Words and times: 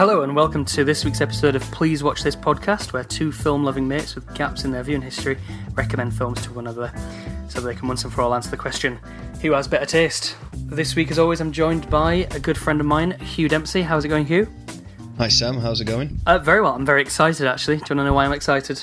Hello, 0.00 0.22
and 0.22 0.34
welcome 0.34 0.64
to 0.64 0.82
this 0.82 1.04
week's 1.04 1.20
episode 1.20 1.54
of 1.54 1.60
Please 1.72 2.02
Watch 2.02 2.22
This 2.22 2.34
podcast, 2.34 2.94
where 2.94 3.04
two 3.04 3.30
film 3.30 3.64
loving 3.64 3.86
mates 3.86 4.14
with 4.14 4.34
gaps 4.34 4.64
in 4.64 4.70
their 4.70 4.82
viewing 4.82 5.02
history 5.02 5.36
recommend 5.74 6.16
films 6.16 6.40
to 6.40 6.54
one 6.54 6.66
another 6.66 6.90
so 7.50 7.60
they 7.60 7.74
can 7.74 7.86
once 7.86 8.02
and 8.04 8.10
for 8.10 8.22
all 8.22 8.34
answer 8.34 8.48
the 8.48 8.56
question 8.56 8.98
who 9.42 9.52
has 9.52 9.68
better 9.68 9.84
taste? 9.84 10.38
This 10.54 10.96
week, 10.96 11.10
as 11.10 11.18
always, 11.18 11.42
I'm 11.42 11.52
joined 11.52 11.90
by 11.90 12.26
a 12.30 12.40
good 12.40 12.56
friend 12.56 12.80
of 12.80 12.86
mine, 12.86 13.10
Hugh 13.20 13.46
Dempsey. 13.46 13.82
How's 13.82 14.06
it 14.06 14.08
going, 14.08 14.24
Hugh? 14.24 14.48
Hi 15.18 15.28
Sam, 15.28 15.58
how's 15.58 15.82
it 15.82 15.84
going? 15.84 16.18
Uh, 16.24 16.38
very 16.38 16.62
well. 16.62 16.72
I'm 16.72 16.86
very 16.86 17.02
excited, 17.02 17.46
actually. 17.46 17.76
Do 17.76 17.80
you 17.90 17.96
want 17.96 17.98
to 17.98 18.04
know 18.04 18.14
why 18.14 18.24
I'm 18.24 18.32
excited? 18.32 18.82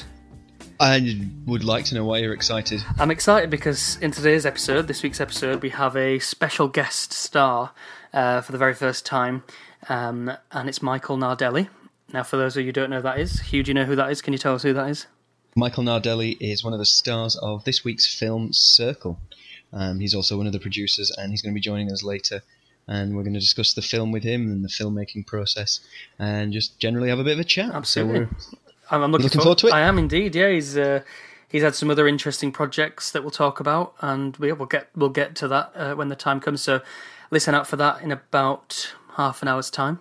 I 0.80 1.20
would 1.48 1.64
like 1.64 1.86
to 1.86 1.96
know 1.96 2.06
why 2.06 2.20
you're 2.20 2.34
excited. 2.34 2.84
I'm 3.00 3.10
excited 3.10 3.50
because 3.50 3.98
in 4.04 4.12
today's 4.12 4.46
episode, 4.46 4.88
this 4.88 5.02
week's 5.02 5.20
episode, 5.20 5.64
we 5.64 5.70
have 5.72 5.98
a 5.98 6.20
special 6.20 6.68
guest 6.68 7.12
star 7.12 7.72
uh, 8.14 8.42
for 8.42 8.52
the 8.52 8.60
very 8.60 8.76
first 8.76 9.04
time, 9.04 9.44
um, 9.90 10.32
and 10.52 10.70
it's 10.70 10.82
Michael 10.82 11.18
Nardelli. 11.18 11.70
Now, 12.14 12.24
for 12.24 12.38
those 12.38 12.56
of 12.56 12.62
you 12.62 12.68
who 12.68 12.72
don't 12.72 12.90
know 12.90 12.98
who 12.98 13.04
that 13.04 13.20
is, 13.20 13.42
Hugh, 13.42 13.64
do 13.64 13.70
you 13.72 13.74
know 13.74 13.84
who 13.86 13.96
that 13.96 14.12
is? 14.12 14.22
Can 14.22 14.34
you 14.34 14.40
tell 14.40 14.56
us 14.56 14.64
who 14.64 14.74
that 14.74 14.90
is? 14.90 15.08
Michael 15.56 15.84
Nardelli 15.84 16.38
is 16.40 16.64
one 16.64 16.74
of 16.74 16.80
the 16.80 16.86
stars 16.86 17.36
of 17.36 17.64
this 17.64 17.84
week's 17.84 18.06
film 18.06 18.54
Circle. 18.54 19.20
Um, 19.74 20.00
he's 20.00 20.16
also 20.16 20.38
one 20.38 20.48
of 20.48 20.54
the 20.54 20.60
producers, 20.60 21.12
and 21.18 21.32
he's 21.32 21.42
going 21.42 21.54
to 21.54 21.56
be 21.56 21.62
joining 21.62 21.92
us 21.92 22.04
later. 22.04 22.42
And 22.88 23.16
we're 23.16 23.24
going 23.24 23.34
to 23.34 23.40
discuss 23.40 23.74
the 23.74 23.82
film 23.82 24.14
with 24.14 24.24
him 24.24 24.50
and 24.50 24.64
the 24.64 24.70
filmmaking 24.70 25.28
process, 25.28 25.82
and 26.20 26.54
just 26.54 26.80
generally 26.80 27.10
have 27.10 27.20
a 27.20 27.24
bit 27.24 27.34
of 27.34 27.40
a 27.40 27.44
chat. 27.44 27.72
Absolutely. 27.74 28.28
So 28.40 28.52
we're 28.54 28.58
I'm, 28.90 29.04
I'm 29.04 29.12
looking, 29.12 29.26
looking 29.26 29.42
forward 29.42 29.58
to 29.60 29.68
it? 29.68 29.74
I 29.74 29.82
am 29.82 29.98
indeed. 29.98 30.36
Yeah, 30.36 30.50
he's 30.50 30.78
uh, 30.78 31.02
he's 31.50 31.64
had 31.64 31.76
some 31.76 31.90
other 31.90 32.08
interesting 32.08 32.52
projects 32.52 33.12
that 33.12 33.24
we'll 33.24 33.32
talk 33.32 33.60
about, 33.60 33.94
and 34.00 34.38
we, 34.38 34.52
we'll 34.54 34.68
get 34.68 34.90
we'll 34.96 35.10
get 35.10 35.36
to 35.36 35.48
that 35.50 35.72
uh, 35.76 35.96
when 35.96 36.08
the 36.08 36.16
time 36.16 36.40
comes. 36.40 36.62
So 36.62 36.82
listen 37.30 37.54
out 37.54 37.68
for 37.68 37.76
that 37.76 38.02
in 38.02 38.12
about 38.12 38.94
half 39.18 39.42
an 39.42 39.48
hour's 39.50 39.70
time. 39.70 40.00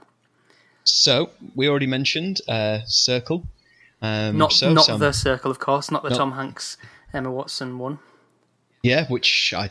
So 0.84 1.31
we 1.55 1.69
already 1.69 1.86
mentioned 1.86 2.41
uh, 2.48 2.81
Circle. 2.86 3.45
Um, 4.00 4.36
Not 4.39 4.53
so, 4.53 4.73
not 4.73 4.84
Sam- 4.84 5.00
the 5.00 5.12
Circle, 5.12 5.50
of 5.50 5.58
course, 5.58 5.91
not 5.91 6.03
the 6.05 6.11
No. 6.11 6.17
Tom 6.17 6.33
Hanks 6.33 6.77
Emma 7.12 7.31
Watson 7.31 7.78
one. 7.78 7.98
yeah, 8.83 9.06
which 9.08 9.53
I 9.56 9.70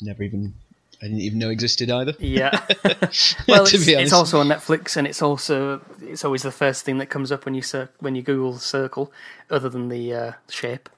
never 0.00 0.22
even 0.22 0.54
I 1.02 1.06
didn't 1.06 1.20
even 1.20 1.38
know 1.38 1.50
existed 1.50 1.90
either. 1.90 2.14
Yeah. 2.18 2.50
well, 3.46 3.66
To 3.66 3.76
it's, 3.76 3.86
it's 3.86 4.12
also 4.14 4.40
on 4.40 4.48
Netflix, 4.48 4.96
and 4.96 5.06
it's 5.06 5.20
also 5.20 5.82
it's 6.00 6.24
always 6.24 6.42
the 6.42 6.50
first 6.50 6.84
thing 6.84 6.96
that 6.98 7.06
comes 7.10 7.30
up 7.30 7.44
when 7.44 7.54
you 7.54 7.62
cir- 7.62 7.90
when 8.00 8.14
you 8.14 8.22
Google 8.22 8.58
Circle, 8.58 9.12
other 9.50 9.68
than 9.68 9.88
the 9.90 10.14
uh, 10.14 10.32
shape. 10.48 10.88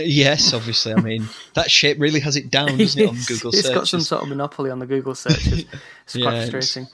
Yes, 0.00 0.52
obviously. 0.54 0.94
I 0.94 1.00
mean, 1.00 1.28
that 1.54 1.70
shape 1.70 2.00
really 2.00 2.20
has 2.20 2.36
it 2.36 2.50
down, 2.50 2.78
doesn't 2.78 3.00
it, 3.00 3.08
on 3.08 3.14
Google 3.26 3.50
it's 3.50 3.60
searches? 3.62 3.68
got 3.70 3.88
some 3.88 4.00
sort 4.00 4.22
of 4.22 4.28
monopoly 4.28 4.70
on 4.70 4.78
the 4.78 4.86
Google 4.86 5.14
searches. 5.14 5.64
It's 6.04 6.16
Yeah, 6.16 6.22
quite 6.24 6.34
it's- 6.34 6.50
frustrating. 6.50 6.88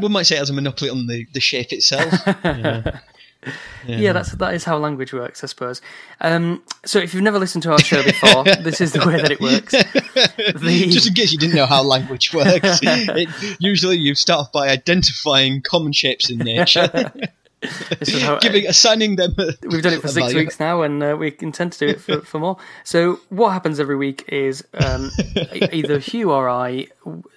One 0.00 0.12
might 0.12 0.22
say 0.26 0.36
it 0.36 0.38
has 0.38 0.50
a 0.50 0.54
monopoly 0.54 0.90
on 0.90 1.06
the, 1.06 1.26
the 1.34 1.40
shape 1.40 1.72
itself. 1.72 2.12
yeah. 2.44 2.98
Yeah, 3.86 4.14
that's 4.14 4.32
that 4.36 4.54
is 4.54 4.64
how 4.64 4.78
language 4.78 5.12
works, 5.12 5.44
I 5.44 5.48
suppose. 5.48 5.82
Um, 6.22 6.62
so 6.86 6.98
if 6.98 7.12
you've 7.12 7.22
never 7.22 7.38
listened 7.38 7.62
to 7.64 7.72
our 7.72 7.78
show 7.78 8.02
before, 8.02 8.44
this 8.44 8.80
is 8.80 8.92
the 8.94 9.00
way 9.06 9.20
that 9.20 9.30
it 9.30 9.38
works. 9.40 9.72
The- 9.72 10.88
Just 10.90 11.08
in 11.08 11.12
case 11.14 11.30
you 11.32 11.38
didn't 11.38 11.54
know 11.54 11.66
how 11.66 11.82
language 11.82 12.32
works, 12.32 12.80
it, 12.82 13.28
usually 13.60 13.98
you 13.98 14.14
start 14.14 14.40
off 14.46 14.52
by 14.52 14.70
identifying 14.70 15.60
common 15.60 15.92
shapes 15.92 16.30
in 16.30 16.38
nature, 16.38 17.12
this 17.98 18.14
is 18.14 18.22
how, 18.22 18.38
giving 18.40 18.66
assigning 18.66 19.16
them. 19.16 19.34
A, 19.38 19.52
We've 19.66 19.82
done 19.82 19.92
it 19.92 20.00
for 20.00 20.08
six 20.08 20.26
value. 20.26 20.38
weeks 20.38 20.60
now, 20.60 20.82
and 20.82 21.02
uh, 21.02 21.16
we 21.18 21.34
intend 21.40 21.72
to 21.72 21.78
do 21.78 21.88
it 21.88 22.00
for, 22.00 22.20
for 22.20 22.38
more. 22.38 22.56
So, 22.82 23.20
what 23.28 23.50
happens 23.50 23.80
every 23.80 23.96
week 23.96 24.24
is 24.28 24.64
um, 24.74 25.10
either 25.72 25.98
Hugh 25.98 26.32
or 26.32 26.48
I 26.48 26.86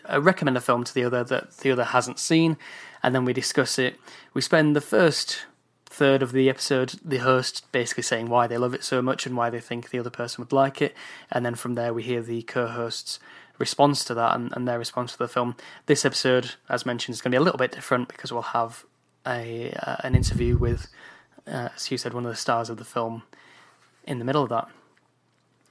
uh, 0.10 0.22
recommend 0.22 0.58
a 0.58 0.62
film 0.62 0.84
to 0.84 0.94
the 0.94 1.04
other 1.04 1.24
that 1.24 1.58
the 1.58 1.72
other 1.72 1.86
hasn't 1.86 2.20
seen, 2.20 2.58
and 3.04 3.14
then 3.14 3.26
we 3.26 3.34
discuss 3.34 3.80
it. 3.80 4.00
We 4.34 4.42
spend 4.42 4.76
the 4.76 4.82
first 4.82 5.46
third 5.86 6.22
of 6.22 6.32
the 6.32 6.50
episode, 6.50 6.96
the 7.04 7.18
host 7.18 7.66
basically 7.72 8.04
saying 8.04 8.30
why 8.30 8.46
they 8.46 8.58
love 8.58 8.74
it 8.74 8.84
so 8.84 9.02
much 9.02 9.26
and 9.26 9.36
why 9.36 9.50
they 9.50 9.60
think 9.60 9.90
the 9.90 10.00
other 10.00 10.10
person 10.10 10.44
would 10.44 10.54
like 10.54 10.82
it, 10.82 10.96
and 11.32 11.46
then 11.46 11.56
from 11.56 11.76
there 11.76 11.94
we 11.94 12.04
hear 12.04 12.22
the 12.22 12.44
co-host's 12.44 13.20
response 13.58 14.04
to 14.06 14.14
that 14.14 14.36
and, 14.36 14.54
and 14.56 14.68
their 14.68 14.80
response 14.80 15.14
to 15.14 15.18
the 15.18 15.28
film. 15.28 15.56
This 15.88 16.06
episode, 16.06 16.56
as 16.70 16.86
mentioned, 16.86 17.16
is 17.16 17.22
going 17.22 17.32
to 17.32 17.36
be 17.36 17.42
a 17.42 17.44
little 17.44 17.58
bit 17.58 17.72
different 17.72 18.08
because 18.08 18.32
we'll 18.32 18.42
have 18.44 18.86
a 19.28 19.74
uh, 19.74 19.98
an 20.04 20.16
interview 20.16 20.58
with 20.58 20.88
uh, 21.48 21.70
as 21.76 21.92
you 21.92 21.98
said, 21.98 22.14
one 22.14 22.26
of 22.26 22.32
the 22.32 22.38
stars 22.38 22.70
of 22.70 22.78
the 22.78 22.86
film 22.86 23.24
in 24.04 24.20
the 24.20 24.26
middle 24.26 24.44
of 24.44 24.50
that. 24.50 24.68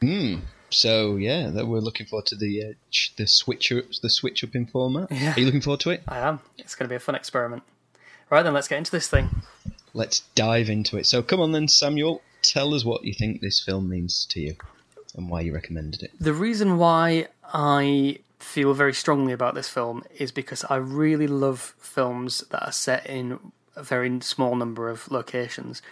Hmm. 0.00 0.40
So 0.70 1.16
yeah, 1.16 1.50
that 1.50 1.66
we're 1.66 1.78
looking 1.78 2.06
forward 2.06 2.26
to 2.26 2.36
the 2.36 2.62
uh, 2.62 2.72
ch- 2.90 3.14
the 3.16 3.26
switch 3.26 3.70
up, 3.72 3.84
the 4.02 4.10
switch 4.10 4.42
up 4.42 4.54
in 4.54 4.66
format. 4.66 5.10
Yeah. 5.10 5.34
Are 5.34 5.40
you 5.40 5.46
looking 5.46 5.60
forward 5.60 5.80
to 5.80 5.90
it? 5.90 6.02
I 6.08 6.18
am. 6.18 6.40
It's 6.58 6.74
going 6.74 6.86
to 6.86 6.92
be 6.92 6.96
a 6.96 7.00
fun 7.00 7.14
experiment. 7.14 7.62
Right 8.30 8.42
then, 8.42 8.54
let's 8.54 8.68
get 8.68 8.78
into 8.78 8.90
this 8.90 9.08
thing. 9.08 9.42
Let's 9.94 10.20
dive 10.34 10.68
into 10.68 10.96
it. 10.96 11.06
So 11.06 11.22
come 11.22 11.40
on 11.40 11.52
then, 11.52 11.68
Samuel. 11.68 12.22
Tell 12.42 12.74
us 12.74 12.84
what 12.84 13.04
you 13.04 13.14
think 13.14 13.40
this 13.40 13.62
film 13.64 13.88
means 13.88 14.26
to 14.30 14.40
you 14.40 14.56
and 15.14 15.30
why 15.30 15.40
you 15.40 15.54
recommended 15.54 16.02
it. 16.02 16.10
The 16.20 16.32
reason 16.32 16.76
why 16.76 17.28
I 17.44 18.18
feel 18.38 18.74
very 18.74 18.94
strongly 18.94 19.32
about 19.32 19.54
this 19.54 19.68
film 19.68 20.04
is 20.16 20.32
because 20.32 20.64
I 20.68 20.76
really 20.76 21.26
love 21.26 21.74
films 21.78 22.44
that 22.50 22.64
are 22.66 22.72
set 22.72 23.06
in 23.06 23.38
a 23.74 23.82
very 23.82 24.20
small 24.20 24.54
number 24.56 24.88
of 24.88 25.10
locations. 25.10 25.82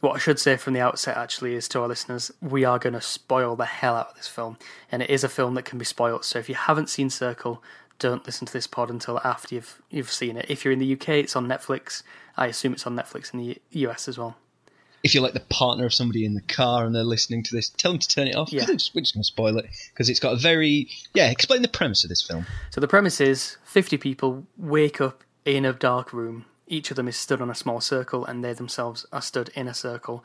What 0.00 0.16
I 0.16 0.18
should 0.18 0.38
say 0.38 0.56
from 0.56 0.74
the 0.74 0.80
outset 0.80 1.16
actually 1.16 1.54
is 1.54 1.68
to 1.68 1.80
our 1.80 1.88
listeners, 1.88 2.30
we 2.40 2.64
are 2.64 2.78
going 2.78 2.92
to 2.92 3.00
spoil 3.00 3.56
the 3.56 3.64
hell 3.64 3.94
out 3.94 4.10
of 4.10 4.16
this 4.16 4.28
film. 4.28 4.58
And 4.92 5.02
it 5.02 5.10
is 5.10 5.24
a 5.24 5.28
film 5.28 5.54
that 5.54 5.64
can 5.64 5.78
be 5.78 5.84
spoilt. 5.84 6.24
So 6.24 6.38
if 6.38 6.48
you 6.48 6.54
haven't 6.54 6.90
seen 6.90 7.10
Circle, 7.10 7.62
don't 7.98 8.26
listen 8.26 8.46
to 8.46 8.52
this 8.52 8.66
pod 8.66 8.90
until 8.90 9.20
after 9.20 9.54
you've 9.54 9.80
you've 9.88 10.10
seen 10.10 10.36
it. 10.36 10.46
If 10.48 10.64
you're 10.64 10.72
in 10.72 10.80
the 10.80 10.92
UK, 10.92 11.10
it's 11.10 11.36
on 11.36 11.46
Netflix. 11.46 12.02
I 12.36 12.46
assume 12.46 12.72
it's 12.72 12.86
on 12.86 12.96
Netflix 12.96 13.32
in 13.32 13.40
the 13.40 13.58
US 13.70 14.08
as 14.08 14.18
well. 14.18 14.36
If 15.04 15.14
you're 15.14 15.22
like 15.22 15.34
the 15.34 15.40
partner 15.40 15.84
of 15.84 15.94
somebody 15.94 16.24
in 16.24 16.34
the 16.34 16.40
car 16.40 16.84
and 16.84 16.94
they're 16.94 17.04
listening 17.04 17.42
to 17.44 17.54
this, 17.54 17.68
tell 17.68 17.92
them 17.92 18.00
to 18.00 18.08
turn 18.08 18.26
it 18.26 18.34
off. 18.34 18.52
Yeah. 18.52 18.64
we're 18.68 18.76
just 18.76 18.94
going 18.94 19.04
to 19.04 19.22
spoil 19.22 19.58
it 19.58 19.66
because 19.92 20.08
it's 20.08 20.18
got 20.18 20.32
a 20.32 20.36
very 20.36 20.88
yeah. 21.12 21.30
Explain 21.30 21.62
the 21.62 21.68
premise 21.68 22.02
of 22.04 22.08
this 22.08 22.22
film. 22.22 22.46
So 22.70 22.80
the 22.80 22.88
premise 22.88 23.20
is 23.20 23.58
50 23.64 23.98
people 23.98 24.46
wake 24.56 25.00
up 25.00 25.22
in 25.44 25.64
a 25.64 25.72
dark 25.72 26.12
room. 26.12 26.46
Each 26.66 26.90
of 26.90 26.96
them 26.96 27.06
is 27.06 27.16
stood 27.16 27.42
on 27.42 27.50
a 27.50 27.54
small 27.54 27.80
circle, 27.80 28.24
and 28.24 28.42
they 28.42 28.54
themselves 28.54 29.04
are 29.12 29.20
stood 29.20 29.50
in 29.54 29.68
a 29.68 29.74
circle. 29.74 30.24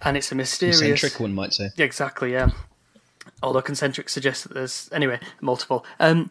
And 0.00 0.16
it's 0.16 0.32
a 0.32 0.34
mysterious. 0.34 0.80
Concentric, 0.80 1.20
one 1.20 1.34
might 1.34 1.52
say. 1.52 1.70
Yeah, 1.76 1.84
exactly, 1.84 2.32
yeah. 2.32 2.50
Although 3.42 3.62
concentric 3.62 4.08
suggests 4.08 4.44
that 4.44 4.54
there's 4.54 4.88
anyway 4.92 5.20
multiple. 5.40 5.84
Um, 6.00 6.30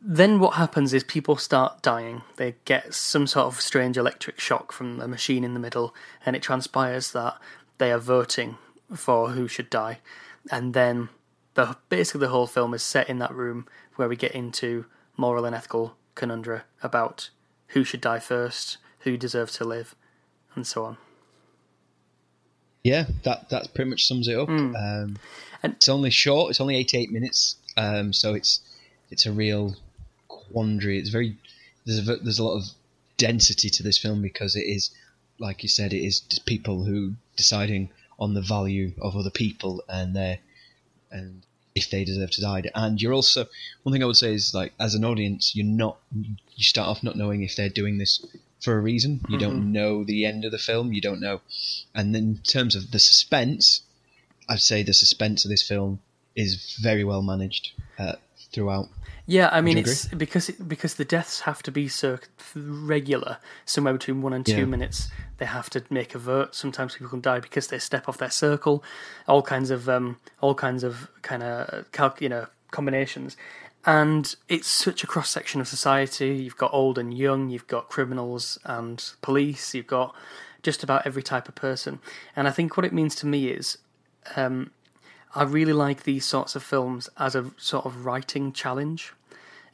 then 0.00 0.38
what 0.40 0.54
happens 0.54 0.92
is 0.92 1.04
people 1.04 1.36
start 1.36 1.82
dying. 1.82 2.22
They 2.36 2.54
get 2.64 2.94
some 2.94 3.26
sort 3.26 3.46
of 3.46 3.60
strange 3.60 3.96
electric 3.96 4.38
shock 4.40 4.72
from 4.72 4.98
the 4.98 5.08
machine 5.08 5.44
in 5.44 5.54
the 5.54 5.60
middle, 5.60 5.94
and 6.24 6.36
it 6.36 6.42
transpires 6.42 7.12
that 7.12 7.38
they 7.78 7.90
are 7.92 7.98
voting 7.98 8.58
for 8.94 9.30
who 9.30 9.48
should 9.48 9.70
die. 9.70 10.00
And 10.50 10.74
then 10.74 11.08
the 11.54 11.76
basically 11.88 12.20
the 12.20 12.28
whole 12.28 12.46
film 12.46 12.74
is 12.74 12.82
set 12.82 13.08
in 13.08 13.18
that 13.20 13.34
room 13.34 13.66
where 13.96 14.08
we 14.08 14.16
get 14.16 14.32
into 14.32 14.86
moral 15.16 15.44
and 15.44 15.54
ethical 15.54 15.94
conundrum 16.14 16.62
about 16.82 17.30
who 17.68 17.84
should 17.84 18.00
die 18.00 18.18
first, 18.18 18.78
who 19.00 19.16
deserves 19.16 19.52
to 19.54 19.64
live, 19.64 19.94
and 20.54 20.66
so 20.66 20.84
on. 20.84 20.96
Yeah, 22.82 23.06
that 23.24 23.50
that 23.50 23.74
pretty 23.74 23.90
much 23.90 24.06
sums 24.06 24.28
it 24.28 24.38
up. 24.38 24.48
Um, 24.48 24.74
Hmm. 24.74 25.14
And- 25.62 25.74
it's 25.74 25.88
only 25.88 26.10
short. 26.10 26.50
It's 26.50 26.60
only 26.60 26.76
eighty 26.76 26.96
eight 26.98 27.10
minutes. 27.10 27.56
Um, 27.76 28.12
so 28.12 28.34
it's 28.34 28.60
it's 29.10 29.26
a 29.26 29.32
real 29.32 29.76
quandary. 30.28 30.98
It's 30.98 31.10
very 31.10 31.36
there's 31.84 32.08
a, 32.08 32.16
there's 32.16 32.38
a 32.38 32.44
lot 32.44 32.56
of 32.56 32.64
density 33.16 33.68
to 33.70 33.82
this 33.82 33.98
film 33.98 34.22
because 34.22 34.56
it 34.56 34.64
is 34.64 34.90
like 35.38 35.62
you 35.62 35.68
said, 35.68 35.92
it 35.92 36.04
is 36.04 36.20
just 36.20 36.44
people 36.44 36.84
who 36.84 37.14
deciding 37.36 37.90
on 38.18 38.34
the 38.34 38.42
value 38.42 38.92
of 39.00 39.16
other 39.16 39.30
people 39.30 39.82
and 39.88 40.14
their 40.14 40.38
and 41.10 41.42
if 41.74 41.90
they 41.90 42.04
deserve 42.04 42.30
to 42.30 42.40
die. 42.40 42.62
And 42.74 43.00
you're 43.00 43.14
also 43.14 43.46
one 43.82 43.92
thing 43.92 44.02
I 44.02 44.06
would 44.06 44.16
say 44.16 44.34
is 44.34 44.54
like 44.54 44.72
as 44.78 44.94
an 44.94 45.04
audience, 45.04 45.56
you're 45.56 45.66
not 45.66 45.98
you 46.14 46.64
start 46.64 46.88
off 46.88 47.02
not 47.02 47.16
knowing 47.16 47.42
if 47.42 47.56
they're 47.56 47.68
doing 47.68 47.98
this 47.98 48.24
for 48.60 48.76
a 48.76 48.80
reason. 48.80 49.24
You 49.28 49.38
don't 49.38 49.72
know 49.72 50.04
the 50.04 50.26
end 50.26 50.44
of 50.44 50.52
the 50.52 50.58
film. 50.58 50.92
You 50.92 51.00
don't 51.00 51.20
know. 51.20 51.40
And 51.94 52.14
in 52.14 52.38
terms 52.38 52.76
of 52.76 52.90
the 52.90 52.98
suspense, 52.98 53.82
I'd 54.48 54.60
say 54.60 54.82
the 54.82 54.92
suspense 54.92 55.44
of 55.44 55.50
this 55.50 55.66
film 55.66 56.00
is 56.36 56.76
very 56.80 57.04
well 57.04 57.22
managed 57.22 57.70
uh, 57.98 58.16
throughout. 58.52 58.88
Yeah, 59.26 59.48
I 59.52 59.60
mean 59.60 59.78
it's 59.78 60.06
because 60.06 60.48
it, 60.48 60.68
because 60.68 60.94
the 60.94 61.04
deaths 61.04 61.40
have 61.40 61.62
to 61.62 61.70
be 61.70 61.86
so 61.88 62.18
regular, 62.54 63.38
somewhere 63.64 63.92
between 63.94 64.22
one 64.22 64.32
and 64.32 64.44
two 64.44 64.52
Yeah. 64.52 64.64
minutes. 64.64 65.08
They 65.38 65.46
have 65.46 65.70
to 65.70 65.82
make 65.88 66.14
a 66.14 66.18
vote. 66.18 66.54
Sometimes 66.54 66.94
people 66.94 67.10
can 67.10 67.20
die 67.20 67.40
because 67.40 67.68
they 67.68 67.78
step 67.78 68.08
off 68.08 68.18
their 68.18 68.30
circle. 68.30 68.82
All 69.28 69.42
kinds 69.42 69.70
of 69.70 69.88
um, 69.88 70.18
all 70.40 70.54
kinds 70.54 70.82
of 70.82 71.08
kind 71.22 71.42
of 71.42 71.90
calc, 71.92 72.20
you 72.20 72.28
know 72.28 72.46
combinations, 72.72 73.36
and 73.84 74.34
it's 74.48 74.68
such 74.68 75.04
a 75.04 75.06
cross 75.06 75.30
section 75.30 75.60
of 75.60 75.68
society. 75.68 76.34
You've 76.34 76.56
got 76.56 76.72
old 76.74 76.98
and 76.98 77.16
young. 77.16 77.50
You've 77.50 77.66
got 77.68 77.88
criminals 77.88 78.58
and 78.64 79.02
police. 79.22 79.74
You've 79.74 79.86
got 79.86 80.14
just 80.62 80.82
about 80.82 81.06
every 81.06 81.22
type 81.22 81.48
of 81.48 81.54
person. 81.54 82.00
And 82.36 82.46
I 82.46 82.50
think 82.50 82.76
what 82.76 82.84
it 82.84 82.92
means 82.92 83.14
to 83.16 83.26
me 83.26 83.48
is 83.48 83.78
I 85.34 85.44
really 85.44 85.72
like 85.72 86.02
these 86.02 86.24
sorts 86.24 86.56
of 86.56 86.62
films 86.62 87.08
as 87.16 87.34
a 87.34 87.50
sort 87.56 87.86
of 87.86 88.04
writing 88.04 88.52
challenge. 88.52 89.12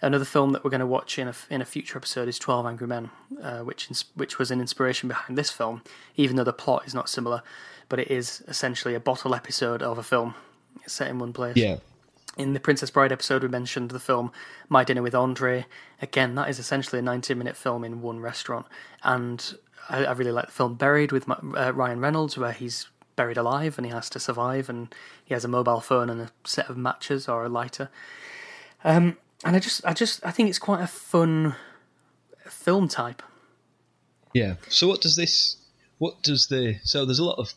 Another 0.02 0.26
film 0.26 0.52
that 0.52 0.62
we're 0.62 0.70
going 0.70 0.80
to 0.80 0.86
watch 0.86 1.18
in 1.18 1.26
a 1.26 1.34
in 1.48 1.62
a 1.62 1.64
future 1.64 1.96
episode 1.98 2.28
is 2.28 2.38
Twelve 2.38 2.66
Angry 2.66 2.86
Men, 2.86 3.10
uh, 3.42 3.60
which 3.60 3.88
ins- 3.88 4.04
which 4.14 4.38
was 4.38 4.50
an 4.50 4.60
inspiration 4.60 5.08
behind 5.08 5.38
this 5.38 5.50
film, 5.50 5.82
even 6.16 6.36
though 6.36 6.44
the 6.44 6.52
plot 6.52 6.86
is 6.86 6.94
not 6.94 7.08
similar, 7.08 7.42
but 7.88 7.98
it 7.98 8.10
is 8.10 8.42
essentially 8.46 8.94
a 8.94 9.00
bottle 9.00 9.34
episode 9.34 9.82
of 9.82 9.96
a 9.96 10.02
film 10.02 10.34
set 10.86 11.08
in 11.08 11.18
one 11.18 11.32
place. 11.32 11.56
Yeah. 11.56 11.78
In 12.36 12.52
the 12.52 12.60
Princess 12.60 12.90
Bride 12.90 13.12
episode, 13.12 13.42
we 13.42 13.48
mentioned 13.48 13.90
the 13.90 13.98
film 13.98 14.30
My 14.68 14.84
Dinner 14.84 15.00
with 15.00 15.14
Andre. 15.14 15.64
Again, 16.02 16.34
that 16.34 16.50
is 16.50 16.58
essentially 16.58 16.98
a 16.98 17.02
90 17.02 17.32
minute 17.32 17.56
film 17.56 17.82
in 17.82 18.02
one 18.02 18.20
restaurant. 18.20 18.66
And 19.02 19.56
I, 19.88 20.04
I 20.04 20.12
really 20.12 20.32
like 20.32 20.46
the 20.46 20.52
film 20.52 20.74
Buried 20.74 21.12
with 21.12 21.26
Ma- 21.26 21.40
uh, 21.56 21.72
Ryan 21.72 22.00
Reynolds, 22.00 22.36
where 22.36 22.52
he's 22.52 22.88
buried 23.16 23.36
alive 23.36 23.78
and 23.78 23.86
he 23.86 23.92
has 23.92 24.08
to 24.10 24.20
survive, 24.20 24.68
and 24.68 24.94
he 25.24 25.34
has 25.34 25.44
a 25.44 25.48
mobile 25.48 25.80
phone 25.80 26.08
and 26.10 26.20
a 26.20 26.30
set 26.44 26.68
of 26.70 26.76
matches 26.76 27.28
or 27.28 27.44
a 27.44 27.48
lighter. 27.48 27.88
Um, 28.84 29.16
and 29.44 29.56
I 29.56 29.58
just, 29.58 29.84
I 29.84 29.92
just, 29.92 30.24
I 30.24 30.30
think 30.30 30.48
it's 30.48 30.58
quite 30.58 30.82
a 30.82 30.86
fun 30.86 31.56
film 32.44 32.88
type. 32.88 33.22
Yeah. 34.32 34.56
So 34.68 34.86
what 34.86 35.00
does 35.00 35.16
this? 35.16 35.56
What 35.98 36.22
does 36.22 36.48
the? 36.48 36.78
So 36.84 37.04
there's 37.04 37.18
a 37.18 37.24
lot 37.24 37.38
of 37.38 37.54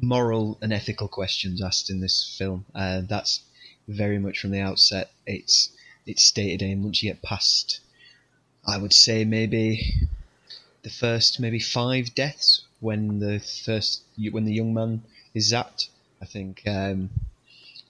moral 0.00 0.58
and 0.60 0.72
ethical 0.72 1.08
questions 1.08 1.62
asked 1.62 1.90
in 1.90 2.00
this 2.00 2.36
film. 2.38 2.64
Uh, 2.74 3.02
that's 3.08 3.40
very 3.88 4.18
much 4.18 4.38
from 4.38 4.50
the 4.50 4.60
outset. 4.60 5.10
It's 5.26 5.70
it's 6.06 6.22
stated 6.22 6.62
in 6.62 6.82
once 6.82 7.02
you 7.02 7.10
get 7.10 7.22
past, 7.22 7.80
I 8.66 8.78
would 8.78 8.92
say 8.92 9.24
maybe 9.24 9.94
the 10.82 10.90
first 10.90 11.40
maybe 11.40 11.58
five 11.58 12.14
deaths 12.14 12.64
when 12.80 13.18
the 13.18 13.38
first 13.38 14.02
when 14.30 14.44
the 14.44 14.54
young 14.54 14.74
man 14.74 15.02
is 15.34 15.52
zapped. 15.52 15.88
I 16.20 16.26
think 16.26 16.62
um, 16.66 17.10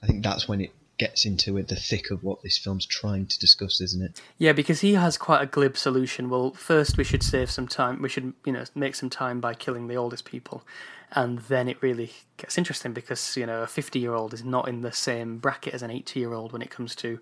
I 0.02 0.06
think 0.06 0.22
that's 0.22 0.48
when 0.48 0.60
it 0.60 0.70
gets 0.98 1.24
into 1.24 1.56
it, 1.56 1.68
the 1.68 1.76
thick 1.76 2.10
of 2.10 2.24
what 2.24 2.42
this 2.42 2.58
film's 2.58 2.84
trying 2.84 3.24
to 3.24 3.38
discuss, 3.38 3.80
isn't 3.80 4.02
it? 4.02 4.20
Yeah, 4.36 4.52
because 4.52 4.80
he 4.80 4.94
has 4.94 5.16
quite 5.16 5.40
a 5.40 5.46
glib 5.46 5.76
solution. 5.76 6.28
Well, 6.28 6.50
first 6.50 6.96
we 6.96 7.04
should 7.04 7.22
save 7.22 7.50
some 7.50 7.68
time. 7.68 8.02
We 8.02 8.08
should, 8.08 8.34
you 8.44 8.52
know, 8.52 8.64
make 8.74 8.96
some 8.96 9.08
time 9.08 9.40
by 9.40 9.54
killing 9.54 9.86
the 9.86 9.96
oldest 9.96 10.24
people, 10.24 10.64
and 11.12 11.38
then 11.38 11.68
it 11.68 11.80
really 11.80 12.10
gets 12.36 12.58
interesting 12.58 12.92
because 12.92 13.36
you 13.36 13.46
know 13.46 13.62
a 13.62 13.66
fifty-year-old 13.66 14.34
is 14.34 14.44
not 14.44 14.68
in 14.68 14.82
the 14.82 14.92
same 14.92 15.38
bracket 15.38 15.72
as 15.72 15.82
an 15.82 15.90
eighty-year-old 15.90 16.52
when 16.52 16.62
it 16.62 16.70
comes 16.70 16.94
to, 16.96 17.20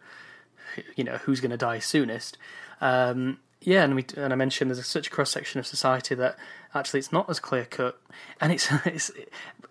you 0.96 1.04
know, 1.04 1.18
who's 1.18 1.40
going 1.40 1.50
to 1.50 1.56
die 1.56 1.78
soonest. 1.78 2.38
Um, 2.80 3.38
yeah, 3.60 3.82
and 3.82 3.94
we 3.94 4.04
and 4.16 4.32
I 4.32 4.36
mentioned 4.36 4.70
there's 4.70 4.86
such 4.86 5.08
a 5.08 5.10
cross 5.10 5.30
section 5.30 5.58
of 5.58 5.66
society 5.66 6.14
that 6.14 6.36
actually 6.74 7.00
it's 7.00 7.12
not 7.12 7.28
as 7.28 7.40
clear 7.40 7.64
cut, 7.64 8.00
and 8.40 8.52
it's 8.52 8.68
it's. 8.84 9.10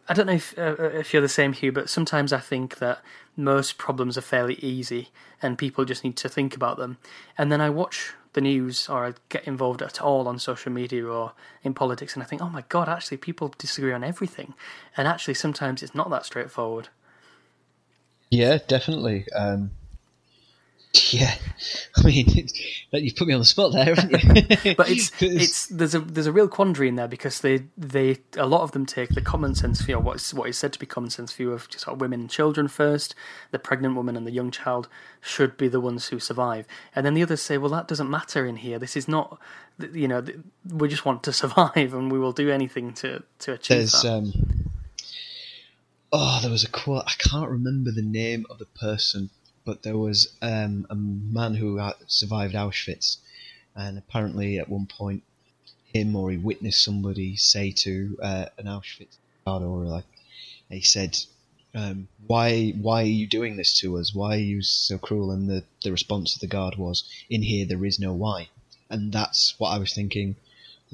I 0.07 0.13
don't 0.13 0.27
know 0.27 0.33
if 0.33 0.57
uh, 0.57 0.75
if 0.79 1.13
you're 1.13 1.21
the 1.21 1.29
same, 1.29 1.53
Hugh, 1.53 1.71
but 1.71 1.89
sometimes 1.89 2.33
I 2.33 2.39
think 2.39 2.77
that 2.79 3.01
most 3.35 3.77
problems 3.77 4.17
are 4.17 4.21
fairly 4.21 4.55
easy, 4.55 5.09
and 5.41 5.57
people 5.57 5.85
just 5.85 6.03
need 6.03 6.17
to 6.17 6.29
think 6.29 6.55
about 6.55 6.77
them. 6.77 6.97
And 7.37 7.51
then 7.51 7.61
I 7.61 7.69
watch 7.69 8.13
the 8.33 8.41
news 8.41 8.89
or 8.89 9.05
I 9.05 9.13
get 9.29 9.47
involved 9.47 9.81
at 9.81 10.01
all 10.01 10.27
on 10.27 10.39
social 10.39 10.71
media 10.71 11.05
or 11.05 11.33
in 11.63 11.73
politics, 11.73 12.15
and 12.15 12.23
I 12.23 12.25
think, 12.25 12.41
oh 12.41 12.49
my 12.49 12.63
god, 12.69 12.89
actually 12.89 13.17
people 13.17 13.53
disagree 13.57 13.93
on 13.93 14.03
everything, 14.03 14.53
and 14.97 15.07
actually 15.07 15.35
sometimes 15.35 15.81
it's 15.81 15.95
not 15.95 16.09
that 16.09 16.25
straightforward. 16.25 16.89
Yeah, 18.29 18.57
definitely. 18.67 19.25
Um, 19.31 19.71
yeah, 21.11 21.35
I 21.97 22.03
mean, 22.03 22.27
you've 22.91 23.15
put 23.15 23.27
me 23.27 23.33
on 23.33 23.39
the 23.39 23.45
spot 23.45 23.73
there, 23.73 23.85
haven't 23.85 24.65
you? 24.65 24.75
but 24.77 24.89
it's 24.89 25.11
it's 25.21 25.67
there's 25.67 25.95
a 25.95 25.99
there's 25.99 26.27
a 26.27 26.31
real 26.31 26.47
quandary 26.47 26.87
in 26.87 26.95
there 26.95 27.07
because 27.07 27.41
they 27.41 27.63
they 27.77 28.17
a 28.37 28.45
lot 28.45 28.61
of 28.61 28.71
them 28.71 28.85
take 28.85 29.09
the 29.09 29.21
common 29.21 29.55
sense 29.55 29.81
view, 29.81 29.99
what 29.99 30.17
is 30.17 30.33
what 30.33 30.49
is 30.49 30.57
said 30.57 30.73
to 30.73 30.79
be 30.79 30.85
common 30.85 31.09
sense 31.09 31.33
view 31.33 31.51
of 31.51 31.67
just 31.69 31.85
sort 31.85 31.95
of 31.95 32.01
women 32.01 32.21
and 32.21 32.29
children 32.29 32.67
first. 32.67 33.15
The 33.51 33.59
pregnant 33.59 33.95
woman 33.95 34.15
and 34.15 34.25
the 34.25 34.31
young 34.31 34.51
child 34.51 34.87
should 35.21 35.57
be 35.57 35.67
the 35.67 35.81
ones 35.81 36.07
who 36.07 36.19
survive, 36.19 36.67
and 36.95 37.05
then 37.05 37.13
the 37.13 37.23
others 37.23 37.41
say, 37.41 37.57
well, 37.57 37.71
that 37.71 37.87
doesn't 37.87 38.09
matter 38.09 38.45
in 38.45 38.57
here. 38.57 38.79
This 38.79 38.95
is 38.95 39.07
not, 39.07 39.39
you 39.91 40.07
know, 40.07 40.23
we 40.69 40.87
just 40.87 41.05
want 41.05 41.23
to 41.23 41.33
survive, 41.33 41.93
and 41.93 42.11
we 42.11 42.19
will 42.19 42.33
do 42.33 42.49
anything 42.49 42.93
to 42.95 43.23
to 43.39 43.53
achieve 43.53 43.77
There's, 43.77 44.01
that. 44.03 44.11
Um, 44.11 44.69
oh, 46.11 46.39
there 46.41 46.51
was 46.51 46.63
a 46.63 46.69
quote. 46.69 47.03
I 47.07 47.13
can't 47.17 47.49
remember 47.49 47.91
the 47.91 48.01
name 48.01 48.45
of 48.49 48.59
the 48.59 48.65
person 48.65 49.29
but 49.65 49.81
there 49.81 49.97
was 49.97 50.31
um, 50.41 50.85
a 50.89 50.95
man 50.95 51.55
who 51.55 51.81
survived 52.07 52.53
Auschwitz, 52.53 53.17
and 53.75 53.97
apparently 53.97 54.59
at 54.59 54.69
one 54.69 54.85
point, 54.85 55.23
him 55.91 56.15
or 56.15 56.29
he 56.29 56.37
witnessed 56.37 56.83
somebody 56.83 57.35
say 57.35 57.71
to 57.71 58.17
uh, 58.21 58.45
an 58.57 58.67
Auschwitz 58.67 59.17
guard, 59.43 59.63
or 59.63 59.85
like, 59.85 60.05
he 60.69 60.81
said, 60.81 61.17
um, 61.73 62.07
"Why, 62.27 62.71
why 62.71 63.01
are 63.01 63.17
you 63.21 63.27
doing 63.27 63.55
this 63.55 63.79
to 63.79 63.97
us? 63.97 64.13
Why 64.13 64.35
are 64.35 64.39
you 64.39 64.61
so 64.61 64.97
cruel?" 64.97 65.31
And 65.31 65.49
the 65.49 65.63
the 65.83 65.91
response 65.91 66.35
of 66.35 66.41
the 66.41 66.47
guard 66.47 66.75
was, 66.75 67.03
"In 67.29 67.41
here, 67.41 67.65
there 67.65 67.85
is 67.85 67.99
no 67.99 68.13
why," 68.13 68.49
and 68.89 69.11
that's 69.11 69.55
what 69.57 69.69
I 69.69 69.79
was 69.79 69.93
thinking 69.93 70.35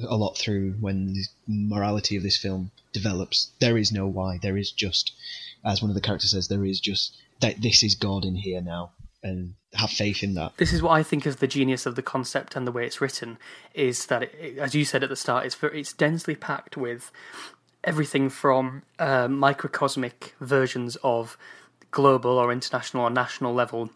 a 0.02 0.16
lot 0.16 0.38
through 0.38 0.74
when 0.80 1.14
the 1.14 1.26
morality 1.46 2.16
of 2.16 2.24
this 2.24 2.38
film 2.38 2.72
develops. 2.94 3.52
There 3.60 3.78
is 3.78 3.92
no 3.92 4.08
why. 4.08 4.38
There 4.38 4.58
is 4.58 4.72
just, 4.72 5.12
as 5.64 5.82
one 5.82 5.92
of 5.92 5.96
the 5.96 6.02
characters 6.02 6.32
says, 6.32 6.48
there 6.48 6.66
is 6.66 6.80
just 6.80 7.18
that 7.42 7.62
this 7.62 7.84
is 7.84 7.96
God 7.96 8.26
in 8.26 8.36
here 8.36 8.62
now, 8.62 8.92
and 9.24 9.54
have 9.74 9.90
faith 9.90 10.24
in 10.24 10.34
that. 10.34 10.58
This 10.58 10.74
is 10.74 10.82
what 10.82 10.92
I 10.92 11.04
think 11.04 11.26
is 11.26 11.38
the 11.38 11.48
genius 11.48 11.86
of 11.86 11.96
the 11.96 12.02
concept 12.02 12.56
and 12.56 12.68
the 12.68 12.72
way 12.72 12.86
it's 12.86 13.00
written 13.00 13.38
is 13.74 14.08
that, 14.08 14.24
it, 14.24 14.58
as 14.58 14.76
you 14.76 14.84
said 14.86 15.04
at 15.04 15.10
the 15.10 15.16
start, 15.16 15.46
it's 15.46 15.56
very, 15.56 15.80
it's 15.80 15.94
densely 15.94 16.36
packed 16.36 16.76
with 16.76 17.12
everything 17.84 18.30
from 18.30 18.84
uh, 19.00 19.28
microcosmic 19.28 20.36
versions 20.40 20.98
of 21.04 21.38
global 21.90 22.38
or 22.38 22.52
international 22.52 23.04
or 23.04 23.10
national 23.10 23.54
level 23.54 23.90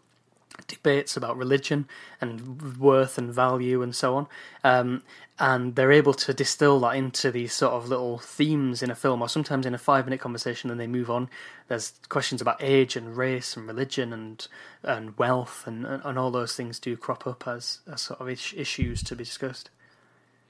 debates 0.68 1.18
about 1.18 1.38
religion 1.38 1.88
and 2.22 2.78
worth 2.78 3.18
and 3.18 3.34
value 3.34 3.81
and 3.81 3.96
so 3.96 4.16
on. 4.16 4.28
Um, 4.63 5.04
and 5.38 5.75
they're 5.75 5.92
able 5.92 6.13
to 6.13 6.34
distill 6.34 6.80
that 6.80 6.96
into 6.96 7.30
these 7.31 7.54
sort 7.54 7.74
of 7.74 7.90
little 7.90 8.19
themes 8.19 8.81
in 8.81 8.90
a 8.90 8.96
film 8.96 9.22
or 9.22 9.28
sometimes 9.28 9.66
in 9.66 9.74
a 9.74 9.78
five 9.78 10.06
minute 10.06 10.22
conversation 10.22 10.72
and 10.72 10.80
they 10.80 10.88
move 10.88 11.10
on. 11.10 11.30
There's 11.68 11.94
questions 12.07 12.42
about 12.42 12.62
age 12.62 12.96
and 12.96 13.18
race 13.18 13.57
and 13.57 13.68
religion 13.68 14.13
and 14.13 14.48
and 14.84 15.18
wealth 15.18 15.63
and, 15.68 15.86
and 15.86 16.18
all 16.18 16.31
those 16.31 16.56
things 16.56 16.80
do 16.80 16.96
crop 16.96 17.28
up 17.28 17.48
as, 17.48 17.80
as 17.92 18.01
sort 18.01 18.22
of 18.22 18.30
issues 18.30 19.04
to 19.04 19.16
be 19.16 19.24
discussed. 19.24 19.69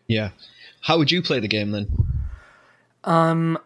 Yeah. 0.07 0.31
How 0.81 0.97
would 0.97 1.11
you 1.11 1.21
play 1.21 1.39
the 1.39 1.47
game 1.47 1.71
then? 1.71 1.87
Um, 3.03 3.57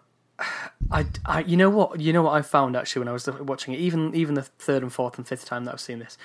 I, 0.92 1.06
I, 1.26 1.42
you 1.42 1.58
know 1.58 1.70
what, 1.70 2.00
you 2.00 2.14
know 2.14 2.24
what 2.24 2.34
I 2.34 2.42
found 2.42 2.76
actually 2.76 3.02
when 3.02 3.08
I 3.08 3.14
was 3.14 3.28
watching 3.28 3.74
it, 3.74 3.80
even 3.80 4.16
even 4.16 4.36
the 4.36 4.44
third 4.44 4.82
and 4.82 4.92
fourth 4.92 5.18
and 5.18 5.28
fifth 5.28 5.46
time 5.46 5.66
that 5.66 5.74
I've 5.74 5.82
seen 5.82 6.00
this, 6.00 6.18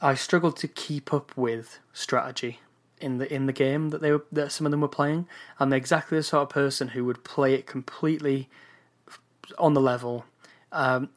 I 0.00 0.14
struggled 0.14 0.56
to 0.58 0.68
keep 0.68 1.12
up 1.14 1.36
with 1.36 1.78
strategy 1.92 2.60
in 3.00 3.18
the 3.18 3.32
in 3.32 3.46
the 3.46 3.52
game 3.52 3.90
that 3.90 4.00
they 4.00 4.12
were, 4.12 4.24
that 4.32 4.52
some 4.52 4.66
of 4.66 4.70
them 4.70 4.80
were 4.80 4.88
playing. 4.88 5.26
I'm 5.58 5.72
exactly 5.72 6.18
the 6.18 6.22
sort 6.22 6.42
of 6.42 6.48
person 6.50 6.88
who 6.88 7.04
would 7.04 7.24
play 7.24 7.54
it 7.54 7.66
completely 7.66 8.48
on 9.58 9.74
the 9.74 9.80
level. 9.80 10.24
Um, 10.72 11.10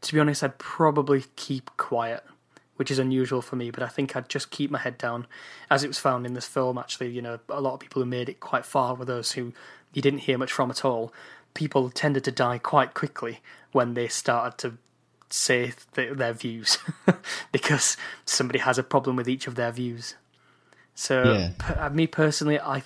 to 0.00 0.14
be 0.14 0.20
honest, 0.20 0.42
I'd 0.42 0.58
probably 0.58 1.24
keep 1.36 1.70
quiet, 1.76 2.24
which 2.76 2.90
is 2.90 2.98
unusual 2.98 3.42
for 3.42 3.56
me. 3.56 3.70
But 3.70 3.82
I 3.82 3.88
think 3.88 4.14
I'd 4.14 4.28
just 4.28 4.50
keep 4.50 4.70
my 4.70 4.78
head 4.78 4.98
down, 4.98 5.26
as 5.70 5.84
it 5.84 5.88
was 5.88 5.98
found 5.98 6.26
in 6.26 6.34
this 6.34 6.46
film. 6.46 6.78
Actually, 6.78 7.10
you 7.10 7.22
know, 7.22 7.38
a 7.48 7.60
lot 7.60 7.74
of 7.74 7.80
people 7.80 8.02
who 8.02 8.06
made 8.06 8.28
it 8.28 8.40
quite 8.40 8.66
far 8.66 8.94
were 8.94 9.04
those 9.04 9.32
who 9.32 9.52
you 9.92 10.02
didn't 10.02 10.20
hear 10.20 10.38
much 10.38 10.52
from 10.52 10.70
at 10.70 10.84
all. 10.84 11.12
People 11.56 11.90
tended 11.90 12.22
to 12.24 12.30
die 12.30 12.58
quite 12.58 12.94
quickly 12.94 13.40
when 13.72 13.94
they 13.94 14.08
started 14.08 14.58
to 14.58 14.78
say 15.30 15.72
th- 15.94 16.16
their 16.16 16.32
views 16.32 16.78
because 17.52 17.96
somebody 18.24 18.60
has 18.60 18.78
a 18.78 18.82
problem 18.84 19.16
with 19.16 19.28
each 19.28 19.46
of 19.48 19.54
their 19.56 19.72
views. 19.72 20.14
So, 20.94 21.32
Yeah. 21.32 21.50
p- 21.58 21.74
uh, 21.74 21.90
me 21.90 22.06
personally, 22.06 22.60
I, 22.60 22.82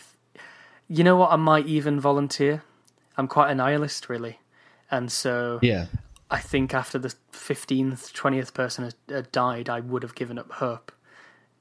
you 0.88 1.04
know 1.04 1.16
what, 1.16 1.30
I 1.32 1.36
might 1.36 1.66
even 1.66 2.00
volunteer. 2.00 2.62
I'm 3.16 3.28
quite 3.28 3.50
a 3.50 3.54
nihilist, 3.54 4.08
really, 4.08 4.38
and 4.90 5.12
so 5.12 5.58
Yeah. 5.62 5.86
I 6.30 6.38
think 6.38 6.72
after 6.72 6.98
the 6.98 7.14
fifteenth, 7.32 8.12
twentieth 8.14 8.54
person 8.54 8.84
had, 8.84 8.94
had 9.08 9.32
died, 9.32 9.68
I 9.68 9.80
would 9.80 10.02
have 10.02 10.14
given 10.14 10.38
up 10.38 10.50
hope, 10.52 10.90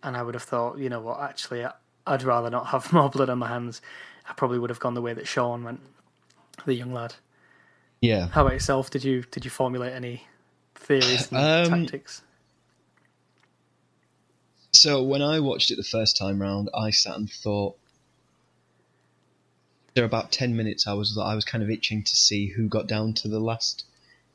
and 0.02 0.16
I 0.16 0.22
would 0.24 0.36
have 0.36 0.44
thought, 0.44 0.78
you 0.78 0.90
know 0.90 1.02
what, 1.02 1.20
actually, 1.20 1.66
I- 1.66 1.74
I'd 2.08 2.24
rather 2.24 2.50
not 2.50 2.68
have 2.68 2.94
more 2.98 3.10
blood 3.10 3.30
on 3.30 3.40
my 3.40 3.50
hands. 3.50 3.82
I 4.30 4.34
probably 4.34 4.60
would 4.60 4.70
have 4.70 4.80
gone 4.80 4.94
the 4.94 5.02
way 5.02 5.14
that 5.14 5.28
Sean 5.28 5.64
went, 5.64 5.82
the 6.66 6.74
young 6.74 6.94
lad. 6.94 7.16
Yeah. 8.02 8.28
How 8.30 8.42
about 8.42 8.54
yourself? 8.54 8.90
Did 8.90 9.04
you 9.04 9.24
did 9.32 9.46
you 9.46 9.52
formulate 9.52 9.94
any 9.94 10.24
theories 10.76 11.32
and 11.32 11.38
Um, 11.68 11.82
tactics? 11.82 12.22
So 14.72 15.04
when 15.04 15.22
I 15.22 15.40
watched 15.40 15.72
it 15.72 15.76
the 15.78 15.84
first 15.84 16.16
time 16.16 16.42
round, 16.42 16.70
I 16.74 16.92
sat 16.92 17.18
and 17.18 17.30
thought. 17.30 17.78
There 19.96 20.06
about 20.06 20.32
ten 20.32 20.56
minutes, 20.56 20.88
I 20.88 20.94
was 20.94 21.18
I 21.18 21.36
was 21.36 21.44
kind 21.46 21.64
of 21.64 21.70
itching 21.70 22.04
to 22.04 22.16
see 22.16 22.48
who 22.48 22.68
got 22.68 22.88
down 22.88 23.14
to 23.16 23.28
the 23.28 23.40
last 23.40 23.86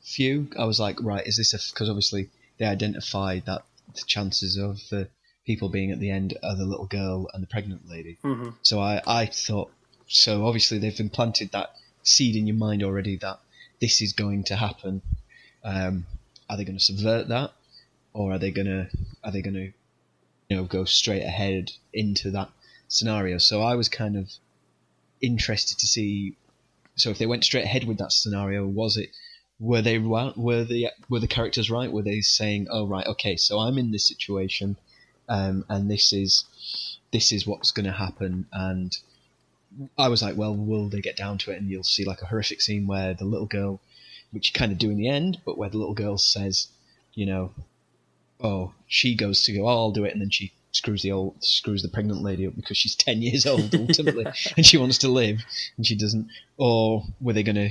few. 0.02 0.48
I 0.58 0.64
was 0.64 0.80
like, 0.80 1.00
right, 1.02 1.26
is 1.26 1.36
this 1.36 1.54
a 1.54 1.72
because 1.72 1.88
obviously 1.88 2.28
they 2.58 2.66
identified 2.66 3.46
that 3.46 3.64
the 3.94 4.02
chances 4.06 4.56
of 4.56 4.80
the 4.90 5.08
people 5.46 5.68
being 5.68 5.90
at 5.90 6.00
the 6.00 6.10
end 6.10 6.36
are 6.42 6.56
the 6.56 6.64
little 6.64 6.86
girl 6.86 7.28
and 7.32 7.42
the 7.42 7.46
pregnant 7.46 7.88
lady. 7.88 8.18
hmm 8.22 8.50
So 8.62 8.80
I, 8.80 9.00
I 9.06 9.26
thought, 9.26 9.70
so 10.06 10.46
obviously 10.46 10.78
they've 10.78 10.98
implanted 11.00 11.52
that 11.52 11.74
seed 12.04 12.37
in 12.37 12.46
your 12.46 12.56
mind 12.56 12.82
already 12.82 13.16
that 13.16 13.40
this 13.80 14.00
is 14.00 14.12
going 14.12 14.44
to 14.44 14.56
happen. 14.56 15.02
Um, 15.64 16.06
are 16.49 16.56
they 16.56 16.64
going 16.64 16.78
to 16.78 16.84
subvert 16.84 17.28
that? 17.28 17.52
or 18.14 18.32
are 18.32 18.38
they 18.38 18.52
gonna 18.52 18.88
are 19.23 19.32
they 19.32 19.42
gonna 19.42 19.68
you 20.49 20.56
know 20.56 20.64
go 20.64 20.84
straight 20.84 21.23
ahead 21.23 21.73
into 21.92 22.30
that 22.30 22.49
scenario? 22.88 23.38
So 23.38 23.61
I 23.61 23.75
was 23.75 23.88
kind 23.88 24.16
of 24.16 24.30
interested 25.20 25.78
to 25.80 25.87
see. 25.87 26.37
So 26.96 27.11
if 27.11 27.18
they 27.18 27.26
went 27.26 27.44
straight 27.44 27.64
ahead 27.64 27.84
with 27.84 27.99
that 27.99 28.12
scenario, 28.12 28.64
was 28.64 28.96
it 28.96 29.11
were 29.58 29.82
they? 29.82 29.99
Were 29.99 30.64
the 30.64 30.90
were 31.08 31.20
the 31.20 31.26
characters 31.26 31.70
right? 31.70 31.92
Were 31.92 32.02
they 32.02 32.20
saying, 32.20 32.68
"Oh 32.70 32.87
right, 32.87 33.06
okay, 33.06 33.37
so 33.37 33.58
I'm 33.58 33.78
in 33.78 33.90
this 33.90 34.06
situation, 34.06 34.76
um, 35.28 35.64
and 35.68 35.90
this 35.90 36.12
is 36.12 36.44
this 37.12 37.32
is 37.32 37.46
what's 37.46 37.73
going 37.73 37.87
to 37.87 37.92
happen," 37.92 38.46
and 38.52 38.96
I 39.98 40.08
was 40.08 40.22
like, 40.22 40.36
well, 40.36 40.54
will 40.54 40.88
they 40.88 41.00
get 41.00 41.16
down 41.16 41.38
to 41.38 41.50
it? 41.50 41.60
And 41.60 41.68
you'll 41.68 41.84
see 41.84 42.04
like 42.04 42.22
a 42.22 42.26
horrific 42.26 42.60
scene 42.60 42.86
where 42.86 43.14
the 43.14 43.24
little 43.24 43.46
girl, 43.46 43.80
which 44.30 44.48
you 44.48 44.58
kind 44.58 44.72
of 44.72 44.78
do 44.78 44.90
in 44.90 44.96
the 44.96 45.08
end, 45.08 45.40
but 45.44 45.58
where 45.58 45.68
the 45.68 45.78
little 45.78 45.94
girl 45.94 46.18
says, 46.18 46.68
you 47.14 47.26
know, 47.26 47.52
oh, 48.42 48.72
she 48.86 49.14
goes 49.16 49.42
to 49.44 49.52
go, 49.52 49.66
oh, 49.66 49.76
I'll 49.76 49.90
do 49.92 50.04
it, 50.04 50.12
and 50.12 50.20
then 50.20 50.30
she 50.30 50.52
screws 50.72 51.02
the 51.02 51.12
old 51.12 51.42
screws 51.42 51.82
the 51.82 51.88
pregnant 51.88 52.20
lady 52.20 52.46
up 52.46 52.56
because 52.56 52.76
she's 52.76 52.94
ten 53.06 53.22
years 53.22 53.46
old 53.46 53.74
ultimately, 53.74 54.26
and 54.56 54.66
she 54.66 54.76
wants 54.76 54.98
to 54.98 55.08
live, 55.08 55.44
and 55.76 55.86
she 55.86 55.96
doesn't. 55.96 56.28
Or 56.56 57.04
were 57.20 57.32
they 57.32 57.42
going 57.42 57.70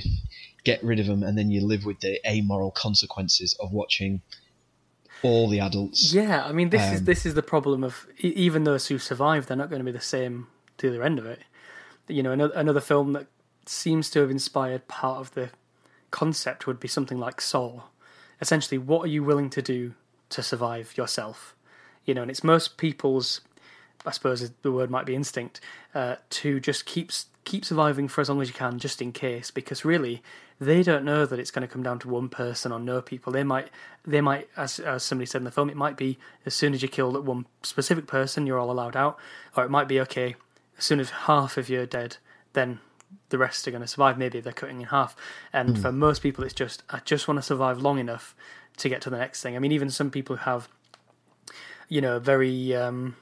get 0.64 0.82
rid 0.82 1.00
of 1.00 1.06
them, 1.06 1.22
and 1.22 1.36
then 1.36 1.50
you 1.50 1.64
live 1.64 1.84
with 1.84 2.00
the 2.00 2.20
amoral 2.28 2.70
consequences 2.70 3.54
of 3.60 3.72
watching 3.72 4.22
all 5.22 5.48
the 5.48 5.60
adults? 5.60 6.12
Yeah, 6.12 6.44
I 6.44 6.52
mean, 6.52 6.70
this 6.70 6.92
is 6.92 7.00
Um, 7.00 7.04
this 7.04 7.26
is 7.26 7.34
the 7.34 7.42
problem 7.42 7.84
of 7.84 8.06
even 8.18 8.64
those 8.64 8.86
who 8.88 8.98
survive, 8.98 9.46
they're 9.46 9.56
not 9.56 9.70
going 9.70 9.80
to 9.80 9.84
be 9.84 9.92
the 9.92 10.00
same 10.00 10.48
to 10.78 10.90
the 10.90 11.04
end 11.04 11.18
of 11.18 11.26
it. 11.26 11.40
You 12.08 12.22
know, 12.22 12.32
another 12.32 12.54
another 12.54 12.80
film 12.80 13.12
that 13.14 13.26
seems 13.66 14.10
to 14.10 14.20
have 14.20 14.30
inspired 14.30 14.88
part 14.88 15.20
of 15.20 15.34
the 15.34 15.50
concept 16.10 16.66
would 16.66 16.78
be 16.78 16.88
something 16.88 17.18
like 17.18 17.40
Saw. 17.40 17.82
Essentially, 18.40 18.78
what 18.78 19.04
are 19.04 19.08
you 19.08 19.24
willing 19.24 19.50
to 19.50 19.62
do 19.62 19.94
to 20.30 20.42
survive 20.42 20.96
yourself? 20.96 21.54
You 22.04 22.14
know, 22.14 22.22
and 22.22 22.30
it's 22.30 22.44
most 22.44 22.76
people's, 22.76 23.40
I 24.04 24.10
suppose 24.10 24.50
the 24.62 24.72
word 24.72 24.90
might 24.90 25.06
be 25.06 25.14
instinct, 25.14 25.60
uh, 25.94 26.16
to 26.30 26.60
just 26.60 26.84
keep 26.84 27.10
keep 27.44 27.64
surviving 27.64 28.08
for 28.08 28.20
as 28.20 28.28
long 28.28 28.40
as 28.40 28.48
you 28.48 28.54
can, 28.54 28.78
just 28.78 29.02
in 29.02 29.12
case, 29.12 29.50
because 29.50 29.84
really 29.84 30.22
they 30.60 30.82
don't 30.82 31.04
know 31.04 31.26
that 31.26 31.38
it's 31.38 31.50
going 31.50 31.66
to 31.66 31.72
come 31.72 31.82
down 31.82 31.98
to 32.00 32.08
one 32.08 32.28
person 32.28 32.72
or 32.72 32.78
no 32.78 33.02
people. 33.02 33.32
They 33.32 33.44
might, 33.44 33.68
they 34.06 34.20
might, 34.20 34.48
as 34.56 34.78
as 34.78 35.02
somebody 35.02 35.26
said 35.26 35.38
in 35.38 35.44
the 35.44 35.50
film, 35.50 35.70
it 35.70 35.76
might 35.76 35.96
be 35.96 36.18
as 36.44 36.54
soon 36.54 36.74
as 36.74 36.82
you 36.82 36.88
kill 36.88 37.12
that 37.12 37.24
one 37.24 37.46
specific 37.62 38.06
person, 38.06 38.46
you're 38.46 38.58
all 38.58 38.70
allowed 38.70 38.96
out, 38.96 39.18
or 39.56 39.64
it 39.64 39.70
might 39.70 39.88
be 39.88 40.00
okay 40.00 40.36
as 40.78 40.84
soon 40.84 41.00
as 41.00 41.10
half 41.10 41.56
of 41.56 41.68
you 41.68 41.80
are 41.80 41.86
dead, 41.86 42.16
then 42.52 42.80
the 43.28 43.38
rest 43.38 43.66
are 43.66 43.70
going 43.70 43.80
to 43.80 43.88
survive. 43.88 44.18
Maybe 44.18 44.40
they're 44.40 44.52
cutting 44.52 44.80
in 44.80 44.86
half. 44.88 45.16
And 45.52 45.80
for 45.80 45.92
most 45.92 46.22
people, 46.22 46.44
it's 46.44 46.54
just 46.54 46.82
I 46.90 47.00
just 47.04 47.28
want 47.28 47.38
to 47.38 47.42
survive 47.42 47.80
long 47.80 47.98
enough 47.98 48.34
to 48.76 48.88
get 48.88 49.00
to 49.02 49.10
the 49.10 49.18
next 49.18 49.42
thing. 49.42 49.56
I 49.56 49.58
mean, 49.58 49.72
even 49.72 49.90
some 49.90 50.10
people 50.10 50.36
who 50.36 50.42
have, 50.50 50.68
you 51.88 52.00
know, 52.00 52.16
a 52.16 52.20
very, 52.20 52.74
um, 52.74 53.16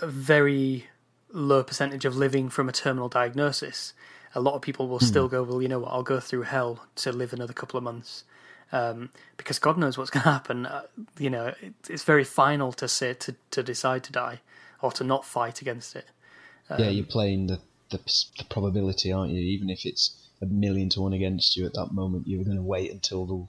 a 0.00 0.06
very 0.06 0.86
low 1.32 1.62
percentage 1.62 2.04
of 2.04 2.16
living 2.16 2.48
from 2.48 2.68
a 2.68 2.72
terminal 2.72 3.08
diagnosis. 3.08 3.92
A 4.34 4.40
lot 4.40 4.54
of 4.54 4.62
people 4.62 4.88
will 4.88 5.00
still 5.00 5.28
go, 5.28 5.42
well, 5.42 5.60
you 5.60 5.68
know 5.68 5.80
what, 5.80 5.92
I'll 5.92 6.02
go 6.02 6.20
through 6.20 6.42
hell 6.42 6.86
to 6.96 7.12
live 7.12 7.32
another 7.32 7.52
couple 7.52 7.76
of 7.76 7.84
months. 7.84 8.24
Um, 8.70 9.10
because 9.36 9.58
God 9.58 9.76
knows 9.76 9.98
what's 9.98 10.10
going 10.10 10.22
to 10.22 10.30
happen. 10.30 10.64
Uh, 10.64 10.82
you 11.18 11.28
know, 11.28 11.48
it, 11.60 11.74
it's 11.90 12.04
very 12.04 12.24
final 12.24 12.72
to 12.72 12.88
say 12.88 13.12
to, 13.14 13.34
to 13.50 13.62
decide 13.62 14.04
to 14.04 14.12
die 14.12 14.40
or 14.80 14.90
to 14.92 15.04
not 15.04 15.26
fight 15.26 15.60
against 15.60 15.94
it. 15.94 16.06
Yeah, 16.70 16.88
you're 16.88 17.04
playing 17.04 17.46
the, 17.48 17.60
the 17.90 17.98
the 18.38 18.44
probability, 18.44 19.12
aren't 19.12 19.32
you? 19.32 19.40
Even 19.40 19.70
if 19.70 19.84
it's 19.84 20.16
a 20.40 20.46
million 20.46 20.88
to 20.90 21.00
one 21.00 21.12
against 21.12 21.56
you 21.56 21.66
at 21.66 21.74
that 21.74 21.92
moment, 21.92 22.26
you're 22.26 22.44
going 22.44 22.56
to 22.56 22.62
wait 22.62 22.90
until 22.90 23.26
they'll 23.26 23.48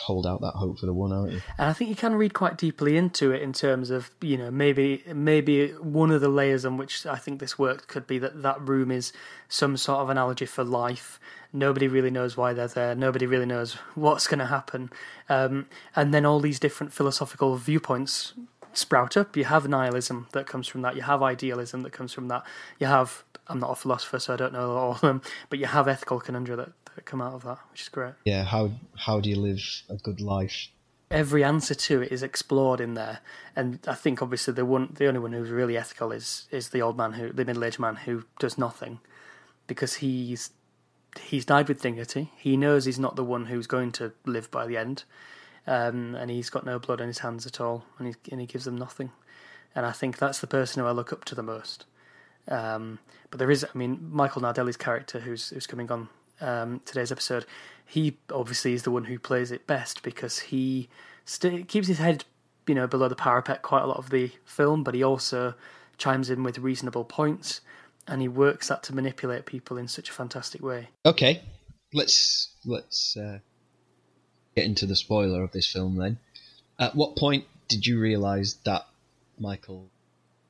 hold 0.00 0.26
out 0.26 0.40
that 0.40 0.54
hope 0.54 0.78
for 0.78 0.86
the 0.86 0.92
one, 0.92 1.12
aren't 1.12 1.32
you? 1.32 1.40
And 1.58 1.68
I 1.68 1.72
think 1.72 1.90
you 1.90 1.96
can 1.96 2.14
read 2.14 2.34
quite 2.34 2.58
deeply 2.58 2.96
into 2.96 3.30
it 3.30 3.42
in 3.42 3.52
terms 3.52 3.90
of 3.90 4.10
you 4.20 4.36
know 4.36 4.50
maybe 4.50 5.02
maybe 5.14 5.68
one 5.72 6.10
of 6.10 6.20
the 6.20 6.28
layers 6.28 6.64
on 6.64 6.76
which 6.76 7.06
I 7.06 7.16
think 7.16 7.40
this 7.40 7.58
worked 7.58 7.88
could 7.88 8.06
be 8.06 8.18
that 8.18 8.42
that 8.42 8.60
room 8.60 8.90
is 8.90 9.12
some 9.48 9.76
sort 9.76 10.00
of 10.00 10.10
analogy 10.10 10.46
for 10.46 10.64
life. 10.64 11.20
Nobody 11.52 11.88
really 11.88 12.10
knows 12.10 12.36
why 12.36 12.52
they're 12.52 12.68
there. 12.68 12.94
Nobody 12.94 13.26
really 13.26 13.46
knows 13.46 13.74
what's 13.94 14.26
going 14.26 14.40
to 14.40 14.46
happen. 14.46 14.90
Um, 15.28 15.66
and 15.94 16.12
then 16.12 16.26
all 16.26 16.40
these 16.40 16.58
different 16.58 16.92
philosophical 16.92 17.56
viewpoints 17.56 18.34
sprout 18.76 19.16
up. 19.16 19.36
You 19.36 19.44
have 19.44 19.68
nihilism 19.68 20.28
that 20.32 20.46
comes 20.46 20.68
from 20.68 20.82
that. 20.82 20.96
You 20.96 21.02
have 21.02 21.22
idealism 21.22 21.82
that 21.82 21.92
comes 21.92 22.12
from 22.12 22.28
that. 22.28 22.44
You 22.78 22.86
have 22.86 23.24
I'm 23.48 23.60
not 23.60 23.70
a 23.70 23.76
philosopher, 23.76 24.18
so 24.18 24.34
I 24.34 24.36
don't 24.36 24.52
know 24.52 24.76
all 24.76 24.92
of 24.92 25.00
them, 25.00 25.22
but 25.50 25.58
you 25.58 25.66
have 25.66 25.86
ethical 25.86 26.18
conundrum 26.20 26.56
that, 26.58 26.72
that 26.96 27.04
come 27.04 27.22
out 27.22 27.34
of 27.34 27.44
that, 27.44 27.58
which 27.70 27.82
is 27.82 27.88
great. 27.88 28.14
Yeah, 28.24 28.44
how 28.44 28.72
how 28.96 29.20
do 29.20 29.30
you 29.30 29.36
live 29.36 29.62
a 29.88 29.96
good 29.96 30.20
life? 30.20 30.68
every 31.10 31.44
answer 31.44 31.74
to 31.74 32.02
it 32.02 32.12
is 32.12 32.22
explored 32.22 32.80
in 32.80 32.94
there. 32.94 33.20
And 33.54 33.78
I 33.86 33.94
think 33.94 34.22
obviously 34.22 34.54
the 34.54 34.64
one, 34.64 34.94
the 34.94 35.06
only 35.06 35.20
one 35.20 35.32
who's 35.32 35.50
really 35.50 35.76
ethical 35.76 36.12
is 36.12 36.46
is 36.50 36.70
the 36.70 36.82
old 36.82 36.96
man 36.96 37.12
who, 37.12 37.32
the 37.32 37.44
middle 37.44 37.64
aged 37.64 37.78
man 37.78 37.96
who 37.96 38.24
does 38.38 38.58
nothing, 38.58 39.00
because 39.66 39.94
he's 39.96 40.50
he's 41.20 41.44
died 41.44 41.68
with 41.68 41.80
dignity. 41.82 42.32
He 42.36 42.56
knows 42.56 42.84
he's 42.84 42.98
not 42.98 43.16
the 43.16 43.24
one 43.24 43.46
who's 43.46 43.66
going 43.66 43.92
to 43.92 44.12
live 44.24 44.50
by 44.50 44.66
the 44.66 44.76
end, 44.76 45.04
um, 45.66 46.14
and 46.14 46.30
he's 46.30 46.50
got 46.50 46.64
no 46.64 46.78
blood 46.78 47.00
on 47.00 47.08
his 47.08 47.20
hands 47.20 47.46
at 47.46 47.60
all, 47.60 47.84
and 47.98 48.08
he 48.08 48.14
and 48.30 48.40
he 48.40 48.46
gives 48.46 48.64
them 48.64 48.76
nothing. 48.76 49.12
And 49.74 49.84
I 49.84 49.92
think 49.92 50.18
that's 50.18 50.40
the 50.40 50.46
person 50.46 50.82
who 50.82 50.88
I 50.88 50.92
look 50.92 51.12
up 51.12 51.24
to 51.26 51.34
the 51.34 51.42
most. 51.42 51.84
Um, 52.48 52.98
but 53.30 53.38
there 53.38 53.50
is, 53.50 53.64
I 53.64 53.76
mean, 53.76 54.08
Michael 54.10 54.42
Nardelli's 54.42 54.76
character, 54.76 55.20
who's 55.20 55.50
who's 55.50 55.66
coming 55.66 55.90
on 55.90 56.08
um, 56.40 56.80
today's 56.84 57.12
episode, 57.12 57.44
he 57.84 58.16
obviously 58.32 58.72
is 58.72 58.84
the 58.84 58.90
one 58.90 59.04
who 59.04 59.18
plays 59.18 59.50
it 59.50 59.66
best 59.66 60.02
because 60.02 60.38
he 60.38 60.88
st- 61.24 61.68
keeps 61.68 61.88
his 61.88 61.98
head, 61.98 62.24
you 62.66 62.74
know, 62.74 62.86
below 62.86 63.08
the 63.08 63.16
parapet 63.16 63.62
quite 63.62 63.82
a 63.82 63.86
lot 63.86 63.98
of 63.98 64.10
the 64.10 64.30
film, 64.44 64.82
but 64.82 64.94
he 64.94 65.02
also 65.02 65.54
chimes 65.98 66.30
in 66.30 66.42
with 66.42 66.58
reasonable 66.58 67.04
points, 67.04 67.60
and 68.06 68.20
he 68.20 68.28
works 68.28 68.68
that 68.68 68.82
to 68.84 68.94
manipulate 68.94 69.46
people 69.46 69.76
in 69.76 69.88
such 69.88 70.10
a 70.10 70.12
fantastic 70.12 70.62
way. 70.62 70.88
Okay, 71.04 71.42
let's 71.92 72.54
let's 72.64 73.16
uh, 73.16 73.38
get 74.56 74.64
into 74.64 74.86
the 74.86 74.96
spoiler 74.96 75.44
of 75.44 75.52
this 75.52 75.70
film 75.70 75.96
then. 75.96 76.18
At 76.78 76.96
what 76.96 77.16
point 77.16 77.44
did 77.68 77.86
you 77.86 78.00
realise 78.00 78.54
that 78.64 78.86
Michael 79.38 79.88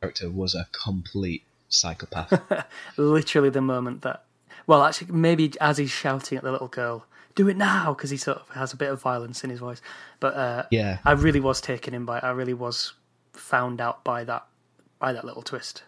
character 0.00 0.30
was 0.30 0.54
a 0.54 0.66
complete 0.72 1.42
psychopath? 1.68 2.40
Literally, 2.96 3.50
the 3.50 3.60
moment 3.60 4.02
that, 4.02 4.24
well, 4.66 4.82
actually, 4.84 5.12
maybe 5.12 5.52
as 5.60 5.78
he's 5.78 5.90
shouting 5.90 6.38
at 6.38 6.44
the 6.44 6.52
little 6.52 6.68
girl, 6.68 7.04
"Do 7.34 7.48
it 7.48 7.56
now!" 7.56 7.94
because 7.94 8.10
he 8.10 8.16
sort 8.16 8.38
of 8.38 8.48
has 8.50 8.72
a 8.72 8.76
bit 8.76 8.90
of 8.90 9.00
violence 9.02 9.44
in 9.44 9.50
his 9.50 9.60
voice. 9.60 9.82
But 10.20 10.34
uh, 10.34 10.62
yeah, 10.70 10.98
I 11.04 11.12
really 11.12 11.40
was 11.40 11.60
taken 11.60 11.92
in 11.92 12.04
by. 12.04 12.20
I 12.20 12.30
really 12.30 12.54
was 12.54 12.92
found 13.32 13.80
out 13.80 14.02
by 14.04 14.24
that 14.24 14.46
by 14.98 15.12
that 15.12 15.24
little 15.24 15.42
twist. 15.42 15.82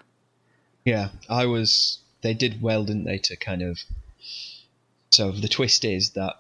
yeah. 0.85 1.09
I 1.29 1.47
was. 1.47 1.99
They 2.21 2.35
did 2.35 2.61
well, 2.61 2.85
didn't 2.85 3.05
they, 3.05 3.19
to 3.19 3.37
kind 3.37 3.63
of. 3.63 3.79
So 5.11 5.31
the 5.31 5.49
twist 5.49 5.85
is 5.85 6.11
that 6.11 6.35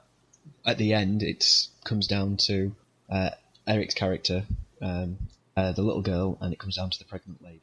at 0.68 0.76
the 0.76 0.92
end 0.92 1.22
it 1.22 1.42
comes 1.82 2.06
down 2.06 2.36
to 2.36 2.74
uh, 3.08 3.30
Eric's 3.66 3.94
character, 3.94 4.44
um, 4.82 5.16
uh, 5.56 5.72
the 5.72 5.80
little 5.82 6.02
girl, 6.02 6.36
and 6.42 6.52
it 6.52 6.58
comes 6.58 6.76
down 6.76 6.90
to 6.90 6.98
the 6.98 7.06
pregnant 7.06 7.42
lady. 7.42 7.62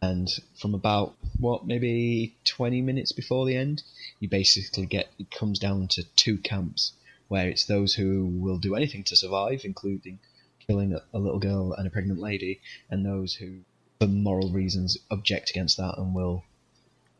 And 0.00 0.28
from 0.60 0.74
about 0.74 1.14
what 1.40 1.66
maybe 1.66 2.36
twenty 2.44 2.80
minutes 2.80 3.10
before 3.10 3.44
the 3.44 3.56
end, 3.56 3.82
you 4.20 4.28
basically 4.28 4.86
get 4.86 5.08
it 5.18 5.32
comes 5.32 5.58
down 5.58 5.88
to 5.88 6.04
two 6.14 6.38
camps 6.38 6.92
where 7.26 7.48
it's 7.48 7.64
those 7.64 7.94
who 7.94 8.26
will 8.26 8.58
do 8.58 8.76
anything 8.76 9.02
to 9.04 9.16
survive, 9.16 9.62
including 9.64 10.20
killing 10.66 10.92
a, 11.12 11.18
little 11.18 11.40
girl 11.40 11.72
and 11.72 11.88
a 11.88 11.90
pregnant 11.90 12.20
lady, 12.20 12.60
and 12.88 13.04
those 13.04 13.34
who, 13.34 13.60
for 13.98 14.06
moral 14.06 14.50
reasons, 14.50 14.96
object 15.10 15.50
against 15.50 15.78
that 15.78 15.98
and 15.98 16.14
will 16.14 16.44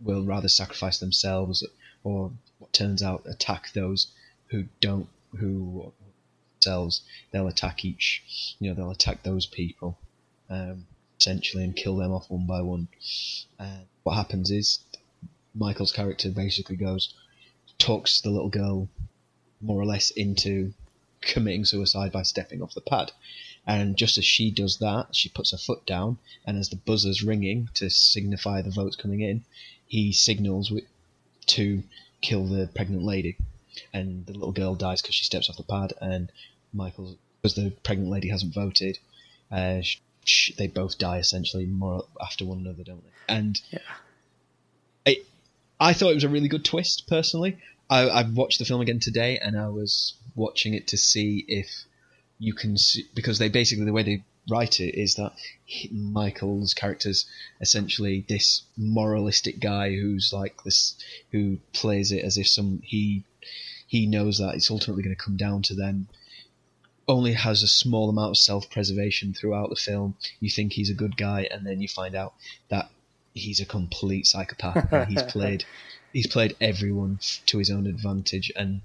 will 0.00 0.22
rather 0.22 0.48
sacrifice 0.48 0.98
themselves 0.98 1.66
or 2.04 2.30
what 2.58 2.72
turns 2.72 3.02
out 3.02 3.26
attack 3.26 3.72
those 3.72 4.08
who 4.48 4.64
don't 4.80 5.08
who 5.38 5.92
themselves 6.60 7.02
they'll 7.30 7.48
attack 7.48 7.84
each 7.84 8.56
you 8.58 8.68
know 8.68 8.74
they'll 8.74 8.90
attack 8.90 9.22
those 9.22 9.46
people 9.46 9.98
um, 10.50 10.86
essentially 11.20 11.64
and 11.64 11.76
kill 11.76 11.96
them 11.96 12.12
off 12.12 12.30
one 12.30 12.46
by 12.46 12.60
one. 12.60 12.88
And 13.58 13.86
what 14.02 14.16
happens 14.16 14.50
is 14.50 14.80
Michael's 15.54 15.92
character 15.92 16.30
basically 16.30 16.76
goes 16.76 17.14
talks 17.78 18.20
the 18.20 18.30
little 18.30 18.50
girl 18.50 18.88
more 19.60 19.80
or 19.80 19.86
less 19.86 20.10
into 20.10 20.72
committing 21.20 21.64
suicide 21.64 22.12
by 22.12 22.22
stepping 22.22 22.62
off 22.62 22.74
the 22.74 22.80
pad. 22.80 23.10
And 23.66 23.96
just 23.96 24.18
as 24.18 24.24
she 24.24 24.50
does 24.50 24.78
that 24.78 25.16
she 25.16 25.28
puts 25.30 25.52
her 25.52 25.58
foot 25.58 25.86
down 25.86 26.18
and 26.46 26.58
as 26.58 26.68
the 26.68 26.76
buzzer's 26.76 27.22
ringing 27.22 27.68
to 27.74 27.88
signify 27.88 28.60
the 28.60 28.70
votes 28.70 28.96
coming 28.96 29.20
in 29.20 29.44
he 29.86 30.12
signals 30.12 30.72
to 31.46 31.82
kill 32.20 32.46
the 32.46 32.68
pregnant 32.74 33.04
lady, 33.04 33.36
and 33.92 34.26
the 34.26 34.32
little 34.32 34.52
girl 34.52 34.74
dies 34.74 35.02
because 35.02 35.14
she 35.14 35.24
steps 35.24 35.48
off 35.50 35.56
the 35.56 35.62
pad, 35.62 35.92
and 36.00 36.30
Michael, 36.72 37.16
because 37.42 37.54
the 37.54 37.70
pregnant 37.82 38.10
lady 38.10 38.28
hasn't 38.28 38.54
voted, 38.54 38.98
uh, 39.50 39.80
sh- 39.82 39.98
sh- 40.24 40.52
they 40.56 40.66
both 40.66 40.98
die 40.98 41.18
essentially 41.18 41.66
more 41.66 42.04
after 42.20 42.44
one 42.44 42.58
another, 42.58 42.82
don't 42.84 43.02
they? 43.04 43.34
And 43.34 43.60
Yeah. 43.70 43.78
I, 45.06 45.16
I 45.80 45.92
thought 45.92 46.10
it 46.10 46.14
was 46.14 46.24
a 46.24 46.28
really 46.28 46.48
good 46.48 46.64
twist 46.64 47.06
personally. 47.08 47.58
I, 47.90 48.08
I 48.08 48.22
watched 48.22 48.58
the 48.58 48.64
film 48.64 48.80
again 48.80 49.00
today, 49.00 49.38
and 49.38 49.58
I 49.58 49.68
was 49.68 50.14
watching 50.34 50.74
it 50.74 50.88
to 50.88 50.96
see 50.96 51.44
if 51.46 51.84
you 52.38 52.52
can 52.54 52.76
see 52.76 53.06
because 53.14 53.38
they 53.38 53.48
basically 53.48 53.84
the 53.84 53.92
way 53.92 54.02
they 54.02 54.24
write 54.50 54.80
it 54.80 54.98
is 55.00 55.14
that 55.14 55.32
Michael's 55.90 56.74
character's 56.74 57.24
essentially 57.60 58.24
this 58.28 58.62
moralistic 58.76 59.58
guy 59.60 59.90
who's 59.94 60.32
like 60.32 60.62
this 60.64 60.96
who 61.30 61.58
plays 61.72 62.12
it 62.12 62.24
as 62.24 62.36
if 62.36 62.48
some 62.48 62.80
he 62.84 63.24
he 63.94 64.06
knows 64.06 64.38
that 64.38 64.56
it's 64.56 64.72
ultimately 64.72 65.04
going 65.04 65.14
to 65.14 65.24
come 65.24 65.36
down 65.36 65.62
to 65.62 65.72
them 65.72 66.08
only 67.06 67.32
has 67.32 67.62
a 67.62 67.68
small 67.68 68.10
amount 68.10 68.30
of 68.30 68.36
self-preservation 68.36 69.32
throughout 69.32 69.70
the 69.70 69.76
film. 69.76 70.16
You 70.40 70.50
think 70.50 70.72
he's 70.72 70.90
a 70.90 70.94
good 70.94 71.16
guy 71.16 71.46
and 71.48 71.64
then 71.64 71.80
you 71.80 71.86
find 71.86 72.16
out 72.16 72.34
that 72.70 72.90
he's 73.34 73.60
a 73.60 73.64
complete 73.64 74.26
psychopath 74.26 74.92
and 74.92 75.08
he's 75.08 75.22
played 75.34 75.64
he's 76.12 76.26
played 76.26 76.56
everyone 76.60 77.20
to 77.46 77.58
his 77.58 77.70
own 77.70 77.86
advantage 77.86 78.50
and 78.56 78.80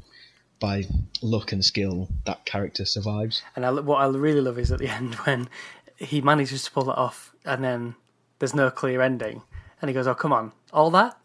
by 0.60 0.86
luck 1.24 1.54
and 1.54 1.66
skill 1.66 2.08
that 2.26 2.46
character 2.46 2.86
survives. 2.86 3.42
And 3.56 3.66
I, 3.66 3.72
what 3.72 4.02
I 4.02 4.08
really 4.10 4.42
love 4.42 4.60
is 4.60 4.72
at 4.72 4.78
the 4.78 4.90
end 5.00 5.16
when 5.16 5.50
he 5.98 6.22
manages 6.22 6.66
to 6.66 6.72
pull 6.72 6.92
it 6.92 6.98
off, 6.98 7.34
and 7.46 7.64
then 7.64 7.96
there's 8.38 8.54
no 8.54 8.70
clear 8.70 9.02
ending, 9.02 9.42
and 9.82 9.90
he 9.90 9.94
goes, 9.94 10.06
"Oh, 10.06 10.14
come 10.14 10.34
on, 10.34 10.52
all 10.72 10.92
that, 10.92 11.18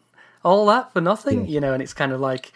all 0.45 0.67
that 0.67 0.93
for 0.93 1.01
nothing," 1.01 1.41
Yeah. 1.47 1.51
you 1.55 1.61
know. 1.61 1.73
And 1.73 1.83
it's 1.83 1.95
kind 1.95 2.13
of 2.13 2.21
like 2.21 2.53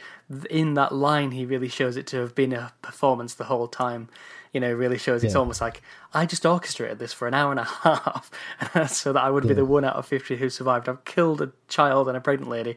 in 0.50 0.75
that 0.75 0.92
line, 0.95 1.30
he 1.33 1.45
really 1.47 1.68
shows 1.68 1.97
it 1.97 2.07
to 2.09 2.18
have 2.18 2.35
been 2.35 2.52
a 2.52 2.73
performance 2.83 3.35
the 3.35 3.45
whole 3.45 3.68
time. 3.68 4.09
You 4.52 4.61
know, 4.61 4.73
really 4.73 4.97
shows 4.99 5.23
it's 5.25 5.35
Yeah. 5.35 5.40
almost 5.40 5.61
like 5.61 5.83
I 6.14 6.25
just 6.26 6.47
orchestrated 6.47 6.99
this 6.99 7.12
for 7.12 7.28
an 7.28 7.35
hour 7.35 7.50
and 7.50 7.61
a 7.61 7.64
half, 7.85 8.30
so 8.88 9.12
that 9.12 9.23
I 9.23 9.30
would 9.30 9.47
be 9.47 9.54
the 9.54 9.64
one 9.64 9.85
out 9.85 9.97
of 9.97 10.07
fifty 10.07 10.37
who 10.37 10.49
survived. 10.50 10.88
I've 10.88 11.04
killed 11.04 11.42
a 11.42 11.50
child 11.68 12.09
and 12.09 12.16
a 12.16 12.21
pregnant 12.21 12.50
lady 12.50 12.76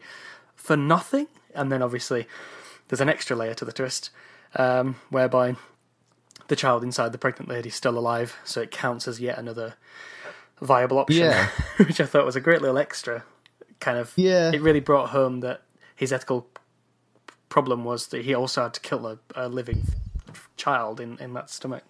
for 0.56 0.76
nothing, 0.76 1.28
and 1.56 1.72
then 1.72 1.82
obviously 1.82 2.28
there's 2.90 3.02
an 3.02 3.10
extra 3.10 3.36
layer 3.38 3.54
to 3.54 3.64
the 3.66 3.72
twist, 3.72 4.10
um, 4.56 4.96
whereby 5.10 5.56
the 6.50 6.56
child 6.58 6.84
inside 6.84 7.14
the 7.14 7.18
pregnant 7.18 7.48
lady 7.50 7.70
is 7.70 7.76
still 7.76 7.98
alive, 7.98 8.36
so 8.44 8.60
it 8.62 8.70
counts 8.72 9.08
as 9.08 9.22
yet 9.22 9.38
another 9.38 9.76
viable 10.60 11.00
option. 11.00 11.24
Yeah. 11.24 11.48
which 11.78 12.02
I 12.02 12.06
thought 12.06 12.26
was 12.26 12.36
a 12.36 12.42
great 12.42 12.62
little 12.62 12.78
extra. 12.78 13.24
Kind 13.82 13.98
of, 13.98 14.14
Yeah. 14.16 14.52
It 14.54 14.62
really 14.62 14.80
brought 14.80 15.10
home 15.10 15.42
that 15.42 15.64
his 15.96 16.14
ethical 16.14 16.48
problem 17.50 17.84
was 17.84 18.08
that 18.08 18.24
he 18.24 18.34
also 18.34 18.64
had 18.64 18.74
to 18.76 18.80
kill 18.80 19.06
a, 19.08 19.20
a 19.36 19.50
living 19.50 19.84
child 20.56 21.00
in, 21.02 21.18
in 21.20 21.34
that 21.34 21.50
stomach. 21.50 21.84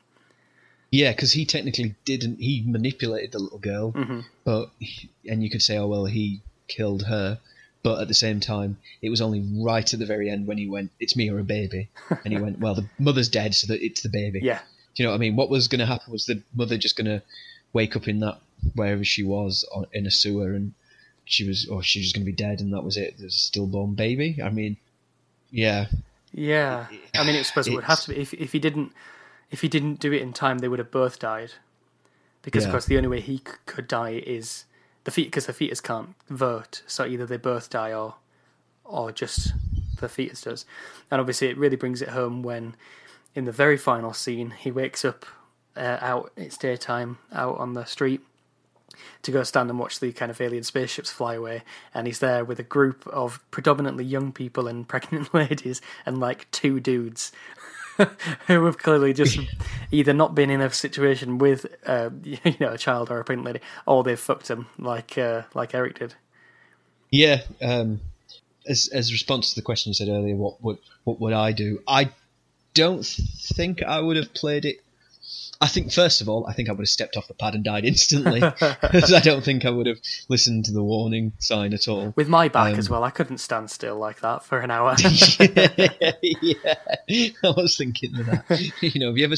Yeah, 0.92 1.12
because 1.12 1.32
he 1.34 1.46
technically 1.46 1.96
didn't. 2.04 2.40
He 2.40 2.64
manipulated 2.66 3.32
the 3.32 3.40
little 3.40 3.60
girl, 3.60 3.94
Mm-hmm. 3.94 4.20
but 4.44 4.72
and 5.26 5.42
you 5.44 5.50
could 5.50 5.62
say, 5.62 5.78
oh 5.78 5.88
well, 5.88 6.06
he 6.06 6.42
killed 6.68 7.04
her. 7.04 7.40
But 7.84 8.00
at 8.02 8.08
the 8.08 8.14
same 8.14 8.40
time, 8.40 8.78
it 9.02 9.10
was 9.10 9.22
only 9.22 9.44
right 9.66 9.92
at 9.92 10.00
the 10.00 10.06
very 10.06 10.30
end 10.30 10.46
when 10.48 10.58
he 10.58 10.68
went, 10.68 10.92
"It's 11.00 11.16
me 11.16 11.30
or 11.32 11.40
a 11.40 11.44
baby," 11.44 11.90
and 12.24 12.34
he 12.34 12.40
went, 12.40 12.60
"Well, 12.60 12.76
the 12.76 12.88
mother's 13.00 13.30
dead, 13.30 13.56
so 13.56 13.68
that 13.68 13.82
it's 13.84 14.02
the 14.02 14.10
baby." 14.10 14.42
Yeah, 14.44 14.60
Do 14.96 15.02
you 15.02 15.06
know 15.06 15.12
what 15.12 15.16
I 15.16 15.20
mean? 15.20 15.36
What 15.38 15.50
was 15.50 15.68
going 15.70 15.80
to 15.80 15.86
happen 15.86 16.12
was 16.12 16.26
the 16.26 16.42
mother 16.54 16.78
just 16.78 16.96
going 16.98 17.08
to 17.08 17.24
wake 17.74 17.96
up 17.96 18.08
in 18.08 18.20
that 18.20 18.40
wherever 18.76 19.04
she 19.06 19.24
was 19.24 19.66
on, 19.74 19.88
in 19.94 20.06
a 20.06 20.12
sewer, 20.12 20.54
and 20.54 20.74
she 21.32 21.48
was, 21.48 21.68
or 21.68 21.82
she 21.82 22.00
was 22.00 22.12
going 22.12 22.26
to 22.26 22.32
be 22.32 22.36
dead, 22.36 22.60
and 22.60 22.74
that 22.74 22.84
was 22.84 22.98
it. 22.98 23.16
There's 23.18 23.36
a 23.36 23.40
stillborn 23.40 23.94
baby. 23.94 24.40
I 24.44 24.50
mean, 24.50 24.78
yeah, 25.50 25.88
yeah. 26.34 26.88
I 27.16 27.24
mean, 27.26 27.36
it 27.36 27.40
was 27.40 27.48
supposed 27.48 27.68
it 27.68 27.76
would 27.76 27.86
have 27.86 28.02
to 28.02 28.10
be 28.10 28.20
if 28.20 28.34
if 28.34 28.52
he 28.52 28.60
didn't 28.60 28.92
if 29.50 29.62
he 29.62 29.68
didn't 29.68 30.00
do 30.00 30.12
it 30.12 30.22
in 30.22 30.34
time, 30.34 30.60
they 30.60 30.68
would 30.68 30.80
have 30.80 30.92
both 30.92 31.20
died. 31.20 31.54
Because 32.42 32.66
of 32.66 32.72
course, 32.72 32.86
the 32.86 32.98
only 32.98 33.10
way 33.10 33.22
he 33.22 33.38
c- 33.38 33.44
could 33.66 33.88
die 33.88 34.22
is 34.26 34.66
the 35.04 35.12
feet 35.12 35.28
because 35.28 35.46
the 35.46 35.54
fetus 35.54 35.80
can't 35.80 36.16
vote, 36.28 36.82
so 36.88 37.06
either 37.06 37.26
they 37.26 37.38
both 37.38 37.70
die 37.70 37.94
or 37.94 38.16
or 38.84 39.12
just 39.12 39.54
the 40.00 40.10
fetus 40.10 40.42
does. 40.42 40.66
And 41.10 41.22
obviously, 41.22 41.48
it 41.48 41.58
really 41.58 41.76
brings 41.76 42.02
it 42.02 42.10
home 42.10 42.42
when, 42.42 42.76
in 43.36 43.46
the 43.46 43.52
very 43.52 43.78
final 43.78 44.14
scene, 44.14 44.52
he 44.52 44.72
wakes 44.72 45.06
up 45.06 45.26
uh, 45.78 45.98
out. 46.02 46.32
It's 46.36 46.58
daytime 46.58 47.20
out 47.32 47.58
on 47.58 47.74
the 47.74 47.86
street 47.86 48.22
to 49.24 49.32
go 49.32 49.44
stand 49.44 49.70
and 49.70 49.80
watch 49.80 50.00
the 50.00 50.12
kind 50.12 50.32
of 50.32 50.40
alien 50.42 50.64
spaceships 50.64 51.12
fly 51.12 51.36
away, 51.36 51.64
and 51.94 52.08
he's 52.08 52.20
there 52.20 52.44
with 52.44 52.60
a 52.60 52.64
group 52.64 53.06
of 53.08 53.40
predominantly 53.52 54.04
young 54.04 54.32
people 54.32 54.68
and 54.68 54.88
pregnant 54.88 55.34
ladies 55.34 55.82
and 56.06 56.20
like 56.20 56.50
two 56.52 56.80
dudes. 56.80 57.32
Who 58.48 58.66
have 58.66 58.78
clearly 58.78 59.14
just 59.14 59.38
either 59.92 60.14
not 60.14 60.34
been 60.34 60.50
in 60.50 60.62
a 60.62 60.72
situation 60.72 61.38
with, 61.38 61.66
uh, 61.86 62.10
you 62.24 62.40
know, 62.60 62.72
a 62.72 62.78
child 62.78 63.12
or 63.12 63.20
a 63.20 63.24
pregnant 63.24 63.46
lady, 63.46 63.60
or 63.86 64.04
they've 64.04 64.20
fucked 64.20 64.48
them 64.48 64.68
like 64.80 65.18
uh, 65.18 65.44
like 65.54 65.76
Eric 65.76 66.00
did. 66.00 66.16
Yeah, 67.12 67.42
um, 67.62 68.00
as 68.68 68.90
as 68.94 69.12
response 69.12 69.50
to 69.50 69.56
the 69.56 69.62
question 69.62 69.90
you 69.90 69.94
said 69.94 70.08
earlier, 70.08 70.36
what 70.36 70.64
would 70.64 70.78
what 71.04 71.20
would 71.20 71.34
I 71.34 71.52
do? 71.52 71.84
I 71.88 72.12
don't 72.74 73.06
think 73.06 73.84
I 73.84 74.00
would 74.00 74.18
have 74.18 74.34
played 74.34 74.66
it. 74.66 74.78
I 75.62 75.68
think 75.68 75.94
first 75.94 76.22
of 76.22 76.28
all, 76.28 76.48
I 76.48 76.54
think 76.54 76.70
I 76.70 76.72
would 76.72 76.82
have 76.82 76.88
stepped 76.90 77.16
off 77.16 77.28
the 77.28 77.36
pad 77.36 77.54
and 77.54 77.64
died 77.64 77.86
instantly, 77.86 78.40
because 78.82 79.14
I 79.14 79.20
don't 79.20 79.44
think 79.44 79.64
I 79.64 79.70
would 79.70 79.86
have 79.86 80.00
listened 80.28 80.66
to 80.66 80.72
the 80.72 80.84
warning 80.84 81.34
sign 81.38 81.74
at 81.74 81.88
all. 81.88 82.14
With 82.16 82.28
my 82.28 82.48
back 82.48 82.74
Um, 82.74 82.80
as 82.80 82.90
well, 82.90 83.04
I 83.04 83.12
couldn't 83.12 83.38
stand 83.38 83.70
still 83.70 83.96
like 83.96 84.22
that 84.22 84.44
for 84.44 84.60
an 84.60 84.72
hour. 84.72 84.96
yeah, 85.00 86.74
I 87.44 87.54
was 87.56 87.78
thinking 87.78 88.20
of 88.20 88.26
that. 88.26 88.74
You 88.82 89.00
know, 89.00 89.10
have 89.10 89.18
you 89.20 89.26
ever 89.26 89.36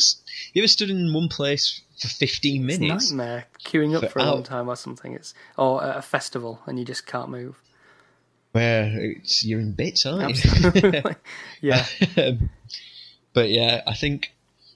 you 0.53 0.61
ever 0.61 0.67
stood 0.67 0.89
in 0.89 1.13
one 1.13 1.27
place 1.27 1.81
for 1.99 2.07
fifteen 2.07 2.65
minutes? 2.65 3.03
It's 3.03 3.11
nightmare 3.11 3.45
queuing 3.65 3.93
up 3.93 4.03
For 4.03 4.09
for 4.09 4.19
a 4.19 4.23
long 4.23 4.43
time 4.43 4.69
or 4.69 4.77
something. 4.77 5.13
It's 5.13 5.33
or 5.57 5.83
at 5.83 5.97
a 5.97 6.01
festival 6.01 6.61
and 6.65 6.79
you 6.79 6.85
just 6.85 7.05
can't 7.05 7.29
move. 7.29 7.61
Where 8.53 8.93
it's 8.97 9.43
you're 9.43 9.59
in 9.59 9.73
bits, 9.73 10.05
aren't 10.05 10.41
you? 10.41 11.03
Yeah. 11.59 11.85
Um, 12.15 12.49
but 13.33 13.49
yeah, 13.49 13.81
I 13.85 13.95
think 13.95 14.31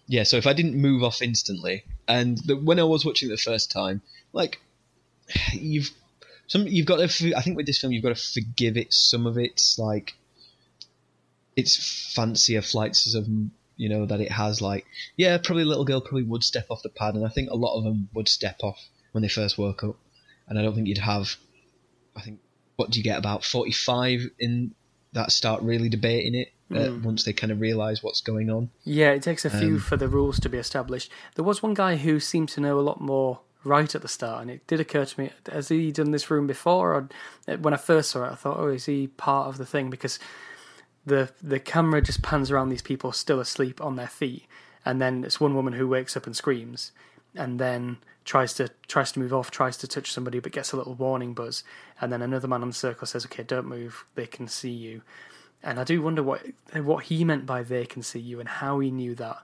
yeah. 0.07 0.23
So 0.23 0.37
if 0.37 0.47
I 0.47 0.53
didn't 0.53 0.75
move 0.75 1.03
off 1.03 1.21
instantly, 1.21 1.83
and 2.07 2.37
the, 2.39 2.55
when 2.55 2.79
I 2.79 2.83
was 2.83 3.05
watching 3.05 3.29
it 3.29 3.31
the 3.31 3.37
first 3.37 3.71
time, 3.71 4.01
like 4.33 4.59
you've 5.53 5.91
some 6.47 6.67
you've 6.67 6.85
got 6.85 7.07
to. 7.07 7.33
I 7.35 7.41
think 7.41 7.57
with 7.57 7.65
this 7.65 7.79
film, 7.79 7.91
you've 7.91 8.03
got 8.03 8.15
to 8.15 8.41
forgive 8.41 8.77
it 8.77 8.93
some 8.93 9.27
of 9.27 9.37
its 9.37 9.77
like 9.77 10.13
its 11.55 12.13
fancier 12.13 12.61
flights 12.61 13.13
of 13.13 13.27
you 13.75 13.89
know 13.89 14.05
that 14.05 14.21
it 14.21 14.31
has. 14.31 14.61
Like 14.61 14.85
yeah, 15.17 15.37
probably 15.37 15.65
little 15.65 15.85
girl 15.85 16.01
probably 16.01 16.23
would 16.23 16.43
step 16.43 16.67
off 16.69 16.83
the 16.83 16.89
pad, 16.89 17.15
and 17.15 17.25
I 17.25 17.29
think 17.29 17.49
a 17.49 17.55
lot 17.55 17.77
of 17.77 17.83
them 17.83 18.09
would 18.13 18.29
step 18.29 18.57
off 18.63 18.81
when 19.11 19.21
they 19.21 19.27
first 19.27 19.57
woke 19.57 19.83
up, 19.83 19.97
and 20.47 20.57
I 20.57 20.61
don't 20.61 20.73
think 20.73 20.87
you'd 20.87 20.99
have. 20.99 21.35
I 22.15 22.21
think 22.21 22.39
what 22.77 22.89
do 22.89 22.99
you 22.99 23.03
get 23.03 23.19
about 23.19 23.43
forty 23.43 23.73
five 23.73 24.21
in 24.39 24.73
that 25.13 25.31
start 25.31 25.61
really 25.63 25.89
debating 25.89 26.35
it 26.35 26.53
uh, 26.73 26.91
once 27.03 27.23
they 27.23 27.33
kind 27.33 27.51
of 27.51 27.61
realise 27.61 28.03
what's 28.03 28.21
going 28.21 28.49
on. 28.49 28.69
Yeah, 28.83 29.11
it 29.11 29.23
takes 29.23 29.45
a 29.45 29.49
few 29.49 29.75
Um, 29.75 29.79
for 29.79 29.97
the 29.97 30.07
rules 30.07 30.39
to 30.41 30.49
be 30.49 30.57
established. 30.57 31.11
There 31.35 31.45
was 31.45 31.63
one 31.63 31.73
guy 31.73 31.95
who 31.97 32.19
seemed 32.19 32.49
to 32.49 32.61
know 32.61 32.79
a 32.79 32.81
lot 32.81 32.99
more 32.99 33.39
right 33.63 33.93
at 33.95 34.01
the 34.01 34.07
start, 34.07 34.41
and 34.41 34.51
it 34.51 34.65
did 34.67 34.79
occur 34.79 35.05
to 35.05 35.19
me: 35.19 35.31
has 35.51 35.69
he 35.69 35.91
done 35.91 36.11
this 36.11 36.29
room 36.29 36.47
before? 36.47 36.93
Or 36.93 37.09
uh, 37.47 37.57
when 37.57 37.73
I 37.73 37.77
first 37.77 38.11
saw 38.11 38.25
it, 38.25 38.31
I 38.31 38.35
thought, 38.35 38.57
"Oh, 38.59 38.67
is 38.67 38.85
he 38.85 39.07
part 39.07 39.47
of 39.47 39.57
the 39.57 39.65
thing?" 39.65 39.89
Because 39.89 40.19
the 41.05 41.29
the 41.41 41.59
camera 41.59 42.01
just 42.01 42.21
pans 42.21 42.51
around 42.51 42.69
these 42.69 42.81
people 42.81 43.11
still 43.11 43.39
asleep 43.39 43.81
on 43.81 43.95
their 43.95 44.07
feet, 44.07 44.45
and 44.85 45.01
then 45.01 45.23
it's 45.23 45.39
one 45.39 45.55
woman 45.55 45.73
who 45.73 45.87
wakes 45.87 46.17
up 46.17 46.25
and 46.25 46.35
screams, 46.35 46.91
and 47.35 47.59
then 47.59 47.97
tries 48.25 48.53
to 48.55 48.69
tries 48.87 49.13
to 49.13 49.19
move 49.19 49.33
off, 49.33 49.51
tries 49.51 49.77
to 49.77 49.87
touch 49.87 50.11
somebody, 50.11 50.39
but 50.39 50.51
gets 50.51 50.73
a 50.73 50.77
little 50.77 50.95
warning 50.95 51.33
buzz, 51.33 51.63
and 52.01 52.11
then 52.11 52.21
another 52.21 52.47
man 52.47 52.61
on 52.61 52.69
the 52.69 52.73
circle 52.73 53.07
says, 53.07 53.25
"Okay, 53.25 53.43
don't 53.43 53.67
move. 53.67 54.05
They 54.15 54.27
can 54.27 54.47
see 54.47 54.71
you." 54.71 55.01
And 55.63 55.79
I 55.79 55.83
do 55.83 56.01
wonder 56.01 56.23
what 56.23 56.45
what 56.73 57.05
he 57.05 57.23
meant 57.23 57.45
by 57.45 57.63
"they 57.63 57.85
can 57.85 58.03
see 58.03 58.19
you" 58.19 58.39
and 58.39 58.47
how 58.47 58.79
he 58.79 58.91
knew 58.91 59.15
that. 59.15 59.37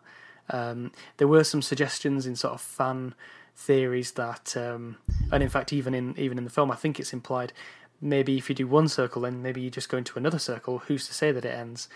Um, 0.49 0.91
there 1.17 1.27
were 1.27 1.43
some 1.43 1.61
suggestions 1.61 2.25
in 2.25 2.35
sort 2.35 2.53
of 2.53 2.61
fan 2.61 3.15
theories 3.55 4.11
that, 4.13 4.57
um, 4.57 4.97
and 5.31 5.41
in 5.41 5.49
fact, 5.49 5.73
even 5.73 5.93
in 5.93 6.17
even 6.17 6.37
in 6.37 6.43
the 6.43 6.49
film, 6.49 6.71
I 6.71 6.75
think 6.75 6.99
it's 6.99 7.13
implied. 7.13 7.53
Maybe 8.01 8.37
if 8.37 8.49
you 8.49 8.55
do 8.55 8.67
one 8.67 8.89
circle, 8.89 9.21
then 9.21 9.41
maybe 9.41 9.61
you 9.61 9.69
just 9.69 9.89
go 9.89 9.97
into 9.97 10.17
another 10.17 10.39
circle. 10.39 10.79
Who's 10.79 11.07
to 11.07 11.13
say 11.13 11.31
that 11.31 11.45
it 11.45 11.53
ends? 11.53 11.87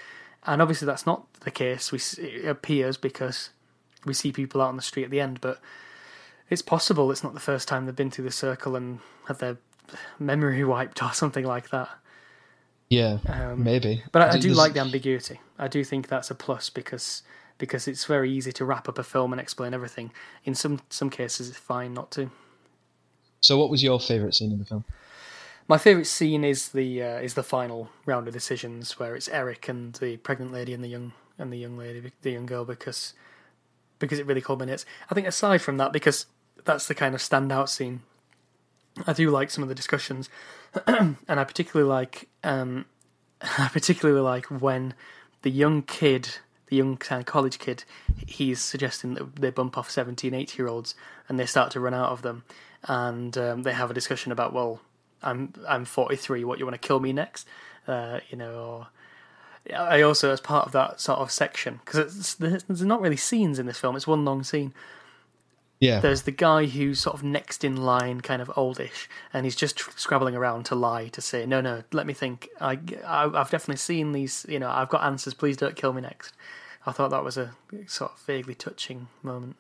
And 0.45 0.61
obviously, 0.61 0.85
that's 0.85 1.05
not 1.05 1.31
the 1.41 1.51
case. 1.51 1.91
We 1.91 1.99
it 2.23 2.45
appears 2.45 2.97
because 2.97 3.49
we 4.05 4.13
see 4.13 4.31
people 4.31 4.61
out 4.61 4.69
on 4.69 4.77
the 4.77 4.81
street 4.81 5.03
at 5.03 5.11
the 5.11 5.19
end, 5.19 5.41
but 5.41 5.59
it's 6.49 6.61
possible 6.61 7.11
it's 7.11 7.23
not 7.23 7.33
the 7.33 7.39
first 7.39 7.67
time 7.67 7.85
they've 7.85 7.95
been 7.95 8.11
through 8.11 8.25
the 8.25 8.31
circle 8.31 8.75
and 8.75 8.99
had 9.27 9.39
their 9.39 9.57
memory 10.17 10.63
wiped 10.63 11.03
or 11.03 11.13
something 11.13 11.45
like 11.45 11.69
that. 11.69 11.89
Yeah, 12.89 13.17
Um, 13.27 13.63
maybe. 13.63 14.03
But 14.11 14.21
I, 14.21 14.29
I 14.33 14.37
do 14.37 14.53
like 14.53 14.73
the 14.73 14.79
ambiguity. 14.79 15.41
I 15.59 15.67
do 15.67 15.83
think 15.83 16.07
that's 16.07 16.31
a 16.31 16.35
plus 16.35 16.69
because 16.69 17.23
because 17.57 17.87
it's 17.87 18.05
very 18.05 18.31
easy 18.31 18.51
to 18.51 18.65
wrap 18.65 18.87
up 18.87 18.97
a 18.99 19.03
film 19.03 19.33
and 19.33 19.41
explain 19.41 19.73
everything. 19.73 20.11
In 20.45 20.55
some 20.55 20.79
some 20.89 21.09
cases, 21.09 21.49
it's 21.49 21.57
fine 21.57 21.93
not 21.93 22.11
to. 22.11 22.29
So, 23.41 23.57
what 23.57 23.69
was 23.69 23.83
your 23.83 23.99
favourite 23.99 24.35
scene 24.35 24.51
in 24.51 24.59
the 24.59 24.65
film? 24.65 24.85
My 25.67 25.77
favourite 25.77 26.07
scene 26.07 26.45
is 26.45 26.69
the 26.69 27.03
uh, 27.03 27.19
is 27.19 27.33
the 27.33 27.43
final 27.43 27.89
round 28.05 28.27
of 28.27 28.33
decisions 28.33 28.97
where 28.99 29.15
it's 29.15 29.27
Eric 29.27 29.67
and 29.67 29.93
the 29.95 30.17
pregnant 30.17 30.53
lady 30.53 30.73
and 30.73 30.83
the 30.83 30.87
young 30.87 31.11
and 31.37 31.51
the 31.51 31.57
young 31.57 31.77
lady, 31.77 32.11
the 32.21 32.31
young 32.31 32.45
girl, 32.45 32.63
because 32.63 33.13
because 33.99 34.19
it 34.19 34.25
really 34.25 34.41
culminates. 34.41 34.85
I 35.09 35.15
think 35.15 35.27
aside 35.27 35.61
from 35.61 35.77
that, 35.77 35.91
because 35.91 36.25
that's 36.63 36.87
the 36.87 36.95
kind 36.95 37.13
of 37.15 37.21
standout 37.21 37.69
scene. 37.69 38.01
I 39.05 39.13
do 39.13 39.29
like 39.29 39.49
some 39.51 39.63
of 39.63 39.69
the 39.69 39.75
discussions, 39.75 40.29
and 40.87 41.17
I 41.27 41.43
particularly 41.43 41.89
like 41.89 42.29
um, 42.43 42.85
I 43.41 43.69
particularly 43.71 44.21
like 44.21 44.45
when 44.45 44.93
the 45.41 45.51
young 45.51 45.81
kid 45.83 46.37
the 46.67 46.75
young 46.75 46.97
college 46.97 47.59
kid, 47.59 47.83
he's 48.25 48.61
suggesting 48.61 49.13
that 49.13 49.37
they 49.37 49.49
bump 49.49 49.77
off 49.77 49.89
17, 49.89 50.33
18 50.33 50.57
year 50.57 50.67
olds 50.67 50.95
and 51.27 51.39
they 51.39 51.45
start 51.45 51.71
to 51.71 51.79
run 51.79 51.93
out 51.93 52.11
of 52.11 52.21
them. 52.21 52.43
And 52.83 53.37
um, 53.37 53.63
they 53.63 53.73
have 53.73 53.89
a 53.89 53.93
discussion 53.93 54.31
about, 54.31 54.53
well, 54.53 54.81
I'm 55.23 55.53
I'm 55.67 55.85
43. 55.85 56.43
What 56.43 56.59
you 56.59 56.65
want 56.65 56.79
to 56.79 56.87
kill 56.87 56.99
me 56.99 57.13
next? 57.13 57.47
Uh, 57.87 58.19
you 58.29 58.37
know, 58.37 58.53
or 58.53 58.87
I 59.75 60.01
also 60.01 60.31
as 60.31 60.41
part 60.41 60.67
of 60.67 60.73
that 60.73 60.99
sort 61.01 61.19
of 61.19 61.31
section 61.31 61.79
because 61.85 62.35
there's 62.35 62.81
not 62.81 63.01
really 63.01 63.17
scenes 63.17 63.59
in 63.59 63.65
this 63.65 63.79
film. 63.79 63.95
It's 63.95 64.07
one 64.07 64.25
long 64.25 64.43
scene. 64.43 64.73
Yeah. 65.79 65.99
There's 65.99 66.23
the 66.23 66.31
guy 66.31 66.65
who's 66.65 66.99
sort 66.99 67.15
of 67.15 67.23
next 67.23 67.63
in 67.63 67.77
line, 67.77 68.21
kind 68.21 68.41
of 68.41 68.51
oldish, 68.55 69.07
and 69.31 69.45
he's 69.45 69.55
just 69.55 69.79
scrabbling 69.99 70.35
around 70.35 70.65
to 70.65 70.75
lie 70.75 71.09
to 71.09 71.21
say, 71.21 71.45
"No, 71.45 71.61
no, 71.61 71.83
let 71.91 72.07
me 72.07 72.13
think. 72.13 72.49
I, 72.59 72.79
I 73.05 73.25
I've 73.25 73.51
definitely 73.51 73.77
seen 73.77 74.11
these. 74.11 74.45
You 74.49 74.57
know, 74.57 74.69
I've 74.69 74.89
got 74.89 75.03
answers. 75.03 75.35
Please 75.35 75.57
don't 75.57 75.75
kill 75.75 75.93
me 75.93 76.01
next." 76.01 76.33
I 76.87 76.93
thought 76.93 77.11
that 77.11 77.23
was 77.23 77.37
a 77.37 77.53
sort 77.85 78.13
of 78.13 78.19
vaguely 78.21 78.55
touching 78.55 79.07
moment. 79.21 79.57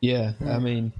Yeah, 0.00 0.32
I 0.40 0.44
mm. 0.58 0.62
mean, 0.62 0.92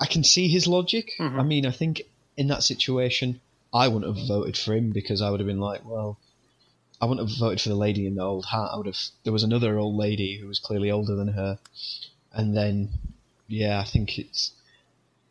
I 0.00 0.06
can 0.06 0.24
see 0.24 0.48
his 0.48 0.66
logic. 0.66 1.12
I 1.20 1.22
mm-hmm. 1.22 1.48
mean, 1.48 1.64
I 1.64 1.70
think 1.70 2.02
in 2.36 2.48
that 2.48 2.64
situation, 2.64 3.40
I 3.72 3.86
wouldn't 3.86 4.16
have 4.16 4.26
voted 4.26 4.58
for 4.58 4.74
him 4.74 4.90
because 4.90 5.22
I 5.22 5.30
would 5.30 5.38
have 5.40 5.46
been 5.46 5.60
like, 5.60 5.84
well, 5.84 6.18
I 7.00 7.06
wouldn't 7.06 7.28
have 7.28 7.38
voted 7.38 7.60
for 7.60 7.68
the 7.68 7.76
lady 7.76 8.06
in 8.06 8.16
the 8.16 8.22
old 8.22 8.46
hat. 8.46 8.70
I 8.72 8.76
would 8.76 8.86
have. 8.86 8.98
There 9.22 9.32
was 9.32 9.44
another 9.44 9.78
old 9.78 9.94
lady 9.94 10.38
who 10.38 10.48
was 10.48 10.58
clearly 10.58 10.90
older 10.90 11.14
than 11.14 11.28
her, 11.28 11.58
and 12.36 12.56
then, 12.56 12.90
yeah, 13.48 13.80
I 13.80 13.84
think 13.84 14.18
it's. 14.18 14.52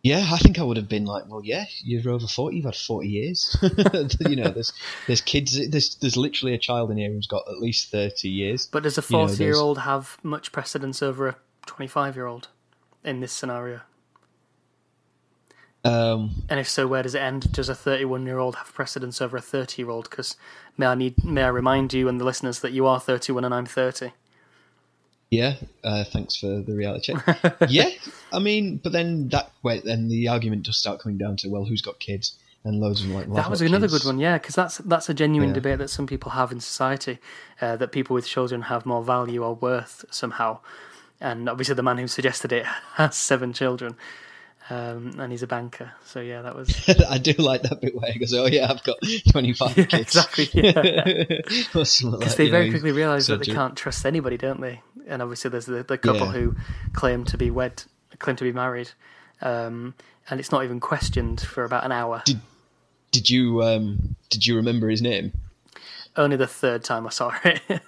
Yeah, 0.04 0.30
I 0.32 0.38
think 0.38 0.60
I 0.60 0.64
would 0.64 0.78
have 0.78 0.88
been 0.88 1.06
like, 1.06 1.24
well, 1.28 1.42
yeah, 1.44 1.66
you're 1.84 2.12
over 2.12 2.28
forty. 2.28 2.58
You've 2.58 2.66
had 2.66 2.76
forty 2.76 3.08
years. 3.10 3.58
you 4.20 4.36
know, 4.36 4.50
there's 4.50 4.72
there's 5.08 5.22
kids. 5.22 5.58
There's 5.70 5.96
there's 5.96 6.16
literally 6.16 6.54
a 6.54 6.60
child 6.60 6.92
in 6.92 6.98
here 6.98 7.10
who's 7.10 7.26
got 7.26 7.44
at 7.48 7.60
least 7.60 7.90
thirty 7.90 8.30
years. 8.30 8.68
But 8.68 8.84
does 8.84 9.00
a 9.00 9.02
You 9.02 9.18
know, 9.18 9.28
forty 9.28 9.44
year 9.44 9.56
old 9.56 9.80
have 9.80 10.20
much 10.22 10.52
precedence 10.52 11.02
over 11.02 11.28
a 11.28 11.36
twenty 11.66 11.88
five 11.88 12.16
year 12.16 12.28
old 12.28 12.50
in 13.04 13.20
this 13.20 13.32
scenario? 13.32 13.82
Um, 15.86 16.44
And 16.50 16.60
if 16.60 16.68
so, 16.68 16.88
where 16.88 17.04
does 17.04 17.14
it 17.14 17.22
end? 17.22 17.52
Does 17.52 17.70
a 17.70 17.76
31 17.76 18.26
year 18.26 18.40
old 18.40 18.56
have 18.56 18.74
precedence 18.74 19.22
over 19.22 19.38
a 19.38 19.42
30 19.42 19.82
year 19.82 19.92
old? 19.92 20.10
Because 20.10 20.36
may 20.78 20.88
I 20.88 20.96
need 20.96 21.24
may 21.24 21.44
I 21.44 21.50
remind 21.50 21.94
you 21.94 22.10
and 22.10 22.20
the 22.20 22.26
listeners 22.26 22.60
that 22.62 22.72
you 22.72 22.88
are 22.88 23.00
31 23.00 23.46
and 23.46 23.54
I'm 23.54 23.68
30. 23.68 24.12
Yeah, 25.32 25.56
uh, 25.84 26.04
thanks 26.06 26.36
for 26.36 26.62
the 26.62 26.76
reality 26.76 27.14
check. 27.14 27.56
yeah, 27.70 27.90
I 28.32 28.40
mean, 28.40 28.78
but 28.78 28.92
then 28.92 29.30
that 29.30 29.52
wait, 29.64 29.84
then 29.84 30.08
the 30.08 30.28
argument 30.28 30.64
does 30.64 30.78
start 30.78 31.00
coming 31.02 31.18
down 31.18 31.38
to 31.38 31.50
well, 31.50 31.66
who's 31.66 31.82
got 31.82 32.00
kids, 32.00 32.38
and 32.64 32.80
loads 32.80 33.02
of 33.02 33.08
them 33.08 33.16
like 33.16 33.28
well, 33.28 33.36
That 33.38 33.50
was 33.50 33.62
another 33.62 33.88
kids. 33.88 34.04
good 34.04 34.08
one, 34.08 34.20
yeah, 34.20 34.38
because 34.38 34.56
that's 34.56 34.78
that's 34.80 35.10
a 35.10 35.14
genuine 35.14 35.50
Yeah. 35.50 35.56
debate 35.56 35.80
that 35.80 35.90
some 35.90 36.06
people 36.08 36.32
have 36.32 36.52
in 36.52 36.60
society, 36.60 37.18
uh, 37.60 37.76
that 37.78 37.92
people 37.92 38.14
with 38.14 38.28
children 38.28 38.64
have 38.64 38.86
more 38.86 39.04
value 39.04 39.44
or 39.44 39.56
worth 39.56 40.06
somehow, 40.12 40.60
and 41.20 41.50
obviously 41.50 41.76
the 41.76 41.84
man 41.84 41.98
who 41.98 42.08
suggested 42.08 42.52
it 42.52 42.66
has 42.94 43.16
seven 43.16 43.52
children, 43.52 43.96
um, 44.70 45.16
and 45.20 45.32
he's 45.32 45.44
a 45.44 45.48
banker. 45.48 45.92
So 46.06 46.22
yeah, 46.22 46.44
that 46.44 46.56
was 46.56 46.70
I 47.10 47.18
do 47.18 47.34
like 47.34 47.64
that 47.64 47.82
bit 47.82 47.96
where 47.96 48.12
he 48.12 48.20
goes, 48.20 48.34
"Oh 48.34 48.46
yeah, 48.46 48.68
I've 48.72 48.84
got 48.84 48.98
twenty 49.32 49.54
five 49.54 49.76
Yeah, 49.76 49.86
kids." 49.86 50.16
exactly, 50.16 50.50
yeah. 50.54 51.04
Because 51.48 52.04
like, 52.04 52.36
they 52.36 52.48
very 52.48 52.66
know, 52.66 52.72
quickly 52.72 52.92
realise 52.92 53.26
that 53.28 53.44
they 53.44 53.52
can't 53.52 53.76
trust 53.76 54.06
anybody, 54.06 54.38
don't 54.38 54.62
they? 54.62 54.82
And 55.08 55.22
obviously 55.22 55.50
there's 55.50 55.66
the, 55.66 55.84
the 55.84 55.98
couple 55.98 56.28
Yeah. 56.28 56.32
who 56.34 56.56
claim 56.94 57.26
to 57.26 57.38
be 57.38 57.52
wed, 57.52 57.84
claim 58.20 58.36
to 58.38 58.44
be 58.44 58.52
married, 58.52 58.92
um, 59.42 59.94
and 60.30 60.40
it's 60.40 60.52
not 60.52 60.64
even 60.64 60.80
questioned 60.80 61.42
for 61.42 61.64
about 61.64 61.84
an 61.86 61.92
hour. 61.92 62.24
Did 63.12 63.30
you 63.30 63.64
um, 63.64 64.16
did 64.30 64.46
you 64.46 64.56
remember 64.56 64.90
his 64.90 65.02
name? 65.02 65.32
Only 66.18 66.38
the 66.38 66.48
third 66.48 66.84
time 66.84 67.06
I 67.06 67.10
saw 67.10 67.34
it. 67.44 67.62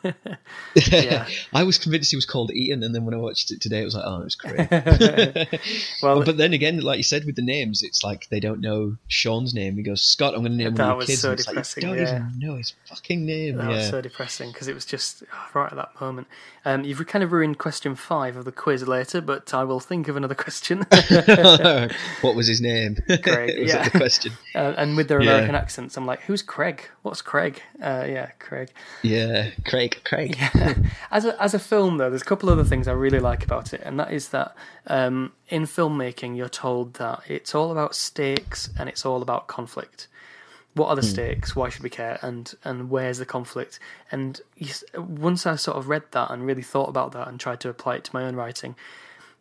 Yeah. 0.75 1.27
I 1.53 1.63
was 1.63 1.77
convinced 1.77 2.11
he 2.11 2.15
was 2.15 2.25
called 2.25 2.51
Ian, 2.51 2.83
and 2.83 2.93
then 2.93 3.05
when 3.05 3.13
I 3.13 3.17
watched 3.17 3.51
it 3.51 3.61
today, 3.61 3.81
it 3.81 3.85
was 3.85 3.95
like, 3.95 4.03
oh, 4.05 4.21
it 4.21 4.23
was 4.25 4.35
Craig. 4.35 4.67
well, 6.03 6.23
but 6.25 6.37
then 6.37 6.53
again, 6.53 6.79
like 6.81 6.97
you 6.97 7.03
said 7.03 7.25
with 7.25 7.35
the 7.35 7.41
names, 7.41 7.83
it's 7.83 8.03
like 8.03 8.29
they 8.29 8.39
don't 8.39 8.61
know 8.61 8.97
Sean's 9.07 9.53
name. 9.53 9.75
He 9.75 9.83
goes, 9.83 10.01
Scott, 10.03 10.33
I'm 10.33 10.41
going 10.41 10.51
to 10.51 10.57
name 10.57 10.75
That 10.75 10.83
one 10.83 10.91
of 10.91 10.97
was 10.97 11.09
your 11.09 11.13
kids. 11.13 11.21
so 11.21 11.31
and 11.31 11.39
it's 11.39 11.75
like, 11.75 11.83
you 11.83 11.89
don't 11.89 11.97
yeah. 11.97 12.15
even 12.15 12.39
know 12.39 12.55
his 12.57 12.73
fucking 12.85 13.25
name. 13.25 13.57
That 13.57 13.69
yeah. 13.69 13.77
was 13.77 13.89
so 13.89 14.01
depressing 14.01 14.51
because 14.51 14.67
it 14.67 14.75
was 14.75 14.85
just 14.85 15.23
oh, 15.33 15.47
right 15.53 15.71
at 15.71 15.75
that 15.75 15.99
moment. 15.99 16.27
Um, 16.65 16.83
you've 16.83 17.05
kind 17.07 17.23
of 17.23 17.31
ruined 17.31 17.57
question 17.57 17.95
five 17.95 18.35
of 18.35 18.45
the 18.45 18.51
quiz 18.51 18.87
later, 18.87 19.21
but 19.21 19.53
I 19.53 19.63
will 19.63 19.79
think 19.79 20.07
of 20.07 20.17
another 20.17 20.35
question. 20.35 20.85
what 22.21 22.35
was 22.35 22.47
his 22.47 22.61
name? 22.61 22.97
Craig, 23.23 23.59
was 23.59 23.73
yeah. 23.73 23.87
the 23.87 23.97
question? 23.97 24.33
uh, 24.55 24.73
and 24.77 24.95
with 24.97 25.07
their. 25.07 25.21
American 25.27 25.55
accents, 25.55 25.97
I'm 25.97 26.05
like, 26.05 26.21
who's 26.21 26.41
Craig? 26.41 26.89
What's 27.08 27.22
Craig? 27.22 27.62
Uh, 27.82 28.04
yeah, 28.06 28.32
Craig. 28.38 28.70
Yeah, 29.02 29.52
Craig. 29.63 29.98
Craig. 30.04 30.38
As 31.10 31.24
a 31.24 31.41
as 31.41 31.54
a 31.54 31.60
film, 31.60 32.00
though, 32.00 32.10
there's 32.10 32.22
a 32.22 32.26
couple 32.26 32.50
other 32.50 32.65
things 32.65 32.86
I 32.86 32.91
really 32.91 33.22
like 33.22 33.46
about 33.46 33.74
it, 33.74 33.80
and 33.86 33.98
that 33.98 34.12
is 34.12 34.28
that 34.30 34.58
um, 34.88 35.32
in 35.48 35.63
filmmaking, 35.63 36.36
you're 36.36 36.50
told 36.50 36.96
that 36.96 37.22
it's 37.30 37.56
all 37.56 37.72
about 37.72 37.96
stakes 37.96 38.70
and 38.78 38.89
it's 38.89 39.06
all 39.06 39.22
about 39.22 39.48
conflict. 39.48 40.10
What 40.74 40.89
are 40.89 40.98
the 40.98 41.02
stakes? 41.02 41.56
Why 41.56 41.70
should 41.70 41.82
we 41.82 41.89
care? 41.89 42.20
And 42.22 42.54
and 42.65 42.89
where's 42.89 43.20
the 43.20 43.26
conflict? 43.26 43.80
And 44.12 44.41
you, 44.58 44.74
once 44.98 45.46
I 45.46 45.56
sort 45.56 45.78
of 45.78 45.88
read 45.88 46.04
that 46.12 46.30
and 46.30 46.46
really 46.46 46.62
thought 46.62 46.89
about 46.89 47.13
that 47.13 47.30
and 47.30 47.39
tried 47.39 47.62
to 47.62 47.70
apply 47.70 47.96
it 47.96 48.04
to 48.04 48.12
my 48.13 48.26
own 48.26 48.36
writing, 48.36 48.76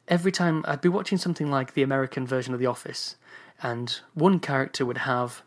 every 0.06 0.30
time 0.30 0.64
I'd 0.68 0.80
be 0.80 0.88
watching 0.88 1.18
something 1.18 1.50
like 1.50 1.74
the 1.74 1.82
American 1.82 2.28
version 2.28 2.54
of 2.54 2.60
The 2.60 2.66
Office, 2.66 3.16
and 3.60 3.98
one 4.14 4.38
character 4.38 4.86
would 4.86 4.98
have 4.98 5.42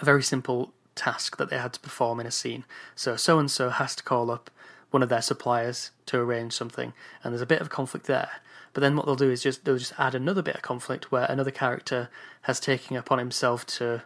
a 0.00 0.04
very 0.04 0.24
simple 0.24 0.72
task 0.98 1.36
that 1.36 1.48
they 1.50 1.58
had 1.58 1.72
to 1.74 1.80
perform 1.80 2.20
in 2.20 2.26
a 2.26 2.30
scene. 2.30 2.64
So 2.94 3.16
so 3.16 3.38
and 3.38 3.50
so 3.50 3.70
has 3.70 3.94
to 3.96 4.02
call 4.02 4.30
up 4.30 4.50
one 4.90 5.02
of 5.02 5.08
their 5.08 5.22
suppliers 5.22 5.90
to 6.06 6.18
arrange 6.18 6.52
something, 6.52 6.92
and 7.22 7.32
there's 7.32 7.42
a 7.42 7.46
bit 7.46 7.60
of 7.60 7.70
conflict 7.70 8.06
there. 8.06 8.30
But 8.72 8.82
then 8.82 8.96
what 8.96 9.06
they'll 9.06 9.16
do 9.16 9.30
is 9.30 9.42
just 9.42 9.64
they'll 9.64 9.78
just 9.78 9.98
add 9.98 10.14
another 10.14 10.42
bit 10.42 10.56
of 10.56 10.62
conflict 10.62 11.10
where 11.10 11.24
another 11.24 11.50
character 11.50 12.08
has 12.42 12.60
taken 12.60 12.96
upon 12.96 13.18
himself 13.18 13.66
to 13.78 14.02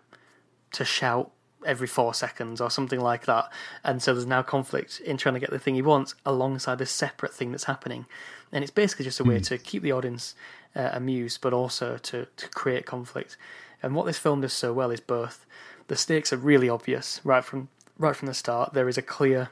to 0.72 0.84
shout 0.84 1.30
every 1.64 1.86
four 1.86 2.14
seconds 2.14 2.60
or 2.60 2.70
something 2.70 3.00
like 3.00 3.26
that. 3.26 3.50
And 3.84 4.02
so 4.02 4.14
there's 4.14 4.26
now 4.26 4.42
conflict 4.42 5.00
in 5.00 5.16
trying 5.16 5.34
to 5.34 5.40
get 5.40 5.50
the 5.50 5.58
thing 5.58 5.74
he 5.74 5.82
wants 5.82 6.14
alongside 6.24 6.78
this 6.78 6.90
separate 6.90 7.34
thing 7.34 7.50
that's 7.52 7.64
happening. 7.64 8.06
And 8.50 8.62
it's 8.64 8.72
basically 8.72 9.04
just 9.04 9.20
a 9.20 9.24
way 9.24 9.40
to 9.40 9.58
keep 9.58 9.82
the 9.82 9.92
audience 9.92 10.34
uh, 10.74 10.90
amused, 10.92 11.40
but 11.40 11.52
also 11.52 11.98
to, 11.98 12.26
to 12.36 12.48
create 12.48 12.84
conflict. 12.84 13.36
And 13.82 13.94
what 13.94 14.06
this 14.06 14.18
film 14.18 14.40
does 14.40 14.52
so 14.52 14.72
well 14.72 14.90
is 14.90 15.00
both 15.00 15.46
the 15.92 15.96
stakes 15.96 16.32
are 16.32 16.38
really 16.38 16.70
obvious 16.70 17.20
right 17.22 17.44
from 17.44 17.68
right 17.98 18.16
from 18.16 18.24
the 18.26 18.32
start. 18.32 18.72
There 18.72 18.88
is 18.88 18.96
a 18.96 19.02
clear 19.02 19.50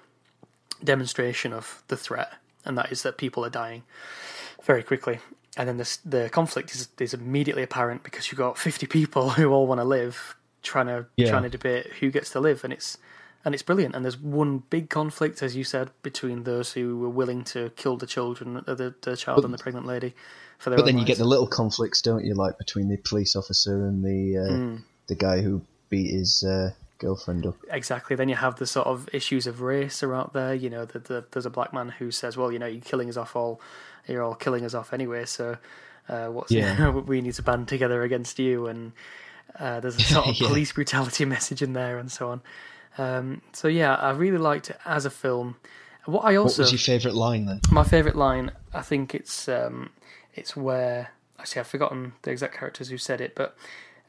demonstration 0.82 1.52
of 1.52 1.82
the 1.88 1.98
threat, 1.98 2.32
and 2.64 2.78
that 2.78 2.90
is 2.90 3.02
that 3.02 3.18
people 3.18 3.44
are 3.44 3.50
dying 3.50 3.82
very 4.62 4.82
quickly. 4.82 5.18
And 5.58 5.68
then 5.68 5.76
the 5.76 5.98
the 6.02 6.30
conflict 6.30 6.74
is 6.74 6.88
is 6.98 7.12
immediately 7.12 7.62
apparent 7.62 8.02
because 8.04 8.32
you've 8.32 8.38
got 8.38 8.56
fifty 8.56 8.86
people 8.86 9.28
who 9.38 9.50
all 9.52 9.66
want 9.66 9.80
to 9.80 9.84
live, 9.84 10.34
trying 10.62 10.86
to 10.86 11.04
Yeah. 11.16 11.28
trying 11.28 11.42
to 11.42 11.50
debate 11.50 11.84
who 12.00 12.10
gets 12.10 12.30
to 12.30 12.40
live, 12.40 12.64
and 12.64 12.72
it's 12.72 12.96
and 13.44 13.54
it's 13.54 13.62
brilliant. 13.62 13.94
And 13.94 14.02
there's 14.02 14.18
one 14.18 14.62
big 14.70 14.88
conflict, 14.88 15.42
as 15.42 15.54
you 15.54 15.64
said, 15.64 15.90
between 16.02 16.44
those 16.44 16.72
who 16.72 17.00
were 17.00 17.10
willing 17.10 17.44
to 17.52 17.68
kill 17.76 17.98
the 17.98 18.06
children, 18.06 18.64
the 18.64 18.94
the 19.02 19.14
child 19.14 19.44
and 19.44 19.52
the 19.52 19.58
pregnant 19.58 19.86
lady, 19.86 20.14
for 20.56 20.70
their. 20.70 20.78
But 20.78 20.86
then 20.86 20.96
you 20.96 21.04
get 21.04 21.18
the 21.18 21.24
little 21.34 21.46
conflicts, 21.46 22.00
don't 22.00 22.24
you? 22.24 22.32
Like 22.32 22.56
between 22.56 22.88
the 22.88 22.96
police 22.96 23.36
officer 23.36 23.86
and 23.86 24.02
the 24.02 24.38
uh, 24.38 24.56
Hmm. 24.56 24.76
the 25.08 25.16
guy 25.16 25.42
who 25.42 25.60
beat 25.90 26.10
his 26.12 26.42
uh, 26.42 26.70
girlfriend 26.98 27.46
up. 27.46 27.56
exactly. 27.70 28.16
Then 28.16 28.28
you 28.28 28.36
have 28.36 28.56
the 28.56 28.66
sort 28.66 28.86
of 28.86 29.08
issues 29.12 29.46
of 29.46 29.60
race 29.60 30.02
are 30.02 30.14
out 30.14 30.32
there. 30.32 30.54
You 30.54 30.70
know, 30.70 30.84
the, 30.86 30.98
the, 31.00 31.24
there's 31.32 31.46
a 31.46 31.50
black 31.50 31.72
man 31.74 31.90
who 31.90 32.10
says, 32.10 32.36
"Well, 32.36 32.50
you 32.50 32.58
know, 32.58 32.66
you're 32.66 32.80
killing 32.80 33.08
us 33.08 33.16
off 33.18 33.36
all, 33.36 33.60
you're 34.08 34.22
all 34.22 34.34
killing 34.34 34.64
us 34.64 34.72
off 34.74 34.92
anyway. 34.92 35.24
So, 35.26 35.56
uh, 36.08 36.28
what's 36.28 36.50
Yeah. 36.50 36.88
we 37.12 37.20
need 37.20 37.34
to 37.34 37.42
band 37.42 37.68
together 37.68 38.02
against 38.02 38.38
you." 38.38 38.66
And 38.66 38.92
uh, 39.58 39.80
there's 39.80 39.96
a 39.96 40.00
sort 40.02 40.26
of 40.28 40.40
Yeah. 40.40 40.48
police 40.48 40.72
brutality 40.72 41.24
message 41.36 41.60
in 41.62 41.72
there, 41.74 41.98
and 41.98 42.10
so 42.10 42.30
on. 42.30 42.40
Um, 42.98 43.42
so 43.52 43.68
yeah, 43.68 43.94
I 43.94 44.10
really 44.10 44.38
liked 44.38 44.70
it 44.70 44.78
as 44.84 45.04
a 45.04 45.10
film. 45.10 45.56
What 46.06 46.24
I 46.24 46.36
also 46.36 46.62
What 46.62 46.72
was 46.72 46.72
your 46.72 46.96
favourite 46.98 47.14
line 47.16 47.46
then? 47.46 47.60
my 47.70 47.84
favourite 47.84 48.16
line, 48.16 48.52
I 48.74 48.80
think 48.82 49.14
it's 49.14 49.48
um, 49.48 49.90
it's 50.34 50.56
where 50.56 51.10
actually 51.38 51.60
I've 51.60 51.66
forgotten 51.68 52.12
the 52.22 52.30
exact 52.30 52.56
characters 52.56 52.88
who 52.88 52.98
said 52.98 53.20
it, 53.20 53.34
but 53.34 53.56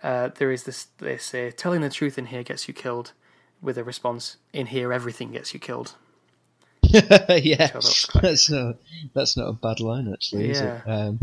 uh, 0.03 0.29
there 0.35 0.51
is 0.51 0.63
this 0.63 0.87
they 0.97 1.17
say 1.17 1.51
telling 1.51 1.81
the 1.81 1.89
truth 1.89 2.17
in 2.17 2.27
here 2.27 2.43
gets 2.43 2.67
you 2.67 2.73
killed, 2.73 3.13
with 3.61 3.77
a 3.77 3.83
response 3.83 4.37
in 4.53 4.67
here 4.67 4.91
everything 4.91 5.31
gets 5.31 5.53
you 5.53 5.59
killed. 5.59 5.95
yeah, 6.83 7.69
quite- 7.69 8.21
that's 8.21 8.49
not 8.49 8.75
that's 9.13 9.37
not 9.37 9.47
a 9.47 9.53
bad 9.53 9.79
line 9.79 10.11
actually, 10.11 10.49
is 10.51 10.59
it? 10.61 10.81
Yeah. 10.85 10.93
Um, 10.93 11.19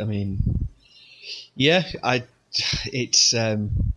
I 0.00 0.04
mean, 0.04 0.68
yeah, 1.54 1.84
I 2.02 2.24
it's 2.86 3.34
um, 3.34 3.92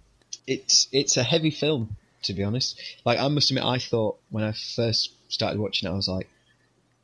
it's 0.45 0.87
it's 0.91 1.17
a 1.17 1.23
heavy 1.23 1.49
film 1.51 1.95
to 2.23 2.33
be 2.33 2.43
honest. 2.43 2.79
Like 3.05 3.19
I 3.19 3.27
must 3.29 3.49
admit, 3.49 3.63
I 3.63 3.79
thought 3.79 4.17
when 4.29 4.43
I 4.43 4.51
first 4.75 5.11
started 5.29 5.59
watching 5.59 5.89
it, 5.89 5.91
I 5.91 5.95
was 5.95 6.07
like, 6.07 6.29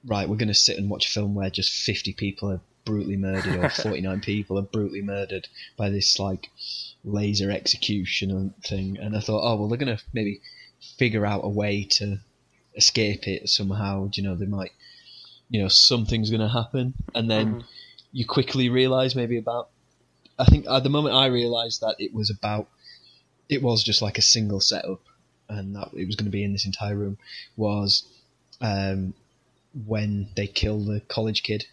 right, 0.05 0.27
we're 0.29 0.35
going 0.35 0.47
to 0.49 0.53
sit 0.53 0.77
and 0.77 0.89
watch 0.89 1.07
a 1.07 1.09
film 1.09 1.33
where 1.33 1.49
just 1.49 1.71
fifty 1.71 2.13
people 2.13 2.51
are 2.51 2.59
brutally 2.87 3.17
murdered 3.17 3.55
or 3.55 3.69
forty 3.83 4.01
nine 4.01 4.21
people 4.21 4.57
are 4.57 4.63
brutally 4.63 5.01
murdered 5.01 5.47
by 5.77 5.89
this 5.89 6.17
like 6.19 6.49
laser 7.03 7.51
execution 7.51 8.31
and 8.31 8.55
thing. 8.63 8.97
And 8.99 9.15
I 9.15 9.19
thought, 9.19 9.43
oh 9.43 9.55
well, 9.57 9.67
they're 9.67 9.77
going 9.85 9.95
to 9.97 10.03
maybe 10.13 10.41
figure 10.97 11.25
out 11.25 11.41
a 11.43 11.49
way 11.49 11.83
to 11.97 12.19
escape 12.75 13.27
it 13.27 13.49
somehow. 13.49 14.09
You 14.13 14.23
know, 14.23 14.35
they 14.35 14.45
might, 14.45 14.71
you 15.49 15.61
know, 15.61 15.67
something's 15.67 16.29
going 16.29 16.41
to 16.41 16.47
happen, 16.61 16.93
and 17.13 17.29
then 17.29 17.47
Mhm. 17.55 17.63
you 18.11 18.25
quickly 18.25 18.69
realise 18.69 19.15
maybe 19.15 19.37
about. 19.37 19.69
I 20.39 20.45
think 20.45 20.65
at 20.69 20.83
the 20.83 20.89
moment 20.89 21.15
I 21.15 21.27
realised 21.27 21.81
that 21.81 21.95
it 21.99 22.13
was 22.13 22.29
about, 22.29 22.67
it 23.49 23.61
was 23.63 23.83
just 23.83 24.01
like 24.01 24.17
a 24.19 24.21
single 24.21 24.61
setup, 24.61 25.01
and 25.49 25.75
that 25.75 25.89
it 25.95 26.05
was 26.05 26.15
going 26.15 26.25
to 26.31 26.37
be 26.37 26.43
in 26.43 26.53
this 26.53 26.65
entire 26.65 26.95
room 26.95 27.17
was, 27.55 28.03
um, 28.61 29.13
when 29.85 30.29
they 30.35 30.45
kill 30.47 30.79
the 30.79 30.99
college 31.01 31.41
kid, 31.43 31.65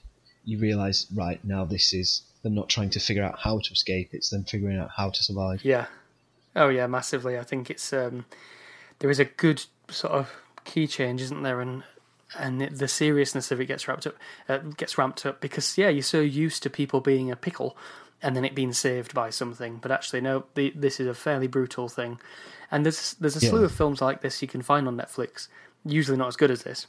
you 0.44 0.58
realise 0.58 1.06
right 1.14 1.42
now 1.44 1.64
this 1.64 1.92
is 1.92 2.22
them 2.42 2.54
not 2.54 2.68
trying 2.68 2.90
to 2.90 3.00
figure 3.00 3.22
out 3.22 3.38
how 3.40 3.58
to 3.58 3.72
escape; 3.72 4.10
it's 4.12 4.30
them 4.30 4.44
figuring 4.44 4.78
out 4.78 4.90
how 4.96 5.10
to 5.10 5.22
survive. 5.22 5.64
Yeah. 5.64 5.86
Oh 6.56 6.68
yeah, 6.68 6.86
massively. 6.86 7.38
I 7.38 7.42
think 7.42 7.70
it's 7.70 7.92
um, 7.92 8.26
there 8.98 9.10
is 9.10 9.18
a 9.18 9.24
good 9.24 9.64
sort 9.88 10.12
of 10.12 10.30
key 10.64 10.86
change, 10.86 11.20
isn't 11.22 11.42
there? 11.42 11.60
And 11.60 11.84
and 12.38 12.62
it, 12.62 12.78
the 12.78 12.88
seriousness 12.88 13.50
of 13.50 13.60
it 13.60 13.66
gets 13.66 13.86
wrapped 13.86 14.06
up, 14.06 14.16
uh, 14.48 14.58
gets 14.58 14.98
ramped 14.98 15.24
up 15.26 15.40
because 15.40 15.78
yeah, 15.78 15.88
you're 15.88 16.02
so 16.02 16.20
used 16.20 16.62
to 16.62 16.70
people 16.70 17.00
being 17.00 17.30
a 17.30 17.36
pickle 17.36 17.76
and 18.22 18.34
then 18.34 18.44
it 18.44 18.54
being 18.54 18.72
saved 18.72 19.14
by 19.14 19.30
something, 19.30 19.78
but 19.82 19.90
actually 19.90 20.20
no, 20.20 20.44
the, 20.54 20.72
this 20.74 20.98
is 20.98 21.06
a 21.06 21.14
fairly 21.14 21.46
brutal 21.46 21.88
thing. 21.88 22.18
And 22.70 22.84
there's 22.84 23.14
there's 23.14 23.36
a 23.36 23.40
slew 23.40 23.64
of 23.64 23.72
films 23.72 24.00
like 24.00 24.22
this 24.22 24.40
you 24.40 24.48
can 24.48 24.62
find 24.62 24.88
on 24.88 24.96
Netflix, 24.96 25.48
usually 25.84 26.16
not 26.16 26.28
as 26.28 26.36
good 26.36 26.50
as 26.50 26.62
this, 26.62 26.86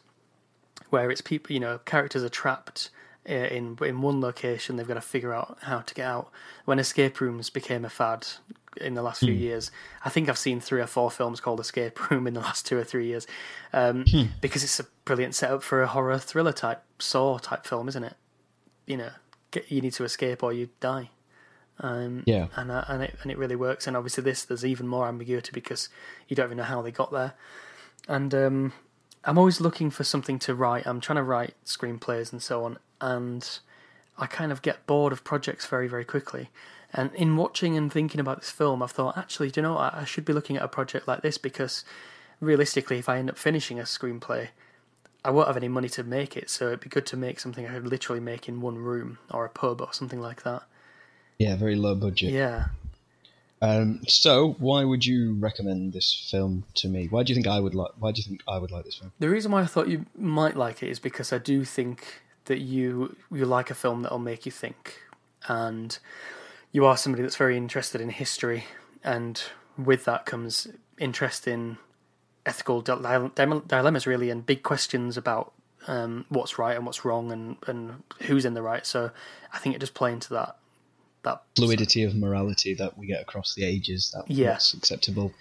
where 0.89 1.11
it's 1.11 1.21
people, 1.21 1.53
you 1.53 1.59
know, 1.59 1.79
characters 1.79 2.23
are 2.23 2.29
trapped 2.29 2.89
in 3.25 3.77
in 3.81 4.01
one 4.01 4.21
location. 4.21 4.75
They've 4.75 4.88
got 4.88 4.95
to 4.95 5.01
figure 5.01 5.33
out 5.33 5.57
how 5.61 5.79
to 5.79 5.93
get 5.93 6.05
out. 6.05 6.31
When 6.65 6.79
escape 6.79 7.19
rooms 7.21 7.49
became 7.49 7.83
a 7.85 7.89
fad 7.89 8.27
in 8.77 8.93
the 8.93 9.01
last 9.01 9.21
few 9.21 9.33
years, 9.33 9.71
I 10.03 10.09
think 10.09 10.27
I've 10.29 10.38
seen 10.38 10.59
three 10.59 10.81
or 10.81 10.88
four 10.88 11.09
films 11.09 11.39
called 11.39 11.59
Escape 11.59 12.09
Room 12.11 12.27
in 12.27 12.33
the 12.33 12.41
last 12.41 12.65
two 12.65 12.77
or 12.77 12.83
three 12.83 13.07
years, 13.07 13.25
um, 13.73 14.05
because 14.41 14.63
it's 14.63 14.79
a 14.79 14.85
brilliant 15.05 15.33
setup 15.35 15.63
for 15.63 15.81
a 15.81 15.88
horror 15.88 16.17
thriller 16.19 16.51
type 16.53 16.83
Saw 16.99 17.38
type 17.38 17.65
film, 17.65 17.88
isn't 17.88 18.03
it? 18.03 18.13
You 18.85 18.97
know, 18.97 19.09
get, 19.51 19.71
you 19.71 19.81
need 19.81 19.93
to 19.93 20.03
escape 20.03 20.43
or 20.43 20.53
you 20.53 20.69
die. 20.79 21.09
Um, 21.79 22.23
Yeah. 22.25 22.47
and 22.55 22.71
uh, 22.71 22.85
and 22.88 23.03
it 23.03 23.15
and 23.21 23.31
it 23.31 23.38
really 23.38 23.55
works. 23.55 23.88
And 23.88 23.97
obviously, 23.97 24.23
this 24.23 24.45
there's 24.45 24.63
even 24.65 24.88
more 24.88 25.07
ambiguity 25.07 25.51
because 25.53 25.89
you 26.27 26.35
don't 26.35 26.45
even 26.47 26.57
know 26.57 26.63
how 26.63 26.81
they 26.81 26.91
got 26.91 27.11
there. 27.11 27.33
And 28.07 28.33
um, 28.33 28.73
I'm 29.23 29.38
always 29.38 29.59
looking 29.59 29.89
for 29.89 30.03
something 30.03 30.38
to 30.39 30.53
write. 30.55 30.85
I'm 30.85 31.01
trying 31.01 31.17
to 31.17 31.23
write 31.23 31.55
screenplays 31.65 32.31
and 32.31 32.41
so 32.41 32.63
on, 32.63 32.77
and 33.01 33.60
I 34.17 34.25
kind 34.27 34.51
of 34.51 34.62
get 34.62 34.86
bored 34.88 35.13
of 35.13 35.23
projects 35.23 35.65
very 35.65 35.88
very 35.88 36.05
quickly. 36.05 36.49
And 36.93 37.13
in 37.13 37.36
watching 37.36 37.75
and 37.75 37.91
thinking 37.91 38.21
about 38.21 38.39
this 38.39 38.51
film, 38.51 38.81
I've 38.81 38.91
thought, 38.91 39.17
actually, 39.17 39.51
do 39.51 39.60
you 39.60 39.63
know, 39.63 39.73
what? 39.73 39.93
I 39.93 40.01
I 40.01 40.05
should 40.05 40.23
be 40.23 40.34
looking 40.34 40.55
at 40.55 40.63
a 40.63 40.67
project 40.67 41.08
like 41.08 41.21
this 41.21 41.38
because 41.38 41.84
realistically, 42.39 42.99
if 42.99 43.10
I 43.10 43.17
end 43.17 43.29
up 43.29 43.38
finishing 43.38 43.79
a 43.79 43.84
screenplay, 43.84 44.49
I 45.23 45.31
won't 45.31 45.47
have 45.47 45.58
any 45.58 45.67
money 45.67 45.89
to 45.89 46.03
make 46.03 46.38
it. 46.38 46.49
So 46.49 46.67
it'd 46.67 46.79
be 46.79 46.89
good 46.89 47.05
to 47.08 47.17
make 47.17 47.39
something 47.39 47.65
I 47.65 47.73
could 47.73 47.88
literally 47.88 48.21
make 48.21 48.47
in 48.47 48.62
one 48.62 48.77
room 48.77 49.17
or 49.31 49.43
a 49.43 49.49
pub 49.49 49.81
or 49.81 49.91
something 49.91 50.21
like 50.21 50.43
that. 50.43 50.63
Yeah, 51.38 51.55
very 51.55 51.75
low 51.75 51.95
budget. 51.95 52.31
Yeah. 52.31 52.67
Um, 53.62 54.01
so, 54.08 54.55
why 54.60 54.84
would 54.84 55.05
you 55.05 55.34
recommend 55.36 55.93
this 55.93 56.27
film 56.29 56.65
to 56.75 56.88
me? 56.88 57.08
Why 57.10 57.23
do 57.23 57.31
you 57.31 57.36
think 57.36 57.47
I 57.47 57.60
would 57.60 57.73
like? 57.73 57.91
Why 57.97 58.12
do 58.12 58.19
you 58.19 58.23
think 58.23 58.43
I 58.47 58.60
would 58.60 58.71
like 58.71 58.86
this 58.86 58.95
film? 58.95 59.12
The 59.19 59.29
reason 59.29 59.51
why 59.51 59.62
I 59.62 59.65
thought 59.65 59.88
you 59.88 60.05
might 60.15 60.55
like 60.55 60.84
it 60.84 60.89
is 60.89 60.99
because 60.99 61.34
I 61.34 61.39
do 61.39 61.65
think 61.65 62.21
that 62.45 62.60
you 62.60 63.15
you 63.31 63.45
like 63.45 63.69
a 63.69 63.75
film 63.75 64.01
that'll 64.03 64.19
make 64.19 64.45
you 64.45 64.51
think, 64.51 65.01
and 65.47 65.97
you 66.71 66.86
are 66.86 66.97
somebody 66.97 67.21
that's 67.23 67.36
very 67.36 67.58
interested 67.58 68.01
in 68.01 68.10
history, 68.10 68.65
and 69.03 69.41
with 69.77 70.05
that 70.05 70.25
comes 70.25 70.67
interest 70.97 71.47
in 71.47 71.77
ethical 72.45 72.81
dile- 72.81 73.29
dile- 73.36 73.60
dilemmas, 73.67 74.08
really, 74.08 74.29
and 74.29 74.45
big 74.45 74.63
questions 74.63 75.17
about 75.17 75.53
um, 75.88 76.25
what's 76.29 76.58
right 76.58 76.75
and 76.75 76.86
what's 76.86 77.03
wrong, 77.05 77.31
and 77.31 77.58
and 77.67 78.03
who's 78.23 78.45
in 78.45 78.53
the 78.53 78.62
right. 78.62 78.86
So 78.86 79.12
I 79.53 79.58
think 79.60 79.75
it 79.75 79.79
does 79.79 79.89
play 79.89 80.12
into 80.13 80.34
that 80.34 80.58
that 81.23 81.41
Fluidity 81.55 82.03
of 82.03 82.15
morality 82.15 82.75
that 82.75 82.97
we 82.97 83.08
get 83.08 83.21
across 83.21 83.55
the 83.55 83.65
ages. 83.65 84.12
That 84.13 84.29
Yeah. 84.29 84.51
what's 84.51 84.73
acceptable 84.73 85.34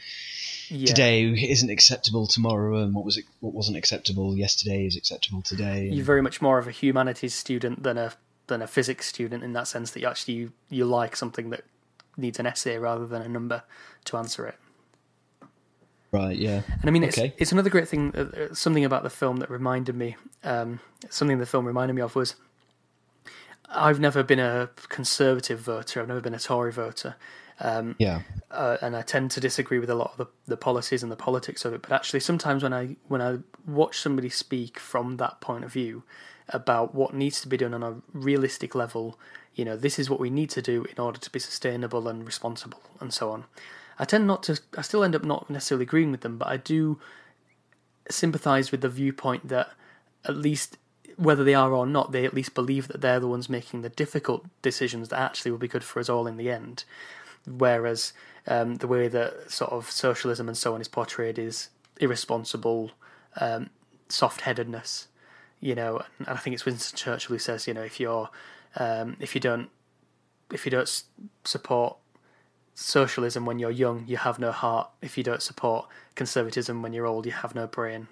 yeah. 0.69 0.87
today 0.87 1.25
isn't 1.25 1.71
acceptable 1.71 2.27
tomorrow, 2.27 2.79
and 2.83 2.95
what 2.95 3.05
was 3.05 3.17
it? 3.17 3.25
What 3.41 3.55
wasn't 3.55 3.77
acceptable 3.77 4.37
yesterday 4.37 4.87
is 4.87 4.97
acceptable 4.97 5.43
today. 5.43 5.87
and- 5.89 5.95
You're 5.95 6.05
very 6.05 6.23
much 6.23 6.41
more 6.43 6.59
of 6.59 6.67
a 6.67 6.71
humanities 6.71 7.35
student 7.35 7.83
than 7.83 7.99
a 7.99 8.13
than 8.47 8.61
a 8.63 8.67
physics 8.67 9.07
student 9.07 9.43
in 9.43 9.53
that 9.55 9.67
sense 9.67 9.93
that 9.93 10.01
you 10.01 10.07
actually 10.07 10.35
you, 10.35 10.53
you 10.69 10.85
like 10.85 11.17
something 11.17 11.51
that 11.51 11.65
needs 12.17 12.39
an 12.39 12.47
essay 12.47 12.77
rather 12.79 13.07
than 13.07 13.23
a 13.23 13.29
number 13.29 13.63
to 14.05 14.17
answer 14.19 14.47
it. 14.47 14.57
right? 16.13 16.37
Yeah. 16.37 16.61
And 16.81 16.85
I 16.85 16.91
mean, 16.91 17.03
it's 17.05 17.19
Okay. 17.19 17.35
it's 17.39 17.53
another 17.53 17.71
great 17.71 17.89
thing. 17.89 18.13
Uh, 18.15 18.21
uh, 18.51 18.55
something 18.55 18.85
about 18.85 19.03
the 19.03 19.11
film 19.11 19.39
that 19.39 19.51
reminded 19.51 19.95
me. 19.97 20.17
Um, 20.45 20.81
something 21.11 21.39
the 21.39 21.47
film 21.47 21.65
reminded 21.67 21.95
me 21.95 22.03
of 22.03 22.15
was. 22.15 22.35
I've 23.77 23.99
never 23.99 24.23
been 24.23 24.39
a 24.39 24.71
conservative 24.89 25.59
voter. 25.61 26.01
I've 26.01 26.07
never 26.09 26.21
been 26.21 26.35
a 26.35 26.39
Tory 26.39 26.71
voter, 26.71 27.17
Yeah. 27.99 28.23
uh, 28.51 28.79
and 28.83 28.97
I 28.97 29.03
tend 29.03 29.31
to 29.33 29.41
disagree 29.41 29.79
with 29.79 29.91
a 29.91 29.95
lot 29.95 30.13
of 30.13 30.17
the, 30.17 30.27
the 30.47 30.57
policies 30.57 31.03
and 31.03 31.11
the 31.11 31.17
politics 31.17 31.65
of 31.65 31.73
it. 31.73 31.83
But 31.83 31.93
actually, 31.93 32.21
sometimes 32.21 32.63
when 32.63 32.73
I 32.73 32.97
when 33.09 33.23
I 33.23 33.39
watch 33.67 33.99
somebody 33.99 34.29
speak 34.29 34.79
from 34.79 35.17
that 35.19 35.41
point 35.41 35.65
of 35.65 35.73
view 35.73 36.03
about 36.49 36.95
what 36.95 37.15
needs 37.15 37.41
to 37.41 37.49
be 37.49 37.57
done 37.57 37.73
on 37.75 37.83
a 37.83 37.97
realistic 38.13 38.75
level, 38.75 39.19
you 39.55 39.65
know, 39.65 39.77
this 39.77 39.99
is 39.99 40.11
what 40.11 40.21
we 40.21 40.31
need 40.31 40.51
to 40.51 40.63
do 40.63 40.85
in 40.85 40.99
order 41.01 41.19
to 41.19 41.31
be 41.31 41.39
sustainable 41.39 42.09
and 42.09 42.27
responsible, 42.27 42.83
and 43.01 43.13
so 43.13 43.31
on. 43.31 43.45
I 43.99 44.05
tend 44.05 44.27
not 44.27 44.43
to. 44.45 44.61
I 44.77 44.83
still 44.83 45.05
end 45.05 45.15
up 45.15 45.25
not 45.25 45.49
necessarily 45.49 45.85
agreeing 45.85 46.11
with 46.11 46.23
them, 46.23 46.39
but 46.39 46.49
I 46.49 46.57
do 46.57 46.99
sympathise 48.11 48.71
with 48.71 48.81
the 48.81 48.89
viewpoint 48.89 49.49
that 49.49 49.71
at 50.25 50.37
least 50.37 50.77
whether 51.17 51.45
they 51.45 51.55
are 51.55 51.73
or 51.73 51.87
not, 51.87 52.13
they 52.13 52.25
at 52.25 52.35
least 52.35 52.55
believe 52.55 52.89
that 52.89 53.01
they're 53.01 53.21
the 53.21 53.29
ones 53.29 53.49
making 53.49 53.83
the 53.83 53.89
difficult 53.89 54.47
decisions 54.63 55.09
that 55.09 55.19
actually 55.19 55.51
will 55.51 55.59
be 55.59 55.69
good 55.69 55.85
for 55.85 56.01
us 56.01 56.09
all 56.09 56.27
in 56.27 56.37
the 56.37 56.51
end. 56.51 56.85
Whereas 57.47 58.13
um, 58.47 58.77
the 58.77 58.87
way 58.87 59.09
that 59.09 59.51
sort 59.51 59.73
of 59.73 59.91
socialism 59.91 60.49
and 60.49 60.57
so 60.57 60.75
on 60.75 60.81
is 60.81 60.89
portrayed 60.89 61.39
is 61.39 61.69
irresponsible, 62.01 62.93
um, 63.41 63.71
soft-headedness. 64.09 65.09
You 65.61 65.75
know, 65.75 66.03
and 66.19 66.29
I 66.29 66.37
think 66.37 66.55
it's 66.55 66.67
Winston 66.67 66.97
Churchill 66.97 67.35
who 67.35 67.39
says, 67.39 67.67
you 67.67 67.75
know, 67.75 67.83
if 67.83 67.99
you're 67.99 68.29
um, 68.77 69.17
if 69.21 69.35
you 69.35 69.41
don't 69.41 69.71
if 70.53 70.67
you 70.67 70.71
don't 70.71 71.03
support 71.45 71.97
socialism 72.75 73.47
when 73.47 73.59
you're 73.59 73.71
young, 73.71 74.05
you 74.07 74.17
have 74.17 74.39
no 74.39 74.53
heart. 74.53 74.91
If 75.01 75.17
you 75.17 75.25
don't 75.25 75.43
support 75.43 75.87
conservatism 76.17 76.83
when 76.83 76.93
you're 76.93 77.07
old, 77.07 77.25
you 77.25 77.33
have 77.33 77.55
no 77.55 77.67
brain. 77.67 78.09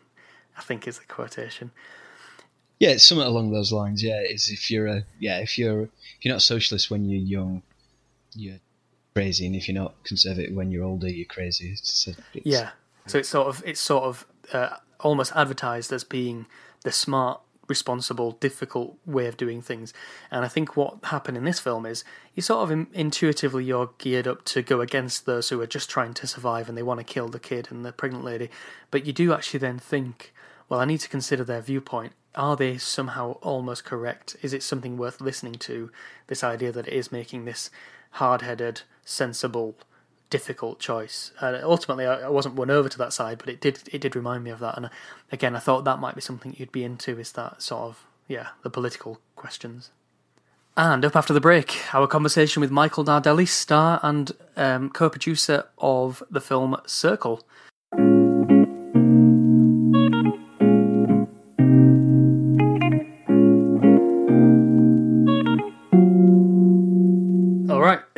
I 0.57 0.63
think 0.63 0.87
is 0.87 0.99
the 0.99 1.05
quotation. 1.05 1.73
Yeah, 2.79 2.91
it's 2.91 3.05
something 3.05 3.27
along 3.27 3.53
those 3.53 3.73
lines. 3.73 4.03
Yeah, 4.03 4.21
is 4.21 4.49
if 4.49 4.71
you're 4.71 4.87
a 4.87 5.05
yeah 5.19 5.39
if 5.39 5.59
you're 5.59 5.83
if 5.83 5.91
you're 6.23 6.35
not 6.35 6.43
socialist 6.43 6.91
when 6.91 7.05
you're 7.05 7.21
young, 7.21 7.63
you're 8.35 8.59
crazy, 9.15 9.47
and 9.47 9.57
if 9.57 9.69
you're 9.69 9.81
not 9.81 10.03
conservative 10.05 10.55
when 10.55 10.71
you're 10.71 10.85
older, 10.85 11.09
you're 11.09 11.27
crazy. 11.27 11.71
It's, 11.73 12.09
it's, 12.09 12.19
Yeah. 12.45 12.71
So 13.07 13.19
it's 13.19 13.29
sort 13.29 13.49
of 13.49 13.63
it's 13.67 13.81
sort 13.81 14.05
of 14.05 14.27
uh, 14.53 14.77
almost 15.01 15.33
advertised 15.35 15.93
as 15.93 16.05
being 16.05 16.47
the 16.85 16.93
smart, 16.93 17.41
responsible, 17.69 18.33
difficult 18.33 18.97
way 19.07 19.27
of 19.27 19.37
doing 19.37 19.61
things. 19.63 19.93
And 20.31 20.45
I 20.45 20.49
think 20.49 20.77
what 20.77 20.99
happened 21.05 21.37
in 21.37 21.45
this 21.45 21.61
film 21.61 21.87
is 21.87 22.05
you 22.35 22.43
sort 22.43 22.63
of 22.63 22.71
in, 22.71 22.87
intuitively 22.93 23.65
you're 23.65 23.91
geared 23.99 24.27
up 24.27 24.45
to 24.47 24.63
go 24.63 24.81
against 24.81 25.27
those 25.27 25.49
who 25.49 25.61
are 25.61 25.67
just 25.67 25.91
trying 25.91 26.15
to 26.15 26.27
survive 26.27 26.69
and 26.69 26.77
they 26.77 26.83
want 26.83 27.01
to 27.01 27.05
kill 27.05 27.29
the 27.29 27.41
kid 27.41 27.69
and 27.71 27.85
the 27.85 27.93
pregnant 27.93 28.25
lady, 28.25 28.51
but 28.91 29.07
you 29.07 29.13
do 29.13 29.33
actually 29.33 29.61
then 29.61 29.79
think, 29.79 30.33
well, 30.69 30.81
I 30.81 30.85
need 30.85 30.99
to 30.99 31.09
consider 31.09 31.45
their 31.45 31.61
viewpoint. 31.61 32.13
Are 32.35 32.57
they 32.57 32.79
somehow 32.79 33.33
almost 33.43 33.85
correct? 33.85 34.37
Is 34.43 34.55
it 34.55 34.63
something 34.63 34.97
worth 34.97 35.21
listening 35.21 35.55
to? 35.55 35.91
This 36.29 36.43
idea 36.43 36.73
that 36.73 36.89
it 36.89 36.95
is 36.95 37.13
making 37.13 37.45
this 37.45 37.71
hard-headed, 38.13 38.83
sensible 39.05 39.77
difficult 40.31 40.81
choice. 40.81 41.31
Ultimately, 41.43 42.07
I, 42.07 42.23
I 42.23 42.29
wasn't 42.29 42.55
won 42.55 42.71
over 42.71 42.89
to 42.89 42.99
that 42.99 43.13
side, 43.13 43.37
but 43.39 43.51
it 43.51 43.61
did 43.61 43.81
it 43.93 44.01
did 44.01 44.17
remind 44.17 44.43
me 44.43 44.51
of 44.51 44.61
that. 44.61 44.77
And 44.77 44.87
uh, 44.87 44.89
again, 45.31 45.55
I 45.55 45.59
thought 45.59 45.85
that 45.85 46.01
might 46.01 46.15
be 46.15 46.23
something 46.23 46.57
you'd 46.57 46.73
be 46.73 46.85
into. 46.85 47.19
Is 47.19 47.33
that 47.33 47.61
sort 47.61 47.83
of 47.83 48.07
yeah 48.29 48.49
the 48.63 48.71
political 48.71 49.21
questions. 49.37 49.91
And 50.75 51.05
up 51.05 51.17
after 51.17 51.35
the 51.35 51.41
break, 51.41 51.95
our 51.95 52.07
conversation 52.07 52.63
with 52.63 52.71
Michael 52.71 53.05
Nardelli, 53.05 53.47
star 53.47 54.01
and 54.03 54.33
um, 54.57 54.89
co-producer 54.89 55.67
of 55.77 56.23
the 56.31 56.41
film 56.41 56.79
Circle. 56.87 57.43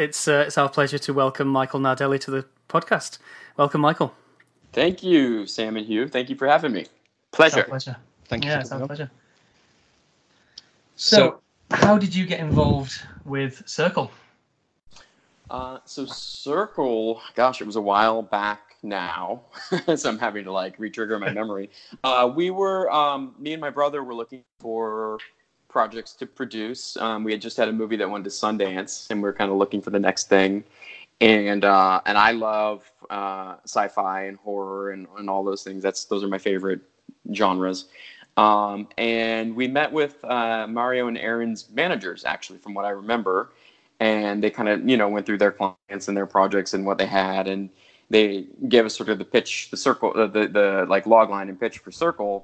It's 0.05 0.29
uh, 0.29 0.45
it's 0.47 0.59
our 0.59 0.69
pleasure 0.69 0.99
to 0.99 1.15
welcome 1.15 1.49
Michael 1.49 1.81
Nardelli 1.81 2.21
to 2.21 2.31
the 2.31 2.45
podcast. 2.69 3.19
Welcome, 3.57 3.81
Michael. 3.81 4.15
Thank 4.73 5.03
you, 5.03 5.47
Sam 5.47 5.77
and 5.77 5.87
Hugh. 5.87 6.07
Thank 6.09 6.29
you 6.29 6.37
for 6.37 6.47
having 6.47 6.73
me. 6.73 6.81
It's 6.83 6.91
our 6.91 7.37
Pleasure. 7.37 7.65
pleasure. 7.65 7.97
Thank 8.27 8.45
you. 8.45 8.51
Yeah, 8.51 8.57
for 8.57 8.61
it's 8.61 8.71
our 8.73 8.79
coming 8.79 8.83
on. 8.83 8.89
pleasure. 8.97 9.11
So, 10.97 11.41
how 11.71 11.97
did 11.97 12.15
you 12.15 12.27
get 12.27 12.41
involved 12.41 12.93
with 13.25 13.67
Circle? 13.67 14.11
Uh, 15.51 15.79
so 15.85 16.05
Circle, 16.07 17.21
gosh, 17.35 17.61
it 17.61 17.67
was 17.67 17.77
a 17.77 17.81
while 17.81 18.23
back 18.23 18.77
now, 18.83 19.43
so 19.97 20.09
I'm 20.09 20.19
having 20.19 20.45
to 20.45 20.53
like 20.53 20.77
retrigger 20.79 21.19
my 21.19 21.31
memory. 21.41 21.71
Uh, 22.03 22.31
we 22.35 22.51
were, 22.51 22.91
um, 22.93 23.35
me 23.39 23.53
and 23.53 23.61
my 23.61 23.71
brother 23.71 24.03
were 24.05 24.15
looking 24.15 24.43
for 24.61 25.19
projects 25.75 26.13
to 26.21 26.25
produce. 26.25 26.97
Um, 26.97 27.25
we 27.25 27.33
had 27.33 27.43
just 27.43 27.57
had 27.57 27.69
a 27.69 27.73
movie 27.73 27.97
that 27.97 28.09
went 28.09 28.25
to 28.25 28.31
Sundance, 28.31 29.11
and 29.11 29.21
we 29.21 29.29
are 29.29 29.33
kind 29.41 29.51
of 29.51 29.57
looking 29.59 29.83
for 29.83 29.91
the 29.91 29.99
next 30.09 30.25
thing. 30.29 30.65
And 31.21 31.65
uh, 31.65 32.01
and 32.07 32.17
I 32.17 32.31
love 32.31 32.91
uh, 33.11 33.57
sci-fi 33.65 34.19
and 34.29 34.37
horror 34.39 34.93
and, 34.93 35.07
and 35.19 35.29
all 35.29 35.43
those 35.45 35.63
things. 35.67 35.83
That's 35.83 36.05
those 36.07 36.23
are 36.25 36.29
my 36.29 36.39
favorite 36.39 36.81
genres. 37.35 37.79
Um, 38.37 38.89
and 38.99 39.55
we 39.55 39.67
met 39.69 39.91
with 39.93 40.25
uh, 40.25 40.67
Mario 40.69 41.09
and 41.09 41.19
Aaron's 41.19 41.71
managers, 41.71 42.25
actually, 42.25 42.59
from 42.59 42.75
what 42.75 42.85
I 42.85 42.91
remember. 42.91 43.51
And 44.01 44.43
they 44.43 44.51
kind 44.51 44.69
of, 44.69 44.89
you 44.89 44.97
know, 44.97 45.09
went 45.09 45.25
through 45.27 45.39
their 45.39 45.53
clients 45.53 46.09
and 46.09 46.17
their 46.17 46.27
projects 46.27 46.75
and 46.75 46.85
what 46.87 46.99
they 46.99 47.07
had. 47.07 47.47
And 47.47 47.71
they 48.11 48.47
gave 48.69 48.85
us 48.85 48.97
sort 48.97 49.09
of 49.09 49.19
the 49.19 49.25
pitch, 49.25 49.71
the 49.71 49.77
circle, 49.77 50.13
uh, 50.15 50.27
the, 50.27 50.49
the 50.49 50.87
like 50.89 51.07
log 51.07 51.31
line 51.31 51.49
and 51.49 51.59
pitch 51.59 51.79
for 51.79 51.93
Circle. 51.93 52.35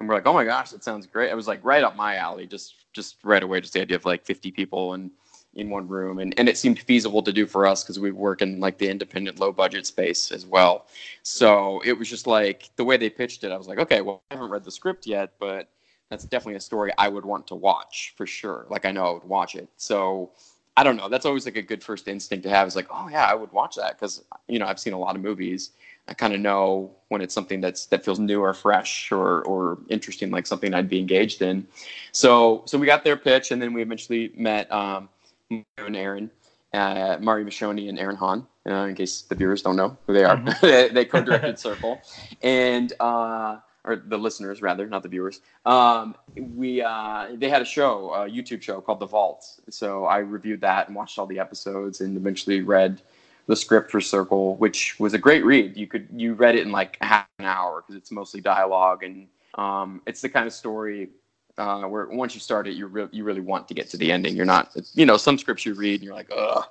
And 0.00 0.08
we're 0.08 0.14
like, 0.14 0.26
oh 0.26 0.32
my 0.32 0.44
gosh, 0.44 0.70
that 0.70 0.82
sounds 0.82 1.06
great. 1.06 1.30
It 1.30 1.36
was 1.36 1.46
like 1.46 1.60
right 1.62 1.84
up 1.84 1.94
my 1.94 2.16
alley, 2.16 2.46
just 2.46 2.74
just 2.92 3.16
right 3.22 3.42
away, 3.42 3.60
just 3.60 3.74
the 3.74 3.82
idea 3.82 3.96
of 3.96 4.04
like 4.04 4.24
50 4.24 4.50
people 4.50 4.94
and 4.94 5.10
in 5.54 5.68
one 5.68 5.86
room. 5.86 6.18
And, 6.18 6.32
and 6.38 6.48
it 6.48 6.56
seemed 6.56 6.78
feasible 6.78 7.22
to 7.22 7.32
do 7.32 7.46
for 7.46 7.66
us 7.66 7.82
because 7.82 7.98
we 7.98 8.10
work 8.10 8.40
in 8.40 8.60
like 8.60 8.78
the 8.78 8.88
independent 8.88 9.38
low 9.38 9.52
budget 9.52 9.86
space 9.86 10.32
as 10.32 10.46
well. 10.46 10.86
So 11.22 11.82
it 11.84 11.92
was 11.92 12.08
just 12.08 12.26
like 12.26 12.70
the 12.76 12.84
way 12.84 12.96
they 12.96 13.10
pitched 13.10 13.44
it, 13.44 13.52
I 13.52 13.56
was 13.56 13.68
like, 13.68 13.78
okay, 13.78 14.00
well, 14.00 14.22
I 14.30 14.34
haven't 14.34 14.50
read 14.50 14.64
the 14.64 14.70
script 14.70 15.06
yet, 15.06 15.32
but 15.38 15.68
that's 16.08 16.24
definitely 16.24 16.56
a 16.56 16.60
story 16.60 16.92
I 16.98 17.08
would 17.08 17.24
want 17.24 17.46
to 17.48 17.54
watch 17.54 18.14
for 18.16 18.26
sure. 18.26 18.66
Like 18.70 18.86
I 18.86 18.92
know 18.92 19.04
I 19.04 19.10
would 19.12 19.24
watch 19.24 19.54
it. 19.54 19.68
So 19.76 20.30
I 20.76 20.82
don't 20.82 20.96
know. 20.96 21.08
That's 21.08 21.26
always 21.26 21.44
like 21.44 21.56
a 21.56 21.62
good 21.62 21.82
first 21.82 22.08
instinct 22.08 22.44
to 22.44 22.50
have 22.50 22.66
is 22.66 22.76
like, 22.76 22.88
oh 22.90 23.08
yeah, 23.10 23.26
I 23.26 23.34
would 23.34 23.52
watch 23.52 23.76
that 23.76 23.98
because 23.98 24.24
you 24.48 24.58
know 24.58 24.66
I've 24.66 24.80
seen 24.80 24.92
a 24.92 24.98
lot 24.98 25.16
of 25.16 25.22
movies. 25.22 25.72
I 26.08 26.14
kind 26.14 26.34
of 26.34 26.40
know 26.40 26.90
when 27.08 27.20
it's 27.20 27.34
something 27.34 27.60
that's 27.60 27.86
that 27.86 28.04
feels 28.04 28.18
new 28.18 28.40
or 28.40 28.52
fresh 28.54 29.12
or 29.12 29.42
or 29.42 29.78
interesting, 29.88 30.30
like 30.30 30.46
something 30.46 30.74
I'd 30.74 30.88
be 30.88 30.98
engaged 30.98 31.42
in. 31.42 31.66
So 32.12 32.62
so 32.66 32.78
we 32.78 32.86
got 32.86 33.04
their 33.04 33.16
pitch, 33.16 33.50
and 33.50 33.60
then 33.60 33.72
we 33.72 33.82
eventually 33.82 34.32
met 34.36 34.70
um, 34.72 35.08
and 35.50 35.96
Aaron, 35.96 36.30
uh, 36.72 37.18
Mario 37.20 37.46
Miscione 37.46 37.88
and 37.88 37.98
Aaron 37.98 38.16
Hann. 38.16 38.46
Uh, 38.66 38.86
in 38.86 38.94
case 38.94 39.22
the 39.22 39.34
viewers 39.34 39.62
don't 39.62 39.76
know 39.76 39.96
who 40.06 40.12
they 40.12 40.22
are, 40.24 40.36
mm-hmm. 40.36 40.66
they, 40.66 40.88
they 40.90 41.04
co-directed 41.04 41.58
Circle, 41.68 42.00
and 42.42 42.92
uh, 43.00 43.58
or 43.84 43.96
the 43.96 44.18
listeners 44.18 44.60
rather, 44.60 44.86
not 44.86 45.02
the 45.02 45.08
viewers. 45.08 45.40
Um, 45.64 46.14
we 46.36 46.82
uh, 46.82 47.28
they 47.34 47.48
had 47.48 47.62
a 47.62 47.64
show, 47.64 48.12
a 48.12 48.28
YouTube 48.28 48.62
show 48.62 48.80
called 48.80 49.00
The 49.00 49.06
Vault. 49.06 49.46
So 49.70 50.04
I 50.04 50.18
reviewed 50.18 50.60
that 50.60 50.88
and 50.88 50.96
watched 50.96 51.18
all 51.18 51.26
the 51.26 51.38
episodes, 51.38 52.00
and 52.00 52.16
eventually 52.16 52.60
read 52.60 53.00
the 53.46 53.56
script 53.56 53.90
for 53.90 54.00
Circle, 54.00 54.56
which 54.56 54.98
was 54.98 55.14
a 55.14 55.18
great 55.18 55.44
read. 55.44 55.76
You 55.76 55.86
could 55.86 56.08
you 56.14 56.34
read 56.34 56.54
it 56.54 56.66
in 56.66 56.72
like 56.72 56.96
half 57.00 57.26
an 57.38 57.46
hour 57.46 57.82
because 57.82 57.96
it's 57.96 58.10
mostly 58.10 58.40
dialogue 58.40 59.02
and 59.02 59.26
um, 59.54 60.02
it's 60.06 60.20
the 60.20 60.28
kind 60.28 60.46
of 60.46 60.52
story 60.52 61.10
uh, 61.58 61.82
where 61.82 62.06
once 62.06 62.34
you 62.34 62.40
start 62.40 62.66
it, 62.66 62.74
you 62.74 62.86
re- 62.86 63.08
you 63.10 63.24
really 63.24 63.40
want 63.40 63.68
to 63.68 63.74
get 63.74 63.88
to 63.90 63.96
the 63.96 64.10
ending. 64.10 64.34
You're 64.36 64.46
not, 64.46 64.74
you 64.94 65.04
know, 65.04 65.16
some 65.16 65.38
scripts 65.38 65.66
you 65.66 65.74
read 65.74 66.00
and 66.00 66.04
you're 66.04 66.14
like, 66.14 66.30
ugh, 66.34 66.64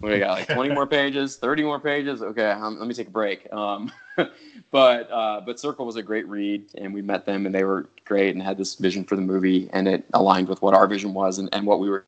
what 0.00 0.10
do 0.10 0.14
I 0.16 0.18
got? 0.18 0.38
Like 0.38 0.48
20 0.48 0.74
more 0.74 0.86
pages, 0.86 1.36
30 1.36 1.62
more 1.62 1.78
pages. 1.78 2.22
Okay, 2.22 2.50
um, 2.50 2.78
let 2.78 2.88
me 2.88 2.94
take 2.94 3.08
a 3.08 3.10
break. 3.10 3.50
Um, 3.52 3.92
but 4.70 5.10
uh, 5.10 5.40
but 5.40 5.60
Circle 5.60 5.86
was 5.86 5.96
a 5.96 6.02
great 6.02 6.26
read, 6.26 6.64
and 6.76 6.92
we 6.92 7.02
met 7.02 7.26
them, 7.26 7.46
and 7.46 7.54
they 7.54 7.64
were 7.64 7.88
great, 8.04 8.34
and 8.34 8.42
had 8.42 8.56
this 8.56 8.74
vision 8.76 9.04
for 9.04 9.16
the 9.16 9.22
movie, 9.22 9.68
and 9.72 9.86
it 9.86 10.04
aligned 10.14 10.48
with 10.48 10.62
what 10.62 10.74
our 10.74 10.86
vision 10.86 11.14
was 11.14 11.38
and, 11.38 11.48
and 11.52 11.66
what 11.66 11.80
we 11.80 11.90
were 11.90 12.06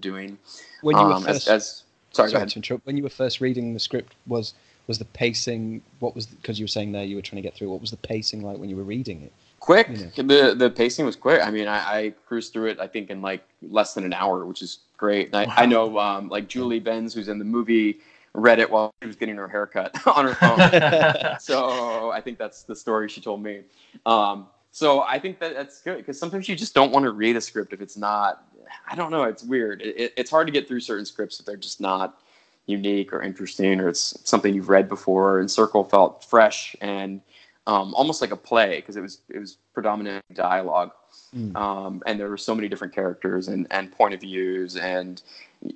doing. 0.00 0.38
When 0.82 0.96
you 0.96 1.02
um, 1.02 1.22
were 1.22 1.32
first, 1.32 1.48
as, 1.48 1.48
as 1.48 1.82
sorry, 2.12 2.30
sorry 2.30 2.46
to 2.46 2.56
interrupt. 2.56 2.86
When 2.86 2.96
you 2.96 3.02
were 3.02 3.08
first 3.08 3.40
reading 3.40 3.74
the 3.74 3.80
script, 3.80 4.14
was 4.26 4.54
was 4.86 4.98
the 4.98 5.04
pacing? 5.04 5.82
What 6.00 6.14
was 6.14 6.26
because 6.26 6.58
you 6.58 6.64
were 6.64 6.68
saying 6.68 6.92
there 6.92 7.04
you 7.04 7.16
were 7.16 7.22
trying 7.22 7.42
to 7.42 7.48
get 7.48 7.56
through? 7.56 7.70
What 7.70 7.80
was 7.80 7.90
the 7.90 7.96
pacing 7.96 8.42
like 8.42 8.58
when 8.58 8.68
you 8.68 8.76
were 8.76 8.82
reading 8.82 9.22
it? 9.22 9.32
quick. 9.62 9.86
The 10.16 10.54
the 10.56 10.70
pacing 10.70 11.06
was 11.06 11.16
quick. 11.16 11.40
I 11.40 11.50
mean, 11.50 11.68
I, 11.68 11.78
I, 11.78 12.14
cruised 12.26 12.52
through 12.52 12.66
it. 12.66 12.80
I 12.80 12.88
think 12.88 13.10
in 13.10 13.22
like 13.22 13.44
less 13.62 13.94
than 13.94 14.04
an 14.04 14.12
hour, 14.12 14.44
which 14.44 14.60
is 14.60 14.80
great. 14.96 15.32
I, 15.34 15.44
wow. 15.44 15.54
I, 15.56 15.66
know 15.66 15.98
um, 15.98 16.28
like 16.28 16.48
Julie 16.48 16.80
Benz, 16.80 17.14
who's 17.14 17.28
in 17.28 17.38
the 17.38 17.44
movie, 17.44 18.00
read 18.34 18.58
it 18.58 18.68
while 18.68 18.92
she 19.00 19.06
was 19.06 19.16
getting 19.16 19.36
her 19.36 19.48
haircut 19.48 19.96
on 20.06 20.26
her 20.26 20.34
phone. 20.34 21.38
so 21.40 22.10
I 22.10 22.20
think 22.20 22.38
that's 22.38 22.64
the 22.64 22.74
story 22.74 23.08
she 23.08 23.20
told 23.20 23.42
me. 23.42 23.60
Um, 24.04 24.48
so 24.72 25.02
I 25.02 25.18
think 25.18 25.38
that 25.38 25.54
that's 25.54 25.80
good 25.80 25.98
because 25.98 26.18
sometimes 26.18 26.48
you 26.48 26.56
just 26.56 26.74
don't 26.74 26.90
want 26.90 27.04
to 27.04 27.12
read 27.12 27.36
a 27.36 27.40
script 27.40 27.72
if 27.72 27.80
it's 27.80 27.96
not. 27.96 28.44
I 28.88 28.94
don't 28.94 29.10
know. 29.10 29.24
It's 29.24 29.42
weird. 29.42 29.82
It, 29.82 29.96
it, 29.98 30.14
it's 30.16 30.30
hard 30.30 30.46
to 30.46 30.52
get 30.52 30.68
through 30.68 30.80
certain 30.80 31.04
scripts 31.04 31.40
if 31.40 31.46
they're 31.46 31.56
just 31.56 31.80
not 31.80 32.20
unique 32.66 33.12
or 33.12 33.22
interesting 33.22 33.80
or 33.80 33.88
it's 33.88 34.18
something 34.24 34.54
you've 34.54 34.68
read 34.68 34.88
before. 34.88 35.40
And 35.40 35.50
Circle 35.50 35.84
felt 35.84 36.24
fresh 36.24 36.76
and 36.80 37.20
um, 37.66 37.94
almost 37.94 38.20
like 38.20 38.32
a 38.32 38.36
play 38.36 38.76
because 38.76 38.96
it 38.96 39.00
was 39.00 39.20
it 39.28 39.38
was 39.38 39.58
predominant 39.72 40.24
dialogue, 40.34 40.90
mm. 41.34 41.54
um, 41.56 42.02
and 42.06 42.18
there 42.18 42.28
were 42.28 42.36
so 42.36 42.54
many 42.54 42.68
different 42.68 42.92
characters 42.92 43.48
and, 43.48 43.66
and 43.70 43.92
point 43.92 44.14
of 44.14 44.20
views 44.20 44.76
and 44.76 45.22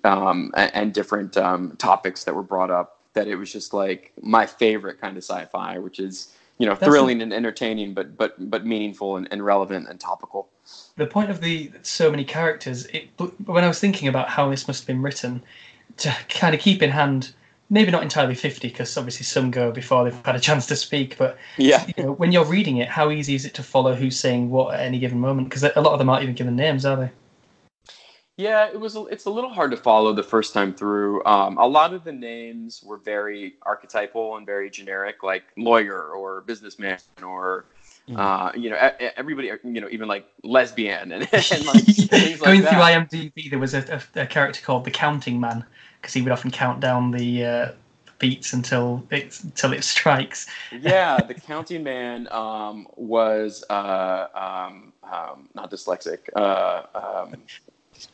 um, 0.03 0.51
and, 0.57 0.75
and, 0.75 0.94
different 0.94 1.37
um, 1.37 1.77
topics 1.77 2.25
that 2.25 2.35
were 2.35 2.42
brought 2.42 2.72
up 2.72 3.03
that 3.14 3.29
it 3.29 3.37
was 3.37 3.53
just 3.53 3.72
like 3.72 4.12
my 4.20 4.44
favorite 4.44 5.01
kind 5.01 5.16
of 5.16 5.22
sci-fi, 5.22 5.79
which 5.79 6.01
is 6.01 6.33
you 6.59 6.66
know 6.66 6.75
That's 6.75 6.87
thrilling 6.87 7.20
a, 7.20 7.25
and 7.25 7.33
entertaining, 7.33 7.94
but 7.94 8.16
but 8.16 8.51
but 8.51 8.66
meaningful 8.66 9.16
and, 9.16 9.29
and 9.31 9.44
relevant 9.44 9.88
and 9.88 10.01
topical. 10.01 10.49
The 10.96 11.07
point 11.07 11.31
of 11.31 11.40
the 11.40 11.70
so 11.83 12.11
many 12.11 12.24
characters, 12.24 12.87
it, 12.87 13.09
when 13.44 13.64
I 13.64 13.68
was 13.68 13.79
thinking 13.79 14.09
about 14.09 14.29
how 14.29 14.48
this 14.50 14.66
must 14.66 14.83
have 14.83 14.87
been 14.87 15.02
written, 15.02 15.42
to 15.98 16.14
kind 16.29 16.55
of 16.55 16.61
keep 16.61 16.83
in 16.83 16.90
hand 16.90 17.33
maybe 17.68 17.90
not 17.90 18.02
entirely 18.02 18.35
50 18.35 18.68
because 18.68 18.96
obviously 18.96 19.24
some 19.24 19.50
go 19.50 19.72
before 19.72 20.05
they've 20.05 20.24
had 20.24 20.37
a 20.37 20.40
chance 20.40 20.66
to 20.66 20.76
speak 20.76 21.16
but 21.18 21.37
yeah. 21.57 21.85
you 21.96 22.05
know, 22.05 22.12
when 22.12 22.33
you're 22.33 22.44
reading 22.44 22.76
it 22.76 22.88
how 22.88 23.11
easy 23.11 23.35
is 23.35 23.44
it 23.44 23.55
to 23.55 23.62
follow 23.62 23.94
who's 23.94 24.18
saying 24.18 24.50
what 24.50 24.74
at 24.74 24.81
any 24.81 24.98
given 24.98 25.18
moment? 25.18 25.48
Because 25.48 25.64
a 25.64 25.81
lot 25.81 25.92
of 25.92 25.98
them 25.98 26.09
aren't 26.09 26.22
even 26.22 26.35
given 26.35 26.57
names 26.57 26.85
are 26.85 26.96
they? 26.96 27.11
Yeah 28.37 28.68
it 28.68 28.79
was 28.79 28.96
it's 29.11 29.24
a 29.24 29.31
little 29.31 29.50
hard 29.50 29.70
to 29.72 29.76
follow 29.76 30.12
the 30.12 30.22
first 30.22 30.52
time 30.52 30.74
through. 30.74 31.24
Um, 31.24 31.59
a 31.59 31.66
lot 31.66 31.94
of 31.94 32.05
the 32.05 32.12
names 32.12 32.83
were 32.85 32.98
very 32.98 33.55
archetypal 33.62 34.37
and 34.37 34.46
very 34.46 34.70
generic 34.70 35.22
like 35.22 35.44
lawyer 35.57 36.11
or 36.11 36.42
businessman 36.42 36.98
or 37.24 37.64
mm. 38.08 38.18
uh, 38.18 38.52
you 38.56 38.70
know, 38.70 38.76
everybody, 39.16 39.50
you 39.64 39.80
know, 39.80 39.88
even 39.90 40.08
like 40.08 40.26
lesbian 40.42 41.12
and, 41.12 41.28
and 41.32 41.66
like 41.66 41.86
going 42.40 42.62
like 42.62 42.68
through 42.68 43.20
IMDb, 43.30 43.50
there 43.50 43.58
was 43.58 43.74
a, 43.74 44.00
a, 44.14 44.22
a, 44.22 44.26
character 44.26 44.60
called 44.62 44.84
the 44.84 44.90
Counting 44.90 45.40
Man, 45.40 45.64
because 46.00 46.14
he 46.14 46.22
would 46.22 46.32
often 46.32 46.50
count 46.50 46.80
down 46.80 47.10
the 47.10 47.44
uh, 47.44 47.72
beats 48.18 48.52
until 48.52 49.06
it 49.10 49.38
until 49.42 49.72
it 49.72 49.84
strikes. 49.84 50.46
yeah, 50.80 51.18
the 51.28 51.34
counting 51.34 51.82
man 51.82 52.28
um, 52.30 52.86
was 52.96 53.64
uh, 53.70 54.26
um, 54.34 54.92
um, 55.02 55.48
not 55.54 55.70
dyslexic. 55.70 56.18
Uh, 56.34 56.82
um, 56.94 57.34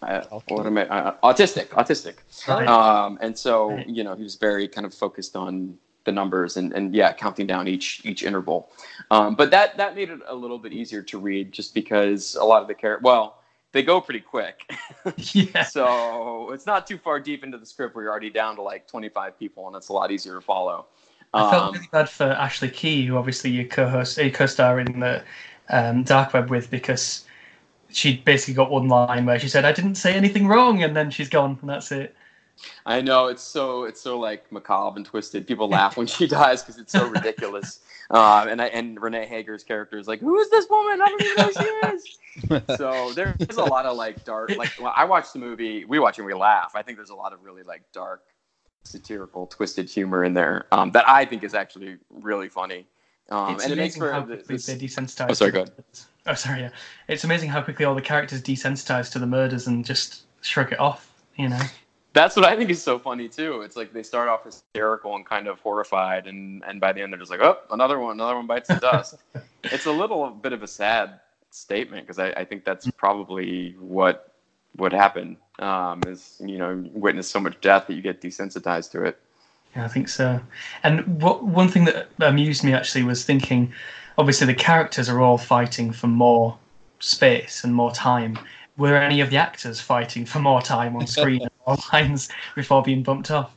uh, 0.03 0.23
what 0.49 0.67
am 0.67 0.79
I? 0.79 0.89
Uh, 0.89 1.15
autistic, 1.23 1.69
autistic. 1.69 2.15
Right. 2.47 2.67
Um, 2.67 3.19
and 3.21 3.37
so 3.37 3.73
right. 3.73 3.89
you 3.89 4.05
know 4.05 4.15
he 4.15 4.23
was 4.23 4.37
very 4.37 4.69
kind 4.69 4.87
of 4.87 4.95
focused 4.95 5.37
on 5.37 5.77
the 6.05 6.13
numbers 6.13 6.57
and, 6.57 6.73
and 6.73 6.95
yeah, 6.95 7.13
counting 7.13 7.47
down 7.47 7.69
each 7.69 8.01
each 8.05 8.23
interval. 8.23 8.71
Um, 9.11 9.35
but 9.35 9.51
that 9.51 9.77
that 9.77 9.95
made 9.95 10.11
it 10.11 10.21
a 10.27 10.35
little 10.35 10.59
bit 10.59 10.73
easier 10.73 11.03
to 11.03 11.19
read, 11.19 11.53
just 11.53 11.75
because 11.75 12.35
a 12.35 12.45
lot 12.45 12.63
of 12.63 12.69
the 12.69 12.75
character. 12.75 13.03
Well, 13.03 13.39
they 13.73 13.83
go 13.83 14.01
pretty 14.01 14.21
quick. 14.21 14.71
yeah. 15.17 15.65
So 15.65 16.51
it's 16.53 16.67
not 16.67 16.87
too 16.87 16.99
far 16.99 17.21
deep 17.21 17.43
into 17.45 17.59
the 17.59 17.67
script 17.67 17.95
where 17.95 18.05
you're 18.05 18.11
already 18.11 18.31
down 18.31 18.57
to 18.57 18.63
like 18.63 18.87
25 18.87 19.39
people, 19.39 19.67
and 19.67 19.77
it's 19.77 19.89
a 19.89 19.93
lot 19.93 20.11
easier 20.11 20.35
to 20.35 20.41
follow. 20.41 20.87
I 21.35 21.51
felt 21.51 21.63
um, 21.63 21.75
really 21.75 21.89
bad 21.91 22.11
for 22.11 22.25
Ashley 22.25 22.69
Key, 22.69 23.07
who 23.07 23.17
obviously 23.17 23.51
you 23.51 23.67
co-host, 23.67 24.19
you 24.19 24.31
co-star 24.31 24.81
in 24.81 25.01
the 25.01 25.23
um, 25.71 26.03
Dark 26.03 26.35
Web 26.35 26.51
with, 26.51 26.71
because 26.71 27.25
she 27.89 28.19
basically 28.19 28.55
got 28.55 28.71
one 28.71 28.89
line 28.89 29.25
where 29.25 29.39
she 29.39 29.49
said, 29.49 29.65
"I 29.65 29.73
didn't 29.73 29.95
say 29.95 30.15
anything 30.15 30.47
wrong," 30.47 30.83
and 30.83 30.95
then 30.95 31.11
she's 31.11 31.31
gone, 31.31 31.59
and 31.61 31.71
that's 31.71 31.91
it. 31.91 32.15
I 32.87 33.01
know 33.01 33.27
it's 33.27 33.43
so 33.43 33.85
it's 33.85 34.01
so 34.01 34.19
like 34.19 34.51
macabre 34.53 34.97
and 34.97 35.07
twisted. 35.07 35.47
People 35.47 35.69
laugh 35.69 35.97
when 35.97 36.07
she 36.07 36.27
dies 36.29 36.63
because 36.63 36.79
it's 36.79 36.93
so 36.93 37.09
ridiculous. 37.09 37.81
Um, 38.11 38.49
and 38.49 38.63
I, 38.63 38.67
and 38.67 38.99
René 39.01 39.27
Heger's 39.27 39.65
character 39.65 39.99
is 39.99 40.09
like, 40.09 40.21
"Who 40.21 40.39
is 40.39 40.51
this 40.51 40.69
woman? 40.69 41.01
I 41.01 41.09
don't 41.09 41.23
even 41.23 41.37
know 41.37 41.45
who 41.45 41.53
she 41.53 41.95
is." 41.95 42.19
so 42.77 43.13
there's 43.13 43.57
a 43.57 43.65
lot 43.65 43.87
of 43.87 43.97
like 43.97 44.25
dark. 44.25 44.57
Like 44.57 44.71
when 44.79 44.93
I 44.95 45.05
watch 45.05 45.33
the 45.33 45.39
movie, 45.39 45.85
we 45.85 45.99
watch 45.99 46.19
and 46.19 46.27
we 46.27 46.35
laugh. 46.35 46.73
I 46.75 46.83
think 46.83 46.99
there's 46.99 47.11
a 47.11 47.15
lot 47.15 47.33
of 47.33 47.43
really 47.45 47.63
like 47.63 47.83
dark, 47.93 48.23
satirical, 48.85 49.47
twisted 49.47 49.89
humor 49.89 50.25
in 50.25 50.35
there 50.35 50.67
um, 50.73 50.91
that 50.93 51.09
I 51.09 51.25
think 51.25 51.45
is 51.45 51.55
actually 51.55 51.97
really 52.11 52.49
funny. 52.49 52.87
Um, 53.31 53.55
it's 53.55 53.65
and 53.65 53.73
amazing 53.73 53.79
it 53.79 53.83
makes 53.83 53.97
for 53.97 54.13
how 54.13 54.23
quickly 54.23 54.57
they 54.57 54.77
desensitize. 54.77 55.31
Oh, 55.31 55.35
sorry, 55.35 55.53
go 55.53 55.63
ahead. 55.63 55.73
Oh, 56.27 56.35
sorry. 56.35 56.61
Yeah, 56.61 56.71
it's 57.09 57.25
amazing 57.25 57.49
how 57.49 57.63
quickly 57.63 57.85
all 57.85 57.95
the 57.95 58.03
characters 58.03 58.43
desensitize 58.43 59.11
to 59.13 59.19
the 59.19 59.27
murders 59.27 59.67
and 59.67 59.85
just 59.85 60.23
shrug 60.43 60.73
it 60.73 60.81
off. 60.81 61.09
You 61.37 61.49
know 61.49 61.61
that's 62.13 62.37
what 62.37 62.45
I 62.45 62.57
think 62.57 62.71
is 62.71 62.83
so 62.83 62.99
funny 62.99 63.29
too. 63.29 63.63
It's 63.63 63.77
like 63.77 63.93
they 63.93 64.03
start 64.03 64.29
off 64.29 64.45
hysterical 64.45 65.17
and 65.17 65.25
kind 65.25 65.47
of 65.47 65.59
horrified, 65.61 66.27
and 66.27 66.63
and 66.67 66.81
by 66.81 66.93
the 66.93 67.03
end 67.03 67.13
they're 67.13 67.21
just 67.21 67.31
like, 67.31 67.41
oh, 67.41 67.59
another 67.71 67.99
one, 67.99 68.13
another 68.13 68.37
one 68.37 68.47
bites 68.47 68.69
the 68.69 68.77
dust. 68.77 69.17
it's 69.65 69.87
a 69.87 69.93
little 69.93 70.31
bit 70.31 70.53
of 70.53 70.63
a 70.63 70.67
sad 70.67 71.21
statement 71.51 72.07
because 72.07 72.19
I, 72.19 72.31
I 72.31 72.45
think 72.45 72.65
that's 72.65 72.91
probably 72.93 73.77
what 73.79 74.33
would 74.77 74.93
happen. 74.93 75.37
Um, 75.59 76.03
is 76.07 76.41
you 76.45 76.59
know 76.59 76.85
witness 76.93 77.31
so 77.31 77.41
much 77.41 77.61
death 77.61 77.87
that 77.87 77.95
you 77.95 78.03
get 78.03 78.21
desensitized 78.21 78.91
to 78.93 79.05
it. 79.05 79.19
Yeah, 79.75 79.85
I 79.85 79.89
think 79.89 80.09
so. 80.09 80.41
And 80.83 81.23
what 81.23 81.45
one 81.45 81.69
thing 81.69 81.85
that 81.87 82.09
amused 82.21 82.63
me 82.63 82.75
actually 82.75 83.05
was 83.05 83.25
thinking, 83.25 83.73
obviously 84.19 84.47
the 84.47 84.55
characters 84.55 85.09
are 85.09 85.21
all 85.21 85.39
fighting 85.39 85.93
for 85.93 86.09
more 86.09 86.59
space 86.99 87.65
and 87.65 87.75
more 87.75 87.93
time. 87.93 88.39
Were 88.79 88.97
any 88.97 89.21
of 89.21 89.31
the 89.31 89.37
actors 89.37 89.81
fighting 89.81 90.25
for 90.25 90.39
more 90.39 90.63
time 90.63 90.97
on 90.97 91.07
screen 91.07 91.43
and 91.43 91.51
more 91.67 91.77
lines 91.93 92.29
before 92.55 92.83
being 92.83 93.03
bumped 93.03 93.31
off? 93.31 93.55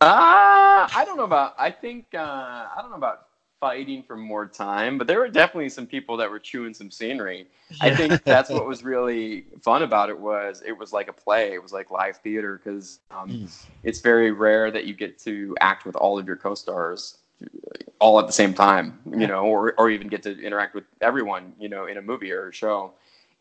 Uh, 0.00 0.88
I 0.94 1.02
don't 1.04 1.16
know 1.16 1.24
about. 1.24 1.54
I 1.58 1.70
think 1.70 2.06
uh, 2.14 2.18
I 2.18 2.78
don't 2.80 2.90
know 2.90 2.96
about 2.96 3.26
fighting 3.60 4.02
for 4.02 4.16
more 4.16 4.46
time, 4.46 4.98
but 4.98 5.06
there 5.06 5.18
were 5.18 5.28
definitely 5.28 5.68
some 5.68 5.86
people 5.86 6.16
that 6.16 6.30
were 6.30 6.38
chewing 6.38 6.72
some 6.72 6.90
scenery. 6.90 7.48
I 7.80 7.94
think 7.94 8.22
that's 8.22 8.50
what 8.50 8.66
was 8.72 8.84
really 8.84 9.46
fun 9.60 9.82
about 9.82 10.08
it 10.08 10.18
was 10.18 10.62
it 10.64 10.72
was 10.72 10.92
like 10.92 11.08
a 11.08 11.12
play. 11.12 11.52
It 11.52 11.62
was 11.62 11.72
like 11.72 11.90
live 11.90 12.18
theater 12.18 12.60
because 12.62 13.00
um, 13.10 13.28
mm. 13.28 13.66
it's 13.82 14.00
very 14.00 14.30
rare 14.30 14.70
that 14.70 14.84
you 14.84 14.94
get 14.94 15.18
to 15.20 15.56
act 15.60 15.84
with 15.84 15.96
all 15.96 16.18
of 16.18 16.26
your 16.26 16.36
co-stars 16.36 17.18
all 18.00 18.18
at 18.18 18.26
the 18.26 18.32
same 18.32 18.54
time, 18.54 18.98
you 19.06 19.26
know, 19.26 19.44
or 19.44 19.74
or 19.78 19.90
even 19.90 20.08
get 20.08 20.22
to 20.22 20.40
interact 20.40 20.74
with 20.74 20.84
everyone, 21.00 21.52
you 21.58 21.68
know, 21.68 21.86
in 21.86 21.96
a 21.96 22.02
movie 22.02 22.32
or 22.32 22.48
a 22.48 22.52
show. 22.52 22.92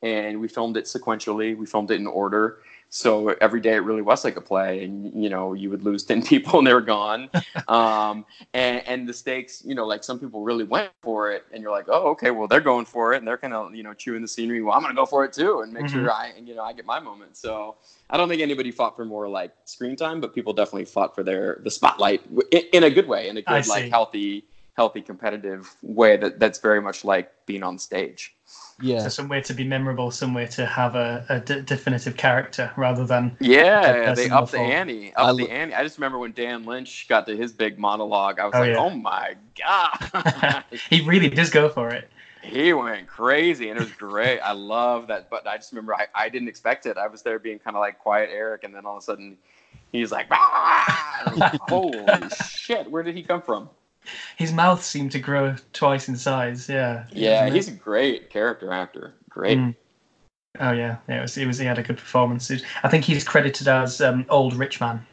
And 0.01 0.39
we 0.39 0.47
filmed 0.47 0.77
it 0.77 0.85
sequentially. 0.85 1.57
We 1.57 1.65
filmed 1.65 1.91
it 1.91 1.99
in 1.99 2.07
order. 2.07 2.59
So 2.89 3.29
every 3.41 3.59
day 3.59 3.73
it 3.73 3.83
really 3.83 4.01
was 4.01 4.23
like 4.23 4.37
a 4.37 4.41
play 4.41 4.83
and 4.83 5.21
you 5.21 5.29
know 5.29 5.53
you 5.53 5.69
would 5.69 5.83
lose 5.83 6.03
10 6.05 6.23
people 6.23 6.59
and 6.59 6.67
they 6.67 6.73
were 6.73 6.81
gone. 6.81 7.29
Um, 7.67 8.25
and, 8.53 8.85
and 8.87 9.09
the 9.09 9.13
stakes 9.13 9.61
you 9.65 9.75
know 9.75 9.85
like 9.85 10.03
some 10.03 10.19
people 10.19 10.41
really 10.41 10.63
went 10.63 10.91
for 11.01 11.31
it 11.31 11.43
and 11.51 11.61
you're 11.61 11.71
like 11.71 11.87
oh 11.89 12.09
okay 12.11 12.31
well 12.31 12.47
they're 12.47 12.61
going 12.61 12.85
for 12.85 13.13
it 13.13 13.17
and 13.17 13.27
they're 13.27 13.37
kind 13.37 13.53
of 13.53 13.75
you 13.75 13.83
know 13.83 13.93
chewing 13.93 14.21
the 14.21 14.27
scenery. 14.27 14.61
Well 14.61 14.73
i'm 14.73 14.81
gonna 14.81 14.93
go 14.93 15.05
for 15.05 15.25
it 15.25 15.33
too 15.33 15.61
and 15.61 15.73
make 15.73 15.85
mm-hmm. 15.85 16.05
sure 16.05 16.11
i 16.11 16.31
you 16.41 16.55
know 16.55 16.63
i 16.63 16.71
get 16.71 16.85
my 16.85 16.99
moment. 16.99 17.35
So 17.35 17.75
i 18.09 18.15
don't 18.15 18.29
think 18.29 18.41
anybody 18.41 18.71
fought 18.71 18.95
for 18.95 19.03
more 19.05 19.27
like 19.27 19.51
screen 19.65 19.95
time 19.95 20.21
but 20.21 20.33
people 20.33 20.53
definitely 20.53 20.85
fought 20.85 21.13
for 21.13 21.23
their 21.23 21.59
the 21.63 21.71
spotlight 21.71 22.21
in, 22.51 22.61
in 22.71 22.83
a 22.83 22.89
good 22.89 23.07
way 23.07 23.27
in 23.27 23.37
a 23.37 23.41
good 23.41 23.67
like 23.67 23.89
healthy 23.89 24.45
healthy 24.77 25.01
competitive 25.01 25.75
way 25.81 26.15
that 26.15 26.39
that's 26.39 26.59
very 26.59 26.81
much 26.81 27.03
like 27.03 27.33
being 27.45 27.63
on 27.63 27.77
stage 27.77 28.37
yeah. 28.79 28.99
So 28.99 29.09
somewhere 29.09 29.41
to 29.41 29.53
be 29.53 29.63
memorable, 29.63 30.11
somewhere 30.11 30.47
to 30.49 30.65
have 30.65 30.95
a, 30.95 31.25
a 31.29 31.39
d- 31.39 31.61
definitive 31.61 32.15
character 32.15 32.71
rather 32.77 33.05
than 33.05 33.35
yeah, 33.39 34.13
they 34.13 34.29
up 34.29 34.51
the 34.51 34.59
ante, 34.59 35.13
up 35.15 35.29
I 35.29 35.33
the 35.33 35.49
ante. 35.49 35.73
I 35.73 35.83
just 35.83 35.97
remember 35.97 36.19
when 36.19 36.31
Dan 36.31 36.63
Lynch 36.63 37.07
got 37.09 37.25
to 37.25 37.35
his 37.35 37.51
big 37.51 37.79
monologue, 37.79 38.39
I 38.39 38.45
was 38.45 38.53
oh, 38.55 38.59
like, 38.59 38.71
yeah. 38.73 38.77
oh 38.77 38.89
my 38.91 39.35
god, 39.57 40.63
he 40.89 41.01
really 41.01 41.29
does 41.29 41.49
go 41.49 41.69
for 41.69 41.89
it. 41.89 42.09
He 42.43 42.71
went 42.71 43.07
crazy 43.07 43.69
and 43.69 43.79
it 43.79 43.83
was 43.83 43.91
great. 43.93 44.39
I 44.39 44.51
love 44.51 45.07
that, 45.07 45.29
but 45.29 45.47
I 45.47 45.57
just 45.57 45.71
remember 45.71 45.95
I, 45.95 46.05
I 46.13 46.29
didn't 46.29 46.47
expect 46.47 46.85
it. 46.85 46.97
I 46.97 47.07
was 47.07 47.23
there 47.23 47.39
being 47.39 47.59
kind 47.59 47.75
of 47.75 47.81
like 47.81 47.97
quiet 47.97 48.29
Eric, 48.31 48.63
and 48.63 48.75
then 48.75 48.85
all 48.85 48.97
of 48.97 49.01
a 49.01 49.05
sudden 49.05 49.37
he's 49.91 50.11
like, 50.11 50.27
ah! 50.29 51.33
like 51.35 51.59
holy 51.67 52.29
shit, 52.47 52.89
where 52.91 53.01
did 53.01 53.15
he 53.15 53.23
come 53.23 53.41
from? 53.41 53.69
His 54.37 54.51
mouth 54.51 54.83
seemed 54.83 55.11
to 55.13 55.19
grow 55.19 55.55
twice 55.73 56.07
in 56.07 56.15
size. 56.15 56.69
Yeah. 56.69 57.05
Yeah, 57.11 57.49
he's 57.49 57.67
a 57.67 57.71
great 57.71 58.29
character 58.29 58.71
actor. 58.71 59.13
Great. 59.29 59.57
Mm. 59.57 59.75
Oh 60.59 60.71
yeah, 60.71 60.97
yeah. 61.07 61.19
It 61.19 61.21
was. 61.21 61.37
It 61.37 61.45
was. 61.45 61.57
He 61.59 61.65
had 61.65 61.77
a 61.77 61.83
good 61.83 61.97
performance. 61.97 62.51
I 62.83 62.89
think 62.89 63.03
he's 63.03 63.23
credited 63.23 63.67
as 63.67 64.01
um, 64.01 64.25
old 64.29 64.55
rich 64.55 64.79
man. 64.79 65.05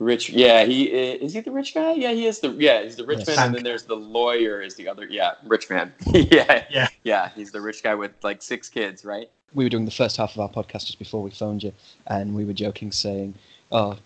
Rich, 0.00 0.30
yeah, 0.30 0.64
he 0.64 0.84
is. 0.84 1.34
He 1.34 1.40
the 1.40 1.50
rich 1.50 1.74
guy? 1.74 1.92
Yeah, 1.92 2.12
he 2.12 2.26
is 2.26 2.40
the. 2.40 2.50
Yeah, 2.52 2.82
he's 2.82 2.96
the 2.96 3.04
rich 3.04 3.26
man, 3.26 3.38
and 3.38 3.54
then 3.54 3.62
there's 3.62 3.84
the 3.84 3.96
lawyer. 3.96 4.62
Is 4.62 4.74
the 4.74 4.88
other? 4.88 5.06
Yeah, 5.06 5.34
rich 5.44 5.68
man. 5.70 5.92
yeah, 6.06 6.64
yeah, 6.70 6.88
yeah. 7.04 7.28
He's 7.36 7.52
the 7.52 7.60
rich 7.60 7.82
guy 7.82 7.94
with 7.94 8.12
like 8.22 8.42
six 8.42 8.68
kids, 8.68 9.04
right? 9.04 9.30
We 9.54 9.64
were 9.64 9.70
doing 9.70 9.84
the 9.84 9.90
first 9.90 10.16
half 10.16 10.34
of 10.34 10.40
our 10.40 10.48
podcast 10.48 10.86
just 10.86 10.98
before 10.98 11.22
we 11.22 11.30
phoned 11.30 11.62
you, 11.62 11.72
and 12.06 12.34
we 12.34 12.44
were 12.44 12.54
joking, 12.54 12.92
saying, 12.92 13.34
"Oh, 13.70 13.98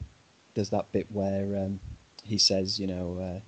there's 0.55 0.71
that 0.71 0.91
bit 0.93 1.07
where 1.13 1.65
um, 1.65 1.81
he 2.25 2.39
says, 2.39 2.81
you 2.81 2.87
know, 2.87 3.19
uh, 3.21 3.41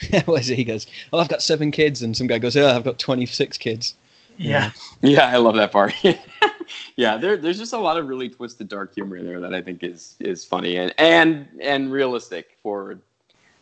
what 0.26 0.40
is 0.40 0.50
it? 0.50 0.56
He 0.56 0.64
goes, 0.64 0.86
"Oh, 1.12 1.18
I've 1.18 1.28
got 1.28 1.42
seven 1.42 1.70
kids," 1.70 2.02
and 2.02 2.16
some 2.16 2.26
guy 2.26 2.38
goes, 2.38 2.56
"Oh, 2.56 2.68
I've 2.68 2.84
got 2.84 2.98
twenty-six 2.98 3.58
kids." 3.58 3.94
Yeah, 4.36 4.70
yeah, 5.02 5.26
I 5.26 5.36
love 5.38 5.56
that 5.56 5.72
part. 5.72 5.92
yeah, 6.96 7.16
there, 7.16 7.36
there's 7.36 7.58
just 7.58 7.72
a 7.72 7.78
lot 7.78 7.98
of 7.98 8.06
really 8.06 8.28
twisted, 8.28 8.68
dark 8.68 8.94
humor 8.94 9.16
in 9.16 9.26
there 9.26 9.40
that 9.40 9.54
I 9.54 9.60
think 9.60 9.82
is 9.82 10.14
is 10.20 10.44
funny 10.44 10.76
and 10.76 10.94
and 10.98 11.48
and 11.60 11.90
realistic 11.90 12.56
for 12.62 12.98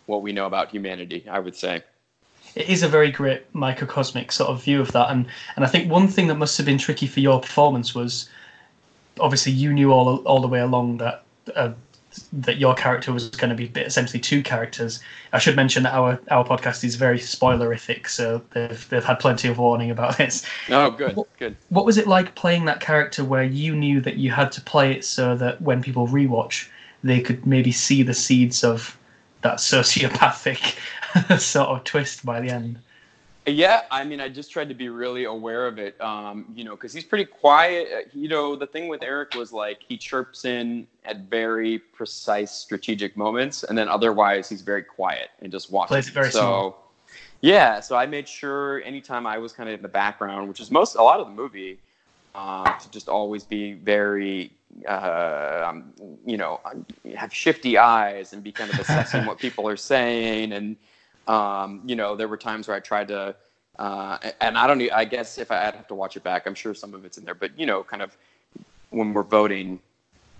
what 0.07 0.23
we 0.23 0.33
know 0.33 0.47
about 0.47 0.71
humanity. 0.71 1.27
I 1.29 1.39
would 1.39 1.57
say 1.57 1.83
it 2.55 2.69
is 2.69 2.83
a 2.83 2.89
very 2.89 3.11
great 3.11 3.53
microcosmic 3.55 4.33
sort 4.33 4.51
of 4.51 4.63
view 4.63 4.81
of 4.81 4.93
that, 4.93 5.11
and 5.11 5.27
and 5.57 5.65
I 5.65 5.69
think 5.69 5.91
one 5.91 6.09
thing 6.09 6.27
that 6.29 6.37
must 6.37 6.57
have 6.59 6.67
been 6.67 6.79
tricky 6.79 7.07
for 7.07 7.21
your 7.21 7.41
performance 7.41 7.95
was 7.95 8.29
obviously 9.19 9.53
you 9.53 9.73
knew 9.73 9.93
all 9.93 10.17
all 10.19 10.41
the 10.41 10.49
way 10.49 10.61
along 10.61 10.99
that 10.99 11.25
uh, 11.55 11.73
that 12.33 12.59
your 12.59 12.75
character 12.75 13.13
was 13.13 13.29
going 13.31 13.51
to 13.51 13.57
be 13.57 13.67
essentially 13.81 14.21
two 14.21 14.43
characters. 14.43 15.01
I 15.33 15.39
should 15.39 15.57
mention 15.57 15.83
that 15.85 15.95
our 15.95 16.21
our 16.31 16.45
podcast 16.45 16.85
is 16.85 16.97
very 16.97 17.19
spoilerific, 17.19 18.09
so 18.09 18.43
they've 18.51 18.89
they've 18.89 19.05
had 19.05 19.19
plenty 19.19 19.49
of 19.49 19.59
warning 19.59 19.91
about 19.91 20.17
this. 20.19 20.45
Oh, 20.69 20.91
good, 20.91 21.17
what, 21.17 21.39
good. 21.39 21.57
What 21.69 21.85
was 21.85 21.97
it 21.97 22.07
like 22.07 22.35
playing 22.35 22.65
that 22.67 22.81
character 22.81 23.25
where 23.25 23.45
you 23.45 23.75
knew 23.75 24.01
that 24.01 24.17
you 24.17 24.31
had 24.31 24.53
to 24.53 24.61
play 24.61 24.93
it 24.93 25.05
so 25.05 25.37
that 25.37 25.61
when 25.61 25.83
people 25.83 26.09
rewatch, 26.09 26.69
they 27.03 27.21
could 27.21 27.47
maybe 27.47 27.73
see 27.73 28.03
the 28.03 28.15
seeds 28.15 28.65
of 28.65 28.97
that 29.43 29.57
sociopathic 29.59 30.77
sort 31.41 31.69
of 31.69 31.85
twist 31.85 32.25
by 32.25 32.41
the 32.41 32.51
end? 32.51 32.79
Yeah, 33.49 33.83
I 33.93 34.03
mean, 34.03 34.21
I 34.21 34.29
just 34.29 34.51
tried 34.51 34.69
to 34.71 34.75
be 34.75 34.89
really 34.89 35.25
aware 35.25 35.69
of 35.69 35.79
it, 35.79 36.01
um, 36.01 36.47
you 36.57 36.65
know, 36.65 36.73
because 36.73 36.93
he's 36.93 37.05
pretty 37.05 37.25
quiet. 37.25 37.89
Uh, 37.95 38.09
you 38.13 38.29
know, 38.29 38.57
the 38.57 38.67
thing 38.67 38.89
with 38.89 39.05
Eric 39.05 39.35
was 39.35 39.53
like 39.53 39.79
he 39.87 39.97
chirps 39.97 40.45
in 40.45 40.85
at 41.05 41.31
very 41.31 41.79
precise 41.79 42.51
strategic 42.51 43.17
moments, 43.17 43.63
and 43.63 43.79
then 43.79 43.89
otherwise 43.89 44.49
he's 44.49 44.63
very 44.63 44.83
quiet 44.83 45.31
and 45.41 45.53
just 45.53 45.71
watches. 45.71 45.91
Plays 45.91 46.09
very 46.09 46.33
so, 46.33 46.41
small. 46.41 46.93
yeah, 47.41 47.79
so 47.79 47.95
I 47.95 48.05
made 48.05 48.29
sure 48.29 48.83
anytime 48.83 49.29
I 49.29 49.39
was 49.39 49.53
kind 49.53 49.69
of 49.69 49.77
in 49.77 49.83
the 49.83 49.89
background, 49.89 50.49
which 50.49 50.59
is 50.59 50.73
most 50.73 50.97
a 50.97 51.03
lot 51.03 51.21
of 51.21 51.29
the 51.29 51.33
movie, 51.33 51.79
uh, 52.35 52.77
to 52.79 52.91
just 52.91 53.09
always 53.09 53.45
be 53.45 53.75
very, 53.75 54.51
uh, 54.89 55.67
um, 55.69 55.93
you 56.27 56.37
know, 56.37 56.61
have 57.15 57.33
shifty 57.33 57.79
eyes 57.79 58.33
and 58.33 58.43
be 58.43 58.51
kind 58.51 58.73
of 58.73 58.81
assessing 58.81 59.25
what 59.25 59.39
people 59.39 59.69
are 59.69 59.77
saying 59.77 60.53
and 60.53 60.77
um, 61.27 61.83
you 61.85 61.97
know, 61.97 62.17
there 62.17 62.29
were 62.29 62.37
times 62.37 62.69
where 62.69 62.77
I 62.77 62.81
tried 62.81 63.09
to, 63.09 63.35
uh, 63.79 64.19
and 64.41 64.57
I 64.57 64.67
don't. 64.67 64.81
I 64.93 65.05
guess 65.05 65.39
if 65.39 65.51
I, 65.51 65.67
would 65.67 65.75
have 65.75 65.89
to 65.89 65.95
watch 65.95 66.17
it 66.17 66.23
back, 66.23 66.47
I'm 66.47 66.55
sure 66.55 66.75
some 66.75 66.95
of 66.95 67.05
it's 67.05 67.19
in 67.19 67.25
there. 67.25 67.35
But 67.35 67.59
you 67.59 67.67
know, 67.67 67.83
kind 67.83 68.03
of 68.03 68.17
when 68.91 69.13
we're 69.13 69.23
voting, 69.23 69.81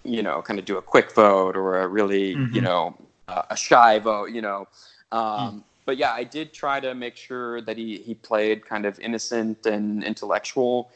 you 0.05 0.23
know, 0.23 0.41
kind 0.43 0.59
of 0.59 0.65
do 0.65 0.79
a 0.79 0.83
quick 0.83 1.13
vote 1.13 1.57
or 1.57 1.81
a 1.81 1.89
really, 1.89 2.35
mm-hmm. 2.35 2.55
you 2.55 2.61
know, 2.61 2.97
uh, 3.29 3.43
a 3.51 3.57
shy 3.57 3.99
vote. 3.99 4.31
You 4.31 4.43
know, 4.43 4.69
um, 5.13 5.21
mm. 5.21 5.63
but 5.85 5.97
yeah, 5.97 6.13
I 6.13 6.25
did 6.25 6.53
try 6.53 6.81
to 6.81 6.95
make 6.95 7.17
sure 7.17 7.61
that 7.63 7.77
he 7.77 7.99
he 7.99 8.15
played 8.15 8.67
kind 8.67 8.87
of 8.87 8.99
innocent 9.01 9.67
and 9.67 10.03
intellectual, 10.03 10.91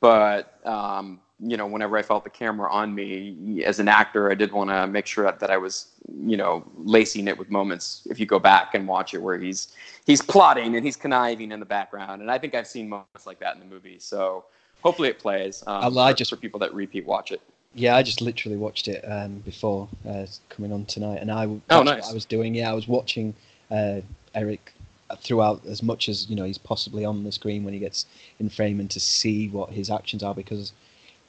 but 0.00 0.58
um, 0.66 1.20
you 1.40 1.56
know, 1.56 1.66
whenever 1.66 1.98
I 1.98 2.02
felt 2.02 2.24
the 2.24 2.30
camera 2.30 2.70
on 2.70 2.94
me 2.94 3.62
as 3.64 3.78
an 3.78 3.88
actor, 3.88 4.30
I 4.30 4.34
did 4.34 4.52
want 4.52 4.70
to 4.70 4.86
make 4.86 5.06
sure 5.06 5.24
that, 5.24 5.38
that 5.40 5.50
I 5.50 5.58
was, 5.58 5.88
you 6.24 6.36
know, 6.36 6.64
lacing 6.76 7.28
it 7.28 7.36
with 7.36 7.50
moments. 7.50 8.06
If 8.10 8.18
you 8.18 8.26
go 8.26 8.38
back 8.38 8.74
and 8.74 8.88
watch 8.88 9.12
it, 9.12 9.18
where 9.18 9.38
he's 9.38 9.68
he's 10.06 10.22
plotting 10.22 10.76
and 10.76 10.84
he's 10.84 10.96
conniving 10.96 11.52
in 11.52 11.60
the 11.60 11.66
background, 11.66 12.22
and 12.22 12.30
I 12.30 12.38
think 12.38 12.54
I've 12.54 12.66
seen 12.66 12.88
moments 12.88 13.26
like 13.26 13.38
that 13.40 13.54
in 13.54 13.60
the 13.60 13.66
movie. 13.66 13.98
So 13.98 14.46
hopefully 14.82 15.08
it 15.08 15.18
plays. 15.18 15.62
Um, 15.66 15.98
I 15.98 16.12
just 16.14 16.30
for 16.30 16.36
people 16.36 16.60
that 16.60 16.72
repeat 16.72 17.04
watch 17.04 17.32
it. 17.32 17.40
Yeah, 17.74 17.96
I 17.96 18.02
just 18.02 18.22
literally 18.22 18.56
watched 18.56 18.88
it 18.88 19.04
um, 19.06 19.40
before 19.40 19.86
uh, 20.08 20.24
coming 20.48 20.72
on 20.72 20.86
tonight, 20.86 21.18
and 21.20 21.30
I 21.30 21.44
oh 21.68 21.82
nice. 21.82 22.08
I 22.08 22.14
was 22.14 22.24
doing. 22.24 22.54
Yeah, 22.54 22.70
I 22.70 22.74
was 22.74 22.88
watching 22.88 23.34
uh, 23.70 24.00
Eric 24.34 24.72
throughout 25.18 25.64
as 25.66 25.82
much 25.82 26.08
as 26.08 26.28
you 26.30 26.34
know 26.34 26.44
he's 26.44 26.58
possibly 26.58 27.04
on 27.04 27.22
the 27.24 27.30
screen 27.30 27.62
when 27.62 27.74
he 27.74 27.80
gets 27.80 28.06
in 28.40 28.48
frame 28.48 28.80
and 28.80 28.90
to 28.90 28.98
see 28.98 29.48
what 29.48 29.70
his 29.70 29.90
actions 29.90 30.22
are 30.22 30.34
because 30.34 30.72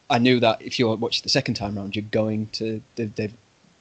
I 0.10 0.20
knew 0.20 0.40
that 0.40 0.62
if 0.62 0.80
you 0.80 0.88
watch 0.88 1.22
the 1.22 1.30
second 1.30 1.56
time 1.56 1.78
around, 1.78 1.96
you're 1.96 2.06
going 2.12 2.48
to 2.54 2.82
they've, 2.96 3.14
they've 3.16 3.34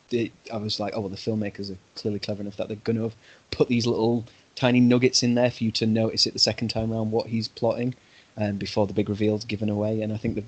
they, 0.08 0.32
I 0.52 0.56
was 0.56 0.78
like, 0.78 0.92
oh 0.94 1.00
well, 1.00 1.08
the 1.08 1.16
filmmakers 1.16 1.70
are 1.72 1.78
clearly 1.96 2.20
clever 2.20 2.40
enough 2.40 2.56
that 2.56 2.68
they're 2.68 2.76
going 2.84 2.96
to 2.96 3.04
have 3.04 3.16
put 3.50 3.68
these 3.68 3.86
little 3.86 4.24
tiny 4.54 4.80
nuggets 4.80 5.22
in 5.22 5.34
there 5.34 5.50
for 5.50 5.64
you 5.64 5.72
to 5.72 5.86
notice 5.86 6.26
it 6.26 6.32
the 6.32 6.38
second 6.38 6.68
time 6.68 6.92
around 6.92 7.10
what 7.10 7.26
he's 7.26 7.48
plotting, 7.48 7.94
um, 8.36 8.56
before 8.56 8.86
the 8.86 8.94
big 8.94 9.08
reveal's 9.08 9.44
given 9.44 9.68
away. 9.68 10.02
And 10.02 10.12
I 10.12 10.16
think 10.16 10.36
the 10.36 10.44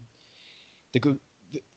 the 0.93 1.01
good 1.01 1.21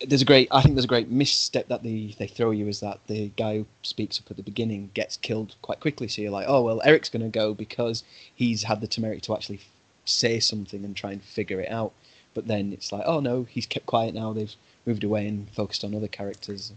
there's 0.05 0.21
a 0.21 0.25
great 0.25 0.47
I 0.51 0.61
think 0.61 0.75
there's 0.75 0.85
a 0.85 0.89
great 0.89 1.09
misstep 1.09 1.67
that 1.69 1.83
they 1.83 2.15
they 2.17 2.27
throw 2.27 2.51
you 2.51 2.67
is 2.67 2.81
that 2.81 2.99
the 3.07 3.31
guy 3.37 3.57
who 3.57 3.65
speaks 3.83 4.19
up 4.19 4.29
at 4.29 4.37
the 4.37 4.43
beginning 4.43 4.91
gets 4.93 5.17
killed 5.17 5.55
quite 5.61 5.79
quickly. 5.79 6.07
So 6.07 6.21
you're 6.21 6.31
like, 6.31 6.47
oh 6.47 6.61
well, 6.61 6.81
Eric's 6.83 7.09
going 7.09 7.23
to 7.23 7.29
go 7.29 7.53
because 7.53 8.03
he's 8.35 8.63
had 8.63 8.81
the 8.81 8.87
temerity 8.87 9.21
to 9.21 9.33
actually 9.33 9.61
say 10.05 10.39
something 10.39 10.83
and 10.83 10.95
try 10.95 11.11
and 11.11 11.23
figure 11.23 11.61
it 11.61 11.71
out. 11.71 11.93
But 12.33 12.47
then 12.47 12.71
it's 12.73 12.91
like, 12.91 13.03
oh 13.05 13.19
no, 13.19 13.43
he's 13.43 13.65
kept 13.65 13.85
quiet 13.85 14.13
now. 14.13 14.33
They've 14.33 14.55
moved 14.85 15.03
away 15.03 15.27
and 15.27 15.49
focused 15.51 15.83
on 15.83 15.93
other 15.95 16.07
characters. 16.07 16.73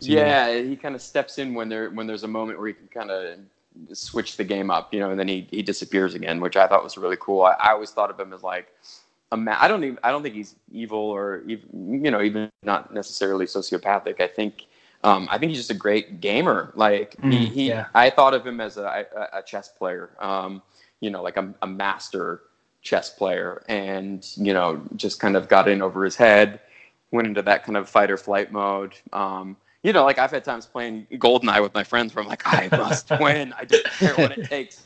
So, 0.00 0.12
yeah, 0.12 0.48
yeah, 0.48 0.62
he 0.62 0.76
kind 0.76 0.94
of 0.94 1.02
steps 1.02 1.38
in 1.38 1.54
when 1.54 1.68
there 1.68 1.90
when 1.90 2.06
there's 2.06 2.24
a 2.24 2.28
moment 2.28 2.58
where 2.58 2.68
he 2.68 2.74
can 2.74 2.88
kind 2.88 3.10
of 3.10 3.38
switch 3.92 4.36
the 4.36 4.44
game 4.44 4.70
up, 4.70 4.92
you 4.92 5.00
know, 5.00 5.10
and 5.10 5.18
then 5.18 5.28
he 5.28 5.46
he 5.50 5.62
disappears 5.62 6.14
again, 6.14 6.40
which 6.40 6.56
I 6.56 6.66
thought 6.66 6.82
was 6.84 6.96
really 6.98 7.16
cool. 7.20 7.42
I, 7.42 7.52
I 7.52 7.70
always 7.72 7.90
thought 7.90 8.10
of 8.10 8.18
him 8.18 8.32
as 8.32 8.42
like 8.42 8.72
a 9.32 9.36
man. 9.36 9.56
I 9.58 9.68
don't 9.68 9.84
even 9.84 9.98
I 10.02 10.10
don't 10.10 10.22
think 10.22 10.34
he's 10.34 10.54
evil 10.70 10.98
or 10.98 11.42
even 11.46 12.04
you 12.04 12.10
know 12.10 12.22
even 12.22 12.50
not 12.62 12.92
necessarily 12.92 13.46
sociopathic. 13.46 14.20
I 14.20 14.26
think 14.28 14.66
um, 15.04 15.28
I 15.30 15.38
think 15.38 15.50
he's 15.50 15.58
just 15.58 15.70
a 15.70 15.74
great 15.74 16.20
gamer. 16.20 16.72
Like 16.74 17.16
he, 17.22 17.48
Mm, 17.48 17.52
he 17.52 17.68
yeah. 17.68 17.86
I 17.94 18.10
thought 18.10 18.34
of 18.34 18.46
him 18.46 18.60
as 18.60 18.76
a, 18.76 19.06
a, 19.16 19.38
a 19.38 19.42
chess 19.42 19.68
player. 19.68 20.10
Um, 20.20 20.62
you 21.00 21.10
know, 21.10 21.22
like 21.22 21.36
a, 21.36 21.54
a 21.62 21.66
master 21.66 22.42
chess 22.86 23.10
player, 23.10 23.62
and 23.68 24.26
you 24.36 24.54
know, 24.54 24.80
just 24.94 25.18
kind 25.20 25.36
of 25.36 25.48
got 25.48 25.68
in 25.68 25.82
over 25.82 26.04
his 26.04 26.14
head, 26.16 26.60
went 27.10 27.26
into 27.26 27.42
that 27.42 27.64
kind 27.64 27.76
of 27.76 27.88
fight 27.88 28.10
or 28.10 28.16
flight 28.16 28.52
mode. 28.52 28.94
Um, 29.12 29.56
you 29.82 29.92
know, 29.92 30.04
like 30.04 30.18
I've 30.18 30.30
had 30.30 30.44
times 30.44 30.66
playing 30.66 31.06
Goldeneye 31.12 31.60
with 31.62 31.74
my 31.74 31.84
friends 31.84 32.14
where 32.14 32.22
I'm 32.22 32.28
like, 32.28 32.42
I 32.46 32.68
must 32.76 33.10
win. 33.20 33.52
I 33.58 33.64
don't 33.64 33.84
care 33.84 34.14
what 34.14 34.36
it 34.36 34.48
takes. 34.48 34.84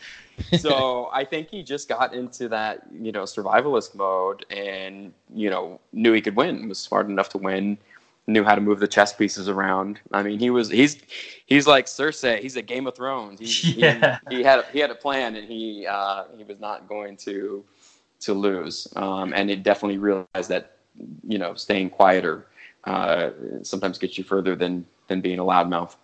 So 0.58 1.10
I 1.12 1.24
think 1.24 1.48
he 1.50 1.62
just 1.62 1.88
got 1.88 2.14
into 2.14 2.48
that, 2.48 2.86
you 2.92 3.12
know, 3.12 3.24
survivalist 3.24 3.94
mode 3.94 4.44
and, 4.50 5.12
you 5.34 5.50
know, 5.50 5.80
knew 5.92 6.12
he 6.12 6.20
could 6.22 6.36
win, 6.36 6.68
was 6.68 6.78
smart 6.78 7.08
enough 7.08 7.28
to 7.30 7.38
win, 7.38 7.76
knew 8.26 8.44
how 8.44 8.54
to 8.54 8.60
move 8.60 8.80
the 8.80 8.88
chess 8.88 9.12
pieces 9.14 9.48
around. 9.48 10.00
I 10.12 10.22
mean, 10.22 10.38
he 10.38 10.50
was 10.50 10.70
he's 10.70 10.98
he's 11.46 11.66
like 11.66 11.86
Cersei, 11.86 12.38
he's 12.40 12.56
a 12.56 12.62
Game 12.62 12.86
of 12.86 12.94
Thrones. 12.94 13.40
He, 13.40 13.72
Yeah. 13.80 14.18
he, 14.30 14.36
he 14.36 14.42
had 14.42 14.60
a, 14.60 14.64
he 14.72 14.78
had 14.78 14.90
a 14.90 14.94
plan 14.94 15.36
and 15.36 15.46
he 15.46 15.86
uh, 15.86 16.24
he 16.36 16.44
was 16.44 16.58
not 16.60 16.88
going 16.88 17.16
to 17.18 17.64
to 18.20 18.34
lose. 18.34 18.88
Um, 18.96 19.32
and 19.34 19.50
it 19.50 19.62
definitely 19.62 19.98
realized 19.98 20.48
that, 20.48 20.76
you 21.26 21.38
know, 21.38 21.54
staying 21.54 21.90
quieter 21.90 22.46
uh, 22.84 23.30
sometimes 23.62 23.98
gets 23.98 24.16
you 24.18 24.24
further 24.24 24.56
than 24.56 24.86
than 25.08 25.20
being 25.20 25.38
a 25.38 25.44
loudmouth. 25.44 25.96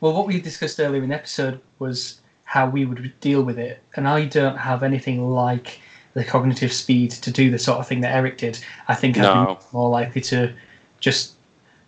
Well, 0.00 0.12
what 0.12 0.26
we 0.26 0.40
discussed 0.40 0.78
earlier 0.78 1.02
in 1.02 1.08
the 1.08 1.14
episode 1.14 1.60
was 1.78 2.20
how 2.44 2.68
we 2.68 2.84
would 2.84 3.12
deal 3.20 3.42
with 3.42 3.58
it, 3.58 3.80
and 3.96 4.06
I 4.06 4.26
don't 4.26 4.56
have 4.56 4.82
anything 4.82 5.30
like 5.30 5.80
the 6.14 6.24
cognitive 6.24 6.72
speed 6.72 7.10
to 7.10 7.30
do 7.30 7.50
the 7.50 7.58
sort 7.58 7.78
of 7.78 7.88
thing 7.88 8.00
that 8.02 8.14
Eric 8.14 8.38
did. 8.38 8.58
I 8.88 8.94
think 8.94 9.18
I'd 9.18 9.46
be 9.46 9.58
more 9.72 9.90
likely 9.90 10.20
to 10.22 10.52
just 11.00 11.34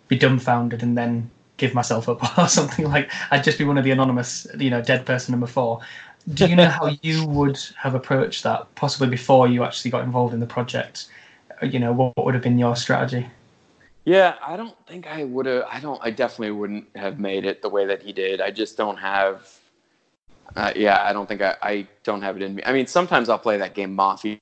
be 0.07 0.17
dumbfounded 0.17 0.83
and 0.83 0.97
then 0.97 1.29
give 1.57 1.73
myself 1.73 2.09
up 2.09 2.37
or 2.37 2.47
something 2.47 2.85
like. 2.85 3.11
I'd 3.31 3.43
just 3.43 3.57
be 3.57 3.63
one 3.63 3.77
of 3.77 3.83
the 3.83 3.91
anonymous, 3.91 4.47
you 4.57 4.69
know, 4.69 4.81
dead 4.81 5.05
person 5.05 5.31
number 5.31 5.47
four. 5.47 5.79
Do 6.33 6.45
you 6.45 6.55
know 6.55 6.69
how 6.69 6.91
you 7.01 7.25
would 7.25 7.59
have 7.77 7.95
approached 7.95 8.43
that, 8.43 8.73
possibly 8.75 9.07
before 9.07 9.47
you 9.47 9.63
actually 9.63 9.91
got 9.91 10.03
involved 10.03 10.33
in 10.33 10.39
the 10.39 10.45
project? 10.45 11.07
You 11.61 11.79
know, 11.79 11.91
what, 11.91 12.15
what 12.15 12.25
would 12.25 12.35
have 12.35 12.43
been 12.43 12.59
your 12.59 12.75
strategy? 12.75 13.27
Yeah, 14.05 14.35
I 14.45 14.57
don't 14.57 14.75
think 14.87 15.07
I 15.07 15.23
would 15.23 15.45
have. 15.45 15.65
I 15.69 15.79
don't. 15.79 15.99
I 16.03 16.09
definitely 16.09 16.51
wouldn't 16.51 16.87
have 16.95 17.19
made 17.19 17.45
it 17.45 17.61
the 17.61 17.69
way 17.69 17.85
that 17.85 18.01
he 18.01 18.13
did. 18.13 18.41
I 18.41 18.49
just 18.51 18.77
don't 18.77 18.97
have. 18.97 19.47
Uh, 20.55 20.71
yeah, 20.75 21.03
I 21.03 21.13
don't 21.13 21.27
think 21.27 21.41
I. 21.41 21.55
I 21.61 21.87
don't 22.03 22.21
have 22.21 22.35
it 22.35 22.41
in 22.41 22.55
me. 22.55 22.63
I 22.65 22.73
mean, 22.73 22.87
sometimes 22.87 23.29
I'll 23.29 23.37
play 23.37 23.57
that 23.57 23.75
game 23.75 23.93
Mafia, 23.93 24.39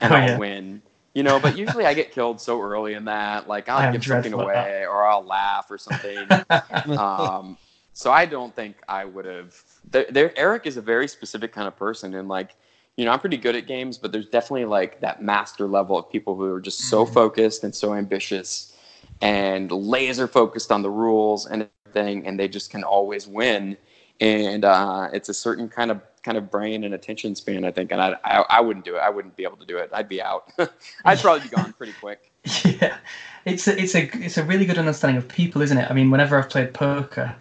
and 0.00 0.12
Oh, 0.12 0.16
I'll 0.16 0.26
yeah. 0.26 0.38
win. 0.38 0.82
You 1.14 1.22
know, 1.22 1.38
but 1.40 1.56
usually 1.56 1.86
I 1.86 1.94
get 1.94 2.12
killed 2.12 2.40
so 2.40 2.60
early 2.60 2.94
in 2.94 3.04
that. 3.06 3.48
Like 3.48 3.68
I'll 3.68 3.92
give 3.92 4.04
something 4.04 4.32
away, 4.32 4.84
or 4.86 5.04
I'll 5.04 5.24
laugh 5.24 5.70
or 5.70 5.78
something. 5.78 6.28
um, 6.98 7.56
so 7.94 8.12
I 8.12 8.26
don't 8.26 8.54
think 8.54 8.76
I 8.88 9.04
would 9.04 9.24
have. 9.24 9.54
Eric 9.94 10.66
is 10.66 10.76
a 10.76 10.82
very 10.82 11.08
specific 11.08 11.52
kind 11.52 11.68
of 11.68 11.76
person, 11.76 12.14
and 12.14 12.28
like, 12.28 12.56
you 12.96 13.04
know, 13.04 13.12
I'm 13.12 13.20
pretty 13.20 13.36
good 13.36 13.56
at 13.56 13.66
games, 13.66 13.98
but 13.98 14.12
there's 14.12 14.28
definitely 14.28 14.66
like 14.66 15.00
that 15.00 15.22
master 15.22 15.66
level 15.66 15.98
of 15.98 16.10
people 16.10 16.34
who 16.36 16.44
are 16.52 16.60
just 16.60 16.80
so 16.88 17.04
Mhm. 17.04 17.12
focused 17.12 17.64
and 17.64 17.74
so 17.74 17.94
ambitious 17.94 18.76
and 19.20 19.70
laser 19.70 20.26
focused 20.26 20.70
on 20.72 20.82
the 20.82 20.90
rules 20.90 21.46
and 21.46 21.68
everything, 21.86 22.26
and 22.26 22.38
they 22.38 22.48
just 22.48 22.70
can 22.70 22.84
always 22.84 23.26
win. 23.26 23.76
And 24.20 24.64
uh, 24.64 25.08
it's 25.12 25.28
a 25.28 25.34
certain 25.34 25.68
kind 25.68 25.90
of 25.90 26.00
kind 26.22 26.38
of 26.38 26.50
brain 26.50 26.84
and 26.84 26.94
attention 26.94 27.34
span, 27.34 27.64
I 27.64 27.70
think. 27.70 27.92
And 27.92 28.00
I, 28.00 28.16
I, 28.24 28.44
I 28.48 28.60
wouldn't 28.60 28.84
do 28.84 28.96
it. 28.96 29.00
I 29.00 29.10
wouldn't 29.10 29.36
be 29.36 29.42
able 29.44 29.58
to 29.58 29.66
do 29.66 29.76
it. 29.76 29.90
I'd 29.92 30.08
be 30.08 30.22
out. 30.22 30.50
I'd 31.04 31.20
probably 31.20 31.40
be 31.40 31.48
gone 31.48 31.72
pretty 31.72 31.92
quick. 31.92 32.30
Yeah, 32.64 32.96
it's 33.44 33.68
a, 33.68 33.78
it's 33.80 33.94
a 33.94 34.02
it's 34.24 34.38
a 34.38 34.44
really 34.44 34.66
good 34.66 34.78
understanding 34.78 35.16
of 35.18 35.28
people, 35.28 35.62
isn't 35.62 35.76
it? 35.76 35.90
I 35.90 35.94
mean, 35.94 36.10
whenever 36.10 36.38
I've 36.38 36.48
played 36.50 36.72
poker, 36.74 37.36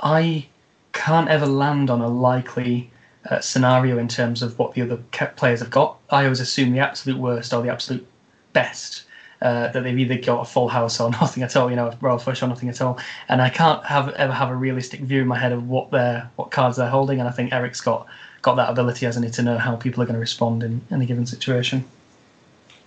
I 0.00 0.46
can't 0.94 1.28
ever 1.28 1.46
land 1.46 1.90
on 1.90 2.00
a 2.00 2.08
likely 2.08 2.90
uh, 3.28 3.40
scenario 3.40 3.98
in 3.98 4.08
terms 4.08 4.42
of 4.42 4.58
what 4.58 4.74
the 4.74 4.82
other 4.82 4.96
players 5.36 5.60
have 5.60 5.70
got. 5.70 5.98
I 6.10 6.24
always 6.24 6.40
assume 6.40 6.72
the 6.72 6.78
absolute 6.78 7.18
worst 7.18 7.52
or 7.52 7.62
the 7.62 7.70
absolute 7.70 8.06
best. 8.52 9.02
Uh, 9.42 9.70
that 9.72 9.82
they've 9.82 9.98
either 9.98 10.16
got 10.16 10.40
a 10.40 10.44
full 10.44 10.68
house 10.68 10.98
or 10.98 11.10
nothing 11.20 11.42
at 11.42 11.54
all, 11.54 11.68
you 11.68 11.76
know, 11.76 11.88
a 11.88 11.98
royal 12.00 12.16
flush 12.16 12.42
or 12.42 12.46
nothing 12.46 12.70
at 12.70 12.80
all, 12.80 12.98
and 13.28 13.42
I 13.42 13.50
can't 13.50 13.84
have 13.84 14.08
ever 14.10 14.32
have 14.32 14.48
a 14.48 14.56
realistic 14.56 15.00
view 15.00 15.20
in 15.20 15.26
my 15.26 15.38
head 15.38 15.52
of 15.52 15.68
what 15.68 15.90
they're 15.90 16.30
what 16.36 16.50
cards 16.50 16.78
they're 16.78 16.88
holding. 16.88 17.20
And 17.20 17.28
I 17.28 17.32
think 17.32 17.52
Eric's 17.52 17.82
got 17.82 18.06
got 18.40 18.54
that 18.54 18.70
ability, 18.70 19.04
hasn't 19.04 19.26
he, 19.26 19.30
to 19.32 19.42
know 19.42 19.58
how 19.58 19.76
people 19.76 20.02
are 20.02 20.06
going 20.06 20.14
to 20.14 20.20
respond 20.20 20.62
in 20.62 20.80
any 20.90 21.04
given 21.04 21.26
situation. 21.26 21.84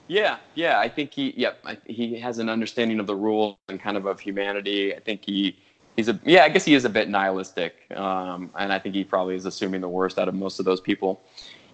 Yeah, 0.08 0.38
yeah. 0.56 0.80
I 0.80 0.88
think 0.88 1.14
he, 1.14 1.34
yep, 1.36 1.64
he 1.86 2.18
has 2.20 2.40
an 2.40 2.50
understanding 2.50 3.00
of 3.00 3.08
the 3.08 3.16
rules 3.16 3.58
and 3.68 3.80
kind 3.80 3.98
of 3.98 4.06
of 4.06 4.20
humanity. 4.20 4.96
I 4.96 5.00
think 5.00 5.26
he, 5.26 5.58
he's 5.98 6.08
a, 6.08 6.18
yeah, 6.24 6.44
I 6.44 6.50
guess 6.50 6.64
he 6.64 6.76
is 6.76 6.86
a 6.86 6.90
bit 6.90 7.10
nihilistic, 7.10 7.76
um, 7.94 8.52
and 8.58 8.72
I 8.72 8.80
think 8.80 8.96
he 8.96 9.04
probably 9.04 9.36
is 9.36 9.46
assuming 9.46 9.82
the 9.82 9.90
worst 9.90 10.18
out 10.18 10.30
of 10.30 10.36
most 10.36 10.60
of 10.60 10.66
those 10.66 10.80
people. 10.80 11.22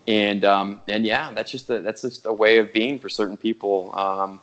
And 0.08 0.44
um, 0.44 0.82
and 0.88 1.06
yeah, 1.06 1.32
that's 1.34 1.52
just 1.52 1.70
a, 1.70 1.82
that's 1.82 2.02
just 2.02 2.26
a 2.26 2.34
way 2.34 2.58
of 2.58 2.74
being 2.74 2.98
for 2.98 3.10
certain 3.10 3.38
people. 3.38 3.94
Um, 3.94 4.42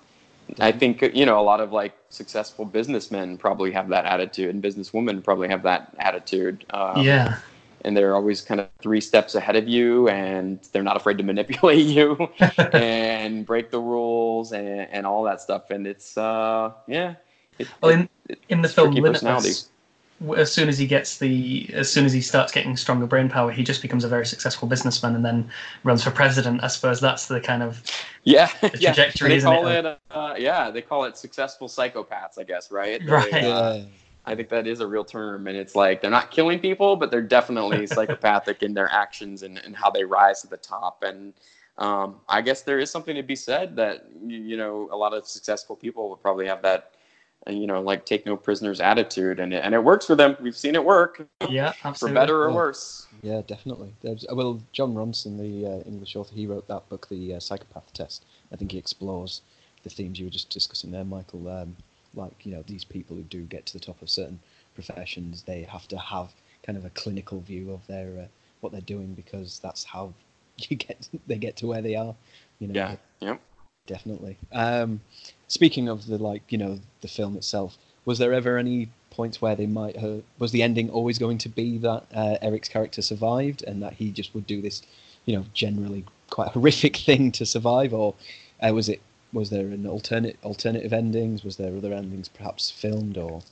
I 0.60 0.70
think 0.70 1.02
you 1.14 1.26
know 1.26 1.40
a 1.40 1.42
lot 1.42 1.60
of 1.60 1.72
like 1.72 1.94
successful 2.10 2.64
businessmen 2.64 3.36
probably 3.36 3.72
have 3.72 3.88
that 3.88 4.04
attitude, 4.04 4.54
and 4.54 4.62
businesswomen 4.62 5.24
probably 5.24 5.48
have 5.48 5.64
that 5.64 5.94
attitude. 5.98 6.64
Um, 6.70 7.04
yeah, 7.04 7.38
and 7.84 7.96
they're 7.96 8.14
always 8.14 8.42
kind 8.42 8.60
of 8.60 8.68
three 8.80 9.00
steps 9.00 9.34
ahead 9.34 9.56
of 9.56 9.66
you 9.66 10.06
and 10.08 10.60
they're 10.72 10.82
not 10.82 10.98
afraid 10.98 11.16
to 11.16 11.24
manipulate 11.32 11.86
you 11.86 12.28
and 12.74 13.46
break 13.46 13.70
the 13.70 13.80
rules 13.80 14.52
and, 14.52 14.80
and 14.92 15.06
all 15.06 15.22
that 15.24 15.40
stuff 15.40 15.70
and 15.70 15.86
it's 15.86 16.18
uh 16.18 16.70
yeah 16.86 17.14
it, 17.60 17.68
Well, 17.82 17.92
in, 17.92 18.08
in 18.48 18.62
the 18.62 18.68
film. 18.68 18.94
Limitless, 18.94 19.69
as 20.36 20.52
soon 20.52 20.68
as 20.68 20.78
he 20.78 20.86
gets 20.86 21.18
the, 21.18 21.70
as 21.74 21.90
soon 21.90 22.04
as 22.04 22.12
he 22.12 22.20
starts 22.20 22.52
getting 22.52 22.76
stronger 22.76 23.06
brain 23.06 23.28
power, 23.28 23.50
he 23.50 23.62
just 23.64 23.82
becomes 23.82 24.04
a 24.04 24.08
very 24.08 24.26
successful 24.26 24.68
businessman 24.68 25.14
and 25.14 25.24
then 25.24 25.50
runs 25.84 26.04
for 26.04 26.10
president. 26.10 26.62
I 26.62 26.68
suppose 26.68 27.00
that's 27.00 27.26
the 27.26 27.40
kind 27.40 27.62
of 27.62 27.82
yeah 28.24 28.50
yeah 28.78 28.94
trajectory, 28.94 29.30
they 29.30 29.36
isn't 29.36 29.52
call 29.52 29.66
it? 29.66 29.84
it, 29.86 29.98
uh, 30.10 30.34
yeah 30.38 30.70
they 30.70 30.82
call 30.82 31.04
it 31.04 31.16
successful 31.16 31.68
psychopaths 31.68 32.38
i 32.38 32.42
guess 32.44 32.70
right 32.70 33.00
They, 33.06 33.12
Right. 33.12 33.42
uh, 33.42 33.80
I 34.26 34.34
think 34.34 34.50
that 34.50 34.66
is 34.66 34.80
a 34.80 34.86
real 34.86 35.04
term, 35.04 35.46
and 35.48 35.56
it's 35.56 35.74
like 35.74 36.02
they're 36.02 36.10
not 36.10 36.30
killing 36.30 36.58
people, 36.60 36.94
but 36.96 37.10
they're 37.10 37.22
definitely 37.22 37.86
psychopathic 37.96 38.62
in 38.62 38.74
their 38.74 38.88
actions 38.92 39.42
and, 39.42 39.56
and 39.58 39.74
how 39.74 39.90
they 39.90 40.04
rise 40.04 40.42
to 40.42 40.46
the 40.46 40.58
top. 40.58 41.02
And 41.02 41.32
um, 41.78 42.20
I 42.28 42.42
guess 42.42 42.62
there 42.62 42.78
is 42.78 42.90
something 42.90 43.16
to 43.16 43.22
be 43.22 43.34
said 43.34 43.76
that 43.76 44.06
you, 44.24 44.38
you 44.38 44.56
know 44.58 44.88
a 44.92 44.96
lot 44.96 45.14
of 45.14 45.26
successful 45.26 45.74
people 45.74 46.08
will 46.08 46.16
probably 46.18 46.46
have 46.46 46.60
that, 46.62 46.92
you 47.48 47.66
know, 47.66 47.80
like 47.80 48.04
take 48.04 48.26
no 48.26 48.36
prisoners 48.36 48.80
attitude, 48.80 49.40
and 49.40 49.52
it, 49.54 49.64
and 49.64 49.74
it 49.74 49.82
works 49.82 50.06
for 50.06 50.14
them. 50.14 50.36
We've 50.40 50.56
seen 50.56 50.74
it 50.74 50.84
work 50.84 51.26
yeah, 51.48 51.72
for 51.72 52.08
better 52.12 52.44
or 52.44 52.50
Yeah. 52.50 52.54
worse. 52.56 53.06
Yeah, 53.22 53.42
definitely. 53.46 53.92
There's, 54.02 54.26
uh, 54.30 54.34
well, 54.34 54.60
Jon 54.72 54.94
Ronson, 54.94 55.38
the 55.38 55.66
uh, 55.66 55.82
English 55.88 56.16
author, 56.16 56.34
he 56.34 56.46
wrote 56.46 56.66
that 56.68 56.88
book, 56.88 57.08
The 57.08 57.34
uh, 57.34 57.40
Psychopath 57.40 57.92
Test. 57.92 58.24
I 58.52 58.56
think 58.56 58.72
he 58.72 58.78
explores 58.78 59.42
the 59.82 59.90
themes 59.90 60.18
you 60.18 60.26
were 60.26 60.30
just 60.30 60.50
discussing 60.50 60.90
there, 60.90 61.04
Michael. 61.04 61.48
Um, 61.48 61.76
like, 62.14 62.44
you 62.44 62.52
know, 62.52 62.62
these 62.66 62.84
people 62.84 63.16
who 63.16 63.22
do 63.22 63.42
get 63.42 63.66
to 63.66 63.72
the 63.72 63.80
top 63.80 64.00
of 64.02 64.10
certain 64.10 64.40
professions, 64.74 65.42
they 65.42 65.62
have 65.62 65.88
to 65.88 65.98
have 65.98 66.32
kind 66.62 66.76
of 66.76 66.84
a 66.84 66.90
clinical 66.90 67.40
view 67.40 67.72
of 67.72 67.86
their 67.86 68.08
uh, 68.20 68.26
what 68.60 68.72
they're 68.72 68.80
doing 68.82 69.14
because 69.14 69.58
that's 69.60 69.84
how 69.84 70.12
you 70.58 70.76
get 70.76 71.08
they 71.26 71.36
get 71.36 71.56
to 71.56 71.66
where 71.66 71.82
they 71.82 71.94
are. 71.94 72.14
You 72.58 72.68
know, 72.68 72.74
Yeah. 72.74 72.96
Yep. 73.20 73.40
Definitely. 73.90 74.38
Um, 74.52 75.00
speaking 75.48 75.88
of 75.88 76.06
the 76.06 76.16
like, 76.16 76.42
you 76.48 76.58
know, 76.58 76.78
the 77.00 77.08
film 77.08 77.36
itself, 77.36 77.76
was 78.04 78.18
there 78.18 78.32
ever 78.32 78.56
any 78.56 78.88
points 79.10 79.42
where 79.42 79.56
they 79.56 79.66
might 79.66 79.96
have? 79.96 80.22
Was 80.38 80.52
the 80.52 80.62
ending 80.62 80.88
always 80.90 81.18
going 81.18 81.38
to 81.38 81.48
be 81.48 81.76
that 81.78 82.04
uh, 82.14 82.36
Eric's 82.40 82.68
character 82.68 83.02
survived 83.02 83.64
and 83.64 83.82
that 83.82 83.94
he 83.94 84.12
just 84.12 84.32
would 84.34 84.46
do 84.46 84.62
this, 84.62 84.82
you 85.26 85.36
know, 85.36 85.44
generally 85.52 86.04
quite 86.30 86.48
horrific 86.52 86.96
thing 87.08 87.32
to 87.32 87.44
survive, 87.44 87.92
or 87.92 88.14
uh, 88.62 88.72
was 88.72 88.88
it? 88.88 89.00
Was 89.32 89.50
there 89.50 89.66
an 89.66 89.86
alternate 89.86 90.38
alternative 90.42 90.92
endings? 90.92 91.44
Was 91.44 91.56
there 91.56 91.76
other 91.76 91.92
endings 91.92 92.28
perhaps 92.28 92.70
filmed 92.70 93.18
or? 93.18 93.42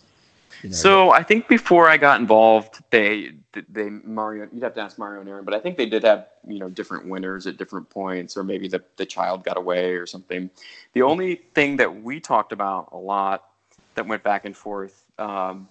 You 0.63 0.71
know, 0.71 0.75
So 0.75 1.11
I 1.11 1.23
think 1.23 1.49
before 1.49 1.89
I 1.89 1.97
got 1.97 2.21
involved, 2.21 2.83
they 2.91 3.33
they 3.69 3.91
Mario. 3.91 4.49
You'd 4.53 4.63
have 4.63 4.75
to 4.75 4.81
ask 4.81 4.99
Mario 4.99 5.21
and 5.21 5.29
Aaron, 5.29 5.45
but 5.45 5.55
I 5.55 5.61
think 5.61 5.77
they 5.77 5.87
did 5.87 6.05
have 6.05 6.29
you 6.47 6.59
know 6.59 6.69
different 6.69 7.09
winners 7.09 7.47
at 7.47 7.57
different 7.57 7.89
points, 7.91 8.37
or 8.37 8.45
maybe 8.45 8.69
the 8.69 8.83
the 8.97 9.07
child 9.07 9.45
got 9.45 9.57
away 9.57 9.95
or 9.95 10.07
something. 10.07 10.51
The 10.95 11.03
only 11.03 11.37
thing 11.55 11.77
that 11.77 12.03
we 12.03 12.21
talked 12.21 12.53
about 12.53 12.89
a 12.93 12.97
lot 12.97 13.51
that 13.95 14.07
went 14.07 14.23
back 14.23 14.45
and 14.45 14.57
forth 14.57 15.05
um, 15.19 15.69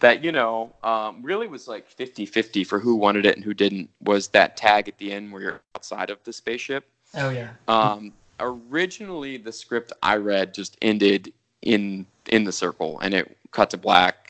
that 0.00 0.22
you 0.22 0.32
know 0.32 0.72
um, 0.82 1.22
really 1.22 1.46
was 1.46 1.68
like 1.68 1.88
50-50 1.90 2.66
for 2.66 2.78
who 2.78 2.94
wanted 2.96 3.26
it 3.26 3.36
and 3.36 3.44
who 3.44 3.54
didn't 3.54 3.88
was 4.02 4.28
that 4.28 4.56
tag 4.56 4.88
at 4.88 4.98
the 4.98 5.12
end 5.12 5.32
where 5.32 5.42
you're 5.42 5.60
outside 5.74 6.10
of 6.10 6.18
the 6.24 6.32
spaceship. 6.32 6.88
Oh 7.14 7.30
yeah, 7.30 7.50
Um, 7.66 8.12
originally, 8.40 9.36
the 9.36 9.52
script 9.52 9.92
I 10.02 10.16
read 10.16 10.54
just 10.54 10.76
ended 10.82 11.32
in 11.62 12.06
in 12.26 12.44
the 12.44 12.52
circle, 12.52 12.98
and 13.00 13.14
it 13.14 13.36
cut 13.50 13.70
to 13.70 13.76
black, 13.76 14.27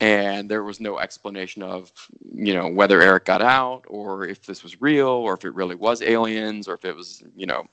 and 0.00 0.50
there 0.50 0.64
was 0.64 0.80
no 0.80 0.98
explanation 0.98 1.62
of 1.62 1.92
you 2.32 2.54
know 2.54 2.68
whether 2.68 3.00
Eric 3.00 3.24
got 3.26 3.42
out 3.42 3.84
or 3.88 4.26
if 4.26 4.46
this 4.46 4.62
was 4.62 4.80
real 4.80 5.08
or 5.08 5.34
if 5.34 5.44
it 5.44 5.54
really 5.54 5.74
was 5.74 6.02
aliens 6.02 6.68
or 6.68 6.74
if 6.74 6.84
it 6.84 6.96
was 6.96 7.22
you 7.36 7.46
know 7.46 7.66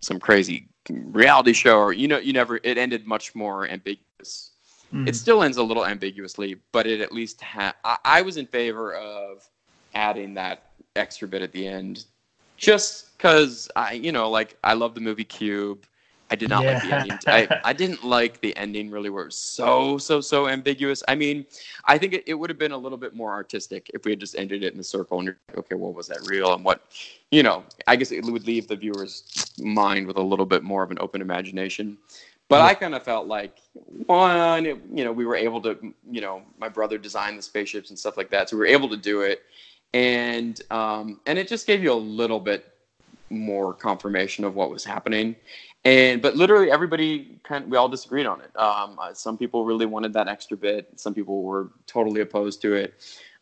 some 0.00 0.18
crazy 0.18 0.68
reality 0.88 1.52
show 1.52 1.78
or 1.78 1.92
you 1.92 2.08
know 2.08 2.18
you 2.18 2.32
never 2.32 2.60
it 2.62 2.78
ended 2.78 3.06
much 3.06 3.34
more 3.34 3.68
ambiguous 3.68 4.52
Mm. 4.92 5.08
It 5.08 5.16
still 5.16 5.42
ends 5.42 5.56
a 5.56 5.62
little 5.62 5.86
ambiguously, 5.86 6.56
but 6.70 6.86
it 6.86 7.00
at 7.00 7.12
least 7.12 7.40
ha- 7.40 7.74
I, 7.84 7.98
I 8.04 8.22
was 8.22 8.36
in 8.36 8.46
favor 8.46 8.94
of 8.94 9.48
adding 9.94 10.34
that 10.34 10.72
extra 10.96 11.26
bit 11.26 11.42
at 11.42 11.52
the 11.52 11.66
end, 11.66 12.04
just 12.56 13.16
because 13.16 13.70
I, 13.74 13.92
you 13.92 14.12
know, 14.12 14.28
like 14.28 14.58
I 14.62 14.74
love 14.74 14.94
the 14.94 15.00
movie 15.00 15.24
Cube. 15.24 15.86
I 16.32 16.34
did 16.34 16.48
not 16.48 16.64
like 16.64 16.82
the 16.82 16.92
ending. 16.94 17.18
I, 17.26 17.60
I 17.62 17.72
didn't 17.74 18.02
like 18.02 18.40
the 18.40 18.56
ending 18.56 18.90
really 18.90 19.10
where 19.10 19.24
it 19.24 19.26
was 19.26 19.36
so, 19.36 19.98
so, 19.98 20.22
so 20.22 20.48
ambiguous. 20.48 21.02
I 21.06 21.14
mean, 21.14 21.44
I 21.84 21.98
think 21.98 22.14
it, 22.14 22.24
it 22.26 22.32
would 22.32 22.48
have 22.48 22.58
been 22.58 22.72
a 22.72 22.76
little 22.76 22.96
bit 22.96 23.14
more 23.14 23.32
artistic 23.32 23.90
if 23.92 24.06
we 24.06 24.12
had 24.12 24.20
just 24.20 24.34
ended 24.34 24.64
it 24.64 24.72
in 24.72 24.78
the 24.78 24.84
circle 24.84 25.18
and 25.18 25.26
you're 25.26 25.36
like, 25.48 25.58
okay, 25.58 25.74
what 25.74 25.92
was 25.92 26.06
that 26.06 26.26
real? 26.26 26.54
And 26.54 26.64
what, 26.64 26.86
you 27.30 27.42
know, 27.42 27.64
I 27.86 27.96
guess 27.96 28.12
it 28.12 28.24
would 28.24 28.46
leave 28.46 28.66
the 28.66 28.76
viewer's 28.76 29.24
mind 29.58 30.06
with 30.06 30.16
a 30.16 30.22
little 30.22 30.46
bit 30.46 30.62
more 30.62 30.82
of 30.82 30.90
an 30.90 30.96
open 31.02 31.20
imagination. 31.20 31.98
But 32.48 32.62
I 32.62 32.72
kind 32.72 32.94
of 32.94 33.02
felt 33.02 33.26
like, 33.26 33.58
one, 34.06 34.64
it, 34.64 34.78
you 34.90 35.04
know, 35.04 35.12
we 35.12 35.26
were 35.26 35.36
able 35.36 35.60
to, 35.62 35.76
you 36.10 36.22
know, 36.22 36.40
my 36.58 36.70
brother 36.70 36.96
designed 36.96 37.36
the 37.36 37.42
spaceships 37.42 37.90
and 37.90 37.98
stuff 37.98 38.16
like 38.16 38.30
that. 38.30 38.48
So 38.48 38.56
we 38.56 38.60
were 38.60 38.66
able 38.66 38.88
to 38.88 38.96
do 38.96 39.20
it. 39.20 39.42
And, 39.92 40.58
um, 40.70 41.20
and 41.26 41.38
it 41.38 41.46
just 41.46 41.66
gave 41.66 41.82
you 41.82 41.92
a 41.92 41.94
little 41.94 42.40
bit 42.40 42.72
more 43.28 43.74
confirmation 43.74 44.44
of 44.44 44.54
what 44.54 44.70
was 44.70 44.84
happening 44.84 45.36
and 45.84 46.22
but 46.22 46.36
literally 46.36 46.70
everybody 46.70 47.38
kind 47.42 47.64
of, 47.64 47.70
we 47.70 47.76
all 47.76 47.88
disagreed 47.88 48.26
on 48.26 48.40
it. 48.40 48.56
Um, 48.56 48.98
some 49.14 49.36
people 49.36 49.64
really 49.64 49.86
wanted 49.86 50.12
that 50.12 50.28
extra 50.28 50.56
bit. 50.56 50.88
Some 50.96 51.14
people 51.14 51.42
were 51.42 51.70
totally 51.86 52.20
opposed 52.20 52.62
to 52.62 52.74
it. 52.74 52.94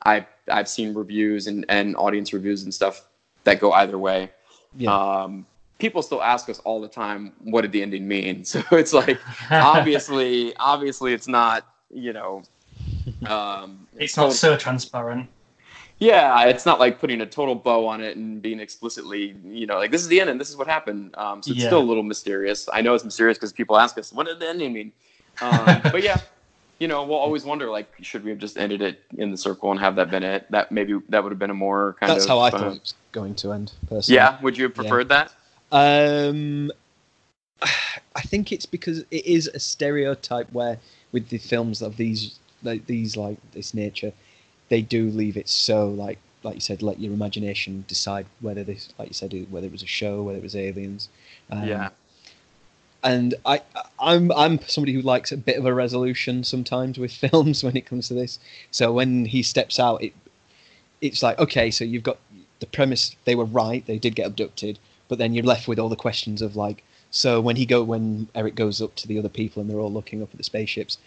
I 0.07 0.27
i've 0.51 0.69
seen 0.69 0.95
reviews 0.95 1.47
and, 1.47 1.67
and 1.69 1.95
audience 1.97 2.33
reviews 2.33 2.63
and 2.63 2.73
stuff 2.73 3.07
that 3.45 3.61
go 3.61 3.73
either 3.73 3.99
way. 3.99 4.31
Yeah. 4.77 4.95
um, 4.95 5.47
people 5.79 6.01
still 6.03 6.23
ask 6.23 6.49
us 6.49 6.61
all 6.61 6.81
the 6.81 6.89
time 6.89 7.33
what 7.41 7.63
did 7.63 7.73
the 7.73 7.83
ending 7.83 8.07
mean? 8.09 8.45
So 8.51 8.63
it's 8.73 8.93
like 8.93 9.19
obviously 9.51 10.55
obviously 10.61 11.13
it's 11.13 11.29
not 11.29 11.67
you 11.93 12.13
know 12.13 12.43
um, 13.27 13.87
it's 13.97 14.17
not 14.17 14.33
so 14.33 14.57
transparent. 14.57 15.29
Yeah, 16.01 16.45
it's 16.47 16.65
not 16.65 16.81
like 16.81 16.99
putting 16.99 17.21
a 17.21 17.27
total 17.27 17.55
bow 17.55 17.87
on 17.87 18.01
it 18.01 18.17
and 18.17 18.41
being 18.41 18.59
explicitly, 18.59 19.37
you 19.45 19.67
know, 19.67 19.77
like 19.77 19.91
this 19.91 20.01
is 20.01 20.09
the 20.09 20.21
end 20.21 20.31
and 20.31 20.41
this 20.41 20.49
is 20.49 20.57
what 20.57 20.67
happened. 20.67 21.15
Um, 21.17 21.43
so 21.43 21.53
it's 21.53 21.61
Yeah. 21.61 21.69
still 21.69 21.81
a 21.81 21.89
little 21.89 22.03
mysterious. 22.03 22.69
I 22.73 22.81
know 22.81 22.95
it's 22.95 23.05
mysterious 23.05 23.37
because 23.37 23.53
people 23.53 23.79
ask 23.79 23.99
us, 23.99 24.11
what 24.13 24.27
did 24.27 24.41
the 24.41 24.49
ending 24.49 24.73
mean? 24.73 24.93
Um, 25.43 25.83
but 25.93 26.03
yeah, 26.03 26.19
you 26.79 26.89
know, 26.89 27.05
we'll 27.05 27.19
always 27.19 27.45
wonder, 27.45 27.71
like, 27.71 27.93
should 28.01 28.25
we 28.25 28.31
have 28.31 28.39
just 28.39 28.57
ended 28.57 28.81
it 28.81 29.03
in 29.19 29.31
the 29.31 29.37
circle 29.37 29.71
and 29.71 29.79
have 29.79 29.95
that 29.97 30.11
been 30.11 30.23
it? 30.23 30.51
That 30.51 30.73
maybe 30.73 30.99
that 31.11 31.23
would 31.23 31.31
have 31.31 31.39
been 31.39 31.51
a 31.51 31.55
more 31.55 31.95
kind 32.01 32.11
That's 32.11 32.25
of. 32.25 32.29
That's 32.29 32.29
how 32.29 32.39
I 32.39 32.49
uh, 32.49 32.51
thought 32.51 32.77
it 32.77 32.81
was 32.81 32.95
going 33.13 33.35
to 33.37 33.53
end. 33.53 33.73
Personally. 33.87 34.17
Yeah, 34.17 34.41
would 34.41 34.57
you 34.57 34.65
have 34.65 34.75
preferred 34.75 35.11
that? 35.11 35.35
Um, 35.71 36.73
I 38.17 38.23
think 38.23 38.53
it's 38.53 38.65
because 38.65 39.01
it 39.11 39.27
is 39.27 39.49
a 39.49 39.61
stereotype 39.61 40.51
where, 40.53 40.79
with 41.13 41.29
the 41.29 41.37
films 41.37 41.83
of 41.83 41.99
these, 41.99 42.39
like 42.63 42.87
these 42.87 43.19
like 43.19 43.37
this 43.53 43.75
nature, 43.75 44.13
they 44.71 44.81
do 44.81 45.11
leave 45.11 45.37
it 45.37 45.49
so 45.49 45.89
like 45.89 46.19
like 46.43 46.55
you 46.55 46.61
said, 46.61 46.83
let 46.83 47.01
your 47.01 47.13
imagination 47.13 47.85
decide 47.87 48.27
whether 48.41 48.65
this, 48.65 48.89
like 48.99 49.09
you 49.09 49.15
said, 49.15 49.33
whether 49.51 49.67
it 49.67 49.73
was 49.73 49.83
a 49.83 49.87
show, 49.87 50.23
whether 50.23 50.39
it 50.39 50.43
was 50.43 50.57
aliens. 50.57 51.09
Um, 51.51 51.69
yeah. 51.69 51.89
and 53.03 53.35
I, 53.45 53.61
I'm 53.99 54.33
I'm 54.33 54.59
somebody 54.61 54.93
who 54.93 55.03
likes 55.03 55.33
a 55.33 55.37
bit 55.37 55.59
of 55.59 55.67
a 55.67 55.75
resolution 55.75 56.45
sometimes 56.45 56.99
with 56.99 57.13
films 57.31 57.63
when 57.63 57.77
it 57.77 57.87
comes 57.87 58.09
to 58.09 58.15
this. 58.15 58.39
So 58.71 58.93
when 58.93 59.27
he 59.27 59.43
steps 59.43 59.79
out, 59.79 60.03
it 60.03 60.15
it's 61.01 61.23
like 61.23 61.39
okay, 61.39 61.71
so 61.71 61.85
you've 61.85 62.03
got 62.03 62.19
the 62.61 62.67
premise. 62.67 63.17
They 63.25 63.35
were 63.35 63.45
right; 63.45 63.85
they 63.87 63.99
did 63.99 64.15
get 64.15 64.27
abducted, 64.27 64.79
but 65.09 65.19
then 65.19 65.35
you're 65.35 65.45
left 65.45 65.69
with 65.69 65.79
all 65.79 65.89
the 65.89 65.97
questions 65.97 66.41
of 66.41 66.57
like, 66.57 66.83
so 67.11 67.41
when 67.41 67.57
he 67.57 67.67
go 67.67 67.83
when 67.83 68.29
Eric 68.35 68.55
goes 68.55 68.81
up 68.81 68.95
to 68.97 69.09
the 69.09 69.19
other 69.19 69.29
people 69.29 69.61
and 69.61 69.69
they're 69.69 69.81
all 69.81 69.93
looking 69.93 70.23
up 70.23 70.31
at 70.33 70.39
the 70.39 70.45
spaceships. 70.45 70.99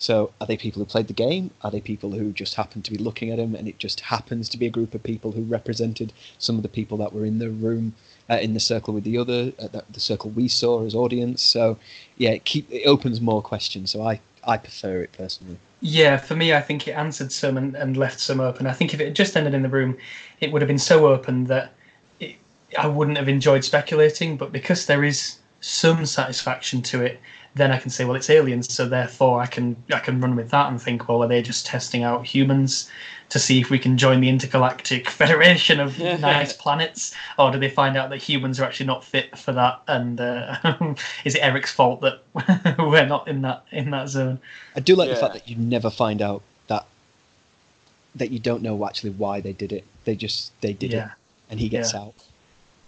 So 0.00 0.32
are 0.40 0.46
they 0.46 0.56
people 0.56 0.80
who 0.80 0.86
played 0.86 1.08
the 1.08 1.12
game? 1.12 1.50
Are 1.60 1.70
they 1.70 1.82
people 1.82 2.10
who 2.10 2.32
just 2.32 2.54
happen 2.54 2.80
to 2.82 2.90
be 2.90 2.96
looking 2.96 3.30
at 3.30 3.38
him, 3.38 3.54
and 3.54 3.68
it 3.68 3.78
just 3.78 4.00
happens 4.00 4.48
to 4.48 4.56
be 4.56 4.66
a 4.66 4.70
group 4.70 4.94
of 4.94 5.02
people 5.02 5.32
who 5.32 5.42
represented 5.42 6.14
some 6.38 6.56
of 6.56 6.62
the 6.62 6.70
people 6.70 6.96
that 6.98 7.12
were 7.12 7.26
in 7.26 7.38
the 7.38 7.50
room, 7.50 7.94
uh, 8.30 8.38
in 8.40 8.54
the 8.54 8.60
circle 8.60 8.94
with 8.94 9.04
the 9.04 9.18
other, 9.18 9.52
uh, 9.58 9.68
that, 9.68 9.92
the 9.92 10.00
circle 10.00 10.30
we 10.30 10.48
saw 10.48 10.84
as 10.86 10.94
audience? 10.94 11.42
So 11.42 11.78
yeah, 12.16 12.30
it 12.30 12.46
keep 12.46 12.70
it 12.72 12.84
opens 12.86 13.20
more 13.20 13.42
questions. 13.42 13.90
So 13.90 14.02
I 14.02 14.20
I 14.42 14.56
prefer 14.56 15.02
it 15.02 15.12
personally. 15.12 15.58
Yeah, 15.82 16.16
for 16.16 16.34
me, 16.34 16.54
I 16.54 16.62
think 16.62 16.88
it 16.88 16.92
answered 16.92 17.30
some 17.30 17.58
and, 17.58 17.74
and 17.74 17.94
left 17.96 18.20
some 18.20 18.40
open. 18.40 18.66
I 18.66 18.72
think 18.72 18.94
if 18.94 19.00
it 19.00 19.04
had 19.06 19.16
just 19.16 19.36
ended 19.36 19.52
in 19.52 19.62
the 19.62 19.68
room, 19.68 19.98
it 20.40 20.50
would 20.50 20.62
have 20.62 20.68
been 20.68 20.78
so 20.78 21.08
open 21.08 21.44
that 21.44 21.74
it, 22.20 22.36
I 22.78 22.86
wouldn't 22.86 23.18
have 23.18 23.28
enjoyed 23.28 23.64
speculating. 23.64 24.38
But 24.38 24.50
because 24.50 24.86
there 24.86 25.04
is 25.04 25.36
some 25.60 26.06
satisfaction 26.06 26.80
to 26.82 27.02
it, 27.02 27.20
then 27.54 27.72
I 27.72 27.78
can 27.78 27.90
say, 27.90 28.04
well, 28.04 28.16
it's 28.16 28.30
aliens, 28.30 28.72
so 28.72 28.88
therefore 28.88 29.40
I 29.40 29.46
can 29.46 29.76
I 29.92 29.98
can 29.98 30.20
run 30.20 30.36
with 30.36 30.50
that 30.50 30.70
and 30.70 30.80
think, 30.80 31.08
well, 31.08 31.22
are 31.22 31.28
they 31.28 31.42
just 31.42 31.66
testing 31.66 32.02
out 32.04 32.24
humans 32.26 32.88
to 33.30 33.38
see 33.38 33.60
if 33.60 33.70
we 33.70 33.78
can 33.78 33.96
join 33.96 34.20
the 34.20 34.28
intergalactic 34.28 35.08
federation 35.22 35.80
of 35.80 35.98
nice 35.98 36.52
planets, 36.52 37.14
or 37.38 37.50
do 37.50 37.58
they 37.58 37.70
find 37.70 37.96
out 37.96 38.10
that 38.10 38.18
humans 38.18 38.60
are 38.60 38.64
actually 38.64 38.86
not 38.86 39.04
fit 39.04 39.36
for 39.36 39.52
that? 39.52 39.80
And 39.88 40.20
uh, 40.20 40.56
is 41.24 41.34
it 41.34 41.40
Eric's 41.40 41.72
fault 41.72 42.00
that 42.02 42.22
we're 42.78 43.06
not 43.06 43.26
in 43.28 43.42
that 43.42 43.64
in 43.72 43.90
that 43.90 44.08
zone? 44.08 44.38
I 44.76 44.80
do 44.80 44.94
like 44.94 45.08
the 45.08 45.16
fact 45.16 45.34
that 45.34 45.48
you 45.48 45.56
never 45.56 45.90
find 45.90 46.22
out 46.22 46.42
that 46.68 46.86
that 48.14 48.30
you 48.30 48.38
don't 48.38 48.62
know 48.62 48.86
actually 48.86 49.10
why 49.10 49.40
they 49.40 49.52
did 49.52 49.72
it. 49.72 49.84
They 50.04 50.14
just 50.14 50.52
they 50.60 50.72
did 50.72 50.94
it, 50.94 51.08
and 51.50 51.58
he 51.58 51.68
gets 51.68 51.94
Yeah. 51.94 52.00
out. 52.00 52.14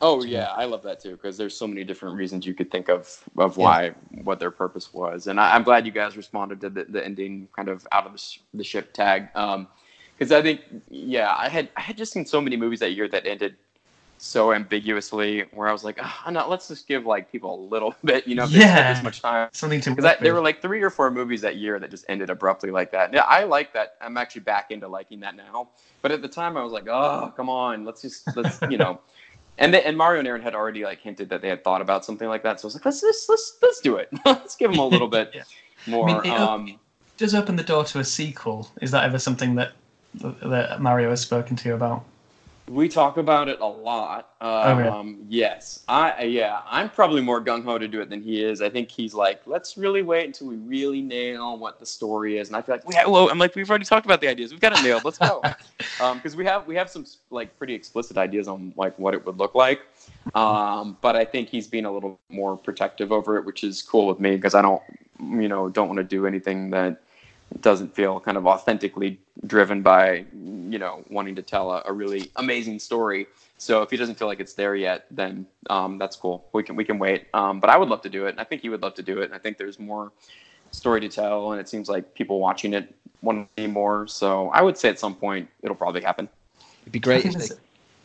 Oh 0.03 0.25
yeah, 0.25 0.51
I 0.51 0.65
love 0.65 0.83
that 0.83 1.01
too 1.01 1.13
because 1.13 1.37
there's 1.37 1.57
so 1.57 1.67
many 1.67 1.85
different 1.85 2.17
reasons 2.17 2.45
you 2.45 2.55
could 2.55 2.73
think 2.73 2.89
of 2.89 3.09
of 3.39 3.57
why 3.57 3.93
what 4.25 4.41
their 4.41 4.51
purpose 4.51 4.93
was, 4.93 5.29
and 5.29 5.41
I, 5.41 5.55
I'm 5.55 5.63
glad 5.63 5.87
you 5.87 5.93
guys 5.93 6.17
responded 6.17 6.61
to 6.63 6.71
the, 6.71 6.85
the 6.85 7.05
ending 7.05 7.49
kind 7.57 7.69
of 7.69 7.87
out 7.93 8.07
of 8.07 8.13
the, 8.13 8.19
sh- 8.19 8.41
the 8.53 8.65
ship 8.65 8.93
tag 8.93 9.29
um, 9.37 9.69
because 10.19 10.33
I 10.33 10.43
think 10.43 10.63
yeah 10.91 11.33
I 11.39 11.49
had 11.49 11.71
I 11.77 11.83
had 11.83 11.97
just 11.97 12.13
seen 12.13 12.27
so 12.27 12.41
many 12.41 12.57
movies 12.57 12.81
that 12.81 12.95
year 12.95 13.09
that 13.09 13.27
ended 13.27 13.57
so 14.19 14.53
ambiguously 14.53 15.45
where 15.53 15.69
I 15.69 15.73
was 15.73 15.85
like 15.85 15.99
oh, 16.03 16.31
no 16.31 16.49
let's 16.49 16.69
just 16.69 16.87
give 16.89 17.07
like 17.07 17.31
people 17.31 17.55
a 17.55 17.63
little 17.69 17.95
bit 18.05 18.27
you 18.27 18.35
know 18.35 18.45
if 18.45 18.51
Yeah. 18.51 18.93
this 18.93 19.03
much 19.05 19.23
time 19.23 19.49
Something 19.53 19.81
to 19.83 19.95
because 19.95 20.17
there 20.21 20.35
were 20.35 20.41
like 20.41 20.63
three 20.63 20.83
or 20.83 20.91
four 20.91 21.11
movies 21.11 21.41
that 21.43 21.57
year 21.57 21.79
that 21.79 21.91
just 21.91 22.07
ended 22.09 22.31
abruptly 22.31 22.71
like 22.71 22.91
that. 22.93 23.13
Yeah, 23.13 23.23
I 23.23 23.45
like 23.45 23.73
that. 23.75 23.95
I'm 24.01 24.17
actually 24.17 24.43
back 24.43 24.71
into 24.71 24.89
liking 24.89 25.21
that 25.21 25.37
now. 25.37 25.69
But 26.01 26.13
at 26.13 26.23
the 26.23 26.29
time, 26.29 26.57
I 26.57 26.63
was 26.65 26.73
like, 26.73 26.89
oh, 26.89 27.33
come 27.37 27.49
on, 27.51 27.85
let's 27.85 28.03
just 28.03 28.35
let's 28.37 28.61
you 28.69 28.79
know. 28.79 29.01
And 29.59 29.73
they, 29.75 29.83
and 29.83 29.97
Mario 29.97 30.19
and 30.21 30.29
Aaron 30.29 30.43
had 30.43 30.55
already 30.55 30.85
like 30.85 31.01
hinted 31.01 31.29
that 31.29 31.43
they 31.43 31.49
had 31.49 31.63
thought 31.63 31.83
about 31.83 32.05
something 32.05 32.29
like 32.29 32.43
that. 32.43 32.59
So 32.61 32.67
I 32.67 32.69
was 32.69 32.75
like, 32.75 32.85
let's 32.85 33.03
let's 33.03 33.27
let's, 33.29 33.59
let's 33.63 33.81
do 33.81 33.97
it. 33.97 34.09
let's 34.27 34.57
give 34.57 34.71
them 34.71 34.81
a 34.81 34.87
little 34.87 35.09
bit 35.09 35.31
Yeah. 35.35 35.43
more. 35.87 36.09
I 36.11 36.23
mean, 36.23 36.33
it- 36.33 36.39
um, 36.41 36.79
does 37.19 37.35
open 37.35 37.57
the 37.57 37.63
door 37.63 37.85
to 37.85 37.99
a 38.01 38.05
sequel. 38.05 38.71
Is 38.81 38.91
that 38.91 39.05
ever 39.05 39.19
something 39.19 39.55
that 39.57 39.73
that 40.15 40.81
Mario 40.81 41.11
has 41.11 41.21
spoken 41.21 41.57
to 41.57 41.69
you 41.69 41.75
about? 41.75 42.05
We 42.69 42.89
talk 42.89 43.17
about 43.17 43.49
it 43.49 43.61
a 43.61 43.67
lot. 43.67 44.31
Um, 44.41 45.25
yes, 45.29 45.83
I 45.89 46.23
yeah, 46.23 46.61
I'm 46.65 46.89
probably 46.89 47.21
more 47.21 47.43
gung 47.43 47.65
ho 47.65 47.77
to 47.77 47.89
do 47.89 48.01
it 48.01 48.09
than 48.09 48.23
he 48.23 48.43
is. 48.43 48.63
I 48.63 48.71
think 48.71 48.89
he's 48.89 49.15
like, 49.15 49.43
let's 49.47 49.77
really 49.77 50.03
wait 50.03 50.27
until 50.27 50.47
we 50.47 50.57
really 50.57 51.03
nail 51.03 51.59
what 51.59 51.81
the 51.81 51.87
story 51.87 52.39
is. 52.39 52.49
And 52.49 52.57
I 52.57 52.63
feel 52.63 52.77
like, 52.77 52.85
yeah, 52.89 53.07
well, 53.07 53.29
I'm 53.31 53.39
like, 53.39 53.57
we've 53.57 53.69
already 53.69 53.85
talked 53.85 54.07
about 54.07 54.21
the 54.21 54.29
ideas. 54.29 54.53
We've 54.53 54.61
got 54.61 54.79
it 54.79 54.83
nailed. 54.83 55.05
Let's 55.05 55.19
go. 55.19 55.43
Because 56.15 56.37
we 56.37 56.45
have 56.45 56.67
we 56.67 56.75
have 56.77 56.89
some 56.89 57.05
like 57.31 57.57
pretty 57.59 57.75
explicit 57.75 58.17
ideas 58.17 58.49
on 58.49 58.73
like 58.77 58.99
what 58.99 59.15
it 59.15 59.25
would 59.27 59.39
look 59.39 59.55
like. 59.55 59.81
Um, 60.35 60.97
but 61.01 61.17
I 61.17 61.25
think 61.25 61.49
he's 61.49 61.67
being 61.67 61.85
a 61.85 61.93
little 61.93 62.19
more 62.29 62.57
protective 62.57 63.13
over 63.13 63.37
it, 63.37 63.45
which 63.45 63.65
is 63.65 63.83
cool 63.83 64.07
with 64.07 64.21
me 64.21 64.37
because 64.37 64.55
I 64.55 64.63
don't, 64.63 64.83
you 65.21 65.49
know, 65.49 65.69
don't 65.69 65.89
want 65.89 65.99
to 65.99 66.05
do 66.05 66.27
anything 66.27 66.71
that 66.71 67.03
doesn't 67.61 67.95
feel 67.95 68.21
kind 68.21 68.37
of 68.37 68.47
authentically 68.47 69.21
driven 69.47 69.83
by 69.83 70.25
you 70.35 70.79
know 70.79 71.05
wanting 71.11 71.35
to 71.37 71.43
tell 71.43 71.71
a, 71.73 71.83
a 71.87 71.93
really 71.93 72.31
amazing 72.37 72.79
story. 72.79 73.27
So 73.59 73.83
if 73.83 73.91
he 73.91 73.97
doesn't 73.97 74.19
feel 74.19 74.29
like 74.29 74.41
it's 74.41 74.55
there 74.55 74.75
yet 74.75 75.07
then 75.11 75.47
um, 75.71 75.99
that's 75.99 76.17
cool. 76.17 76.49
We 76.53 76.63
can 76.63 76.77
we 76.77 76.85
can 76.85 76.99
wait. 76.99 77.27
Um, 77.35 77.61
but 77.61 77.71
i 77.71 77.77
would 77.77 77.89
love 77.89 78.03
to 78.03 78.09
do 78.09 78.27
it. 78.27 78.31
And 78.31 78.41
i 78.41 78.45
think 78.45 78.63
he 78.63 78.69
would 78.69 78.83
love 78.83 78.95
to 78.95 79.03
do 79.03 79.21
it. 79.21 79.25
And 79.25 79.35
i 79.35 79.39
think 79.39 79.59
there's 79.59 79.79
more 79.79 80.13
story 80.71 81.01
to 81.01 81.09
tell 81.09 81.53
and 81.53 81.61
it 81.61 81.69
seems 81.69 81.89
like 81.89 82.15
people 82.15 82.41
watching 82.41 82.73
it 82.73 82.95
want 83.21 83.49
to 83.57 83.63
see 83.63 83.67
more. 83.69 84.07
So 84.07 84.49
i 84.51 84.63
would 84.63 84.79
say 84.79 84.89
at 84.89 84.99
some 84.99 85.15
point 85.15 85.49
it'll 85.63 85.77
probably 85.77 86.03
happen. 86.03 86.29
It'd 86.83 86.93
be 86.93 87.01
great 87.01 87.25
if 87.25 87.35
they. 87.49 87.55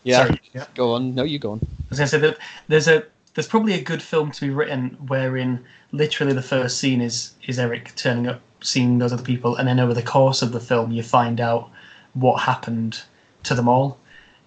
Yeah, 0.03 0.27
Sorry, 0.27 0.41
yeah. 0.53 0.65
go 0.73 0.93
on. 0.93 1.15
No, 1.15 1.23
you 1.23 1.37
go 1.37 1.51
on. 1.51 1.59
I 1.61 1.85
was 1.89 1.99
going 1.99 2.07
to 2.07 2.11
say 2.11 2.19
that 2.19 2.37
there's 2.69 2.87
a 2.87 3.03
there's 3.33 3.47
probably 3.47 3.73
a 3.73 3.81
good 3.81 4.01
film 4.01 4.31
to 4.31 4.41
be 4.41 4.49
written 4.49 4.97
wherein 5.07 5.63
literally 5.91 6.33
the 6.33 6.41
first 6.41 6.79
scene 6.79 7.01
is 7.01 7.33
is 7.45 7.59
Eric 7.59 7.93
turning 7.95 8.27
up, 8.27 8.41
seeing 8.62 8.99
those 8.99 9.14
other 9.14 9.24
people, 9.24 9.55
and 9.55 9.68
then 9.68 9.80
over 9.80 9.93
the 9.93 10.01
course 10.03 10.41
of 10.41 10.51
the 10.51 10.60
film 10.60 10.91
you 10.91 11.03
find 11.03 11.39
out 11.39 11.70
what 12.14 12.38
happened 12.41 13.01
to 13.43 13.55
them 13.55 13.68
all. 13.70 13.97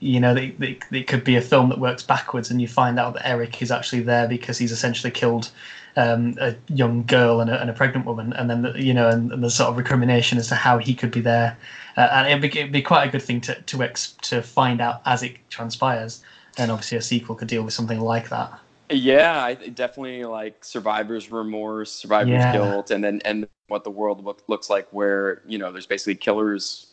You 0.01 0.19
know, 0.21 0.35
it, 0.35 0.55
it, 0.63 0.79
it 0.91 1.07
could 1.09 1.25
be 1.25 1.37
a 1.37 1.43
film 1.43 1.69
that 1.69 1.79
works 1.79 2.03
backwards, 2.03 2.51
and 2.51 2.61
you 2.61 2.69
find 2.69 2.99
out 2.99 3.15
that 3.15 3.29
Eric 3.29 3.61
is 3.63 3.71
actually 3.71 4.03
there 4.03 4.27
because 4.29 4.59
he's 4.59 4.73
essentially 4.73 5.11
killed 5.11 5.51
um, 5.97 6.37
a 6.41 6.55
young 6.69 7.05
girl 7.05 7.41
and 7.41 7.51
a, 7.51 7.61
and 7.61 7.69
a 7.69 7.73
pregnant 7.75 8.07
woman, 8.07 8.33
and 8.33 8.49
then 8.49 8.63
the, 8.63 8.73
you 8.83 8.95
know, 8.95 9.09
and, 9.09 9.33
and 9.33 9.43
the 9.45 9.51
sort 9.51 9.71
of 9.71 9.77
recrimination 9.77 10.39
as 10.39 10.49
to 10.49 10.55
how 10.55 10.79
he 10.79 10.95
could 10.95 11.11
be 11.11 11.21
there, 11.21 11.57
uh, 11.97 12.09
and 12.13 12.29
it'd 12.29 12.41
be, 12.41 12.59
it'd 12.61 12.73
be 12.73 12.83
quite 12.83 13.09
a 13.09 13.11
good 13.11 13.23
thing 13.23 13.41
to 13.43 13.55
to 13.63 13.83
ex- 13.83 14.13
to 14.23 14.43
find 14.43 14.81
out 14.81 15.03
as 15.05 15.23
it 15.23 15.37
transpires. 15.51 16.23
Then 16.57 16.71
obviously 16.71 16.99
a 16.99 17.03
sequel 17.03 17.37
could 17.37 17.49
deal 17.49 17.63
with 17.63 17.75
something 17.75 18.01
like 18.01 18.29
that. 18.31 18.59
Yeah, 18.93 19.45
I 19.45 19.55
definitely 19.55 20.25
like 20.25 20.65
survivor's 20.65 21.31
remorse, 21.31 21.93
survivor's 21.93 22.45
Yeah. 22.45 22.47
guilt, 22.47 22.91
and 22.91 23.05
then 23.05 23.21
and 23.25 23.49
what 23.71 23.85
the 23.85 23.91
world 23.91 24.23
look, 24.25 24.43
looks 24.49 24.68
like, 24.68 24.89
where 24.91 25.43
you 25.47 25.57
know 25.59 25.71
there's 25.73 25.87
basically 25.87 26.16
killers 26.16 26.89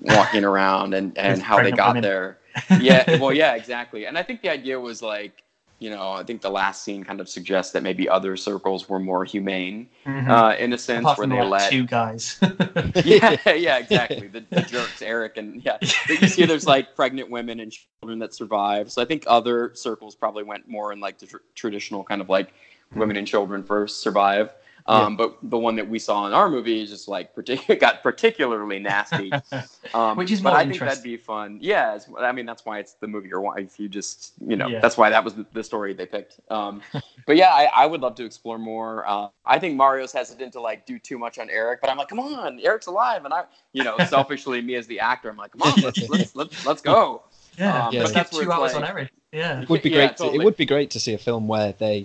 walking 0.00 0.44
around, 0.44 0.94
and 0.94 1.16
and 1.26 1.40
how 1.42 1.62
they 1.62 1.70
got 1.70 1.88
women. 1.90 2.02
there. 2.02 2.38
Yeah, 2.80 3.18
well, 3.18 3.32
yeah, 3.32 3.54
exactly. 3.54 4.04
And 4.06 4.18
I 4.18 4.22
think 4.22 4.42
the 4.42 4.50
idea 4.50 4.78
was 4.78 5.00
like, 5.00 5.42
you 5.78 5.88
know, 5.88 6.12
I 6.12 6.22
think 6.22 6.42
the 6.42 6.50
last 6.50 6.82
scene 6.84 7.02
kind 7.02 7.18
of 7.18 7.26
suggests 7.26 7.72
that 7.72 7.82
maybe 7.82 8.06
other 8.06 8.36
circles 8.36 8.90
were 8.90 8.98
more 8.98 9.24
humane, 9.24 9.88
Mhm. 10.04 10.28
uh, 10.28 10.54
in 10.58 10.70
a 10.74 10.78
sense, 10.78 11.04
Apart 11.04 11.18
where 11.18 11.26
they 11.28 11.42
let 11.42 11.70
two 11.70 11.86
guys. 11.86 12.38
yeah, 13.04 13.36
yeah, 13.54 13.78
exactly. 13.78 14.28
The, 14.28 14.44
the 14.50 14.60
jerks, 14.62 15.00
Eric, 15.00 15.38
and 15.38 15.62
yeah. 15.64 15.78
But 15.80 16.20
you 16.20 16.28
see, 16.28 16.44
there's 16.44 16.66
like 16.66 16.94
pregnant 16.94 17.30
women 17.30 17.58
and 17.60 17.72
children 17.72 18.18
that 18.18 18.34
survive. 18.34 18.92
So 18.92 19.00
I 19.00 19.06
think 19.06 19.24
other 19.26 19.72
circles 19.74 20.14
probably 20.14 20.42
went 20.44 20.68
more 20.68 20.92
in 20.92 21.00
like 21.00 21.18
the 21.18 21.26
tr- 21.26 21.36
traditional 21.54 22.04
kind 22.04 22.20
of 22.20 22.28
like 22.28 22.52
women 22.94 23.16
and 23.16 23.26
children 23.26 23.62
first 23.62 24.02
survive. 24.02 24.50
Um, 24.86 25.16
But 25.16 25.38
the 25.42 25.58
one 25.58 25.76
that 25.76 25.88
we 25.88 25.98
saw 25.98 26.26
in 26.26 26.32
our 26.32 26.48
movie 26.50 26.82
is 26.82 26.90
just 26.90 27.06
like 27.08 27.34
partic- 27.36 27.78
got 27.80 28.02
particularly 28.02 28.78
nasty. 28.78 29.30
Um, 29.94 30.16
Which 30.16 30.30
is 30.30 30.40
but 30.40 30.50
more 30.50 30.58
I 30.58 30.64
think 30.66 30.78
that'd 30.78 31.02
be 31.02 31.16
fun. 31.16 31.58
Yeah, 31.60 31.96
it's, 31.96 32.06
I 32.18 32.32
mean 32.32 32.46
that's 32.46 32.64
why 32.64 32.78
it's 32.78 32.94
the 32.94 33.06
movie. 33.08 33.32
Or 33.32 33.58
if 33.58 33.78
you 33.80 33.88
just 33.88 34.32
you 34.46 34.56
know 34.56 34.68
Yeah. 34.68 34.80
that's 34.80 34.96
why 34.96 35.10
that 35.10 35.22
was 35.24 35.34
the, 35.34 35.44
the 35.52 35.62
story 35.64 35.92
they 35.92 36.06
picked. 36.06 36.38
Um, 36.50 36.80
but 37.26 37.36
yeah, 37.36 37.50
I, 37.50 37.64
I 37.74 37.86
would 37.86 38.00
love 38.00 38.14
to 38.16 38.24
explore 38.24 38.58
more. 38.58 39.06
Uh, 39.06 39.28
I 39.44 39.58
think 39.58 39.76
Mario's 39.76 40.12
hesitant 40.12 40.52
to 40.54 40.60
like 40.60 40.86
do 40.86 40.98
too 40.98 41.18
much 41.18 41.38
on 41.38 41.50
Eric, 41.50 41.80
but 41.80 41.90
I'm 41.90 41.98
like, 41.98 42.08
come 42.08 42.20
on, 42.20 42.60
Eric's 42.60 42.86
alive, 42.86 43.24
and 43.24 43.34
I, 43.34 43.44
you 43.72 43.82
know, 43.84 43.98
selfishly 44.08 44.62
me 44.62 44.76
as 44.76 44.86
the 44.86 45.00
actor, 45.00 45.28
I'm 45.30 45.36
like, 45.36 45.52
come 45.52 45.62
on, 45.62 45.80
let's 45.82 46.08
let's 46.08 46.34
let's, 46.36 46.66
let's 46.66 46.80
go. 46.82 47.22
yeah, 47.58 47.86
Um, 47.88 47.92
Yeah. 47.92 48.00
let's 48.00 48.12
but 48.12 48.18
get 48.18 48.30
that's 48.30 48.38
two 48.38 48.52
hours 48.52 48.72
like- 48.74 48.82
on 48.82 48.88
Eric. 48.88 49.10
Yeah. 49.32 49.62
It 49.62 49.68
would 49.68 49.82
be 49.82 49.90
Yeah, 49.90 49.96
great. 49.96 50.10
To, 50.10 50.22
totally. 50.24 50.38
it 50.38 50.44
would 50.44 50.56
be 50.56 50.66
great 50.66 50.90
to 50.90 51.00
see 51.00 51.12
a 51.14 51.18
film 51.18 51.48
where 51.48 51.72
they, 51.72 52.04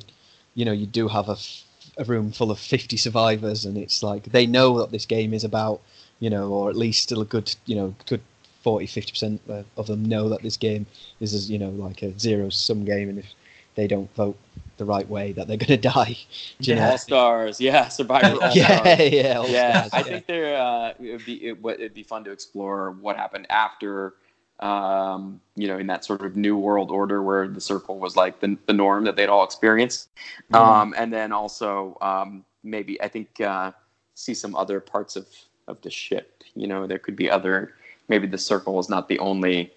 you 0.56 0.66
know, 0.66 0.72
you 0.72 0.86
do 0.88 1.08
have 1.10 1.28
a, 1.30 1.34
f- 1.34 1.64
a 1.98 2.04
room 2.06 2.32
full 2.32 2.52
of 2.52 2.60
fifty 2.60 2.98
survivors, 2.98 3.66
and 3.66 3.78
it's 3.78 4.04
like 4.04 4.24
they 4.26 4.46
know 4.46 4.72
what 4.72 4.92
this 4.92 5.06
game 5.06 5.34
is 5.34 5.44
about, 5.44 5.82
you 6.20 6.30
know, 6.30 6.50
or 6.52 6.70
at 6.70 6.76
least 6.76 7.04
still 7.04 7.22
a 7.22 7.26
good, 7.26 7.56
you 7.66 7.76
know, 7.76 7.96
good 8.06 8.22
40 8.64 8.86
50 8.88 9.12
percent 9.12 9.42
of 9.78 9.88
them 9.88 10.04
know 10.06 10.30
that 10.30 10.42
this 10.44 10.58
game 10.58 10.86
is, 11.20 11.34
as 11.34 11.50
you 11.50 11.58
know, 11.58 11.70
like 11.70 12.02
a 12.04 12.18
zero 12.20 12.50
sum 12.50 12.86
game, 12.86 13.10
and 13.10 13.20
if 13.20 13.34
they 13.76 13.88
don't 13.88 14.14
vote 14.16 14.38
the 14.78 14.86
right 14.86 15.08
way, 15.10 15.32
that 15.34 15.48
they're 15.48 15.58
going 15.66 15.68
to 15.68 15.78
die. 15.78 16.18
You 16.60 16.76
Yeah. 16.76 16.78
know? 16.78 16.92
All 16.92 16.98
stars, 16.98 17.60
yeah, 17.62 17.88
Survivor 17.90 18.36
All 18.42 18.56
yeah, 18.56 18.58
Stars. 18.58 19.02
yeah, 19.02 19.38
all 19.40 19.54
yeah, 19.54 19.56
stars, 19.56 19.94
I 19.94 20.04
think 20.04 20.28
there 20.28 20.58
uh, 20.58 20.94
it 21.00 21.12
would 21.12 21.26
be 21.26 21.36
it, 21.46 21.58
it'd 21.64 21.94
be 21.94 22.04
fun 22.04 22.24
to 22.26 22.32
explore 22.32 22.92
what 22.92 23.16
happened 23.16 23.48
after, 23.50 24.16
um, 24.60 25.40
you 25.56 25.68
know, 25.68 25.78
in 25.78 25.88
that 25.88 26.04
sort 26.04 26.26
of 26.26 26.36
new 26.36 26.58
world 26.58 26.90
order 26.92 27.22
where 27.22 27.48
the 27.48 27.62
circle 27.62 28.00
was 28.00 28.16
like 28.16 28.40
the, 28.40 28.58
the 28.66 28.74
norm 28.74 29.04
that 29.06 29.16
they'd 29.16 29.30
all 29.30 29.44
experienced, 29.44 30.10
um, 30.54 30.94
and 30.98 31.14
then 31.14 31.32
also 31.32 31.98
um, 32.02 32.44
maybe 32.64 33.00
I 33.02 33.08
think 33.08 33.40
uh, 33.42 33.72
see 34.16 34.34
some 34.34 34.56
other 34.56 34.80
parts 34.80 35.16
of 35.16 35.28
of 35.68 35.82
the 35.82 35.90
ship. 35.92 36.44
You 36.56 36.68
know, 36.68 36.88
there 36.88 37.00
could 37.00 37.16
be 37.16 37.30
other. 37.30 37.74
Maybe 38.10 38.26
the 38.28 38.38
circle 38.38 38.80
is 38.80 38.90
not 38.90 39.08
the 39.10 39.20
only 39.20 39.74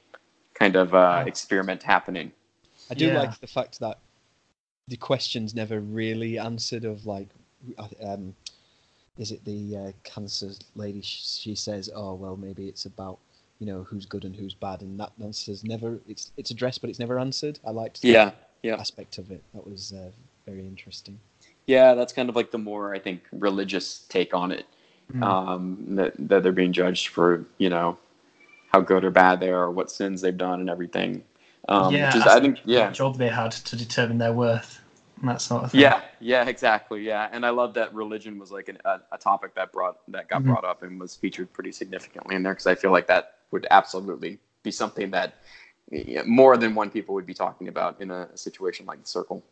kind 0.54 0.76
of 0.76 0.94
uh, 0.94 1.24
experiment 1.26 1.82
happening. 1.82 2.32
I 2.90 2.94
do 2.94 3.06
Yeah. 3.06 3.18
like 3.18 3.40
the 3.40 3.46
fact 3.46 3.80
that 3.80 3.98
the 4.88 4.96
questions 4.96 5.54
never 5.54 5.80
really 5.80 6.38
answered 6.38 6.84
of 6.84 7.06
like, 7.06 7.28
um, 8.02 8.34
is 9.18 9.30
it 9.32 9.44
the 9.44 9.76
uh, 9.76 9.92
cancer 10.04 10.50
lady? 10.74 11.00
She 11.02 11.54
says, 11.54 11.90
"Oh 11.94 12.14
well, 12.14 12.36
maybe 12.36 12.68
it's 12.68 12.86
about 12.86 13.18
you 13.61 13.66
know 13.66 13.84
who's 13.84 14.06
good 14.06 14.24
and 14.24 14.34
who's 14.34 14.54
bad," 14.54 14.80
and 14.82 14.98
that 14.98 15.12
answer's 15.22 15.62
never. 15.64 16.00
It's 16.08 16.32
it's 16.36 16.50
addressed, 16.50 16.80
but 16.80 16.90
it's 16.90 16.98
never 16.98 17.18
answered. 17.18 17.58
I 17.64 17.70
liked 17.70 18.02
that 18.02 18.08
Yeah, 18.08 18.30
yeah. 18.62 18.76
aspect 18.76 19.18
of 19.18 19.30
it. 19.30 19.42
That 19.54 19.66
was 19.66 19.92
uh, 19.92 20.11
very 20.46 20.61
interesting. 20.66 21.20
Yeah, 21.66 21.94
that's 21.94 22.12
kind 22.12 22.28
of 22.28 22.34
like 22.36 22.50
the 22.50 22.58
more 22.58 22.94
I 22.94 22.98
think 22.98 23.22
religious 23.32 24.04
take 24.08 24.34
on 24.34 24.50
it. 24.50 24.66
Mm. 25.12 25.22
Um, 25.22 25.96
that 25.96 26.14
that 26.28 26.42
they're 26.42 26.52
being 26.52 26.72
judged 26.72 27.08
for 27.08 27.44
you 27.58 27.68
know 27.68 27.98
how 28.72 28.80
good 28.80 29.04
or 29.04 29.11
bad 29.11 29.40
they 29.40 29.50
are, 29.50 29.70
what 29.70 29.90
sins 29.90 30.20
they've 30.20 30.36
done, 30.36 30.61
and 30.61 30.70
everything. 30.70 31.22
Um, 31.68 31.94
yeah, 31.94 32.06
which 32.06 32.14
is, 32.16 32.26
I 32.26 32.40
think 32.40 32.61
yeah, 32.64 32.86
what 32.86 32.94
job 32.94 33.18
they 33.18 33.28
had 33.28 33.52
to 33.52 33.76
determine 33.76 34.18
their 34.18 34.32
worth 34.32 34.80
and 35.20 35.28
that 35.28 35.42
sort 35.42 35.64
of 35.64 35.72
thing. 35.72 35.80
yeah, 35.82 36.00
yeah, 36.20 36.44
exactly, 36.48 37.02
yeah. 37.02 37.28
And 37.32 37.44
I 37.44 37.50
love 37.50 37.74
that 37.74 37.92
religion 37.94 38.38
was 38.38 38.50
like 38.50 38.68
an, 38.68 38.78
a, 38.84 39.00
a 39.12 39.18
topic 39.18 39.54
that 39.56 39.72
brought 39.72 39.98
that 40.08 40.28
got 40.28 40.42
Mhm. 40.42 40.46
brought 40.46 40.64
up 40.64 40.82
and 40.82 40.98
was 40.98 41.14
featured 41.14 41.52
pretty 41.52 41.72
significantly 41.72 42.34
in 42.36 42.42
there 42.42 42.52
because 42.54 42.66
I 42.66 42.74
feel 42.74 42.92
like 42.92 43.06
that 43.08 43.34
would 43.51 43.66
absolutely 43.70 44.38
be 44.62 44.70
something 44.70 45.11
that 45.11 45.34
more 46.26 46.57
than 46.57 46.74
one 46.74 46.90
people 46.90 47.14
would 47.14 47.26
be 47.26 47.34
talking 47.34 47.68
about 47.68 48.01
in 48.01 48.11
a, 48.11 48.28
situation 48.36 48.86
like 48.86 49.01
the 49.03 49.09
circle. 49.09 49.42